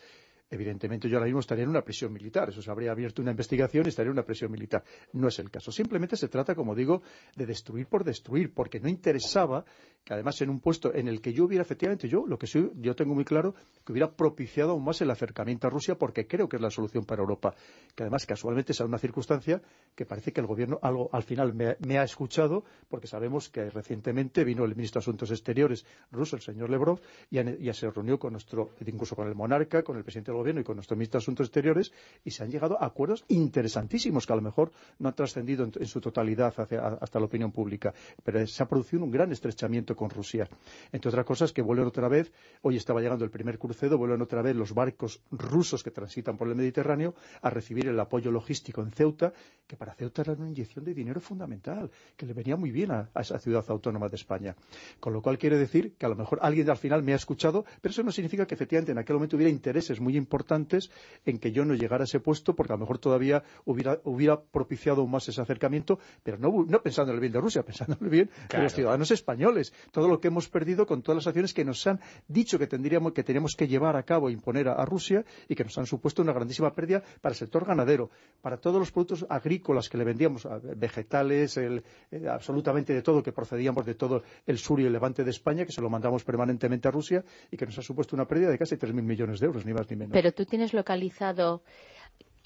[0.49, 3.85] Evidentemente yo ahora mismo estaría en una prisión militar, eso se habría abierto una investigación
[3.85, 4.83] y estaría en una prisión militar.
[5.13, 5.71] No es el caso.
[5.71, 7.01] Simplemente se trata, como digo,
[7.35, 9.65] de destruir por destruir, porque no interesaba
[10.03, 12.71] que además en un puesto en el que yo hubiera efectivamente, yo lo que soy,
[12.75, 16.49] yo tengo muy claro que hubiera propiciado aún más el acercamiento a Rusia porque creo
[16.49, 17.55] que es la solución para Europa.
[17.95, 19.61] Que además casualmente es una circunstancia
[19.95, 24.43] que parece que el gobierno algo al final me, ha escuchado porque sabemos que recientemente
[24.43, 26.99] vino el ministro de Asuntos Exteriores ruso, el señor Lebrov,
[27.29, 30.61] y ya se reunió con nuestro, incluso con el monarca, con el presidente del gobierno
[30.61, 31.93] y con nuestro ministro de Asuntos Exteriores
[32.23, 35.85] y se han llegado a acuerdos interesantísimos que a lo mejor no han trascendido en,
[35.85, 37.93] su totalidad hasta la opinión pública.
[38.23, 40.49] Pero se ha producido un gran estrechamiento con Rusia.
[40.91, 44.41] Entre otras cosas, que vuelven otra vez, hoy estaba llegando el primer crucero, vuelven otra
[44.41, 48.91] vez los barcos rusos que transitan por el Mediterráneo a recibir el apoyo logístico en
[48.91, 49.33] Ceuta,
[49.67, 53.09] que para Ceuta era una inyección de dinero fundamental, que le venía muy bien a,
[53.19, 54.55] esa ciudad autónoma de España.
[54.99, 57.65] Con lo cual quiere decir que a lo mejor alguien al final me ha escuchado,
[57.81, 60.89] pero eso no significa que efectivamente en aquel momento hubiera intereses muy importantes
[61.25, 65.01] en que yo no llegara a ese puesto, porque a lo mejor todavía hubiera, propiciado
[65.01, 68.09] aún más ese acercamiento, pero no, pensando en el bien de Rusia, pensando en el
[68.09, 71.65] bien de los ciudadanos españoles todo lo que hemos perdido con todas las acciones que
[71.65, 75.25] nos han dicho que tendríamos que teníamos que llevar a cabo e imponer a, Rusia
[75.49, 78.09] y que nos han supuesto una grandísima pérdida para el sector ganadero,
[78.41, 80.47] para todos los productos agrícolas que le vendíamos,
[80.77, 81.81] vegetales, eh,
[82.29, 85.71] absolutamente de todo, que procedíamos de todo el sur y el levante de España, que
[85.71, 88.75] se lo mandamos permanentemente a Rusia y que nos ha supuesto una pérdida de casi
[88.75, 90.13] 3.000 millones de euros, ni más ni menos.
[90.13, 91.63] Pero tú tienes localizado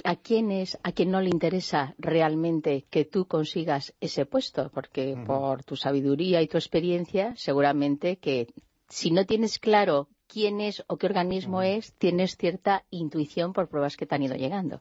[0.03, 5.15] a quién es, a quién no le interesa realmente que tú consigas ese puesto, porque
[5.25, 8.47] por tu sabiduría y tu experiencia, seguramente que
[8.87, 13.97] si no tienes claro quién es o qué organismo es, tienes cierta intuición por pruebas
[13.97, 14.79] que te han ido llegando.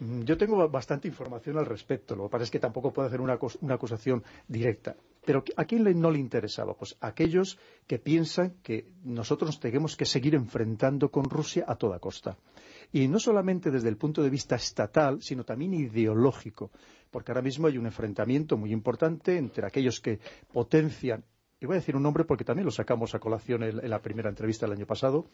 [0.00, 3.20] Mm, yo tengo bastante información al respecto, lo que pasa es que tampoco puedo hacer
[3.20, 3.38] una,
[3.74, 4.96] acusación directa.
[5.24, 6.74] Pero ¿a quién no le interesaba?
[6.74, 11.98] Pues a aquellos que piensan que nosotros tenemos que seguir enfrentando con Rusia a toda
[11.98, 12.36] costa.
[12.92, 16.70] Y no solamente desde el punto de vista estatal, sino también ideológico,
[17.10, 20.18] porque ahora mismo hay un enfrentamiento muy importante entre aquellos que
[20.52, 21.24] potencian,
[21.64, 24.28] y voy a decir un nombre porque también lo sacamos a colación en, la primera
[24.28, 25.24] entrevista del año pasado,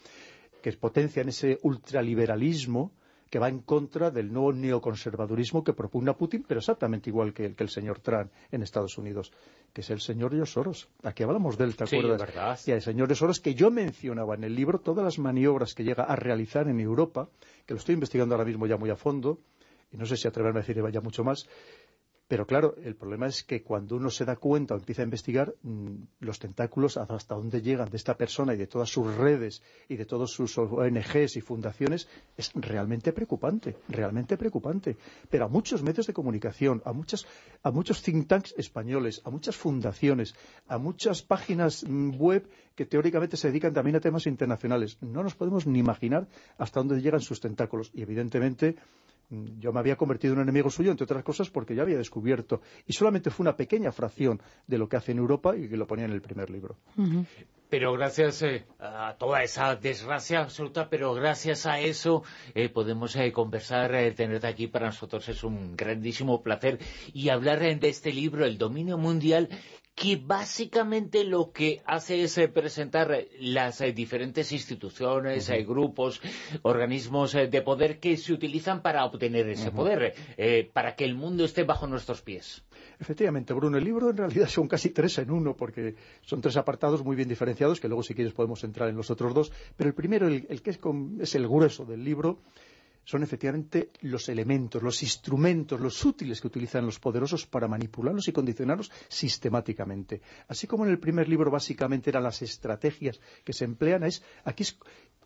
[0.62, 2.92] que potencian ese ultraliberalismo
[3.28, 7.68] que va en contra del nuevo neoconservadurismo que propugna Putin, pero exactamente igual que, el
[7.68, 9.32] señor Trump en Estados Unidos,
[9.72, 10.88] que es el señor George Soros.
[11.02, 12.20] Aquí hablamos de él, ¿te acuerdas?
[12.20, 12.58] Verdad.
[12.64, 16.04] Y el señor Soros, que yo mencionaba en el libro todas las maniobras que llega
[16.04, 17.28] a realizar en Europa,
[17.66, 19.40] que lo estoy investigando ahora mismo ya muy a fondo,
[19.92, 21.48] y no sé si atreverme a decir vaya mucho más,
[22.30, 25.52] pero claro, el problema es que cuando uno se da cuenta o empieza a investigar
[25.64, 29.96] mm, los tentáculos hasta dónde llegan de esta persona y de todas sus redes y
[29.96, 34.96] de todos sus ONGs y fundaciones es realmente preocupante, realmente preocupante.
[35.28, 37.26] Pero a muchos medios de comunicación, a, muchas,
[37.64, 40.36] a muchos think tanks españoles, a muchas fundaciones,
[40.68, 45.34] a muchas páginas mm, web que teóricamente se dedican también a temas internacionales, no nos
[45.34, 46.28] podemos ni imaginar
[46.58, 47.90] hasta dónde llegan sus tentáculos.
[47.92, 48.76] Y evidentemente
[49.30, 52.60] yo me había convertido en un enemigo suyo, entre otras cosas, porque ya había descubierto,
[52.86, 55.86] y solamente fue una pequeña fracción de lo que hace en Europa y que lo
[55.86, 56.76] ponía en el primer libro.
[57.70, 63.30] Pero gracias eh, a toda esa desgracia absoluta, pero gracias a eso eh, podemos eh,
[63.30, 64.66] conversar, tenerte aquí.
[64.66, 66.80] Para nosotros es un grandísimo placer.
[67.14, 69.48] Y hablar de este libro, El dominio mundial,
[70.00, 76.22] que básicamente lo que hace es eh, presentar las eh, diferentes instituciones, uh grupos,
[76.62, 80.14] organismos de poder que se utilizan para obtener ese poder,
[80.72, 82.64] para que el mundo esté bajo nuestros pies.
[82.98, 87.04] Efectivamente, Bruno, el libro en realidad son casi tres en uno, porque son tres apartados
[87.04, 89.94] muy bien diferenciados, que luego si quieres podemos entrar en los otros dos, pero el
[89.94, 90.80] primero, el, que es,
[91.20, 92.38] es el grueso del libro,
[93.04, 98.32] son efectivamente los elementos, los instrumentos, los útiles que utilizan los poderosos para manipularlos y
[98.32, 100.20] condicionarlos sistemáticamente.
[100.48, 104.62] Así como en el primer libro básicamente eran las estrategias que se emplean, es aquí
[104.62, 104.78] es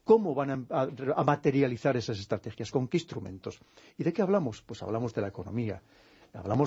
[0.05, 3.59] cómo van a, a materializar esas estrategias, con qué instrumentos.
[3.97, 4.63] ¿Y de qué hablamos?
[4.63, 5.83] Pues hablamos de la economía,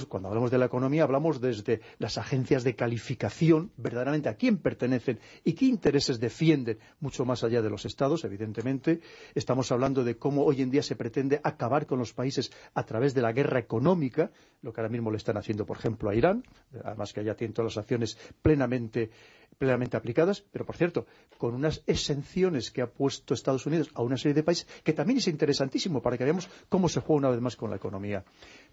[0.08, 5.20] cuando hablamos de la economía, hablamos desde las agencias de calificación, verdaderamente a quién pertenecen
[5.44, 9.02] y qué intereses defienden, mucho más allá de los estados, evidentemente.
[9.36, 13.14] Estamos hablando de cómo hoy en día se pretende acabar con los países a través
[13.14, 14.32] de la guerra económica,
[14.62, 16.44] lo que ahora mismo le están haciendo, por ejemplo, a Irán,
[16.84, 19.12] además que allá tienen todas las acciones plenamente
[19.58, 21.06] plenamente aplicadas, pero por cierto,
[21.38, 25.18] con unas exenciones que ha puesto Estados Unidos a una serie de países, que también
[25.18, 28.24] es interesantísimo para que veamos cómo se juega una vez más con la economía.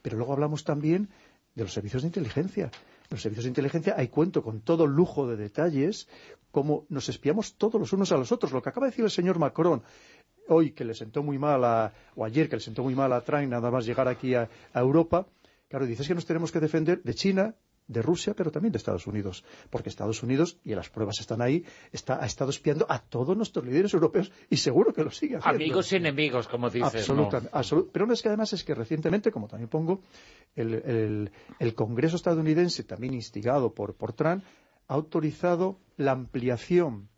[0.03, 1.09] Pero luego hablamos también
[1.55, 2.65] de los servicios de inteligencia.
[2.65, 6.09] En los servicios de inteligencia hay cuento con todo lujo de detalles,
[6.51, 8.53] cómo nos espiamos todos los unos a los otros.
[8.53, 9.83] Lo que acaba de decir el señor Macron,
[10.49, 13.23] hoy que le sentó muy mal, a, o ayer que le sentó muy mal a
[13.23, 15.27] Trump nada más llegar aquí a, a Europa,
[15.69, 17.55] claro, dices que nos tenemos que defender de China,
[17.87, 19.45] de Rusia, pero también de Estados Unidos.
[19.71, 23.65] Porque Estados Unidos, y las pruebas están ahí, está, ha estado espiando a todos nuestros
[23.65, 25.63] líderes europeos y seguro que lo sigue haciendo.
[25.63, 26.95] Amigos y enemigos, como dices.
[26.95, 27.51] Absolutamente.
[27.93, 30.01] pero es que además es que recientemente, como también pongo,
[30.55, 31.31] el,
[31.75, 34.45] Congreso estadounidense, también instigado por, por Trump,
[34.89, 37.09] ha autorizado la ampliación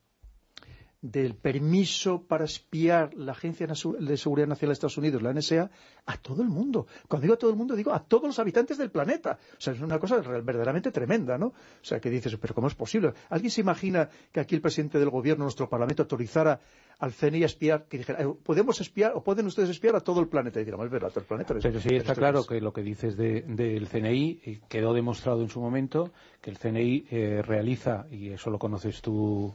[1.10, 5.70] del permiso para espiar la Agencia de Seguridad Nacional de Estados Unidos, la NSA,
[6.07, 6.86] a todo el mundo.
[7.09, 9.39] Cuando digo a todo el mundo, digo a todos los habitantes del planeta.
[9.52, 11.47] O sea, es una cosa verdaderamente tremenda, ¿no?
[11.47, 13.12] O sea, que dices, pero ¿cómo es posible?
[13.28, 16.60] ¿Alguien se imagina que aquí el presidente del gobierno, nuestro parlamento, autorizara
[16.99, 20.20] al CNI a espiar, que dijera, eh, podemos espiar o pueden ustedes espiar a todo
[20.20, 20.60] el planeta?
[20.60, 21.55] Y digamos, es verdad, a todo el planeta.
[21.55, 25.60] Pero sí, está claro que lo que dices del CNI eh, quedó demostrado en su
[25.60, 29.55] momento, que el CNI eh, realiza, y eso lo conoces tú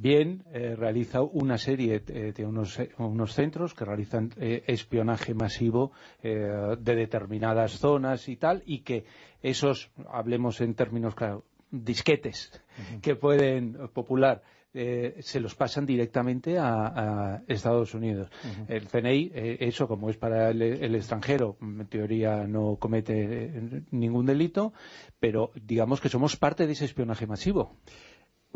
[0.00, 5.92] bien eh, realiza una serie de eh, unos, unos, centros que realizan eh, espionaje masivo
[6.22, 9.04] de determinadas zonas y tal, y que
[9.42, 12.52] esos, hablemos en términos claro, disquetes
[13.02, 18.30] que pueden popular, se los pasan directamente a, Estados Unidos.
[18.68, 24.72] El CNI, eso como es para el, el, extranjero, en teoría no comete ningún delito,
[25.18, 27.76] pero digamos que somos parte de ese espionaje masivo.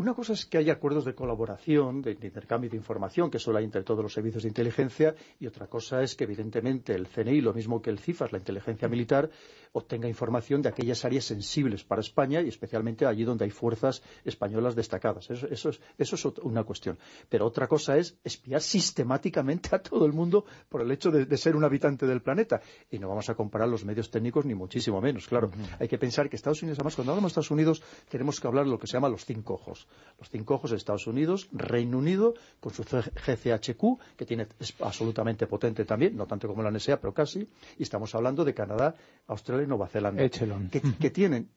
[0.02, 3.64] Una cosa es que haya acuerdos de colaboración, de, intercambio de información, que solo hay
[3.64, 7.54] entre todos los servicios de inteligencia, y otra cosa es que, evidentemente, el CNI, lo
[7.54, 9.30] mismo que el CIFAS, la inteligencia militar,
[9.72, 14.74] obtenga información de aquellas áreas sensibles para España y especialmente allí donde hay fuerzas españolas
[14.74, 15.30] destacadas.
[15.30, 16.98] Eso, es, una cuestión.
[17.28, 21.56] Pero otra cosa es espiar sistemáticamente a todo el mundo por el hecho de, ser
[21.56, 22.60] un habitante del planeta.
[22.90, 25.50] Y no vamos a comparar los medios técnicos ni muchísimo menos, claro.
[25.78, 28.64] Hay que pensar que Estados Unidos, además, cuando hablamos de Estados Unidos, tenemos que hablar
[28.64, 29.86] de lo que se llama los cinco ojos
[30.18, 35.46] los cinco ojos de Estados Unidos, Reino Unido, con su GCHQ, que tiene, es absolutamente
[35.46, 38.94] potente también, no tanto como la NSA, pero casi, y estamos hablando de Canadá,
[39.26, 41.48] Australia y Nueva Zelanda, que, tienen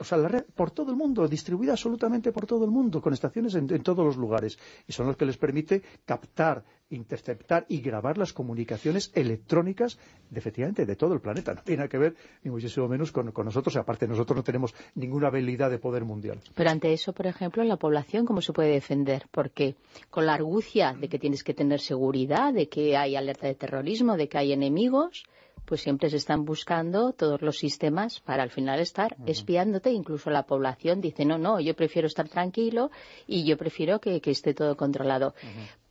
[0.00, 3.12] o sea, la red por todo el mundo, distribuida absolutamente por todo el mundo, con
[3.12, 4.58] estaciones en, todos los lugares.
[4.88, 9.98] Y son los que les permite captar, interceptar y grabar las comunicaciones electrónicas,
[10.30, 11.52] de, efectivamente, de todo el planeta.
[11.52, 13.76] No tiene que ver, ni muchísimo menos, con, nosotros.
[13.76, 16.40] Aparte, nosotros no tenemos ninguna habilidad de poder mundial.
[16.54, 19.26] Pero ante eso, por ejemplo, la población, ¿cómo se puede defender?
[19.30, 19.76] Porque
[20.08, 24.16] con la argucia de que tienes que tener seguridad, de que hay alerta de terrorismo,
[24.16, 25.24] de que hay enemigos
[25.64, 29.90] pues siempre se están buscando todos los sistemas para al final estar espiándote.
[29.90, 32.90] Incluso la población dice, no, no, yo prefiero estar tranquilo
[33.26, 35.34] y yo prefiero que, esté todo controlado.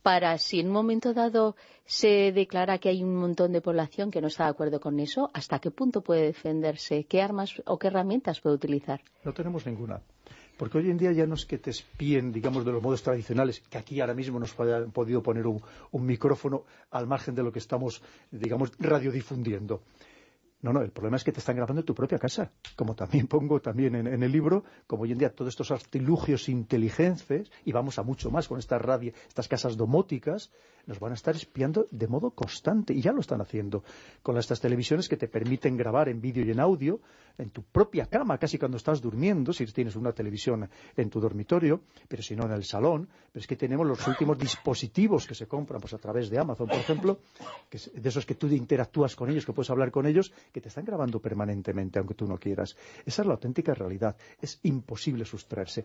[0.02, 4.20] Para si en un momento dado se declara que hay un montón de población que
[4.20, 7.04] no está de acuerdo con eso, ¿hasta qué punto puede defenderse?
[7.04, 9.00] ¿Qué armas o qué herramientas puede utilizar?
[9.24, 10.00] No tenemos ninguna.
[10.56, 13.60] Porque hoy en día ya no es que te espíen, digamos, de los modos tradicionales,
[13.70, 17.58] que aquí ahora mismo nos han podido poner un, micrófono al margen de lo que
[17.58, 19.82] estamos, digamos, radiodifundiendo.
[20.62, 23.26] No, no, el problema es que te están grabando en tu propia casa, como también
[23.26, 27.98] pongo también en, el libro, como hoy en día todos estos artilugios inteligentes, y vamos
[27.98, 30.52] a mucho más con estas radio, estas casas domóticas,
[30.86, 33.82] nos van a estar espiando de modo constante, y ya lo están haciendo,
[34.22, 37.00] con estas televisiones que te permiten grabar en vídeo y en audio,
[37.38, 41.80] en tu propia cama, casi cuando estás durmiendo, si tienes una televisión en tu dormitorio,
[42.06, 45.46] pero si no en el salón, pero es que tenemos los últimos dispositivos que se
[45.46, 47.18] compran pues a través de Amazon, por ejemplo,
[47.70, 50.84] de esos que tú interactúas con ellos, que puedes hablar con ellos, que te están
[50.84, 52.76] grabando permanentemente, aunque tú no quieras.
[53.04, 54.16] Esa es la auténtica realidad.
[54.40, 55.84] Es imposible sustraerse.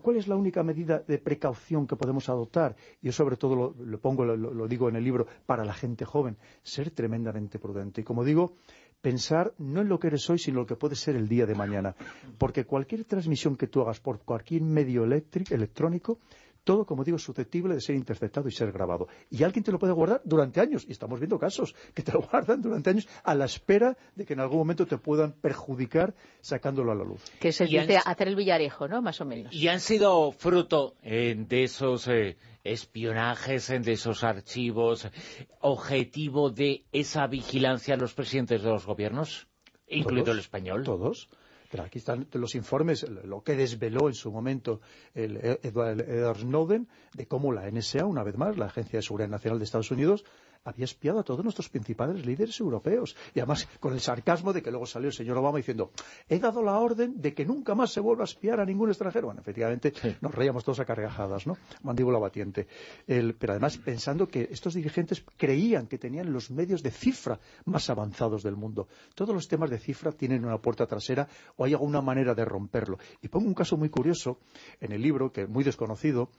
[0.00, 2.76] ¿Cuál es la única medida de precaución que podemos adoptar?
[3.02, 6.90] Yo sobre todo lo, pongo, lo, digo en el libro, para la gente joven, ser
[6.90, 8.00] tremendamente prudente.
[8.00, 8.54] Y como digo,
[9.00, 11.46] pensar no en lo que eres hoy, sino en lo que puede ser el día
[11.46, 11.94] de mañana.
[12.38, 16.18] Porque cualquier transmisión que tú hagas por cualquier medio electrónico
[16.64, 19.06] todo, como digo, es susceptible de ser interceptado y ser grabado.
[19.30, 22.20] Y alguien te lo puede guardar durante años, y estamos viendo casos que te lo
[22.32, 26.92] guardan durante años a la espera de que en algún momento te puedan perjudicar sacándolo
[26.92, 27.22] a la luz.
[27.38, 29.02] Que se dice hacer el villarejo, ¿no?
[29.02, 29.52] Más o menos.
[29.52, 32.08] Y han sido fruto eh, de esos...
[32.08, 35.06] Eh, espionajes de esos archivos,
[35.60, 39.46] objetivo de esa vigilancia a los presidentes de los gobiernos,
[39.86, 40.82] incluido el español.
[40.82, 41.28] Todos.
[41.74, 44.80] Pero aquí están los informes, lo que desveló en su momento
[45.12, 49.58] el Edward Snowden, de cómo la NSA, una vez más, la Agencia de Seguridad Nacional
[49.58, 50.24] de Estados Unidos,
[50.64, 53.16] había espiado a todos nuestros principales líderes europeos.
[53.34, 55.90] Y además con el sarcasmo de que luego salió el señor Obama diciendo
[56.28, 59.26] he dado la orden de que nunca más se vuelva a espiar a ningún extranjero.
[59.26, 61.56] Bueno, efectivamente nos reíamos todos a cargajadas, ¿no?
[61.82, 62.66] Mandíbula batiente.
[63.06, 68.42] pero además pensando que estos dirigentes creían que tenían los medios de cifra más avanzados
[68.42, 68.88] del mundo.
[69.14, 72.98] Todos los temas de cifra tienen una puerta trasera o hay alguna manera de romperlo.
[73.22, 74.38] Y pongo un caso muy curioso
[74.80, 76.30] en el libro, que es muy desconocido,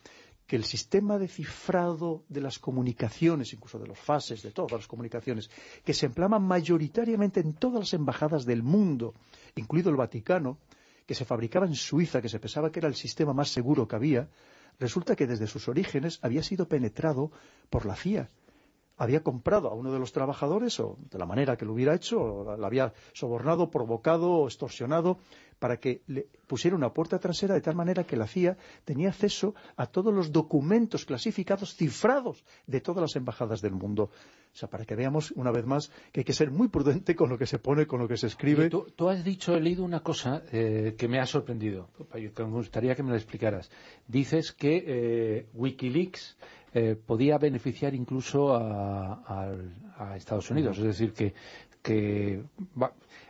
[0.47, 4.87] que el sistema de cifrado de las comunicaciones, incluso de los fases, de todas las
[4.87, 5.49] comunicaciones,
[5.83, 9.15] que se empleaban mayoritariamente en todas las embajadas del mundo,
[9.55, 10.59] incluido el Vaticano,
[11.05, 13.95] que se fabricaba en Suiza, que se pensaba que era el sistema más seguro que
[13.95, 14.29] había,
[14.79, 17.31] resulta que desde sus orígenes había sido penetrado
[17.69, 18.29] por la CIA.
[18.97, 22.21] Había comprado a uno de los trabajadores, o de la manera que lo hubiera hecho,
[22.21, 25.19] o lo había sobornado, provocado, extorsionado,
[25.59, 29.55] para que le pusiera una puerta trasera de tal manera que la CIA tenía acceso
[29.77, 34.09] a todos los documentos clasificados, cifrados de todas las embajadas del mundo.
[34.53, 37.29] O sea, para que veamos una vez más que hay que ser muy prudente con
[37.29, 38.69] lo que se pone, con lo que se escribe.
[38.69, 43.03] Tú, has dicho, he leído una cosa eh, que me ha sorprendido, me gustaría que
[43.03, 43.69] me lo explicaras.
[44.07, 46.37] Dices que eh, Wikileaks
[46.77, 49.47] eh, podía beneficiar incluso a,
[50.17, 50.77] Estados Unidos.
[50.77, 51.33] Es decir, que,
[51.81, 52.43] que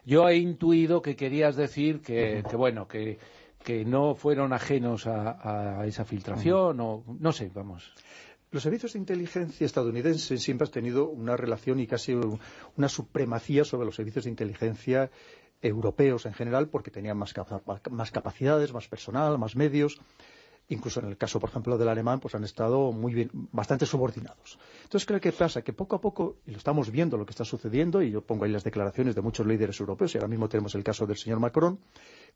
[0.03, 3.19] yo he intuido que querías decir que, bueno, que,
[3.85, 7.93] no fueron ajenos a, esa filtración, o no sé, vamos.
[8.49, 12.13] Los servicios de inteligencia estadounidenses siempre han tenido una relación y casi
[12.75, 15.11] una supremacía sobre los servicios de inteligencia
[15.61, 17.33] europeos en general porque tenían más,
[17.91, 19.99] más capacidades, más personal, más medios
[20.69, 24.57] incluso en el caso, por ejemplo, del alemán, pues han estado muy bien, bastante subordinados.
[24.83, 25.61] Entonces, ¿qué pasa?
[25.61, 28.45] Que poco a poco, y lo estamos viendo lo que está sucediendo, y yo pongo
[28.45, 31.39] ahí las declaraciones de muchos líderes europeos, y ahora mismo tenemos el caso del señor
[31.39, 31.79] Macron,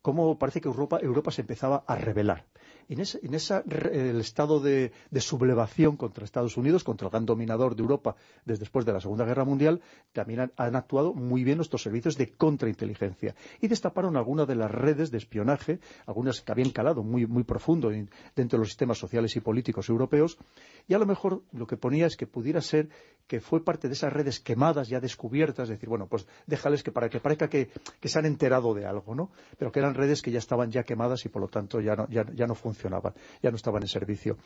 [0.01, 2.45] cómo parece que Europa, Europa se empezaba a rebelar.
[2.89, 8.15] En ese, el estado de, sublevación contra Estados Unidos, contra el gran dominador de Europa
[8.45, 9.79] desde después de la Segunda Guerra Mundial,
[10.11, 15.11] también han, actuado muy bien nuestros servicios de contrainteligencia y destaparon algunas de las redes
[15.11, 19.87] de espionaje, algunas que habían calado muy, profundo dentro de los sistemas sociales y políticos
[19.89, 20.39] europeos,
[20.87, 22.89] y a lo mejor lo que ponía es que pudiera ser
[23.27, 26.91] que fue parte de esas redes quemadas, ya descubiertas, es decir, bueno, pues déjales que
[26.91, 27.69] para que parezca que,
[27.99, 29.29] que se han enterado de algo, ¿no?
[29.59, 32.07] Pero que eran redes que ya estaban ya quemadas y por lo tanto ya no,
[32.09, 34.37] ya, no funcionaban, ya no estaban en servicio.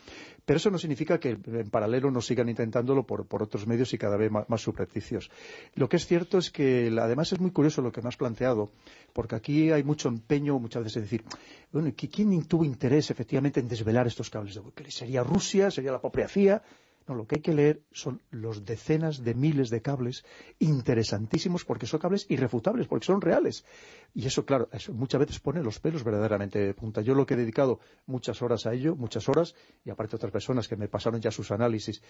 [0.45, 4.17] Pero eso no significa que en paralelo no sigan intentándolo por, otros medios y cada
[4.17, 4.65] vez más, más
[5.75, 8.71] Lo que es cierto es que además es muy curioso lo que me has planteado,
[9.13, 11.23] porque aquí hay mucho empeño muchas veces decir,
[11.71, 14.95] bueno, ¿quién tuvo interés efectivamente en desvelar estos cables de Wikileaks?
[14.95, 15.71] ¿Sería Rusia?
[15.71, 16.61] ¿Sería la propia CIA?
[17.07, 20.23] No, lo que hay que leer son los decenas de miles de cables
[20.59, 23.65] interesantísimos porque son cables irrefutables, porque son reales.
[24.15, 27.01] Y eso, claro, muchas veces pone los pelos verdaderamente de punta.
[27.01, 30.67] Yo lo que he dedicado muchas horas a ello, muchas horas, y aparte otras personas
[30.67, 32.01] que me pasaron ya sus análisis,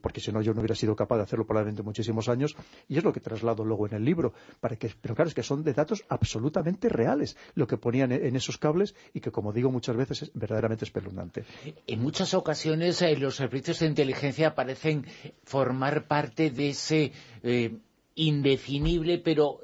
[0.00, 2.56] porque si no yo no hubiera sido capaz de hacerlo probablemente muchísimos años,
[2.88, 4.32] y es lo que traslado luego en el libro.
[4.60, 8.36] Para que, pero claro, es que son de datos absolutamente reales lo que ponían en
[8.36, 11.44] esos cables y que, como digo muchas veces, es verdaderamente espeluznante.
[11.86, 14.19] En muchas ocasiones eh, los servicios de inteligencia
[14.54, 15.06] parecen
[15.44, 17.76] formar parte de ese eh,
[18.14, 19.60] indefinible pero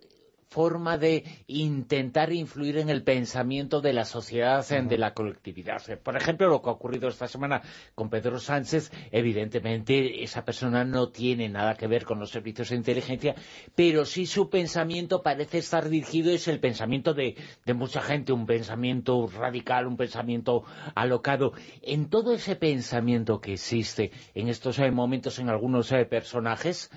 [0.49, 5.83] forma de intentar influir en el pensamiento de la sociedad, de la colectividad.
[6.03, 7.63] Por ejemplo, lo que ha ocurrido esta semana
[7.95, 12.77] con Pedro Sánchez, evidentemente esa persona no tiene nada que ver con los servicios de
[12.77, 13.35] inteligencia,
[13.75, 17.37] pero sí su pensamiento parece estar dirigido, es el pensamiento de,
[17.75, 21.53] mucha gente, un pensamiento radical, un pensamiento alocado.
[21.83, 26.91] En todo ese pensamiento que existe en estos eh, momentos en algunos eh, personajes,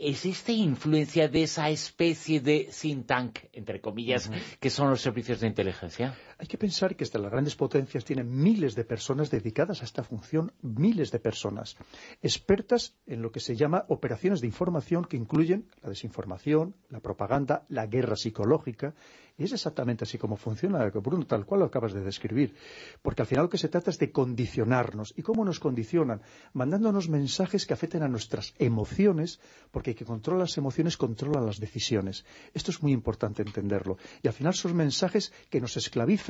[0.00, 2.70] ¿existe influencia de esa especie de
[3.06, 6.14] tank, entre comillas, que son los servicios de inteligencia?
[6.40, 10.02] Hay que pensar que hasta las grandes potencias tienen miles de personas dedicadas a esta
[10.02, 11.76] función, miles de personas,
[12.22, 17.66] expertas en lo que se llama operaciones de información que incluyen la desinformación, la propaganda,
[17.68, 18.94] la guerra psicológica,
[19.40, 22.54] y es exactamente así como funciona, Bruno, tal cual lo acabas de describir.
[23.00, 25.14] Porque al final lo que se trata es de condicionarnos.
[25.16, 26.20] ¿Y cómo nos condicionan?
[26.52, 31.58] Mandándonos mensajes que afecten a nuestras emociones, porque el que controla las emociones controla las
[31.58, 32.26] decisiones.
[32.52, 33.96] Esto es muy importante entenderlo.
[34.22, 36.29] Y al final son mensajes que nos esclavizan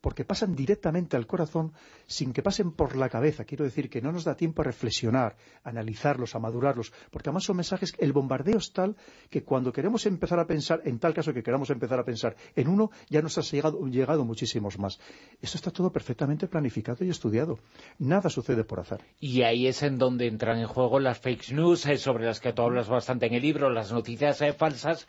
[0.00, 1.72] porque pasan directamente al corazón
[2.06, 3.44] sin que pasen por la cabeza.
[3.44, 7.56] Quiero decir que no nos da tiempo a reflexionar, analizarlos, a madurarlos, porque además son
[7.56, 8.96] mensajes, el bombardeo es tal
[9.28, 12.68] que cuando queremos empezar a pensar, en tal caso que queramos empezar a pensar en
[12.68, 14.98] uno, ya nos ha llegado, llegado muchísimos más.
[15.40, 17.58] Esto está todo perfectamente planificado y estudiado.
[17.98, 19.00] Nada sucede por azar.
[19.18, 22.52] Y ahí es en donde entran en juego las fake news, eh, sobre las que
[22.52, 25.06] tú hablas bastante en el libro, las noticias eh, falsas,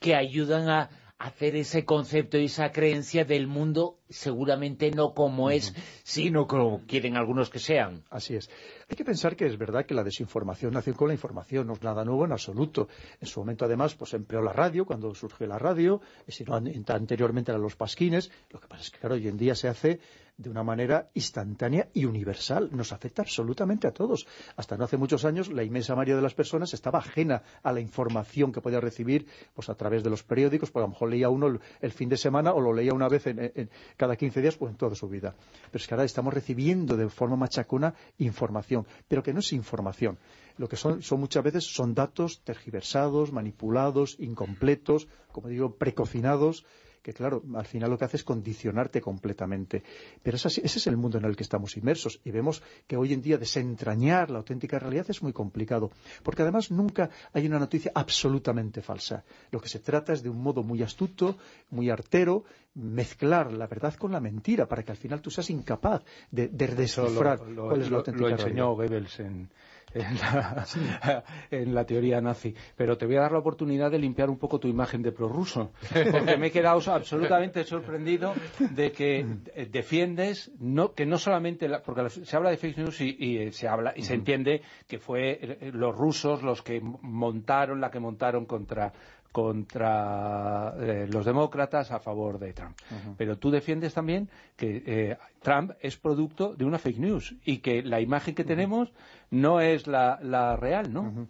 [0.00, 0.90] que ayudan a
[1.22, 7.16] hacer ese concepto y esa creencia del mundo seguramente no como es, sino como quieren
[7.16, 8.02] algunos que sean.
[8.10, 8.50] Así es.
[8.88, 11.82] Hay que pensar que es verdad que la desinformación nació con la información, no es
[11.82, 12.88] nada nuevo en absoluto.
[13.20, 17.52] En su momento, además, pues empleó la radio, cuando surgió la radio, si no anteriormente
[17.52, 18.30] eran los pasquines.
[18.50, 20.00] Lo que pasa es que, claro, hoy en día se hace
[20.36, 22.70] de una manera instantánea y universal.
[22.72, 24.26] Nos afecta absolutamente a todos.
[24.56, 27.80] Hasta no hace muchos años, la inmensa mayoría de las personas estaba ajena a la
[27.80, 31.28] información que podía recibir pues a través de los periódicos, pues a lo mejor leía
[31.28, 34.72] uno el, fin de semana o lo leía una vez en, cada 15 días, pues
[34.72, 35.34] en toda su vida.
[35.70, 40.18] Pero es que ahora estamos recibiendo de forma machacona información, pero que no es información.
[40.56, 46.64] Lo que son muchas veces son datos tergiversados, manipulados, incompletos, como digo, precocinados,
[47.02, 49.82] que claro, al final lo que hace es condicionarte completamente.
[50.22, 53.20] Pero ese es el mundo en el que estamos inmersos y vemos que hoy en
[53.20, 55.90] día desentrañar la auténtica realidad es muy complicado,
[56.22, 59.24] porque además nunca hay una noticia absolutamente falsa.
[59.50, 61.36] Lo que se trata es de un modo muy astuto,
[61.70, 66.02] muy artero, mezclar la verdad con la mentira para que al final tú seas incapaz
[66.30, 69.50] de, descifrar cuál es la auténtica lo enseñó Goebbels en
[71.50, 72.54] en la, teoría nazi.
[72.76, 75.72] Pero te voy a dar la oportunidad de limpiar un poco tu imagen de prorruso,
[76.10, 79.26] porque me he quedado absolutamente sorprendido de que
[79.70, 83.92] defiendes no, que no solamente, porque se habla de fake news y, eh, se habla
[83.96, 88.92] y se entiende que fue eh, los rusos los que montaron la que montaron contra
[89.32, 92.76] contra eh, los demócratas a favor de Trump.
[93.16, 97.82] Pero tú defiendes también que eh, Trump es producto de una fake news y que
[97.82, 98.92] la imagen que tenemos
[99.30, 101.28] no es la, real, ¿no?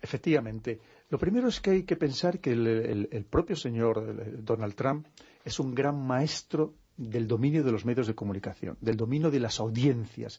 [0.00, 0.80] Efectivamente.
[1.08, 5.06] Lo primero es que hay que pensar que el propio señor Donald Trump
[5.44, 9.58] es un gran maestro del dominio de los medios de comunicación, del dominio de las
[9.58, 10.38] audiencias.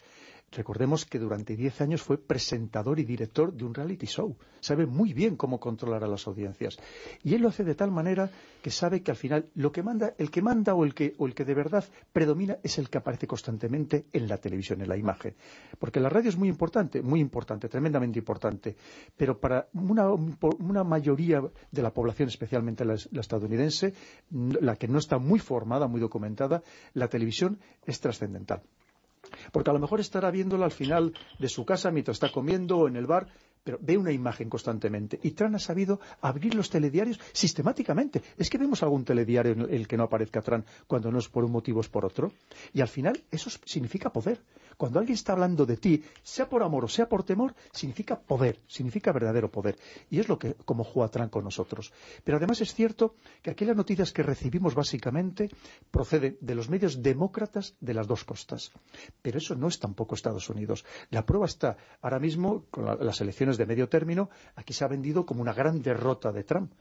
[0.54, 4.36] Recordemos que durante diez años fue presentador y director de un reality show.
[4.60, 6.78] Sabe muy bien cómo controlar a las audiencias.
[7.24, 8.30] Y él lo hace de tal manera
[8.62, 11.26] que sabe que al final lo que manda, el que manda o el que, o
[11.26, 14.98] el que de verdad predomina es el que aparece constantemente en la televisión, en la
[14.98, 15.36] imagen.
[15.80, 18.76] Porque la radio es muy importante, muy importante, tremendamente importante.
[19.16, 23.94] Pero para una, mayoría de la población, especialmente la estadounidense,
[24.30, 26.62] la que no está muy formada, muy documentada,
[26.94, 28.62] la televisión es trascendental.
[29.52, 32.88] Porque a lo mejor estará viéndola al final de su casa mientras está comiendo o
[32.88, 33.28] en el bar
[33.64, 35.20] pero ve una imagen constantemente.
[35.24, 38.22] Y Tran ha sabido abrir los telediarios sistemáticamente.
[38.38, 41.44] Es que vemos algún telediario en el que no aparezca Tran cuando no es por
[41.44, 42.32] un motivo es por otro.
[42.74, 44.42] Y al final eso significa poder.
[44.78, 48.60] Cuando alguien está hablando de ti, sea por amor o sea por temor, significa poder,
[48.68, 49.78] significa verdadero poder.
[50.10, 51.92] Y es lo que como juega Tran con nosotros.
[52.24, 55.50] Pero además es cierto que aquellas noticias que recibimos básicamente
[55.90, 58.72] proceden de los medios demócratas de las dos costas.
[59.22, 60.86] Pero eso no es tampoco Estados Unidos.
[61.10, 65.26] La prueba está ahora mismo con las elecciones de medio término, aquí se ha vendido
[65.26, 66.72] como una gran derrota de Trump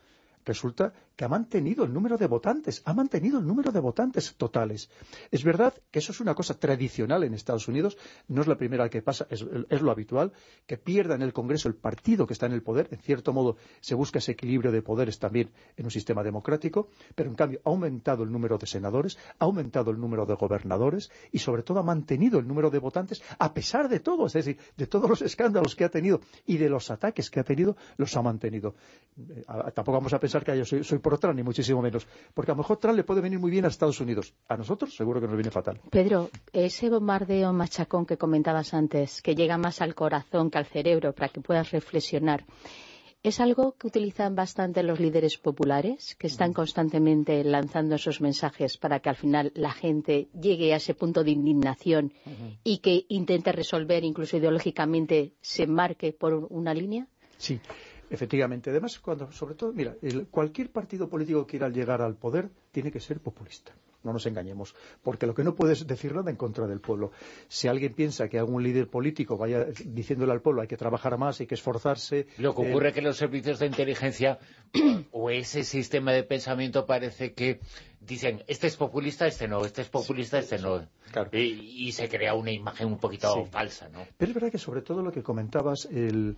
[0.44, 4.89] resulta que ha mantenido el número de votantes, ha mantenido el número de votantes totales.
[5.31, 8.89] Es verdad que eso es una cosa tradicional en Estados Unidos, no es la primera
[8.89, 10.33] que pasa, es, lo habitual,
[10.67, 13.57] que pierda en el Congreso el partido que está en el poder, en cierto modo
[13.81, 17.69] se busca ese equilibrio de poderes también en un sistema democrático, pero en cambio ha
[17.69, 21.83] aumentado el número de senadores, ha aumentado el número de gobernadores y sobre todo ha
[21.83, 25.77] mantenido el número de votantes a pesar de todo, es decir, de todos los escándalos
[25.77, 28.75] que ha tenido y de los ataques que ha tenido, los ha mantenido.
[29.19, 29.44] Eh,
[29.75, 32.07] tampoco vamos a pensar que yo soy, por Trump, ni muchísimo menos.
[32.34, 34.33] Porque a lo mejor Trump le puede venir muy bien a Estados Unidos.
[34.49, 35.81] A nosotros seguro que nos viene fatal.
[35.91, 41.12] Pedro, ese bombardeo machacón que comentabas antes, que llega más al corazón que al cerebro
[41.12, 42.44] para que puedas reflexionar,
[43.23, 49.00] ¿Es algo que utilizan bastante los líderes populares, que están constantemente lanzando esos mensajes para
[49.00, 52.15] que al final la gente llegue a ese punto de indignación
[52.65, 57.09] y que intente resolver, incluso ideológicamente, se marque por una línea?
[57.36, 57.60] Sí.
[58.11, 58.71] Efectivamente.
[58.71, 59.95] Además, cuando, sobre todo, mira,
[60.31, 63.73] cualquier partido político que quiera llegar al poder tiene que ser populista.
[64.03, 67.13] No nos engañemos, porque lo que no puedes decir nada en contra del pueblo.
[67.49, 71.39] Si alguien piensa que algún líder político vaya diciéndole al pueblo hay que trabajar más,
[71.41, 72.27] hay que esforzarse...
[72.39, 74.39] Lo que ocurre es que los servicios de inteligencia
[75.13, 77.61] o ese sistema de pensamiento parece que
[78.01, 80.89] dicen, este es populista, este no, este es populista, este no.
[81.33, 84.07] Y, se crea una imagen un poquito falsa, ¿no?
[84.17, 86.37] Pero es verdad que sobre todo lo que comentabas, el,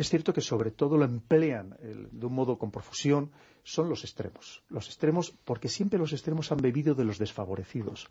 [0.00, 3.30] es cierto que sobre todo lo emplean de un modo con profusión
[3.64, 4.62] son los extremos.
[4.68, 8.08] Los extremos, porque siempre los extremos han bebido de los desfavorecidos,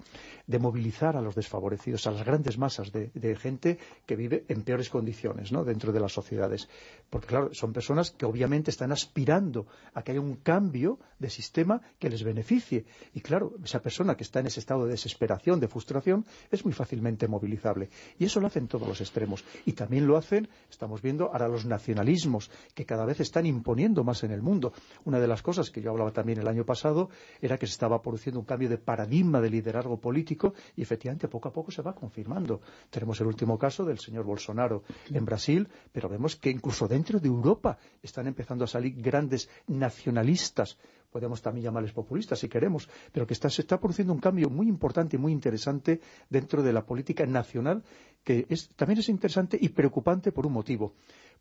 [0.48, 4.90] de movilizar a los desfavorecidos, a las grandes masas de, gente que vive en peores
[4.90, 6.68] condiciones dentro de las sociedades.
[7.10, 11.82] Porque, claro, son personas que obviamente están aspirando a que haya un cambio de sistema
[12.00, 12.86] que les beneficie.
[13.14, 16.74] Y, claro, esa persona que está en ese estado de desesperación, de frustración, es muy
[16.74, 17.90] fácilmente movilizable.
[18.18, 19.44] Y eso lo hacen todos los extremos.
[19.66, 24.24] Y también lo hacen, estamos viendo, ahora los nacionalismos, que cada vez están imponiendo más
[24.24, 24.74] en el mundo.
[25.06, 27.10] Una de las cosas que yo hablaba también el año pasado
[27.42, 31.50] era que se estaba produciendo un cambio de paradigma de liderazgo político y efectivamente poco
[31.50, 32.62] a poco se va confirmando.
[32.90, 37.28] Tenemos el último caso del señor Bolsonaro en Brasil, pero vemos que incluso dentro de
[37.28, 40.78] Europa están empezando a salir grandes nacionalistas
[41.12, 45.16] podemos también llamarles populistas si queremos, pero que se está produciendo un cambio muy importante
[45.16, 47.84] y muy interesante dentro de la política nacional,
[48.24, 50.94] que también es interesante y preocupante por un motivo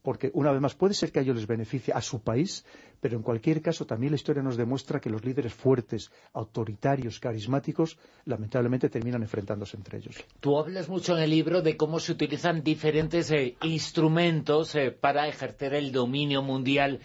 [0.03, 2.65] porque una vez más puede ser que a ellos les beneficie a su país,
[3.01, 7.99] pero en cualquier caso también la historia nos demuestra que los líderes fuertes, autoritarios, carismáticos,
[8.25, 10.17] lamentablemente terminan enfrentándose entre ellos.
[10.41, 15.29] Tú hablas mucho en el libro de cómo se utilizan diferentes eh, instrumentos eh, para
[15.29, 17.01] ejercer el dominio mundial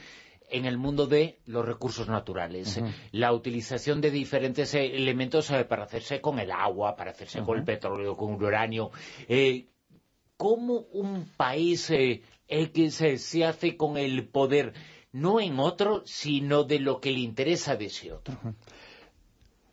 [0.53, 2.81] en el mundo de los recursos naturales.
[3.11, 7.63] La utilización de diferentes eh, elementos para hacerse con el agua, para hacerse con el
[7.63, 8.91] petróleo, con el uranio.
[10.37, 14.73] ¿Cómo un país que se hace con el poder
[15.13, 18.35] no en otro, sino de lo que le interesa de ese otro.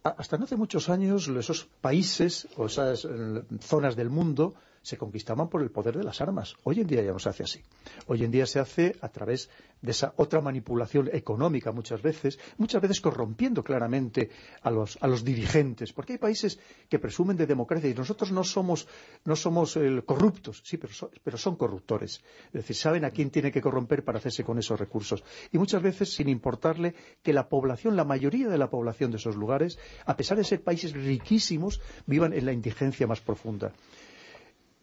[0.02, 5.48] Hasta no hace muchos años esos países o esas eh, zonas del mundo se conquistaban
[5.48, 6.56] por el poder de las armas.
[6.62, 7.60] Hoy en día ya no se hace así.
[8.06, 9.50] Hoy en día se hace a través
[9.82, 14.30] de esa otra manipulación económica muchas veces, muchas veces corrompiendo claramente
[14.62, 18.86] a los, dirigentes, porque hay países que presumen de democracia y nosotros no somos,
[19.24, 20.92] no somos corruptos, sí, pero,
[21.22, 22.22] pero son corruptores.
[22.46, 25.22] Es decir, saben a quién tiene que corromper para hacerse con esos recursos.
[25.52, 29.36] Y muchas veces sin importarle que la población, la mayoría de la población de esos
[29.36, 33.72] lugares, a pesar de ser países riquísimos, vivan en la indigencia más profunda.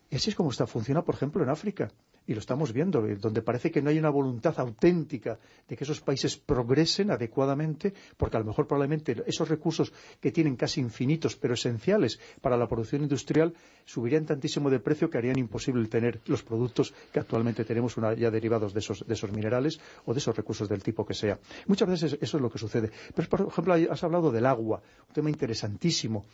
[0.09, 1.92] Y así es como está, funciona, por ejemplo, en África
[2.27, 5.83] y lo estamos viendo, eh, donde parece que no hay una voluntad auténtica de que
[5.83, 11.35] esos países progresen adecuadamente, porque a lo mejor probablemente esos recursos que tienen casi infinitos,
[11.35, 13.53] pero esenciales para la producción industrial,
[13.85, 18.73] subirían tantísimo de precio que harían imposible tener los productos que actualmente tenemos ya derivados
[18.73, 21.39] de esos, minerales o de esos recursos del tipo que sea.
[21.67, 22.91] Muchas veces eso es lo que sucede.
[23.15, 26.25] Pero, por ejemplo, has hablado del agua, un tema interesantísimo.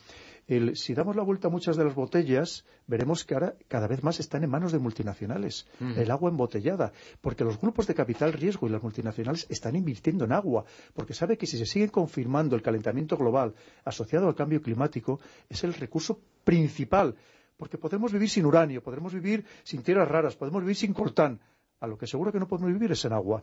[0.74, 4.20] Si damos la vuelta a muchas de las botellas, veremos que ahora cada vez más
[4.20, 5.66] están en manos de multinacionales.
[5.80, 10.32] El agua embotellada, porque los grupos de capital riesgo y las multinacionales están invirtiendo en
[10.32, 15.20] agua, porque sabe que si se sigue confirmando el calentamiento global asociado al cambio climático,
[15.48, 17.14] es el recurso principal,
[17.56, 21.40] porque podemos vivir sin uranio, podremos vivir sin tierras raras, podemos vivir sin coltán,
[21.80, 23.42] a lo que seguro que no podemos vivir es en agua.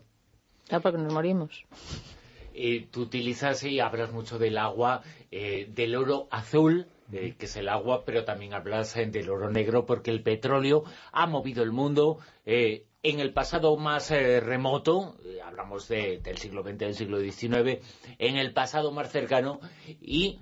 [0.70, 1.66] Ah, porque nos morimos.
[2.64, 7.68] Eh, tú utilizas y hablas mucho del agua, eh, del oro azul, que es el
[7.70, 12.20] agua, pero también hablas eh, del oro negro porque el petróleo ha movido el mundo.
[12.46, 17.84] Eh, en el pasado más eh, remoto, hablamos del siglo XX, del siglo XIX,
[18.20, 19.60] en el pasado más cercano,
[20.00, 20.40] y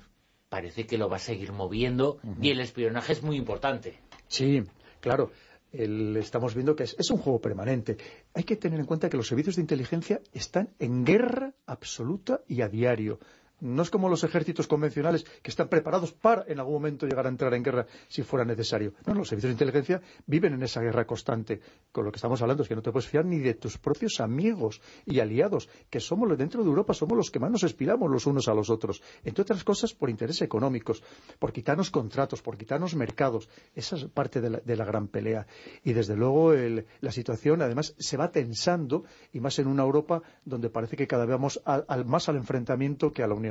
[0.50, 4.00] parece que lo va a seguir moviendo, y el espionaje es muy importante.
[4.28, 4.62] Sí,
[5.00, 5.32] claro.
[5.72, 7.98] Estamos viendo que es, es, un juego permanente.
[8.34, 12.62] Hay que tener en cuenta que los servicios de inteligencia están en guerra absoluta y
[12.62, 13.20] a diario.
[13.62, 17.30] No es como los ejércitos convencionales que están preparados para en algún momento llegar a
[17.30, 18.94] entrar en guerra si fuera necesario.
[19.06, 21.62] No, los servicios de inteligencia viven en esa guerra constante.
[21.92, 24.20] Con lo que estamos hablando es que no te puedes fiar ni de tus propios
[24.20, 28.26] amigos y aliados, que somos dentro de Europa, somos los que más nos expiramos los
[28.26, 29.02] unos a los otros.
[29.24, 31.04] Entre otras cosas, por intereses económicos,
[31.40, 33.50] por quitarnos contratos, por quitarnos mercados.
[33.76, 35.48] Esa es parte de la, gran pelea.
[35.84, 40.70] Y desde luego la situación, además, se va tensando, y más en una Europa donde
[40.70, 41.62] parece que cada vez vamos
[42.06, 43.49] más al enfrentamiento que a la unión.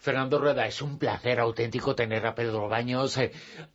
[0.00, 3.32] Fernando Rueda, es un placer auténtico tener a Pedro Baños, eh,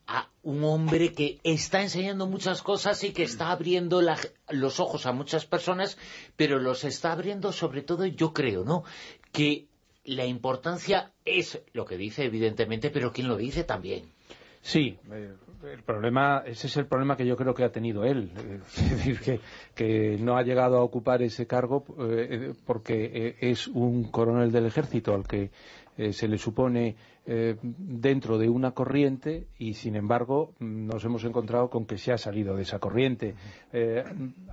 [0.08, 4.02] a un hombre que está enseñando muchas cosas y que está abriendo
[4.50, 6.00] los ojos a muchas personas,
[6.36, 8.84] pero los está abriendo sobre todo, yo creo, ¿no?,
[9.32, 9.68] que
[10.04, 14.06] la importancia es lo que dice, evidentemente, pero quien lo dice también.
[14.62, 15.34] Sí, eh,
[15.72, 18.32] el problema, ese es el problema que yo creo que ha tenido él,
[18.78, 19.40] es decir,
[19.76, 25.14] que, no ha llegado a ocupar ese cargo eh, porque es un coronel del ejército
[25.14, 25.52] al que
[25.98, 31.70] eh, se le supone eh, dentro de una corriente y sin embargo nos hemos encontrado
[31.70, 33.36] con que se ha salido de esa corriente.
[33.72, 34.04] Eh,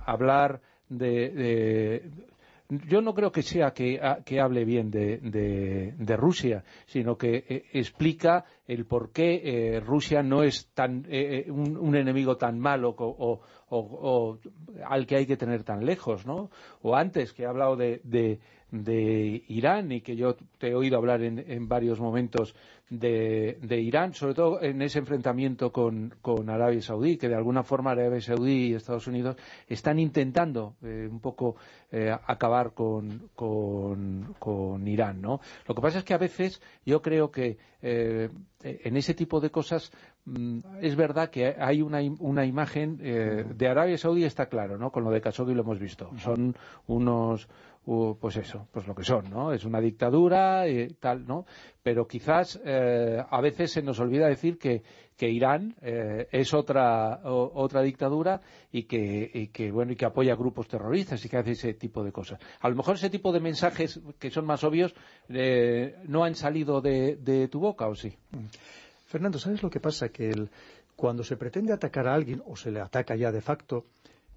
[0.05, 2.09] hablar de,
[2.87, 3.99] yo no creo que sea que,
[4.39, 11.05] hable bien de, Rusia, sino que explica el por qué eh, Rusia no es tan
[11.09, 14.39] eh, un, enemigo tan malo o,
[14.85, 16.49] al que hay que tener tan lejos, ¿no?
[16.81, 18.01] O antes, que he hablado de,
[18.73, 22.55] de Irán y que yo te he oído hablar en, en varios momentos
[22.89, 27.63] de, de, Irán, sobre todo en ese enfrentamiento con, con, Arabia Saudí, que de alguna
[27.63, 29.37] forma Arabia Saudí y Estados Unidos
[29.67, 31.55] están intentando eh, un poco
[31.91, 35.39] eh, acabar con, con, con, Irán, ¿no?
[35.67, 38.29] Lo que pasa es que a veces yo creo que eh,
[38.61, 39.91] en ese tipo de cosas
[40.25, 44.91] mm, es verdad que hay una, una imagen de Arabia Saudí está claro, ¿no?
[44.91, 46.11] Con lo de Khashoggi lo hemos visto.
[46.17, 46.55] Son
[46.87, 47.47] unos
[47.85, 49.51] pues eso, pues lo que son, ¿no?
[49.51, 51.45] Es una dictadura y tal, ¿no?
[51.81, 54.83] Pero quizás eh, a veces se nos olvida decir que,
[55.17, 60.35] que Irán eh, es otra otra dictadura y que, y que bueno y que apoya
[60.35, 62.39] grupos terroristas y que hace ese tipo de cosas.
[62.61, 64.95] A lo mejor ese tipo de mensajes que son más obvios
[65.27, 68.17] eh, no han salido de, de, tu boca, ¿o sí?
[69.07, 70.07] Fernando, ¿sabes lo que pasa?
[70.07, 70.49] Que el,
[70.95, 73.85] cuando se pretende atacar a alguien o se le ataca ya de facto,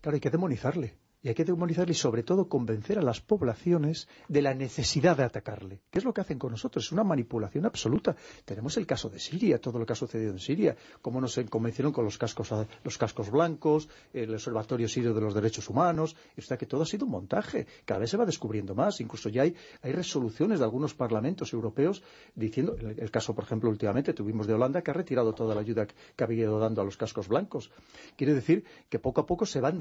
[0.00, 4.09] claro, hay que demonizarle y hay que demonizarle y sobre todo convencer a las poblaciones
[4.28, 5.81] de la necesidad de atacarle.
[5.91, 6.85] ¿Qué es lo que hacen con nosotros?
[6.85, 8.15] Es una manipulación absoluta.
[8.45, 11.93] Tenemos el caso de Siria, todo lo que ha sucedido en Siria, cómo nos convencieron
[11.93, 12.51] con los cascos,
[12.85, 16.86] los cascos blancos, el Observatorio Sirio de los Derechos Humanos, y está que todo ha
[16.86, 17.67] sido un montaje.
[17.85, 19.01] Cada vez se va descubriendo más.
[19.01, 22.03] Incluso ya hay, resoluciones de algunos parlamentos europeos
[22.35, 25.86] diciendo, el, caso, por ejemplo, últimamente tuvimos de Holanda que ha retirado toda la ayuda
[25.86, 27.70] que había ido dando a los cascos blancos.
[28.17, 29.81] Quiere decir que poco a poco se van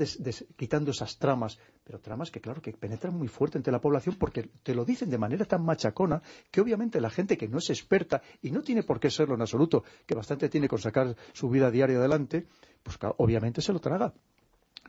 [0.55, 4.49] quitando esas tramas pero tramas que claro, que penetran muy fuerte entre la población porque
[4.63, 8.23] te lo dicen de manera tan machacona que obviamente la gente que no es experta
[8.41, 11.69] y no tiene por qué serlo en absoluto, que bastante tiene con sacar su vida
[11.69, 12.47] diaria adelante,
[12.81, 14.13] pues obviamente se lo traga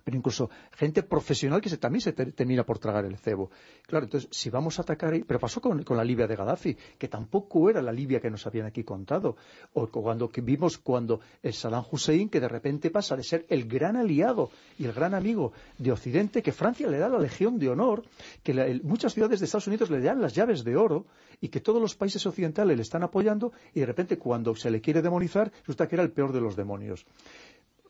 [0.07, 3.51] pero incluso gente profesional que también se termina por tragar el cebo.
[3.89, 7.69] Claro, entonces, si vamos a atacar pero pasó con, la Libia de Gaddafi, que tampoco
[7.69, 9.35] era la Libia que nos habían aquí contado,
[9.73, 13.97] o cuando vimos cuando el Saddam Hussein, que de repente pasa de ser el gran
[13.97, 18.05] aliado y el gran amigo de Occidente, que Francia le da la Legión de Honor,
[18.45, 21.07] que muchas ciudades de Estados Unidos le dan las llaves de oro,
[21.41, 24.81] y que todos los países occidentales le están apoyando, y de repente cuando se le
[24.81, 27.05] quiere demonizar, resulta que era el peor de los demonios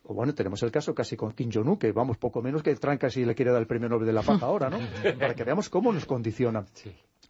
[0.08, 3.10] o bueno, tenemos el caso casi con Kim Jong-un, que vamos poco menos que tranca
[3.10, 4.78] si le quiere dar el premio Nobel de la Paz ahora, ¿no?
[5.18, 6.64] Para que veamos cómo nos condiciona.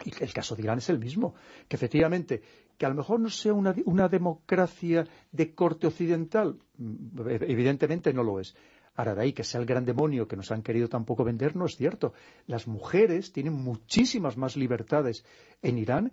[0.05, 1.35] Y el caso de Irán es el mismo,
[1.69, 2.43] que efectivamente,
[2.77, 8.23] que a lo mejor no sea una, una democracia de corte occidental, mm, evidentemente no
[8.23, 8.55] lo es.
[8.95, 11.65] Ahora, de ahí que sea el gran demonio que nos han querido tampoco vender, no
[11.65, 12.13] es cierto.
[12.47, 15.25] Las mujeres tienen muchísimas más libertades
[15.63, 16.13] en Irán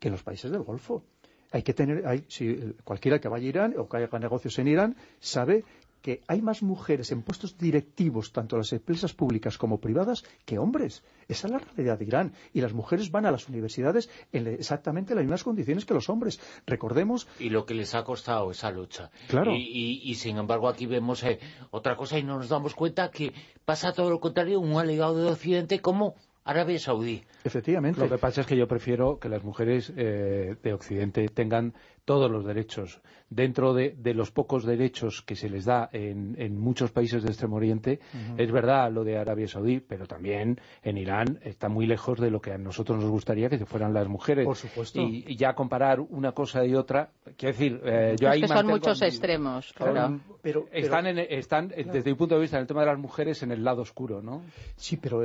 [0.00, 1.04] que en los países del Golfo
[1.50, 4.68] hay que tener, hay, si cualquiera que vaya a Irán o que haga negocios en
[4.68, 5.64] Irán sabe
[6.02, 10.58] que hay más mujeres en puestos directivos, tanto en las empresas públicas como privadas, que
[10.58, 11.02] hombres.
[11.28, 12.32] Esa es la realidad de Irán.
[12.52, 16.40] Y las mujeres van a las universidades en exactamente las mismas condiciones que los hombres.
[16.66, 17.28] Recordemos...
[17.38, 19.10] Y lo que les ha costado esa lucha.
[19.28, 19.52] Claro.
[19.54, 21.38] Y, sin embargo aquí vemos eh,
[21.70, 23.32] otra cosa y no nos damos cuenta que
[23.64, 26.14] pasa todo lo contrario, un alegado de Occidente como
[26.48, 27.24] Arabia Saudí.
[27.44, 28.00] Efectivamente.
[28.00, 31.74] Lo que pasa es que yo prefiero que las mujeres eh, de Occidente tengan
[32.06, 33.02] todos los derechos.
[33.30, 38.00] Dentro de, los pocos derechos que se les da en, muchos países de Extremo Oriente,
[38.36, 42.40] es verdad lo de Arabia Saudí, pero también en Irán está muy lejos de lo
[42.40, 44.46] que a nosotros nos gustaría que se fueran las mujeres.
[44.46, 45.00] Por supuesto.
[45.00, 49.02] Y, ya comparar una cosa y otra, quiero decir, eh, yo es que son muchos
[49.02, 50.20] extremos, claro.
[50.42, 53.52] Pero, están, están desde mi punto de vista, en el tema de las mujeres, en
[53.52, 54.42] el lado oscuro, ¿no?
[54.76, 55.22] Sí, pero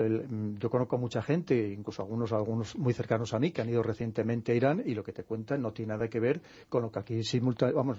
[0.60, 3.82] yo conozco a mucha gente, incluso algunos, algunos muy cercanos a mí, que han ido
[3.82, 6.92] recientemente a Irán y lo que te cuentan no tiene nada que ver con lo
[6.92, 7.24] que aquí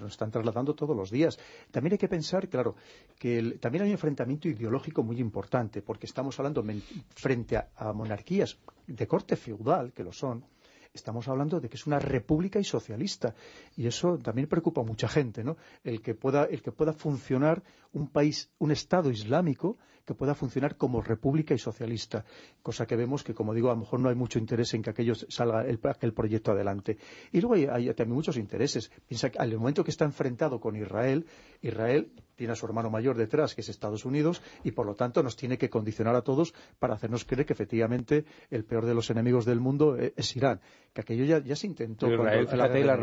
[0.01, 1.37] nos están trasladando todos los días.
[1.71, 2.75] También hay que pensar, claro,
[3.17, 6.63] que también hay un enfrentamiento ideológico muy importante, porque estamos hablando
[7.15, 8.57] frente a, monarquías
[8.87, 10.43] de corte feudal, que lo son,
[10.93, 13.35] estamos hablando de que es una república y socialista
[13.75, 15.57] y eso también preocupa a mucha gente ¿no?
[15.83, 20.77] el que pueda el que pueda funcionar un país un estado islámico que pueda funcionar
[20.77, 22.25] como república y socialista,
[22.61, 24.91] cosa que vemos que, como digo, a lo mejor no hay mucho interés en que
[24.91, 26.97] aquello salga el, el proyecto adelante.
[27.31, 28.91] Y luego hay, también muchos intereses.
[29.07, 31.25] Piensa que al momento que está enfrentado con Israel,
[31.61, 35.23] Israel tiene a su hermano mayor detrás, que es Estados Unidos, y por lo tanto
[35.23, 39.09] nos tiene que condicionar a todos para hacernos creer que efectivamente el peor de los
[39.09, 40.59] enemigos del mundo e, es, Irán.
[40.93, 42.11] Que aquello ya, se intentó.
[42.11, 42.47] Israel,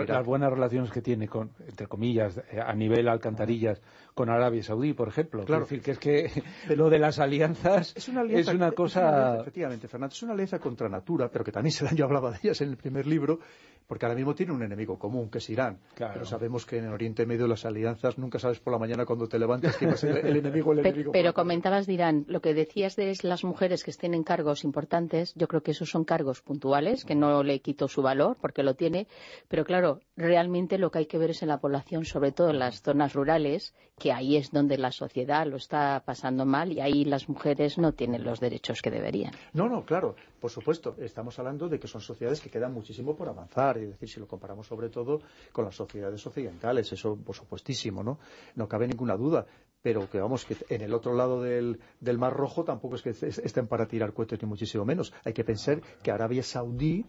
[0.07, 3.83] las buenas relaciones que tiene con, entre comillas, eh, a nivel alcantarillas,
[4.15, 5.45] con Arabia Saudí, por ejemplo.
[5.45, 5.65] Claro.
[5.65, 9.41] Es decir, que es que lo de las alianzas es una, cosa...
[9.41, 12.61] efectivamente, Fernando, es una alianza contra natura, pero que también se yo hablaba de ellas
[12.61, 13.41] en el primer libro,
[13.87, 15.79] porque ahora mismo tiene un enemigo común, que es Irán.
[15.97, 19.29] Pero sabemos que en el Oriente Medio las alianzas nunca sabes por la mañana cuando
[19.29, 21.13] te levantas quién va a ser el enemigo o el enemigo.
[21.13, 25.35] Pero, comentabas de Irán, lo que decías de las mujeres que estén en cargos importantes,
[25.35, 28.75] yo creo que esos son cargos puntuales, que no le quito su valor, porque lo
[28.75, 29.07] tiene,
[29.49, 32.59] pero claro, realmente lo que hay que ver es en la población, sobre todo en
[32.59, 37.05] las zonas rurales, que ahí es donde la sociedad lo está pasando mal y ahí
[37.05, 39.33] las mujeres no tienen los derechos que deberían.
[39.53, 43.29] No, no, claro, por supuesto, estamos hablando de que son sociedades que quedan muchísimo por
[43.29, 45.21] avanzar es decir, si lo comparamos sobre todo
[45.53, 48.19] con las sociedades occidentales, eso por supuestísimo, ¿no?
[48.57, 49.47] No cabe ninguna duda,
[49.83, 53.11] pero que vamos, que en el otro lado del, del Mar Rojo tampoco es que
[53.11, 55.13] estén para tirar cohetes ni muchísimo menos.
[55.25, 57.07] Hay que pensar que Arabia Saudí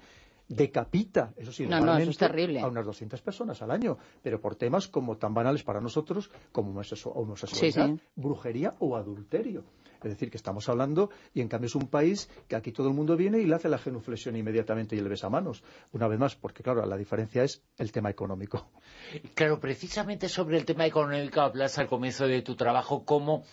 [0.48, 2.60] decapita, eso sí, no, no, es terrible.
[2.62, 6.70] a unas 200 personas al año, pero por temas como tan banales para nosotros como
[6.70, 9.64] homosexualidad, brujería o adulterio.
[10.08, 12.94] Es decir, que estamos hablando, y en cambio es un país que aquí todo el
[12.94, 15.64] mundo viene y le hace la genuflexión inmediatamente y le besa manos.
[15.92, 18.72] Una vez más, porque claro, la diferencia es el tema económico.
[19.36, 23.44] Claro, precisamente sobre el tema económico hablas al comienzo de tu trabajo, cómo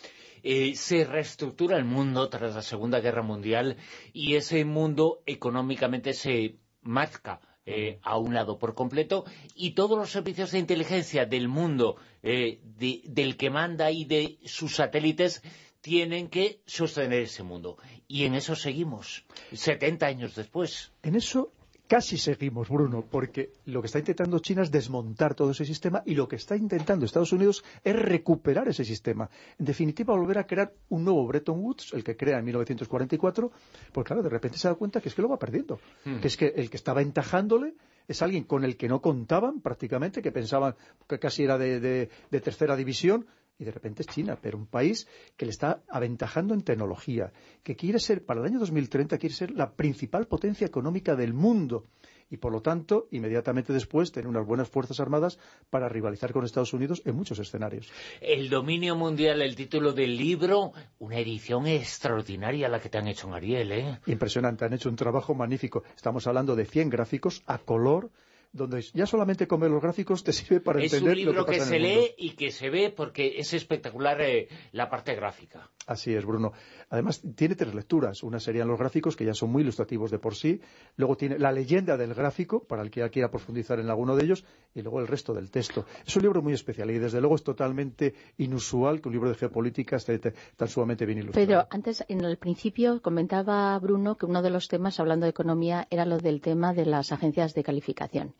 [0.42, 3.76] eh, se reestructura el mundo tras la Segunda Guerra Mundial
[4.12, 10.10] y ese mundo económicamente se marca eh, a un lado por completo y todos los
[10.10, 15.42] servicios de inteligencia del mundo eh, del que manda y de sus satélites
[15.80, 17.78] tienen que sostener ese mundo.
[18.06, 20.92] Y en eso seguimos, 70 años después.
[21.02, 21.52] En eso
[21.90, 26.14] casi seguimos, Bruno, porque lo que está intentando China es desmontar todo ese sistema y
[26.14, 29.28] lo que está intentando Estados Unidos es recuperar ese sistema.
[29.58, 33.50] En definitiva, volver a crear un nuevo Bretton Woods, el que crea en 1944,
[33.92, 36.20] porque claro, de repente se da cuenta que es que lo va perdiendo, hmm.
[36.20, 37.74] que es que el que estaba entajándole
[38.06, 40.76] es alguien con el que no contaban prácticamente, que pensaban
[41.08, 43.26] que casi era de tercera división,
[43.60, 45.06] y de repente es China, pero un país
[45.36, 47.32] que le está aventajando en tecnología,
[47.62, 51.84] que quiere ser, para el año 2030, quiere ser la principal potencia económica del mundo
[52.30, 56.72] y por lo tanto, inmediatamente después, tener unas buenas fuerzas armadas para rivalizar con Estados
[56.72, 57.90] Unidos en muchos escenarios.
[58.20, 63.26] El dominio mundial, el título del libro, una edición extraordinaria la que te han hecho
[63.26, 63.98] en Ariel, ¿eh?
[64.06, 65.82] Impresionante, han hecho un trabajo magnífico.
[65.96, 68.10] Estamos hablando de 100 gráficos a color,
[68.52, 71.70] donde ya solamente con ver los gráficos te sirve para entender lo que pasa Es
[71.70, 75.14] un libro que se lee y que se ve porque es espectacular eh, la parte
[75.14, 75.70] gráfica.
[75.86, 76.52] Así es, Bruno.
[76.88, 78.22] Además, tiene tres lecturas.
[78.22, 80.60] Una serían los gráficos, que ya son muy ilustrativos de por sí.
[80.96, 84.24] Luego tiene la leyenda del gráfico, para el que ya quiera profundizar en alguno de
[84.24, 84.44] ellos.
[84.74, 85.86] Y luego el resto del texto.
[86.06, 89.34] Es un libro muy especial y desde luego es totalmente inusual que un libro de
[89.34, 91.46] geopolítica esté tan sumamente bien ilustrado.
[91.46, 95.88] Pero antes, en el principio, comentaba Bruno que uno de los temas, hablando de economía,
[95.90, 98.34] era lo del tema de las agencias de calificación.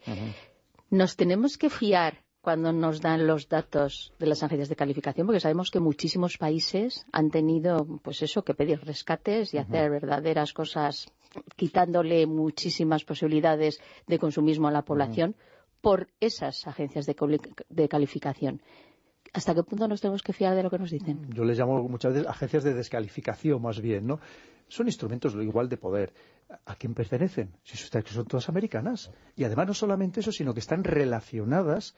[0.90, 5.40] Nos tenemos que fiar cuando nos dan los datos de las agencias de calificación, porque
[5.40, 11.12] sabemos que muchísimos países han tenido, pues eso, que pedir rescates y hacer verdaderas cosas,
[11.56, 15.36] quitándole muchísimas posibilidades de consumismo a la población
[15.80, 18.62] por esas agencias de, calificación.
[19.32, 21.26] ¿Hasta qué punto nos tenemos que fiar de lo que nos dicen?
[21.32, 24.18] Yo les llamo muchas veces agencias de descalificación, más bien, ¿no?
[24.70, 26.15] Son instrumentos igual de poder.
[26.65, 27.52] ¿A quién pertenecen?
[27.65, 29.10] Si son todas americanas.
[29.36, 31.94] Y además no solamente eso, sino que están relacionadas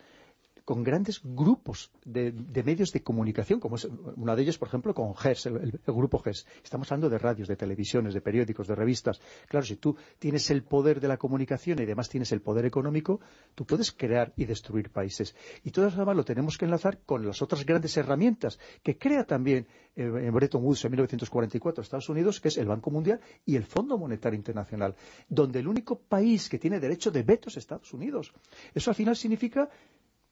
[0.64, 2.32] con grandes grupos de,
[2.64, 6.46] medios de comunicación, como es una de ellas, por ejemplo, con GES, el, grupo GES.
[6.62, 9.20] Estamos hablando de radios, de televisiones, de periódicos, de revistas.
[9.48, 13.20] Claro, si tú tienes el poder de la comunicación y además tienes el poder económico,
[13.54, 15.34] tú puedes crear y destruir países.
[15.64, 19.24] Y todo eso además lo tenemos que enlazar con las otras grandes herramientas que crea
[19.24, 23.56] también eh, en Bretton Woods en 1944 Estados Unidos, que es el Banco Mundial y
[23.56, 24.94] el Fondo Monetario Internacional,
[25.28, 28.32] donde el único país que tiene derecho de veto es Estados Unidos.
[28.74, 29.68] Eso al final significa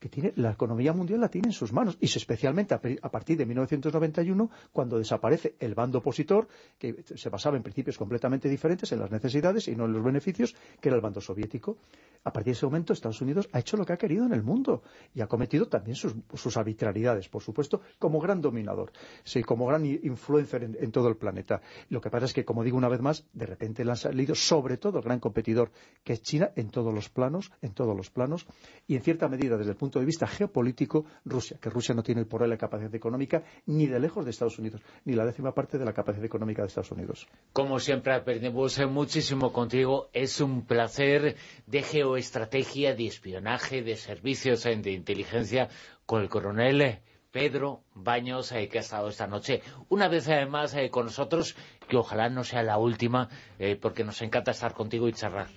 [0.00, 3.44] que tiene, la economía mundial la tiene en sus manos, y especialmente a, partir de
[3.44, 6.48] 1991, cuando desaparece el bando opositor,
[6.78, 10.56] que se basaba en principios completamente diferentes, en las necesidades y no en los beneficios,
[10.80, 11.76] que era el bando soviético.
[12.24, 14.42] A partir de ese momento, Estados Unidos ha hecho lo que ha querido en el
[14.42, 14.82] mundo,
[15.14, 20.64] y ha cometido también sus, arbitrariedades, por supuesto, como gran dominador, sí, como gran influencer
[20.64, 21.60] en, en, todo el planeta.
[21.90, 24.34] Lo que pasa es que, como digo una vez más, de repente le han salido,
[24.34, 25.70] sobre todo, el gran competidor,
[26.04, 28.46] que es China, en todos los planos, en todos los planos,
[28.86, 32.04] y en cierta medida, desde el punto punto de vista geopolítico, Rusia, que Rusia no
[32.04, 35.52] tiene poder y la capacidad económica ni de lejos de Estados Unidos, ni la décima
[35.52, 37.26] parte de la capacidad económica de Estados Unidos.
[37.52, 41.34] Como siempre aprendemos muchísimo contigo, es un placer
[41.66, 45.68] de geoestrategia, de espionaje, de servicios de inteligencia
[46.06, 47.00] con el coronel
[47.32, 51.56] Pedro Baños, eh, que ha estado esta noche una vez además eh, con nosotros,
[51.88, 53.28] que ojalá no sea la última,
[53.58, 55.48] eh, porque nos encanta estar contigo y charlar.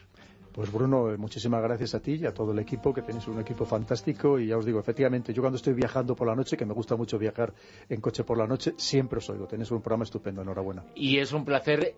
[0.53, 3.39] Pues Bruno, eh, muchísimas gracias a ti y a todo el equipo, que tenéis un
[3.39, 6.65] equipo fantástico y ya os digo, efectivamente, yo cuando estoy viajando por la noche, que
[6.65, 7.53] me gusta mucho viajar
[7.89, 10.83] en coche por la noche, siempre os oigo, tenéis un programa estupendo, enhorabuena.
[10.93, 11.95] Y es un placer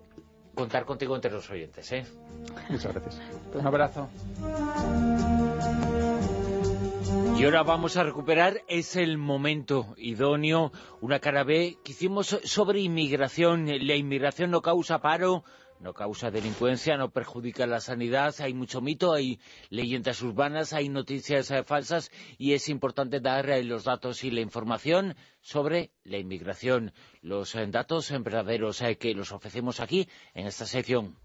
[0.55, 1.91] contar contigo entre los oyentes.
[1.91, 2.05] ¿eh?
[2.69, 3.21] Muchas gracias.
[3.53, 4.07] Un abrazo.
[7.37, 12.79] Y ahora vamos a recuperar, es el momento idóneo, una cara B que hicimos sobre
[12.79, 13.67] inmigración.
[13.67, 15.43] La inmigración no causa paro,
[15.85, 19.39] no causa delincuencia, no perjudica la sanidad, hay mucho mito, hay
[19.69, 24.41] leyendas urbanas, hay noticias eh, falsas y es importante dar eh, los datos y la
[24.41, 26.91] información sobre la inmigración,
[27.21, 31.24] los eh, datos verdaderos que los ofrecemos aquí en esta sección.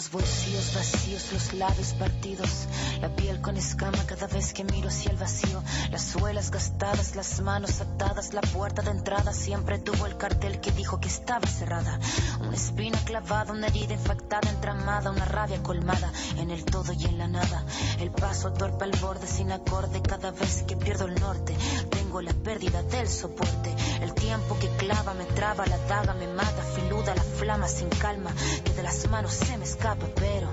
[0.00, 2.66] los bolsillos vacíos, los labios partidos,
[3.02, 7.42] la piel con escama cada vez que miro hacia el vacío, las suelas gastadas, las
[7.42, 12.00] manos atadas, la puerta de entrada siempre tuvo el cartel que dijo que estaba cerrada,
[12.40, 17.18] una espina clavada, una herida infectada, entramada, una rabia colmada, en el todo y en
[17.18, 17.66] la nada,
[17.98, 21.54] el paso torpe al borde sin acorde cada vez que pierdo el norte,
[21.90, 26.62] tengo la pérdida del soporte, el tiempo que clava me traba, la daga me mata,
[26.74, 28.32] filuda la flama sin calma,
[28.64, 30.48] que de las manos se me escapa, pero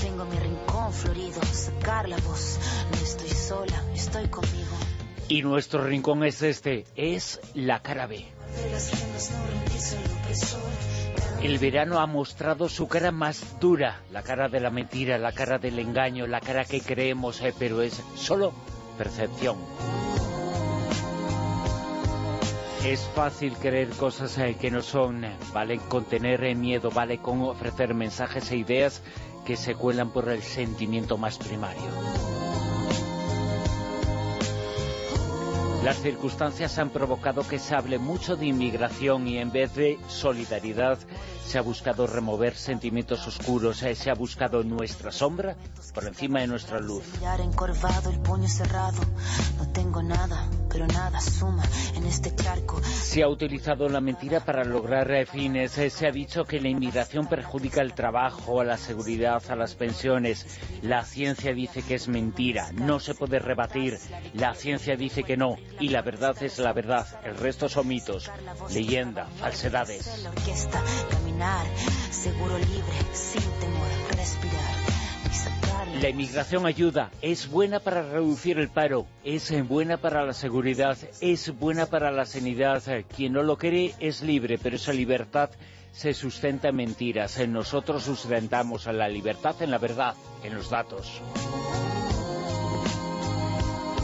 [0.00, 2.58] tengo mi rincón florido, sacar la voz,
[2.90, 4.76] no estoy sola, estoy conmigo.
[5.28, 8.24] Y nuestro rincón es este, es la cara B.
[11.42, 15.58] El verano ha mostrado su cara más dura, la cara de la mentira, la cara
[15.58, 18.52] del engaño, la cara que creemos, eh, pero es solo
[18.98, 19.56] percepción.
[22.84, 27.40] Es fácil creer cosas eh, que no son, vale con tener eh, miedo, vale con
[27.42, 29.02] ofrecer mensajes e ideas
[29.46, 31.80] que se cuelan por el sentimiento más primario.
[35.84, 40.96] Las circunstancias han provocado que se hable mucho de inmigración y en vez de solidaridad
[41.44, 45.56] se ha buscado remover sentimientos oscuros, eh, se ha buscado nuestra sombra
[45.92, 47.04] por encima de nuestra luz.
[48.10, 49.02] el puño cerrado,
[49.58, 51.64] no tengo nada, pero nada suma
[51.96, 52.80] en este charco.
[52.82, 56.68] Se ha utilizado la mentira para lograr eh, fines, eh, se ha dicho que la
[56.68, 60.46] inmigración perjudica el trabajo, a la seguridad, a las pensiones.
[60.80, 63.98] La ciencia dice que es mentira, no se puede rebatir.
[64.32, 68.30] La ciencia dice que no, y la verdad es la verdad, el resto son mitos,
[68.72, 70.08] leyenda, falsedades.
[76.00, 81.56] La inmigración ayuda, es buena para reducir el paro, es buena para la seguridad, es
[81.58, 82.82] buena para la sanidad.
[83.14, 85.50] Quien no lo cree es libre, pero esa libertad
[85.92, 87.38] se sustenta en mentiras.
[87.46, 91.20] Nosotros sustentamos a la libertad en la verdad, en los datos.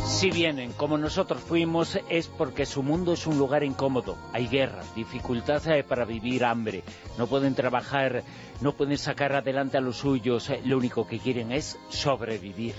[0.08, 4.16] Si vienen como nosotros fuimos es porque su mundo es un lugar incómodo.
[4.32, 6.82] Hay guerra, dificultad eh, para vivir, hambre.
[7.18, 8.24] No pueden trabajar,
[8.60, 10.48] no pueden sacar adelante a los suyos.
[10.48, 12.74] Eh, lo único que quieren es sobrevivir.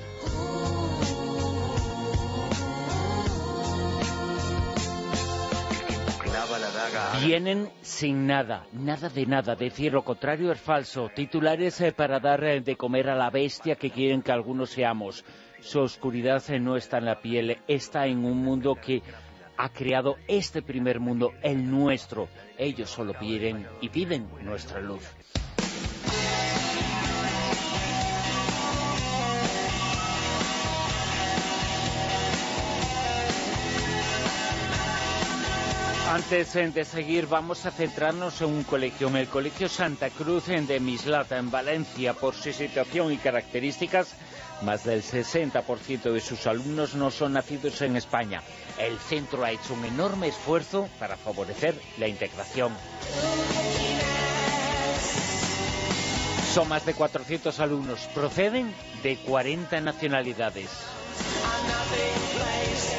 [7.21, 11.09] Vienen sin nada, nada de nada, decir lo contrario es falso.
[11.15, 15.23] Titulares eh, para dar de comer a la bestia que quieren que algunos seamos.
[15.61, 19.01] Su oscuridad no está en la piel, está en un mundo que
[19.57, 22.29] ha creado este primer mundo, el nuestro.
[22.57, 25.03] Ellos solo piden y piden nuestra luz.
[36.09, 40.79] Antes de seguir, vamos a centrarnos en un colegio, en el Colegio Santa Cruz de
[40.79, 44.15] Mislata, en Valencia, por su situación y características
[44.61, 48.41] más del 60% de sus alumnos no son nacidos en España.
[48.77, 52.73] El centro ha hecho un enorme esfuerzo para favorecer la integración.
[56.53, 58.73] Son más de 400 alumnos, proceden
[59.03, 60.69] de 40 nacionalidades.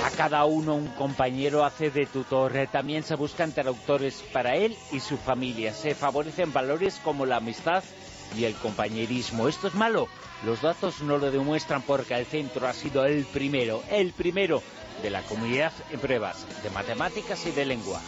[0.05, 2.53] A cada uno un compañero hace de tutor.
[2.71, 5.73] También se buscan traductores para él y su familia.
[5.73, 7.83] Se favorecen valores como la amistad
[8.37, 9.49] y el compañerismo.
[9.49, 10.09] ¿Esto es malo?
[10.45, 14.63] Los datos no lo demuestran porque el centro ha sido el primero, el primero
[15.03, 18.01] de la comunidad en pruebas de matemáticas y de lengua.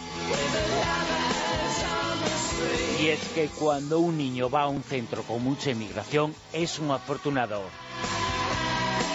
[3.01, 6.91] Y es que cuando un niño va a un centro con mucha inmigración es un
[6.91, 7.63] afortunado.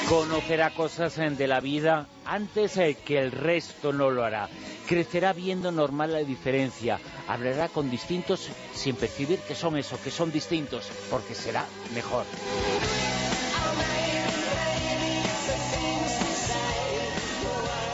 [0.09, 4.49] Conocerá cosas de la vida, antes que el resto no lo hará.
[4.87, 10.31] Crecerá viendo normal la diferencia, hablará con distintos sin percibir que son eso, que son
[10.31, 12.25] distintos, porque será mejor.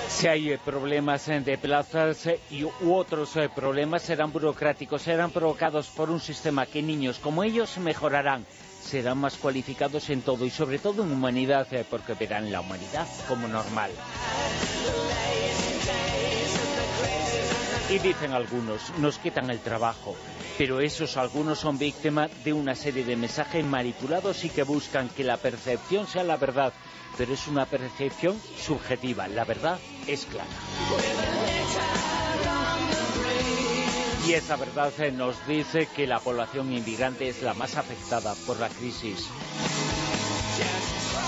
[0.10, 5.88] Si hay eh, problemas eh, de plazas y u otros problemas serán burocráticos, serán provocados
[5.88, 8.46] por un sistema que niños como ellos mejorarán
[8.84, 13.08] serán más cualificados en todo y sobre todo en humanidad, eh, porque verán la humanidad
[13.28, 13.92] como normal.
[17.94, 20.16] Y dicen algunos, nos quitan el trabajo,
[20.58, 25.24] pero esos algunos son víctimas de una serie de mensajes manipulados y que buscan que
[25.24, 26.74] la percepción sea la verdad,
[27.20, 30.50] pero es una percepción subjetiva, la verdad es clara.
[34.28, 38.70] Y esa verdad nos dice que la población inmigrante es la más afectada por la
[38.70, 39.30] crisis.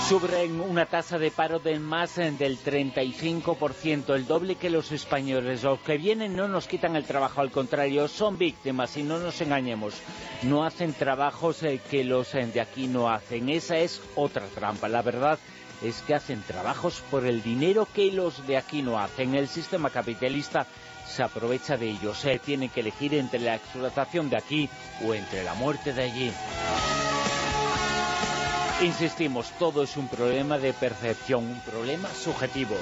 [0.08, 5.64] Sufren una tasa de paro de más eh, del 35%, el doble que los españoles.
[5.64, 9.40] Los que vienen no nos quitan el trabajo, al contrario, son víctimas y no nos
[9.40, 9.94] engañemos.
[10.44, 13.48] No hacen trabajos eh, que los de aquí no hacen.
[13.48, 14.88] Esa es otra trampa.
[14.88, 15.40] La verdad
[15.82, 19.34] es que hacen trabajos por el dinero que los de aquí no hacen.
[19.34, 20.68] El sistema capitalista
[21.04, 22.16] se aprovecha de ellos.
[22.16, 24.70] Se tiene que elegir entre la explotación de aquí
[25.04, 26.32] o entre la muerte de allí.
[28.82, 32.76] Insistimos, todo es un problema de percepción, un problema subjetivo.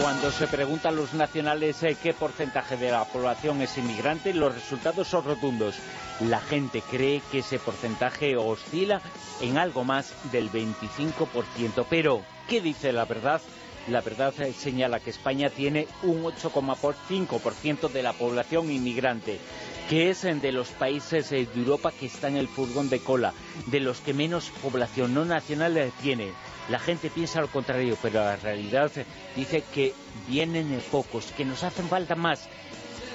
[0.00, 4.54] Cuando se preguntan a los nacionales eh, qué porcentaje de la población es inmigrante, los
[4.54, 5.74] resultados son rotundos.
[6.20, 9.00] La gente cree que ese porcentaje oscila
[9.40, 11.86] en algo más del 25%.
[11.90, 13.40] Pero, ¿qué dice la verdad?
[13.88, 19.40] La verdad eh, señala que España tiene un 8,5% de la población inmigrante,
[19.88, 23.32] que es de los países de Europa que está en el furgón de cola,
[23.66, 26.32] de los que menos población no nacional eh, tiene.
[26.68, 29.06] La gente piensa lo contrario, pero la realidad eh,
[29.36, 29.94] dice que
[30.26, 32.48] vienen pocos, que nos hacen falta más.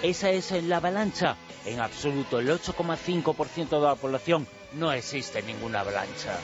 [0.01, 1.35] Esa es la avalancha.
[1.65, 6.39] En absoluto, el 8,5% de la población no existe ninguna avalancha.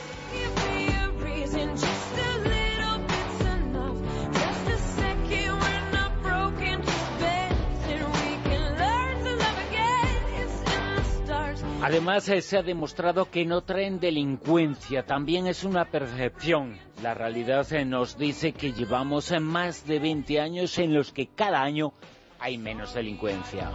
[11.87, 16.77] Además, eh, se ha demostrado que no traen delincuencia, también es una percepción.
[17.01, 21.27] La realidad eh, nos dice que llevamos eh, más de 20 años en los que
[21.27, 21.93] cada año
[22.41, 23.71] hay menos delincuencia.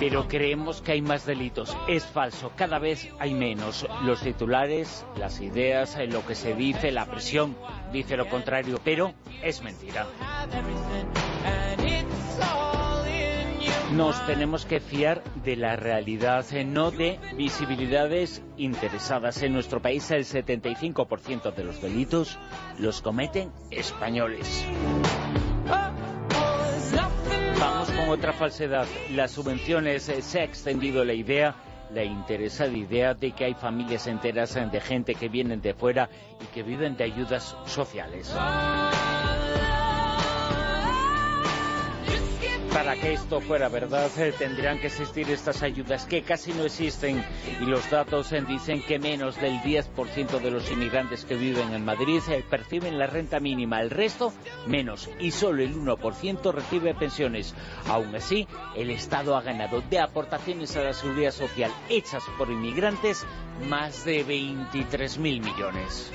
[0.00, 1.76] Pero creemos que hay más delitos.
[1.86, 3.86] Es falso, cada vez hay menos.
[4.02, 7.56] Los titulares, las ideas, lo que se dice, la presión,
[7.92, 10.04] dice lo contrario, pero es mentira.
[13.92, 19.42] Nos tenemos que fiar de la realidad, eh, no de visibilidades interesadas.
[19.42, 22.36] En nuestro país el 75% de los delitos
[22.78, 24.66] los cometen españoles.
[27.60, 28.86] Vamos con otra falsedad.
[29.12, 31.54] Las subvenciones, eh, se ha extendido la idea
[31.92, 36.08] la interesada idea de que hay familias enteras eh, de gente que vienen de fuera
[36.42, 38.34] y que viven de ayudas sociales.
[42.76, 47.24] Para que esto fuera verdad, eh, tendrían que existir estas ayudas que casi no existen
[47.58, 51.86] y los datos eh, dicen que menos del 10% de los inmigrantes que viven en
[51.86, 54.34] Madrid eh, perciben la renta mínima, el resto
[54.66, 57.54] menos y solo el 1% recibe pensiones.
[57.88, 58.46] Aún así,
[58.76, 63.24] el Estado ha ganado de aportaciones a la seguridad social hechas por inmigrantes
[63.70, 66.12] más de 23.000 millones.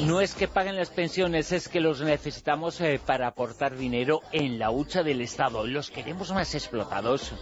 [0.00, 4.58] No es que paguen las pensiones, es que los necesitamos eh, para aportar dinero en
[4.58, 5.66] la hucha del Estado.
[5.66, 7.32] Los queremos más explotados.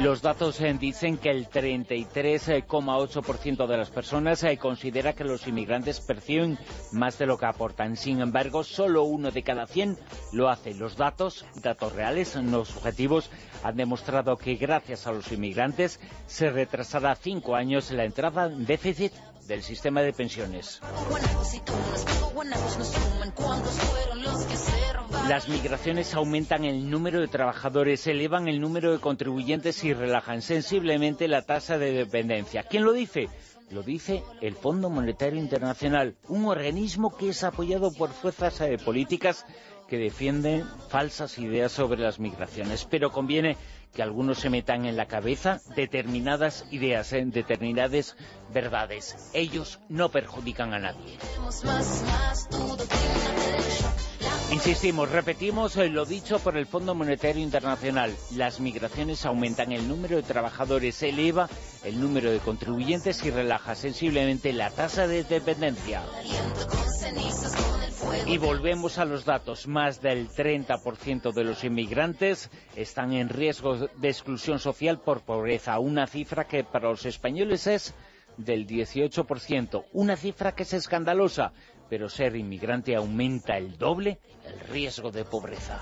[0.00, 6.00] Los datos eh, dicen que el 33,8% de las personas eh, considera que los inmigrantes
[6.00, 6.58] perciben
[6.92, 7.96] más de lo que aportan.
[7.96, 9.98] Sin embargo, solo uno de cada 100
[10.32, 10.74] lo hace.
[10.74, 13.30] Los datos, datos reales, no subjetivos,
[13.62, 18.66] han demostrado que gracias a los inmigrantes se retrasará cinco años la entrada en
[19.46, 20.80] del sistema de pensiones.
[25.28, 31.28] Las migraciones aumentan el número de trabajadores, elevan el número de contribuyentes y relajan sensiblemente
[31.28, 32.62] la tasa de dependencia.
[32.64, 33.28] ¿Quién lo dice?
[33.70, 39.46] Lo dice el Fondo Monetario Internacional, un organismo que es apoyado por fuerzas eh, políticas
[39.88, 42.84] que defienden falsas ideas sobre las migraciones.
[42.84, 43.56] Pero conviene
[43.94, 48.16] que algunos se metan en la cabeza determinadas ideas, en determinadas
[48.52, 49.30] verdades.
[49.32, 51.18] Ellos no perjudican a nadie.
[54.50, 58.14] Insistimos, repetimos eh, lo dicho por el Fondo Monetario Internacional.
[58.36, 61.48] Las migraciones aumentan el número de trabajadores, eleva
[61.82, 66.02] el número de contribuyentes y relaja sensiblemente la tasa de dependencia.
[68.26, 69.66] Y volvemos a los datos.
[69.66, 76.06] Más del 30% de los inmigrantes están en riesgo de exclusión social por pobreza, una
[76.06, 77.94] cifra que para los españoles es
[78.36, 81.52] del 18%, una cifra que es escandalosa,
[81.88, 85.80] pero ser inmigrante aumenta el doble el riesgo de pobreza.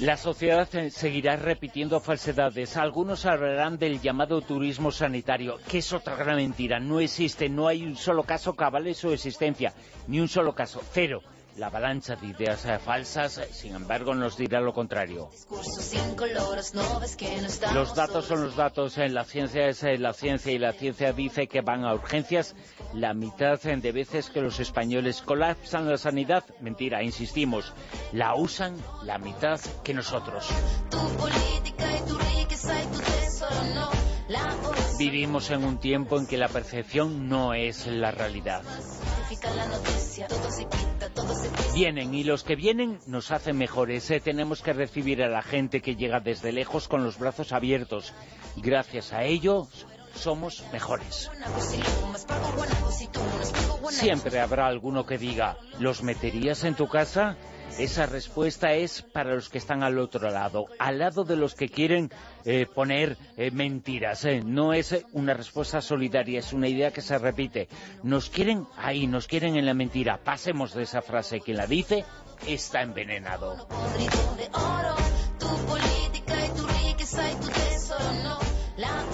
[0.00, 2.78] La sociedad seguirá repitiendo falsedades.
[2.78, 6.80] Algunos hablarán del llamado turismo sanitario, que es otra gran mentira.
[6.80, 9.74] No existe, no hay un solo caso que avale su existencia,
[10.06, 11.20] ni un solo caso, cero.
[11.60, 15.28] La avalancha de ideas eh, falsas, eh, sin embargo, nos dirá lo contrario.
[17.74, 21.12] Los datos son los datos, en la ciencia es eh, la ciencia y la ciencia
[21.12, 22.56] dice que van a urgencias
[22.94, 26.44] la mitad de veces que los españoles colapsan la sanidad.
[26.60, 27.74] Mentira, insistimos,
[28.12, 30.48] la usan la mitad que nosotros.
[34.98, 38.62] Vivimos en un tiempo en que la percepción no es la realidad.
[41.74, 44.10] Vienen y los que vienen nos hacen mejores.
[44.10, 44.20] ¿eh?
[44.20, 48.12] Tenemos que recibir a la gente que llega desde lejos con los brazos abiertos.
[48.56, 51.30] Gracias a ellos somos mejores.
[53.90, 57.36] Siempre habrá alguno que diga, ¿los meterías en tu casa?
[57.78, 61.68] Esa respuesta es para los que están al otro lado, al lado de los que
[61.68, 62.10] quieren
[62.44, 64.24] eh, poner eh, mentiras.
[64.24, 64.42] Eh.
[64.44, 67.68] No es una respuesta solidaria, es una idea que se repite.
[68.02, 70.18] Nos quieren ahí, nos quieren en la mentira.
[70.22, 71.40] Pasemos de esa frase.
[71.40, 72.04] Quien la dice
[72.46, 73.66] está envenenado.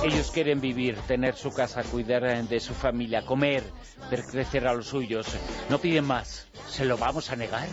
[0.07, 3.65] Ellos quieren vivir, tener su casa, cuidar de su familia, comer,
[4.09, 5.27] ver crecer a los suyos.
[5.69, 6.47] No piden más.
[6.69, 7.67] ¿Se lo vamos a negar?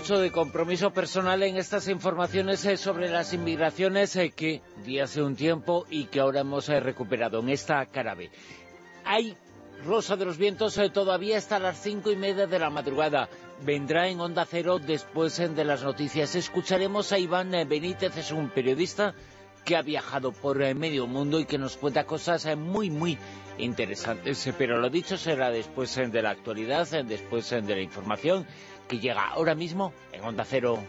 [0.00, 5.20] Mucho de compromiso personal en estas informaciones eh, sobre las inmigraciones eh, que di hace
[5.22, 8.30] un tiempo y que ahora hemos eh, recuperado en esta carabe.
[9.04, 9.36] Hay
[9.84, 13.28] Rosa de los Vientos todavía hasta las cinco y media de la madrugada.
[13.62, 16.34] Vendrá en Onda Cero después de las noticias.
[16.34, 19.12] Escucharemos a Iván Benítez, es un periodista
[19.66, 23.18] que ha viajado por medio mundo y que nos cuenta cosas muy, muy
[23.58, 24.48] interesantes.
[24.56, 28.46] Pero lo dicho será después de la actualidad, después de la información
[28.90, 30.80] que llega ahora mismo en Onda Cero.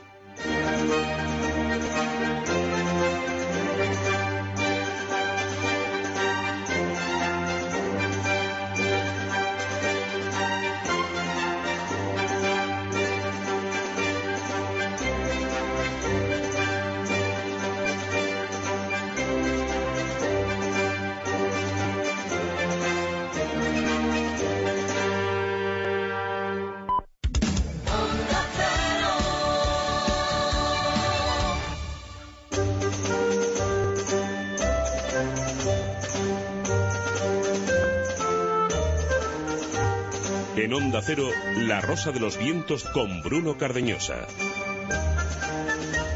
[40.73, 41.27] Onda Cero,
[41.57, 44.25] La Rosa de los Vientos con Bruno Cardeñosa.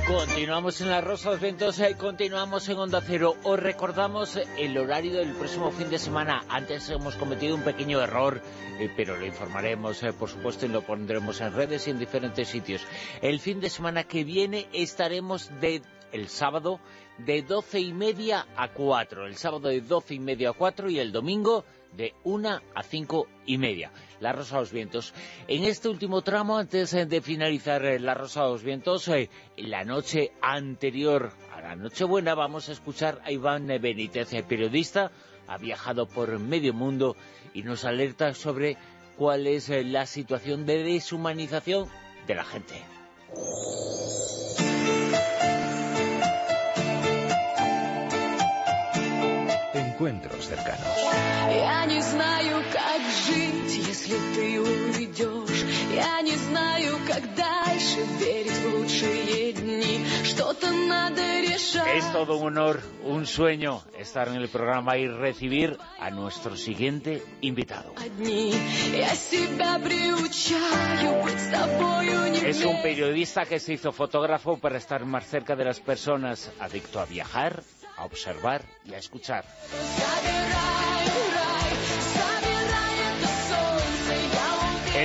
[0.07, 3.35] Continuamos en La Rosa de los Vientos, y eh, continuamos en Onda Cero.
[3.43, 6.45] Os recordamos el horario del próximo fin de semana.
[6.47, 8.41] Antes hemos cometido un pequeño error,
[8.79, 12.47] eh, pero lo informaremos, eh, por supuesto, y lo pondremos en redes y en diferentes
[12.47, 12.81] sitios.
[13.21, 15.81] El fin de semana que viene estaremos de
[16.13, 16.79] el sábado
[17.17, 19.25] de doce y media a cuatro.
[19.25, 23.27] El sábado de doce y media a cuatro y el domingo de una a cinco
[23.45, 23.91] y media.
[24.19, 25.13] La Rosa de los Vientos.
[25.47, 29.29] En este último tramo, antes eh, de finalizar eh, La Rosa de los Vientos, eh,
[29.57, 35.11] la noche anterior a la Nochebuena vamos a escuchar a Iván Benítez, periodista,
[35.47, 37.15] ha viajado por medio mundo
[37.53, 38.77] y nos alerta sobre
[39.17, 41.87] cuál es la situación de deshumanización
[42.27, 42.83] de la gente.
[49.73, 51.15] Encuentros cercanos.
[61.95, 67.23] Es todo un honor, un sueño estar en el programa y recibir a nuestro siguiente
[67.41, 67.93] invitado.
[72.45, 76.99] Es un periodista que se hizo fotógrafo para estar más cerca de las personas, adicto
[76.99, 77.63] a viajar
[77.97, 79.45] a observar y a escuchar.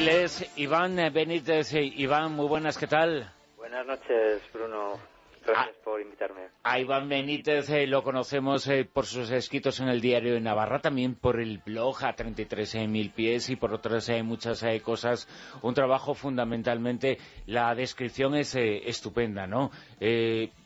[0.01, 1.75] Él es Iván Benítez.
[1.75, 3.31] Iván, muy buenas, ¿qué tal?
[3.59, 4.99] Buenas noches, Bruno.
[5.45, 6.41] Gracias ah, por invitarme.
[6.62, 10.81] A Iván Benítez eh, lo conocemos eh, por sus escritos en el diario de Navarra,
[10.81, 15.29] también por el blog a 33.000 pies y por otras eh, muchas cosas.
[15.61, 19.70] Un trabajo fundamentalmente, la descripción es estupenda, ¿no?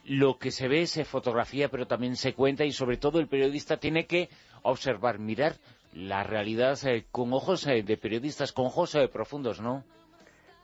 [0.04, 3.78] lo que se ve es fotografía, pero también se cuenta y sobre todo el periodista
[3.78, 4.28] tiene que
[4.62, 5.54] observar, mirar
[5.94, 9.84] la realidad eh, con ojos eh, de periodistas, con ojos eh, profundos, ¿no?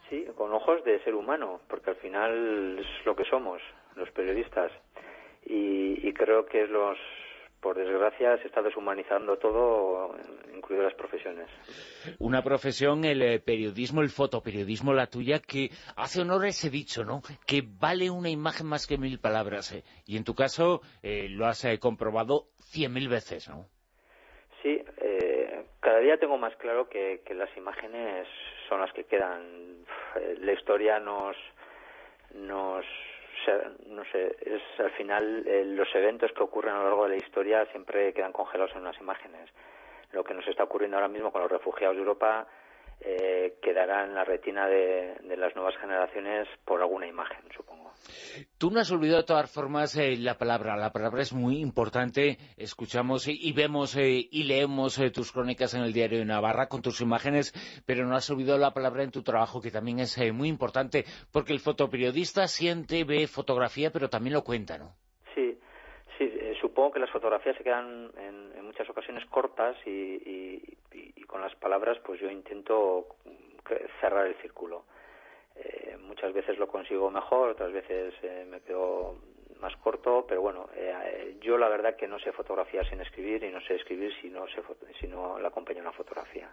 [0.09, 3.63] Sí, con ojos de ser humano, porque al final es lo que somos,
[3.95, 4.73] los periodistas.
[5.47, 6.99] Y, creo que los,
[7.61, 10.15] por desgracia, se está deshumanizando todo,
[10.55, 11.49] incluidas las profesiones.
[12.19, 17.23] Una profesión, el periodismo, el fotoperiodismo, la tuya, que hace honor a ese dicho, ¿no?
[17.47, 19.83] Que vale una imagen más que mil palabras.
[20.05, 23.67] Y en tu caso lo has comprobado cien mil veces, ¿no?
[24.63, 28.29] Sí, eh, cada día tengo más claro que, las imágenes
[28.69, 29.85] son las que quedan.
[30.41, 31.37] La historia nos,
[32.35, 32.85] nos
[33.87, 37.25] no sé, es al final eh, los eventos que ocurren a lo largo de la
[37.25, 39.49] historia siempre quedan congelados en unas imágenes.
[40.13, 42.47] Lo que nos está ocurriendo ahora mismo con los refugiados de Europa
[43.01, 47.93] eh, quedará en la retina de, las nuevas generaciones por alguna imagen, supongo.
[48.59, 50.77] Tú no has olvidado de todas formas eh, la palabra.
[50.77, 52.39] La palabra es muy importante.
[52.57, 57.01] Escuchamos y, vemos eh, y leemos tus crónicas en el diario de Navarra con tus
[57.01, 57.55] imágenes,
[57.87, 61.53] pero no has olvidado la palabra en tu trabajo, que también es muy importante, porque
[61.53, 64.95] el fotoperiodista siente, ve fotografía, pero también lo cuenta, ¿no?
[66.61, 70.61] Supongo que las fotografías se quedan en, muchas ocasiones cortas y
[71.27, 73.07] con las palabras pues yo intento
[74.01, 74.85] cerrar el círculo.
[75.57, 79.17] Eh, muchas veces lo consigo mejor, otras veces eh, me quedo
[79.61, 83.51] más corto, pero bueno, eh, yo la verdad que no sé fotografiar sin escribir y
[83.51, 84.63] no sé escribir si no, sé,
[84.99, 86.49] si no la acompaño una fotografía.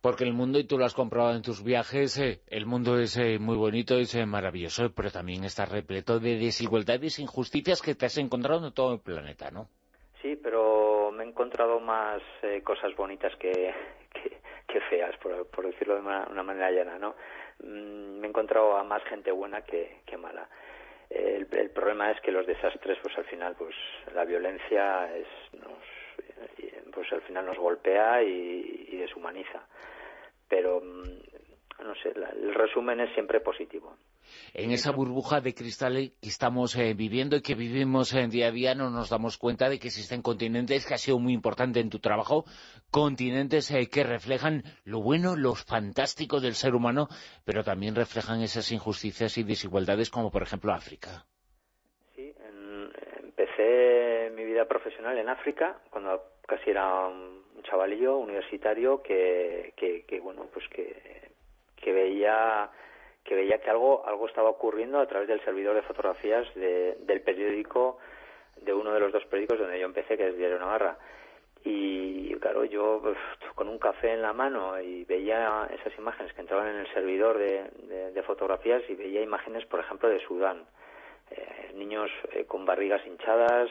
[0.00, 3.56] Porque el mundo, y tú lo has comprobado en tus viajes, el mundo es muy
[3.56, 8.66] bonito, es maravilloso, pero también está repleto de desigualdades e injusticias que te has encontrado
[8.66, 9.68] en todo el planeta, ¿no?
[10.22, 13.74] Sí, pero me he encontrado más eh, cosas bonitas que,
[14.88, 17.14] feas, por, decirlo de una, manera llana, ¿no?
[17.62, 20.48] Mm, me he encontrado a más gente buena que, mala.
[21.08, 23.74] El, problema es que los desastres, pues al final, pues
[24.14, 25.78] la violencia es, nos,
[26.92, 29.66] pues al final nos golpea y, deshumaniza.
[30.48, 33.96] Pero, mm, no sé, el resumen es siempre positivo
[34.54, 38.52] en esa burbuja de cristal que estamos eh, viviendo y que vivimos en día a
[38.52, 41.90] día no nos damos cuenta de que existen continentes que ha sido muy importante en
[41.90, 42.44] tu trabajo,
[42.90, 47.08] continentes eh, que reflejan lo bueno, lo fantástico del ser humano,
[47.44, 51.26] pero también reflejan esas injusticias y desigualdades como por ejemplo África.
[53.40, 59.72] Empecé mi vida profesional en África cuando casi era un chavalillo universitario que,
[60.22, 61.30] bueno, pues que,
[61.76, 62.70] que veía
[63.24, 67.98] que veía que algo, algo estaba ocurriendo a través del servidor de fotografías del periódico,
[68.60, 70.98] de uno de los dos periódicos donde yo empecé, que es Diario Navarra.
[71.64, 73.00] Y claro, yo
[73.54, 77.38] con un café en la mano y veía esas imágenes que entraban en el servidor
[77.38, 80.66] de, fotografías y veía imágenes, por ejemplo, de Sudán.
[81.30, 83.70] Eh, niños eh, con barrigas hinchadas,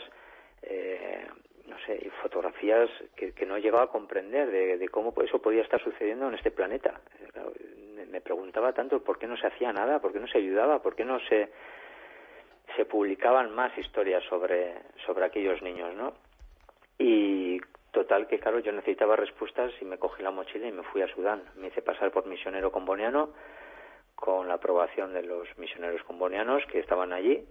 [0.63, 1.25] eh,
[1.67, 6.27] no sé, y fotografías que, no llegaba a comprender de, cómo eso podía estar sucediendo
[6.27, 6.99] en este planeta
[8.09, 10.95] me preguntaba tanto por qué no se hacía nada, por qué no se ayudaba, por
[10.95, 11.49] qué no se,
[12.75, 14.73] se publicaban más historias sobre,
[15.05, 16.13] sobre aquellos niños, ¿no?
[16.97, 17.59] Y
[17.91, 21.07] total que, claro, yo necesitaba respuestas y me cogí la mochila y me fui a
[21.07, 21.43] Sudán.
[21.55, 23.29] Me hice pasar por misionero comboniano
[24.19, 27.45] con la aprobación de los misioneros combonianos que estaban allí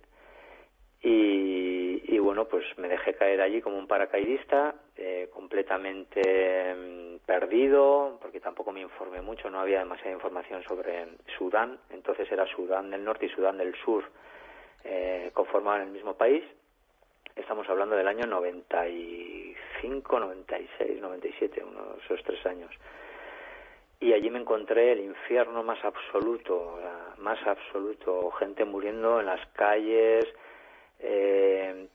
[1.00, 8.40] y, bueno, pues me dejé caer allí como un paracaidista, eh, completamente mm, perdido, porque
[8.40, 11.06] tampoco me informé mucho, no había demasiada información sobre
[11.38, 14.04] Sudán, entonces era Sudán del Norte y Sudán del Sur,
[14.84, 16.44] eh, conformaban el mismo país.
[17.36, 22.70] Estamos hablando del año 95, 96, 97, unos esos tres años.
[24.00, 26.78] Y allí me encontré el infierno más absoluto,
[27.18, 30.24] más absoluto, gente muriendo en las calles,
[31.00, 31.88] eh,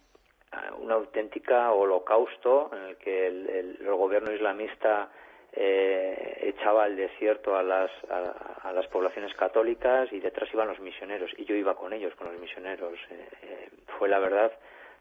[0.80, 5.09] una auténtica holocausto en el que el, gobierno islamista
[5.53, 11.32] eh, echaba al desierto a las, a, las poblaciones católicas y detrás iban los misioneros
[11.38, 12.99] y yo iba con ellos, con los misioneros.
[13.09, 14.51] Eh, eh, fue la verdad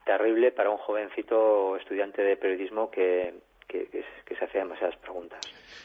[0.04, 3.34] terrible para un jovencito estudiante de periodismo que,
[3.68, 3.88] que,
[4.38, 5.40] se hacía demasiadas preguntas.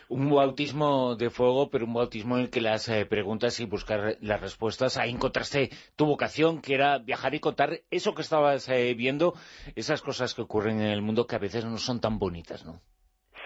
[0.10, 4.16] Un bautismo de fuego, pero un bautismo en el que las eh, preguntas y buscar
[4.22, 8.94] las respuestas, ahí encontraste tu vocación, que era viajar y contar eso que estabas eh,
[8.94, 9.34] viendo,
[9.76, 12.80] esas cosas que ocurren en el mundo que a veces no son tan bonitas, ¿no?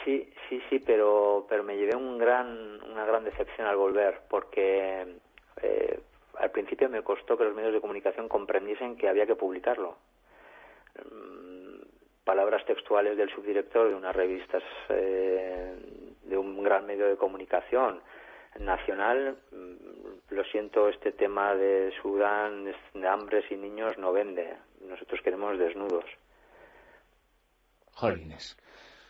[0.05, 5.17] Sí, sí, sí, pero, pero me llevé un gran, una gran decepción al volver, porque
[5.63, 5.99] eh,
[6.37, 9.97] al principio me costó que los medios de comunicación comprendiesen que había que publicarlo.
[10.97, 11.70] Mm,
[12.23, 15.75] palabras textuales del subdirector de unas revistas eh,
[16.23, 18.01] de un gran medio de comunicación
[18.59, 19.37] nacional.
[19.51, 24.55] Mm, lo siento, este tema de Sudán, de hambres y niños no vende.
[24.81, 26.05] Nosotros queremos desnudos.
[27.93, 28.57] Jolines.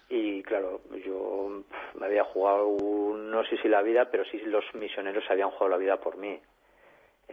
[0.10, 1.64] Y claro, yo
[1.98, 2.68] me había jugado,
[3.16, 6.38] no sé si la vida, pero sí los misioneros habían jugado la vida por mí.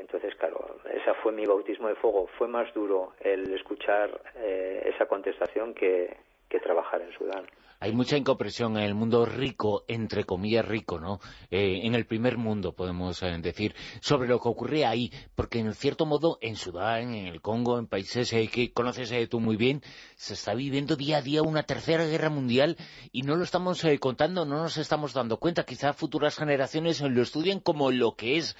[0.00, 2.28] Entonces, claro, ese fue mi bautismo de fuego.
[2.38, 6.16] Fue más duro el escuchar eh, esa contestación que,
[6.48, 7.46] que trabajar en Sudán
[7.80, 11.20] hay mucha incomprensión en el mundo rico, entre comillas rico, ¿no?
[11.50, 15.72] Eh, en el primer mundo, podemos eh, decir, sobre lo que ocurre ahí, porque en
[15.74, 19.82] cierto modo en Sudán, en el Congo, en países eh, que conoces tú muy bien,
[20.16, 22.76] se está viviendo día a día una tercera guerra mundial
[23.12, 25.64] y no lo estamos contando, no nos estamos dando cuenta.
[25.64, 28.56] Quizá futuras generaciones lo estudien como lo que es,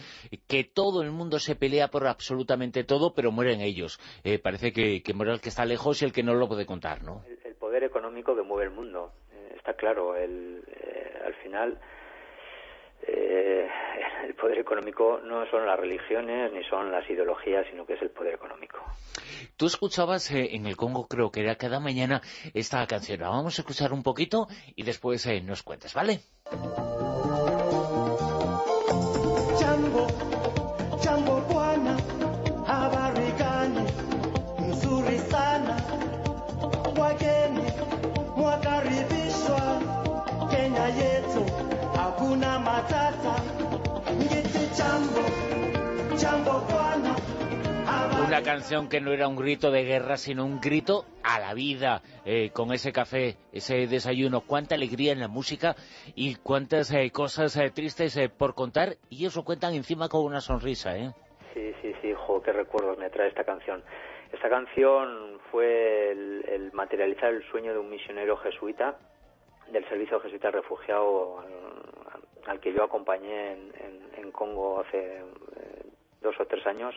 [0.47, 3.99] que todo el mundo se pelea por absolutamente todo, pero mueren ellos.
[4.43, 7.03] parece que, que muere el que está lejos y el que no lo puede contar,
[7.03, 7.25] ¿no?
[7.69, 9.13] Poder económico que mueve el mundo.
[9.31, 11.79] Eh, está claro, el, eh, al final
[13.07, 13.69] eh,
[14.27, 18.09] el poder económico no son las religiones ni son las ideologías, sino que es el
[18.09, 18.79] poder económico.
[19.59, 22.23] Tú escuchabas en el Congo, creo que era cada mañana,
[22.55, 23.21] esta canción.
[23.21, 26.21] vamos a escuchar un poquito y después nos cuentas, ¿vale?
[48.39, 52.03] Una canción que no era un grito de guerra, sino un grito a la vida,
[52.25, 54.43] eh, con ese café, ese desayuno.
[54.43, 55.75] Cuánta alegría en la música
[56.15, 60.97] y cuántas eh, cosas eh, tristes por contar, y eso cuentan encima con una sonrisa,
[60.97, 61.11] ¿eh?
[61.53, 63.83] Sí, sí, sí, jo, qué recuerdos me trae esta canción.
[64.33, 68.99] Esta canción fue el, materializar el sueño de un misionero jesuita
[69.73, 71.43] del Servicio Jesuita Refugiado
[72.47, 75.25] al, que yo acompañé en, Congo hace
[76.21, 76.95] dos o tres años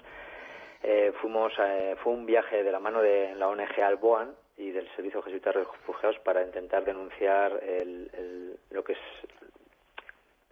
[0.83, 4.89] eh, fuimos eh, fue un viaje de la mano de la ONG Alboan y del
[4.95, 8.99] Servicio Jesuita de Refugiados para intentar denunciar el, lo que es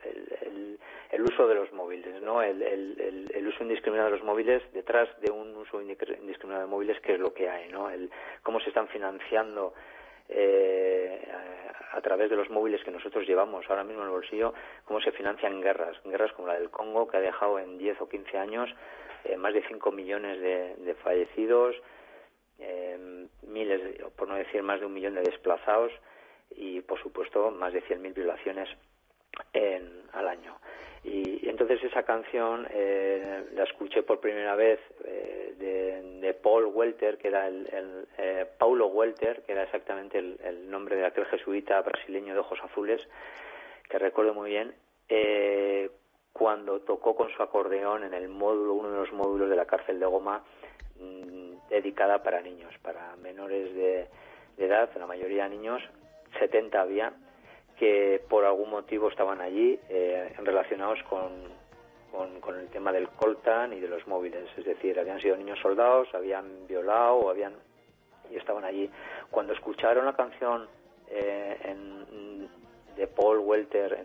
[0.03, 0.79] el,
[1.11, 2.41] el, uso de los móviles, ¿no?
[2.41, 7.19] El, uso indiscriminado de los móviles, detrás de un uso indiscriminado de móviles, ¿qué es
[7.19, 7.89] lo que hay, ¿no?
[7.89, 8.11] El,
[8.43, 9.73] cómo se están financiando
[10.29, 11.27] eh,
[11.91, 14.53] a través de los móviles que nosotros llevamos ahora mismo en el bolsillo,
[14.85, 18.07] cómo se financian guerras, guerras como la del Congo, que ha dejado en 10 o
[18.07, 18.69] 15 años
[19.25, 21.75] eh, más de 5 millones de, fallecidos,
[22.59, 23.81] eh, miles,
[24.15, 25.91] por no decir más de un millón de desplazados
[26.55, 28.69] y, por supuesto, más de 100.000 violaciones
[29.53, 30.57] en, al año.
[31.03, 34.79] Y, entonces esa canción eh, la escuché por primera vez
[35.57, 38.07] de, Paul Welter, que era el,
[38.57, 43.05] Paulo Welter, que era exactamente el, el, nombre de aquel jesuita brasileño de ojos azules,
[43.89, 44.73] que recuerdo muy bien,
[46.33, 49.99] cuando tocó con su acordeón en el módulo, uno de los módulos de la cárcel
[49.99, 50.43] de Goma,
[50.99, 54.07] mm, dedicada para niños, para menores de,
[54.57, 55.81] edad, la mayoría niños,
[56.39, 57.13] 70 había,
[57.77, 61.31] que por algún motivo estaban allí eh, relacionados con,
[62.41, 66.13] con, el tema del coltan y de los móviles, es decir, habían sido niños soldados,
[66.13, 67.53] habían violado o habían
[68.29, 68.89] y estaban allí.
[69.31, 70.67] Cuando escucharon la canción
[71.09, 72.38] eh, en,
[72.99, 73.97] de Paul Welter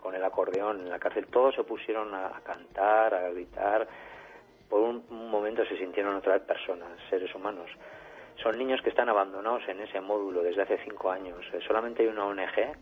[0.00, 3.86] con el acordeón en la cárcel, todos se pusieron a, cantar, a gritar.
[4.70, 7.70] Por un, momento se sintieron otra vez personas, seres humanos.
[8.42, 11.44] Son niños que están abandonados en ese módulo desde hace cinco años.
[11.52, 12.72] Eh, solamente hay una ONG,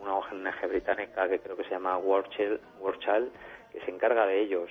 [0.00, 3.30] una ONG británica que creo que se llama World Child,
[3.72, 4.70] que se encarga de ellos.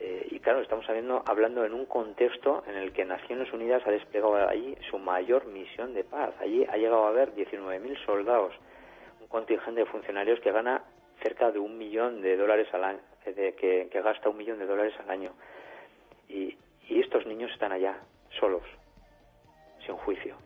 [0.00, 3.92] Eh, y claro, estamos hablando, hablando en un contexto en el que Naciones Unidas ha
[3.92, 6.34] desplegado allí su mayor misión de paz.
[6.40, 8.52] Allí ha llegado a haber 19.000 soldados
[9.28, 10.82] contingente de funcionarios que gana
[11.22, 14.94] cerca de un millón de dólares al año, eh, que, gasta un millón de dólares
[15.00, 15.32] al año.
[16.28, 16.56] Y,
[16.88, 17.98] y estos niños están allá,
[18.38, 18.64] solos,
[19.84, 20.36] sin juicio.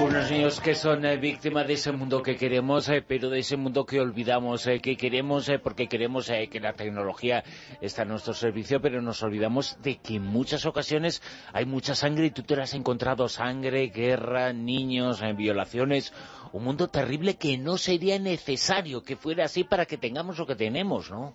[0.00, 3.58] Unos niños que son eh, víctimas de ese mundo que queremos, eh, pero de ese
[3.58, 7.44] mundo que olvidamos, eh, que queremos porque queremos que la tecnología
[7.82, 11.20] está a nuestro servicio, pero nos olvidamos de que en muchas ocasiones
[11.52, 16.14] hay mucha sangre y tú te has encontrado sangre, guerra, niños, violaciones,
[16.52, 20.56] un mundo terrible que no sería necesario que fuera así para que tengamos lo que
[20.56, 21.34] tenemos, ¿no?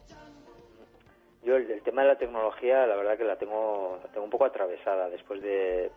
[1.45, 4.45] Yo el, tema de la tecnología, la verdad que la tengo, la tengo un poco
[4.45, 5.11] atravesada.
[5.11, 5.91] Después de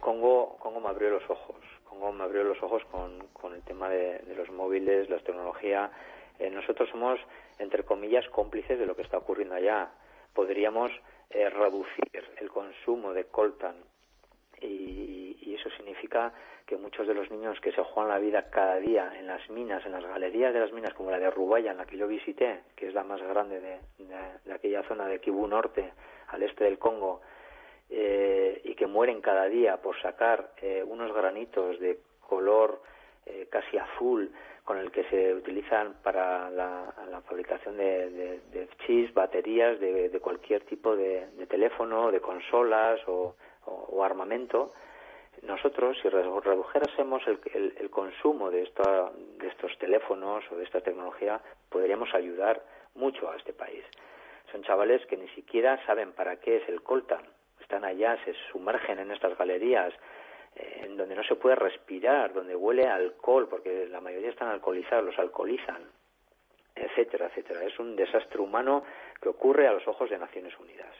[0.00, 1.56] Congo, Congo me abrió los ojos.
[1.84, 5.90] Congo me abrió los ojos con, con el tema de, los móviles, la tecnología.
[6.38, 7.18] Eh, nosotros somos,
[7.58, 9.90] entre comillas, cómplices de lo que está ocurriendo allá.
[10.34, 10.92] Podríamos
[11.30, 13.76] eh, reducir el consumo de coltan
[14.62, 16.32] y, y eso significa
[16.66, 19.84] que muchos de los niños que se juegan la vida cada día en las minas,
[19.84, 22.60] en las galerías de las minas, como la de Rubaya, en la que yo visité,
[22.76, 23.78] que es la más grande de,
[24.44, 25.92] de, aquella zona de Kivu Norte,
[26.28, 27.20] al este del Congo,
[27.90, 32.80] eh, y que mueren cada día por sacar eh, unos granitos de color
[33.26, 34.32] eh, casi azul,
[34.64, 36.94] con el que se utilizan para la,
[37.28, 43.34] fabricación de, de, chips, baterías, de, cualquier tipo de, teléfono, de consolas o
[44.02, 44.72] armamento,
[45.42, 48.62] nosotros, si redujéramos el, el, consumo de,
[49.38, 52.62] de estos teléfonos o de esta tecnología, podríamos ayudar
[52.94, 53.84] mucho a este país.
[54.50, 57.22] Son chavales que ni siquiera saben para qué es el coltan.
[57.60, 59.94] Están allá, se sumergen en estas galerías,
[60.54, 65.04] eh, en donde no se puede respirar, donde huele alcohol, porque la mayoría están alcoholizados,
[65.04, 65.82] los alcoholizan,
[66.74, 67.64] etcétera, etcétera.
[67.64, 68.84] Es un desastre humano
[69.20, 70.94] que ocurre a los ojos de Naciones Unidas.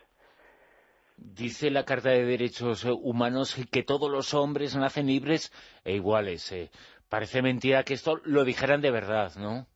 [1.16, 5.52] Dice la Carta de Derechos Humanos que todos los hombres nacen libres
[5.84, 6.50] e iguales.
[6.52, 6.70] Eh.
[7.08, 9.66] Parece mentira que esto lo dijeran de verdad, ¿no?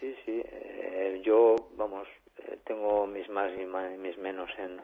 [0.00, 0.42] Sí, sí.
[0.44, 2.08] Eh, yo, vamos,
[2.38, 3.64] eh, tengo mis más y
[3.98, 4.80] mis menos en,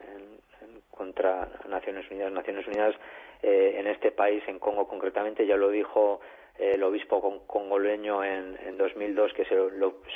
[0.91, 2.31] contra Naciones Unidas.
[2.31, 2.95] Naciones Unidas
[3.41, 6.19] en este país, en Congo concretamente, ya lo dijo
[6.57, 9.55] el obispo congoleño en, en 2002, que se,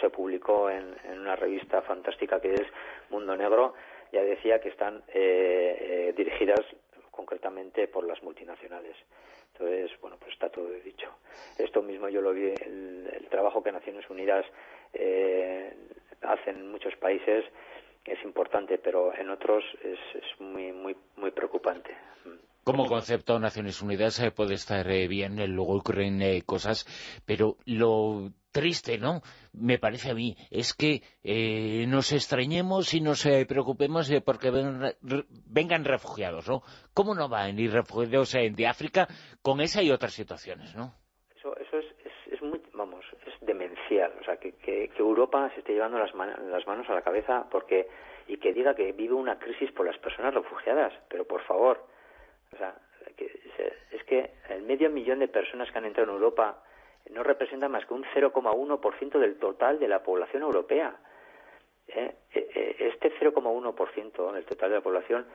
[0.02, 2.66] se publicó en una revista fantástica que es
[3.10, 3.76] Mundo Negro,
[4.12, 5.78] ya decía que están eh,
[6.10, 6.62] eh, dirigidas
[7.12, 8.96] concretamente por las multinacionales.
[9.54, 11.10] Entonces, bueno, pues está todo dicho.
[11.58, 14.46] Esto mismo yo lo vi, el, trabajo que Naciones Unidas
[14.94, 15.74] eh,
[16.22, 17.46] hace en muchos países
[18.06, 21.96] es importante, pero en otros es, es muy, muy, muy preocupante.
[22.70, 26.86] Como concepto, Naciones Unidas eh, puede estar eh, bien, eh, luego ocurren cosas,
[27.26, 29.22] pero lo triste, ¿no?,
[29.54, 31.02] me parece a mí, es que
[31.88, 34.52] nos extrañemos y nos preocupemos porque
[35.48, 36.62] vengan refugiados, ¿no?
[36.94, 39.08] ¿Cómo no van a refugiados de África
[39.42, 40.94] con esa y otras situaciones, no?
[41.36, 41.86] Eso, eso es,
[42.32, 46.68] es, muy, vamos, es demencial, o sea, que, que, Europa se esté llevando las, las
[46.68, 47.88] manos a la cabeza porque
[48.28, 51.84] y que diga que vive una crisis por las personas refugiadas, pero por favor,
[52.54, 52.76] o sea,
[53.92, 56.64] es que el medio millón de personas que han entrado en Europa
[57.12, 60.96] no representa más que un 0,1% del total de la población europea.
[61.88, 62.16] ¿Eh?
[62.32, 65.26] E, e, este 0,1% del total de la población,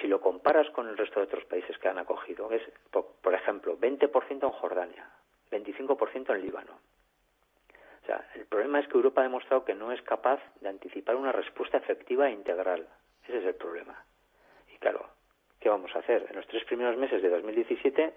[0.00, 3.78] si lo comparas con el resto de otros países que han acogido, es, por, ejemplo,
[3.78, 5.08] 20% en Jordania,
[5.50, 6.72] 25% en Líbano.
[8.02, 11.16] O sea, el problema es que Europa ha demostrado que no es capaz de anticipar
[11.16, 12.88] una respuesta efectiva e integral.
[13.24, 14.04] Ese es el problema.
[14.74, 15.08] Y claro,
[15.60, 16.26] ¿qué vamos a hacer?
[16.28, 18.14] En los tres primeros meses de 2017,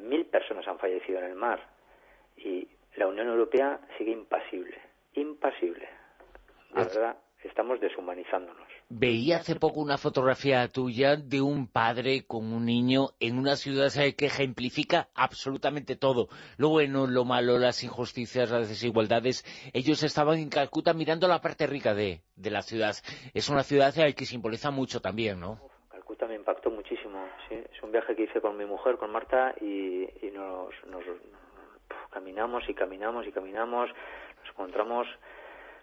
[0.00, 1.60] mil personas han fallecido en el mar
[2.36, 4.78] y la Unión Europea sigue impasible,
[5.14, 5.88] impasible.
[6.74, 8.66] De verdad, estamos deshumanizándonos.
[8.88, 13.90] Veía hace poco una fotografía tuya de un padre con un niño en una ciudad
[14.16, 16.28] que ejemplifica absolutamente todo.
[16.56, 19.44] Lo bueno, lo malo, las injusticias, las desigualdades.
[19.72, 22.94] Ellos estaban en Calcuta mirando la parte rica de, de la ciudad.
[23.34, 25.60] Es una ciudad que simboliza mucho también, ¿no?
[27.48, 27.62] ¿Sí?
[27.72, 30.74] Es un viaje que hice con mi mujer, con Marta, y, nos,
[32.10, 33.90] caminamos y caminamos y caminamos.
[34.40, 35.06] Nos encontramos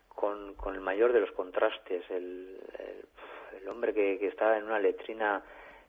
[0.09, 2.09] con, con el mayor de los contrastes.
[2.09, 2.59] El,
[3.59, 5.42] el, hombre que, que, está en una letrina,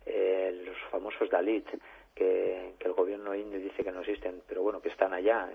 [0.06, 1.68] eh, los famosos Dalit,
[2.14, 5.50] que, que, el gobierno indio dice que no existen, pero bueno, que están allá,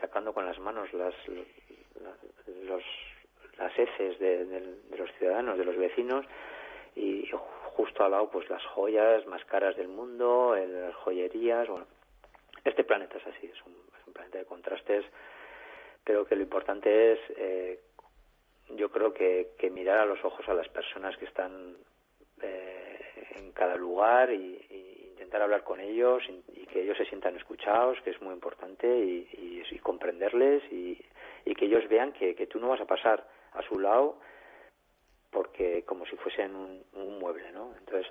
[0.00, 1.14] sacando con las manos las,
[2.64, 2.82] los,
[3.56, 6.26] las heces de, de los ciudadanos, de los vecinos,
[6.96, 7.30] y
[7.80, 11.86] justo al lado pues las joyas más caras del mundo, las joyerías, bueno,
[12.62, 13.74] este planeta es así, es un,
[14.12, 15.04] planeta de contrastes,
[16.04, 17.80] pero que lo importante es, eh,
[18.70, 21.76] yo creo que, que, mirar a los ojos a las personas que están
[22.42, 23.00] eh,
[23.36, 24.66] en cada lugar y,
[25.12, 29.62] intentar hablar con ellos y, que ellos se sientan escuchados, que es muy importante, y,
[29.70, 30.96] y comprenderles y,
[31.56, 34.18] que ellos vean que, que tú no vas a pasar a su lado
[35.30, 37.74] porque como si fuesen un, mueble, ¿no?
[37.78, 38.10] Entonces,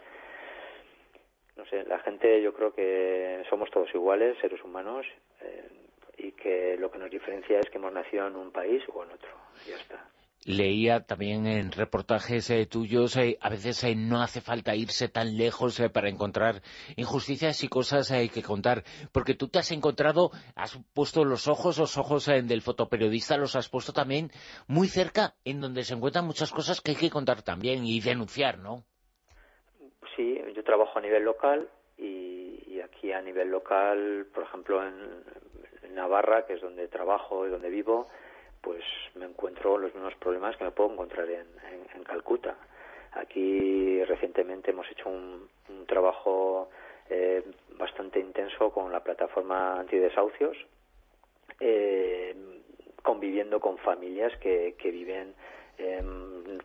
[1.55, 5.05] no sé, sé, la gente yo creo que somos todos iguales, seres humanos,
[5.41, 5.69] eh,
[6.17, 9.11] y que lo que nos diferencia es que hemos nacido en un país o en
[9.11, 9.29] otro,
[9.65, 10.05] ya está.
[10.45, 15.37] Leía también en reportajes eh, tuyos, eh, a veces eh, no hace falta irse tan
[15.37, 16.61] lejos para encontrar
[16.95, 21.97] injusticias y cosas que contar, porque tú te has encontrado, has puesto los ojos, los
[21.97, 24.31] ojos del fotoperiodista, los has puesto también
[24.67, 28.59] muy cerca, en donde se encuentran muchas cosas que hay que contar también y denunciar,
[28.59, 28.85] ¿no?
[30.15, 36.45] Sí, yo trabajo a nivel local y, aquí a nivel local, por ejemplo, en Navarra,
[36.45, 38.07] que es donde trabajo y donde vivo,
[38.61, 38.83] pues
[39.15, 41.47] me encuentro los mismos problemas que me puedo encontrar en,
[42.03, 42.55] Calcuta.
[43.11, 45.47] Aquí recientemente hemos hecho un,
[45.85, 46.69] trabajo
[47.09, 47.43] eh,
[47.77, 50.57] bastante intenso con la plataforma antidesahucios,
[51.59, 52.35] eh,
[53.03, 55.35] conviviendo con familias que, que viven
[55.77, 56.59] em,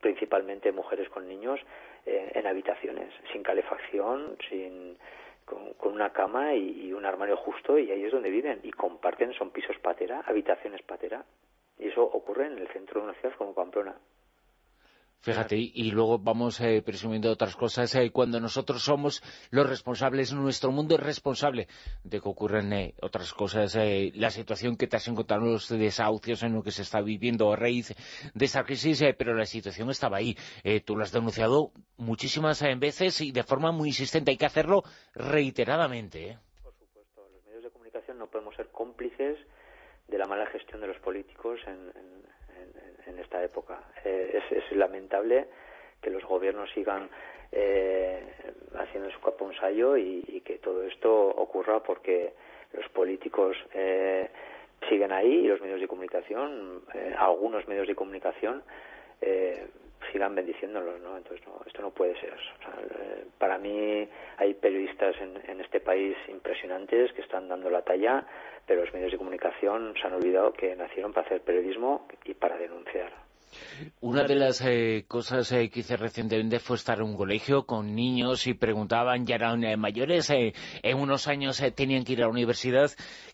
[0.00, 1.60] principalmente mujeres con niños
[2.06, 4.96] eh, en habitaciones, sin calefacción, sin
[5.48, 9.50] con, una cama y, un armario justo y ahí es donde viven y comparten, son
[9.50, 11.24] pisos patera, habitaciones patera
[11.78, 13.94] y eso ocurre en el centro de una ciudad como Pamplona.
[15.20, 17.92] Fíjate, y luego vamos eh, presumiendo otras cosas.
[17.96, 21.66] Eh, cuando nosotros somos los responsables, nuestro mundo es responsable
[22.04, 23.76] de que ocurran eh, otras cosas.
[24.14, 27.56] la situación que te has encontrado, los desahucios en lo que se está viviendo a
[27.56, 27.94] raíz
[28.32, 30.36] de esa crisis, pero la situación estaba ahí.
[30.84, 34.30] tú lo has denunciado muchísimas veces y de forma muy insistente.
[34.30, 36.38] Hay que hacerlo reiteradamente.
[36.62, 39.36] Por supuesto, los medios de comunicación no podemos ser cómplices
[40.06, 42.27] de la mala gestión de los políticos en
[43.28, 43.80] esta época.
[44.04, 45.46] Eh, es, lamentable
[46.00, 47.08] que los gobiernos sigan
[47.52, 48.22] eh,
[48.74, 52.32] haciendo su caponsayo y, y, que todo esto ocurra porque
[52.72, 54.28] los políticos eh,
[54.88, 56.82] siguen ahí y los medios de comunicación,
[57.18, 58.62] algunos medios de comunicación,
[60.12, 61.16] sigan bendiciéndolos, ¿no?
[61.16, 62.34] Entonces, no, esto no puede ser.
[63.38, 68.24] para mí hay periodistas en, en, este país impresionantes que están dando la talla,
[68.66, 72.56] pero los medios de comunicación se han olvidado que nacieron para hacer periodismo y para
[72.56, 73.12] denunciar.
[74.00, 77.94] Una de las eh, cosas eh, que hice recientemente fue estar en un colegio con
[77.94, 82.32] niños y preguntaban, ya eran eh, mayores, en unos años tenían que ir a la
[82.32, 82.90] universidad,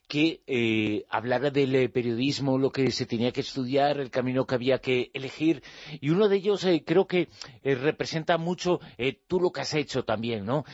[0.09, 5.11] que hablara del periodismo, lo que se tenía que estudiar, el camino que había que
[5.15, 5.63] elegir,
[6.01, 7.29] y uno de ellos creo que
[7.63, 8.81] representa mucho
[9.27, 10.65] tú lo que has hecho también, ¿no?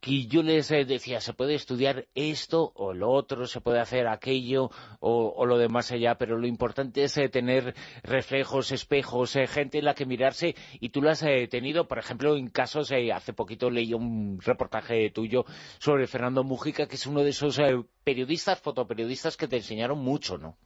[0.00, 4.70] que yo les decía, se puede estudiar esto o lo otro, se puede hacer aquello
[5.00, 9.84] o, o lo demás allá, pero lo importante es tener reflejos, espejos, eh, gente en
[9.84, 13.32] la que mirarse, y tú lo has eh, tenido, por ejemplo, en casos, eh, hace
[13.32, 15.44] poquito leí un reportaje tuyo
[15.78, 17.60] sobre Fernando Mujica, que es uno de esos
[18.04, 20.56] periodistas, fotoperiodistas que te enseñaron mucho, ¿no?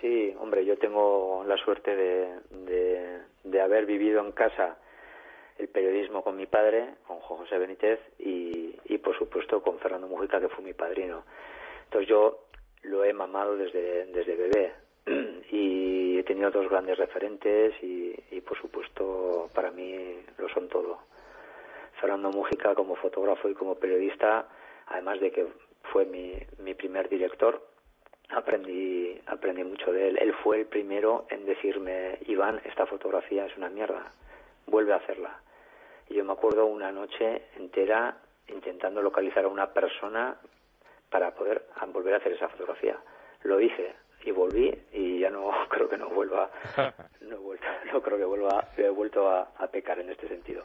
[0.00, 4.76] Sí, hombre, yo tengo la suerte de, de, haber vivido en casa
[5.58, 10.40] el periodismo con mi padre, con José Benítez, y, y por supuesto con Fernando Mujica,
[10.40, 11.24] que fue mi padrino.
[11.84, 12.44] Entonces yo
[12.82, 14.72] lo he mamado desde, desde bebé
[15.50, 18.12] y he tenido dos grandes referentes y,
[18.42, 20.98] por supuesto para mí lo son todo.
[21.98, 24.48] Fernando Mújica como fotógrafo y como periodista,
[24.86, 25.46] además de que
[25.92, 27.66] fue mi, mi primer director,
[28.30, 30.18] aprendí, aprendí mucho de él.
[30.18, 34.10] Él fue el primero en decirme, Iván, esta fotografía es una mierda,
[34.66, 35.40] vuelve a hacerla.
[36.08, 40.36] Y yo me acuerdo una noche entera intentando localizar a una persona
[41.10, 42.98] para poder volver a hacer esa fotografía.
[43.42, 46.50] Lo hice, y volví y ya no creo que no vuelva
[47.20, 50.62] no, vuelto, no creo que vuelva he vuelto a, pecar en este sentido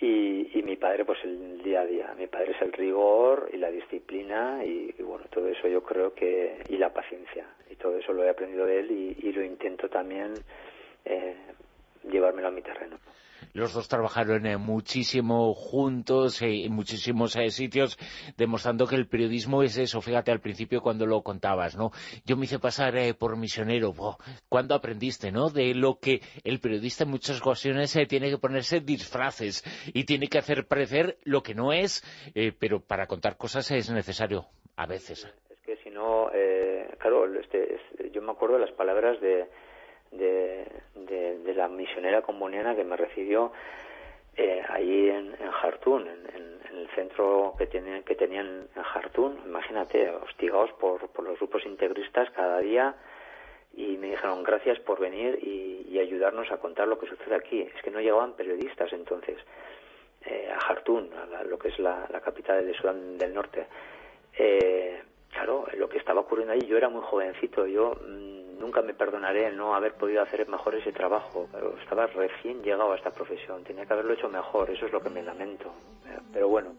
[0.00, 2.14] y, y, mi padre pues el día a día.
[2.18, 6.62] Mi padre es el rigor y la disciplina y, bueno todo eso yo creo que
[6.68, 7.46] y la paciencia.
[7.70, 10.34] Y todo eso lo he aprendido de él y, lo intento también
[11.04, 11.34] eh,
[12.10, 12.98] llevármelo a mi terreno
[13.52, 17.98] los dos trabajaron eh, muchísimo juntos eh, en muchísimos eh, sitios,
[18.36, 21.90] demostrando que el periodismo es eso, fíjate al principio cuando lo contabas, ¿no?
[22.24, 23.94] Yo me hice pasar por misionero,
[24.48, 25.50] ¿cuándo aprendiste, no?
[25.50, 30.38] De lo que el periodista en muchas ocasiones tiene que ponerse disfraces y tiene que
[30.38, 32.02] hacer parecer lo que no es,
[32.58, 34.46] pero para contar cosas es necesario,
[34.76, 35.28] a veces.
[35.50, 36.30] Es que si no,
[36.98, 37.78] claro, este,
[38.12, 39.46] yo me acuerdo de las palabras de
[40.10, 40.66] de,
[41.54, 43.52] la misionera comboniana que me recibió
[44.36, 50.08] eh, allí en, en Jartún, en, el centro que, tienen, que tenían en Jartún, imagínate,
[50.10, 52.94] hostigados por, por los grupos integristas cada día
[53.74, 57.60] y me dijeron gracias por venir y, y, ayudarnos a contar lo que sucede aquí.
[57.60, 59.36] Es que no llegaban periodistas entonces
[60.24, 63.66] eh, a Jartún, a lo que es la, la, capital de Sudán del Norte.
[64.36, 68.94] Eh, claro, lo que estaba ocurriendo allí, yo era muy jovencito, yo mm, nunca me
[68.94, 71.48] perdonaré no haber podido hacer mejor ese trabajo.
[71.82, 75.10] Estaba recién llegado a esta profesión, tenía que haberlo hecho mejor, eso es lo que
[75.10, 75.72] me lamento.
[76.32, 76.70] Pero bueno,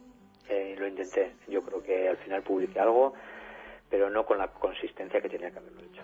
[0.49, 1.35] Eh, lo intenté.
[1.47, 3.13] Yo creo que al final publiqué algo
[3.91, 6.01] pero no con la consistencia que tenía que haberlo hecho.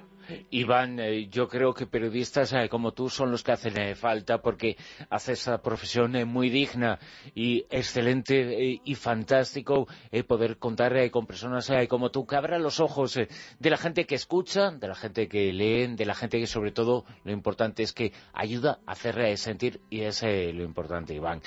[0.49, 4.41] Iván, eh, yo creo que periodistas eh, como tú son los que hacen eh, falta
[4.41, 4.75] porque
[5.09, 6.99] haces esa profesión muy digna
[7.33, 9.88] y excelente y fantástico
[10.27, 14.72] poder contar con personas como tú que abran los ojos de la gente que escucha,
[14.72, 18.11] de la gente que lee, de la gente que sobre todo lo importante es que
[18.33, 21.41] ayuda a hacer sentir y es lo importante, Iván.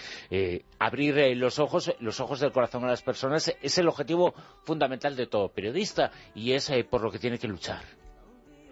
[0.78, 5.26] abrir los ojos, los ojos del corazón a las personas es el objetivo fundamental de
[5.26, 7.82] todo periodista y es eh, por lo que tiene que luchar.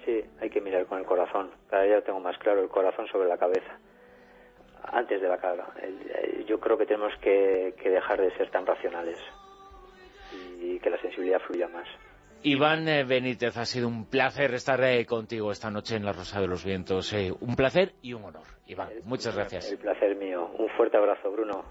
[0.04, 1.50] Sí, hay que mirar con el corazón.
[1.68, 3.78] Cada día tengo más claro el corazón sobre la cabeza.
[4.82, 5.66] Antes de la cara.
[6.46, 9.18] Yo creo que tenemos que, dejar de ser tan racionales
[10.60, 11.86] y que la sensibilidad fluya más.
[12.42, 16.40] Iván eh, Benítez, ha sido un placer estar eh, contigo esta noche en La Rosa
[16.40, 17.12] de los Vientos.
[17.40, 18.44] un placer y un honor.
[18.66, 19.72] Iván, muchas gracias.
[19.72, 20.48] El placer mío.
[20.58, 21.64] Un fuerte abrazo, Bruno.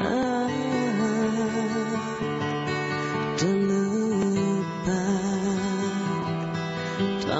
[0.00, 0.27] Oh.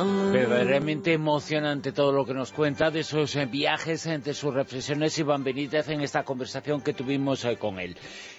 [0.05, 5.43] Verdaderamente emocionante todo lo que nos cuenta de sus eh, viajes, entre sus reflexiones, Iván
[5.43, 7.97] Benítez, en esta conversación que tuvimos eh, con él.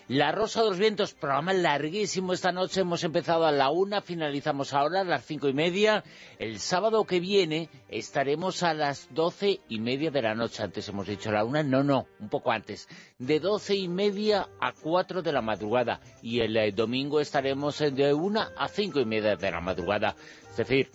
[0.08, 4.74] La Rosa de los Vientos, programa larguísimo esta noche, hemos empezado a la una, finalizamos
[4.74, 6.04] ahora a las cinco y media.
[6.40, 11.08] El sábado que viene estaremos a las doce y media de la noche, antes hemos
[11.08, 15.32] dicho la una, no, no, un poco antes, de doce y media a cuatro de
[15.32, 19.62] la madrugada, y el eh, domingo estaremos de una a cinco y media de la
[19.62, 20.16] madrugada.
[20.50, 20.90] Es decir,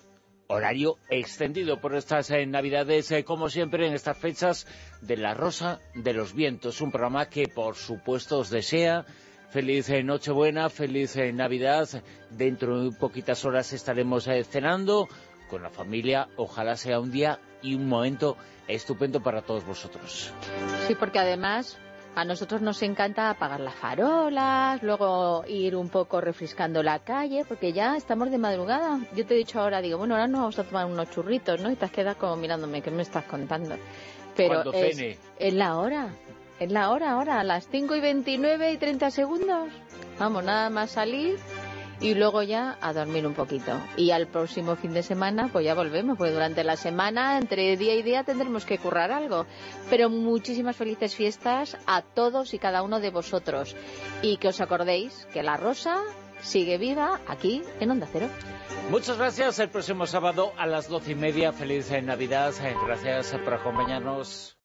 [0.46, 4.66] horario extendido por estas eh, navidades, eh, como siempre en estas fechas
[5.00, 9.04] de La Rosa de los Vientos, un programa que por supuesto os desea
[9.50, 11.88] feliz eh, Nochebuena, feliz Navidad,
[12.30, 15.08] dentro de poquitas horas estaremos cenando
[15.48, 20.32] con la familia, ojalá sea un día y un momento estupendo para todos vosotros.
[20.86, 21.78] Sí, porque además
[22.14, 27.72] a nosotros nos encanta apagar las farolas, luego ir un poco refrescando la calle, porque
[27.72, 29.00] ya estamos de madrugada.
[29.16, 31.70] Yo te he dicho ahora, digo, bueno, ahora nos vamos a tomar unos churritos, ¿no?
[31.70, 33.76] Y te has quedado como mirándome, ¿qué me estás contando?
[34.36, 36.14] Pero es, es la hora,
[36.60, 39.68] es la hora ahora, a las 5 y 29 y 30 segundos.
[40.18, 41.38] Vamos, nada más salir
[42.00, 43.72] y luego ya a dormir un poquito.
[43.96, 47.94] Y al próximo fin de semana pues ya volvemos, porque durante la semana, entre día
[47.94, 49.46] y día, tendremos que currar algo.
[49.90, 53.76] Pero muchísimas felices fiestas a todos y cada uno de vosotros.
[54.22, 56.00] Y que os acordéis que la rosa
[56.40, 58.28] sigue viva aquí en Onda Cero.
[58.90, 59.58] Muchas gracias.
[59.58, 61.52] El próximo sábado a las doce y media.
[61.52, 62.52] Feliz Navidad.
[62.86, 64.52] Gracias por acompañarnos.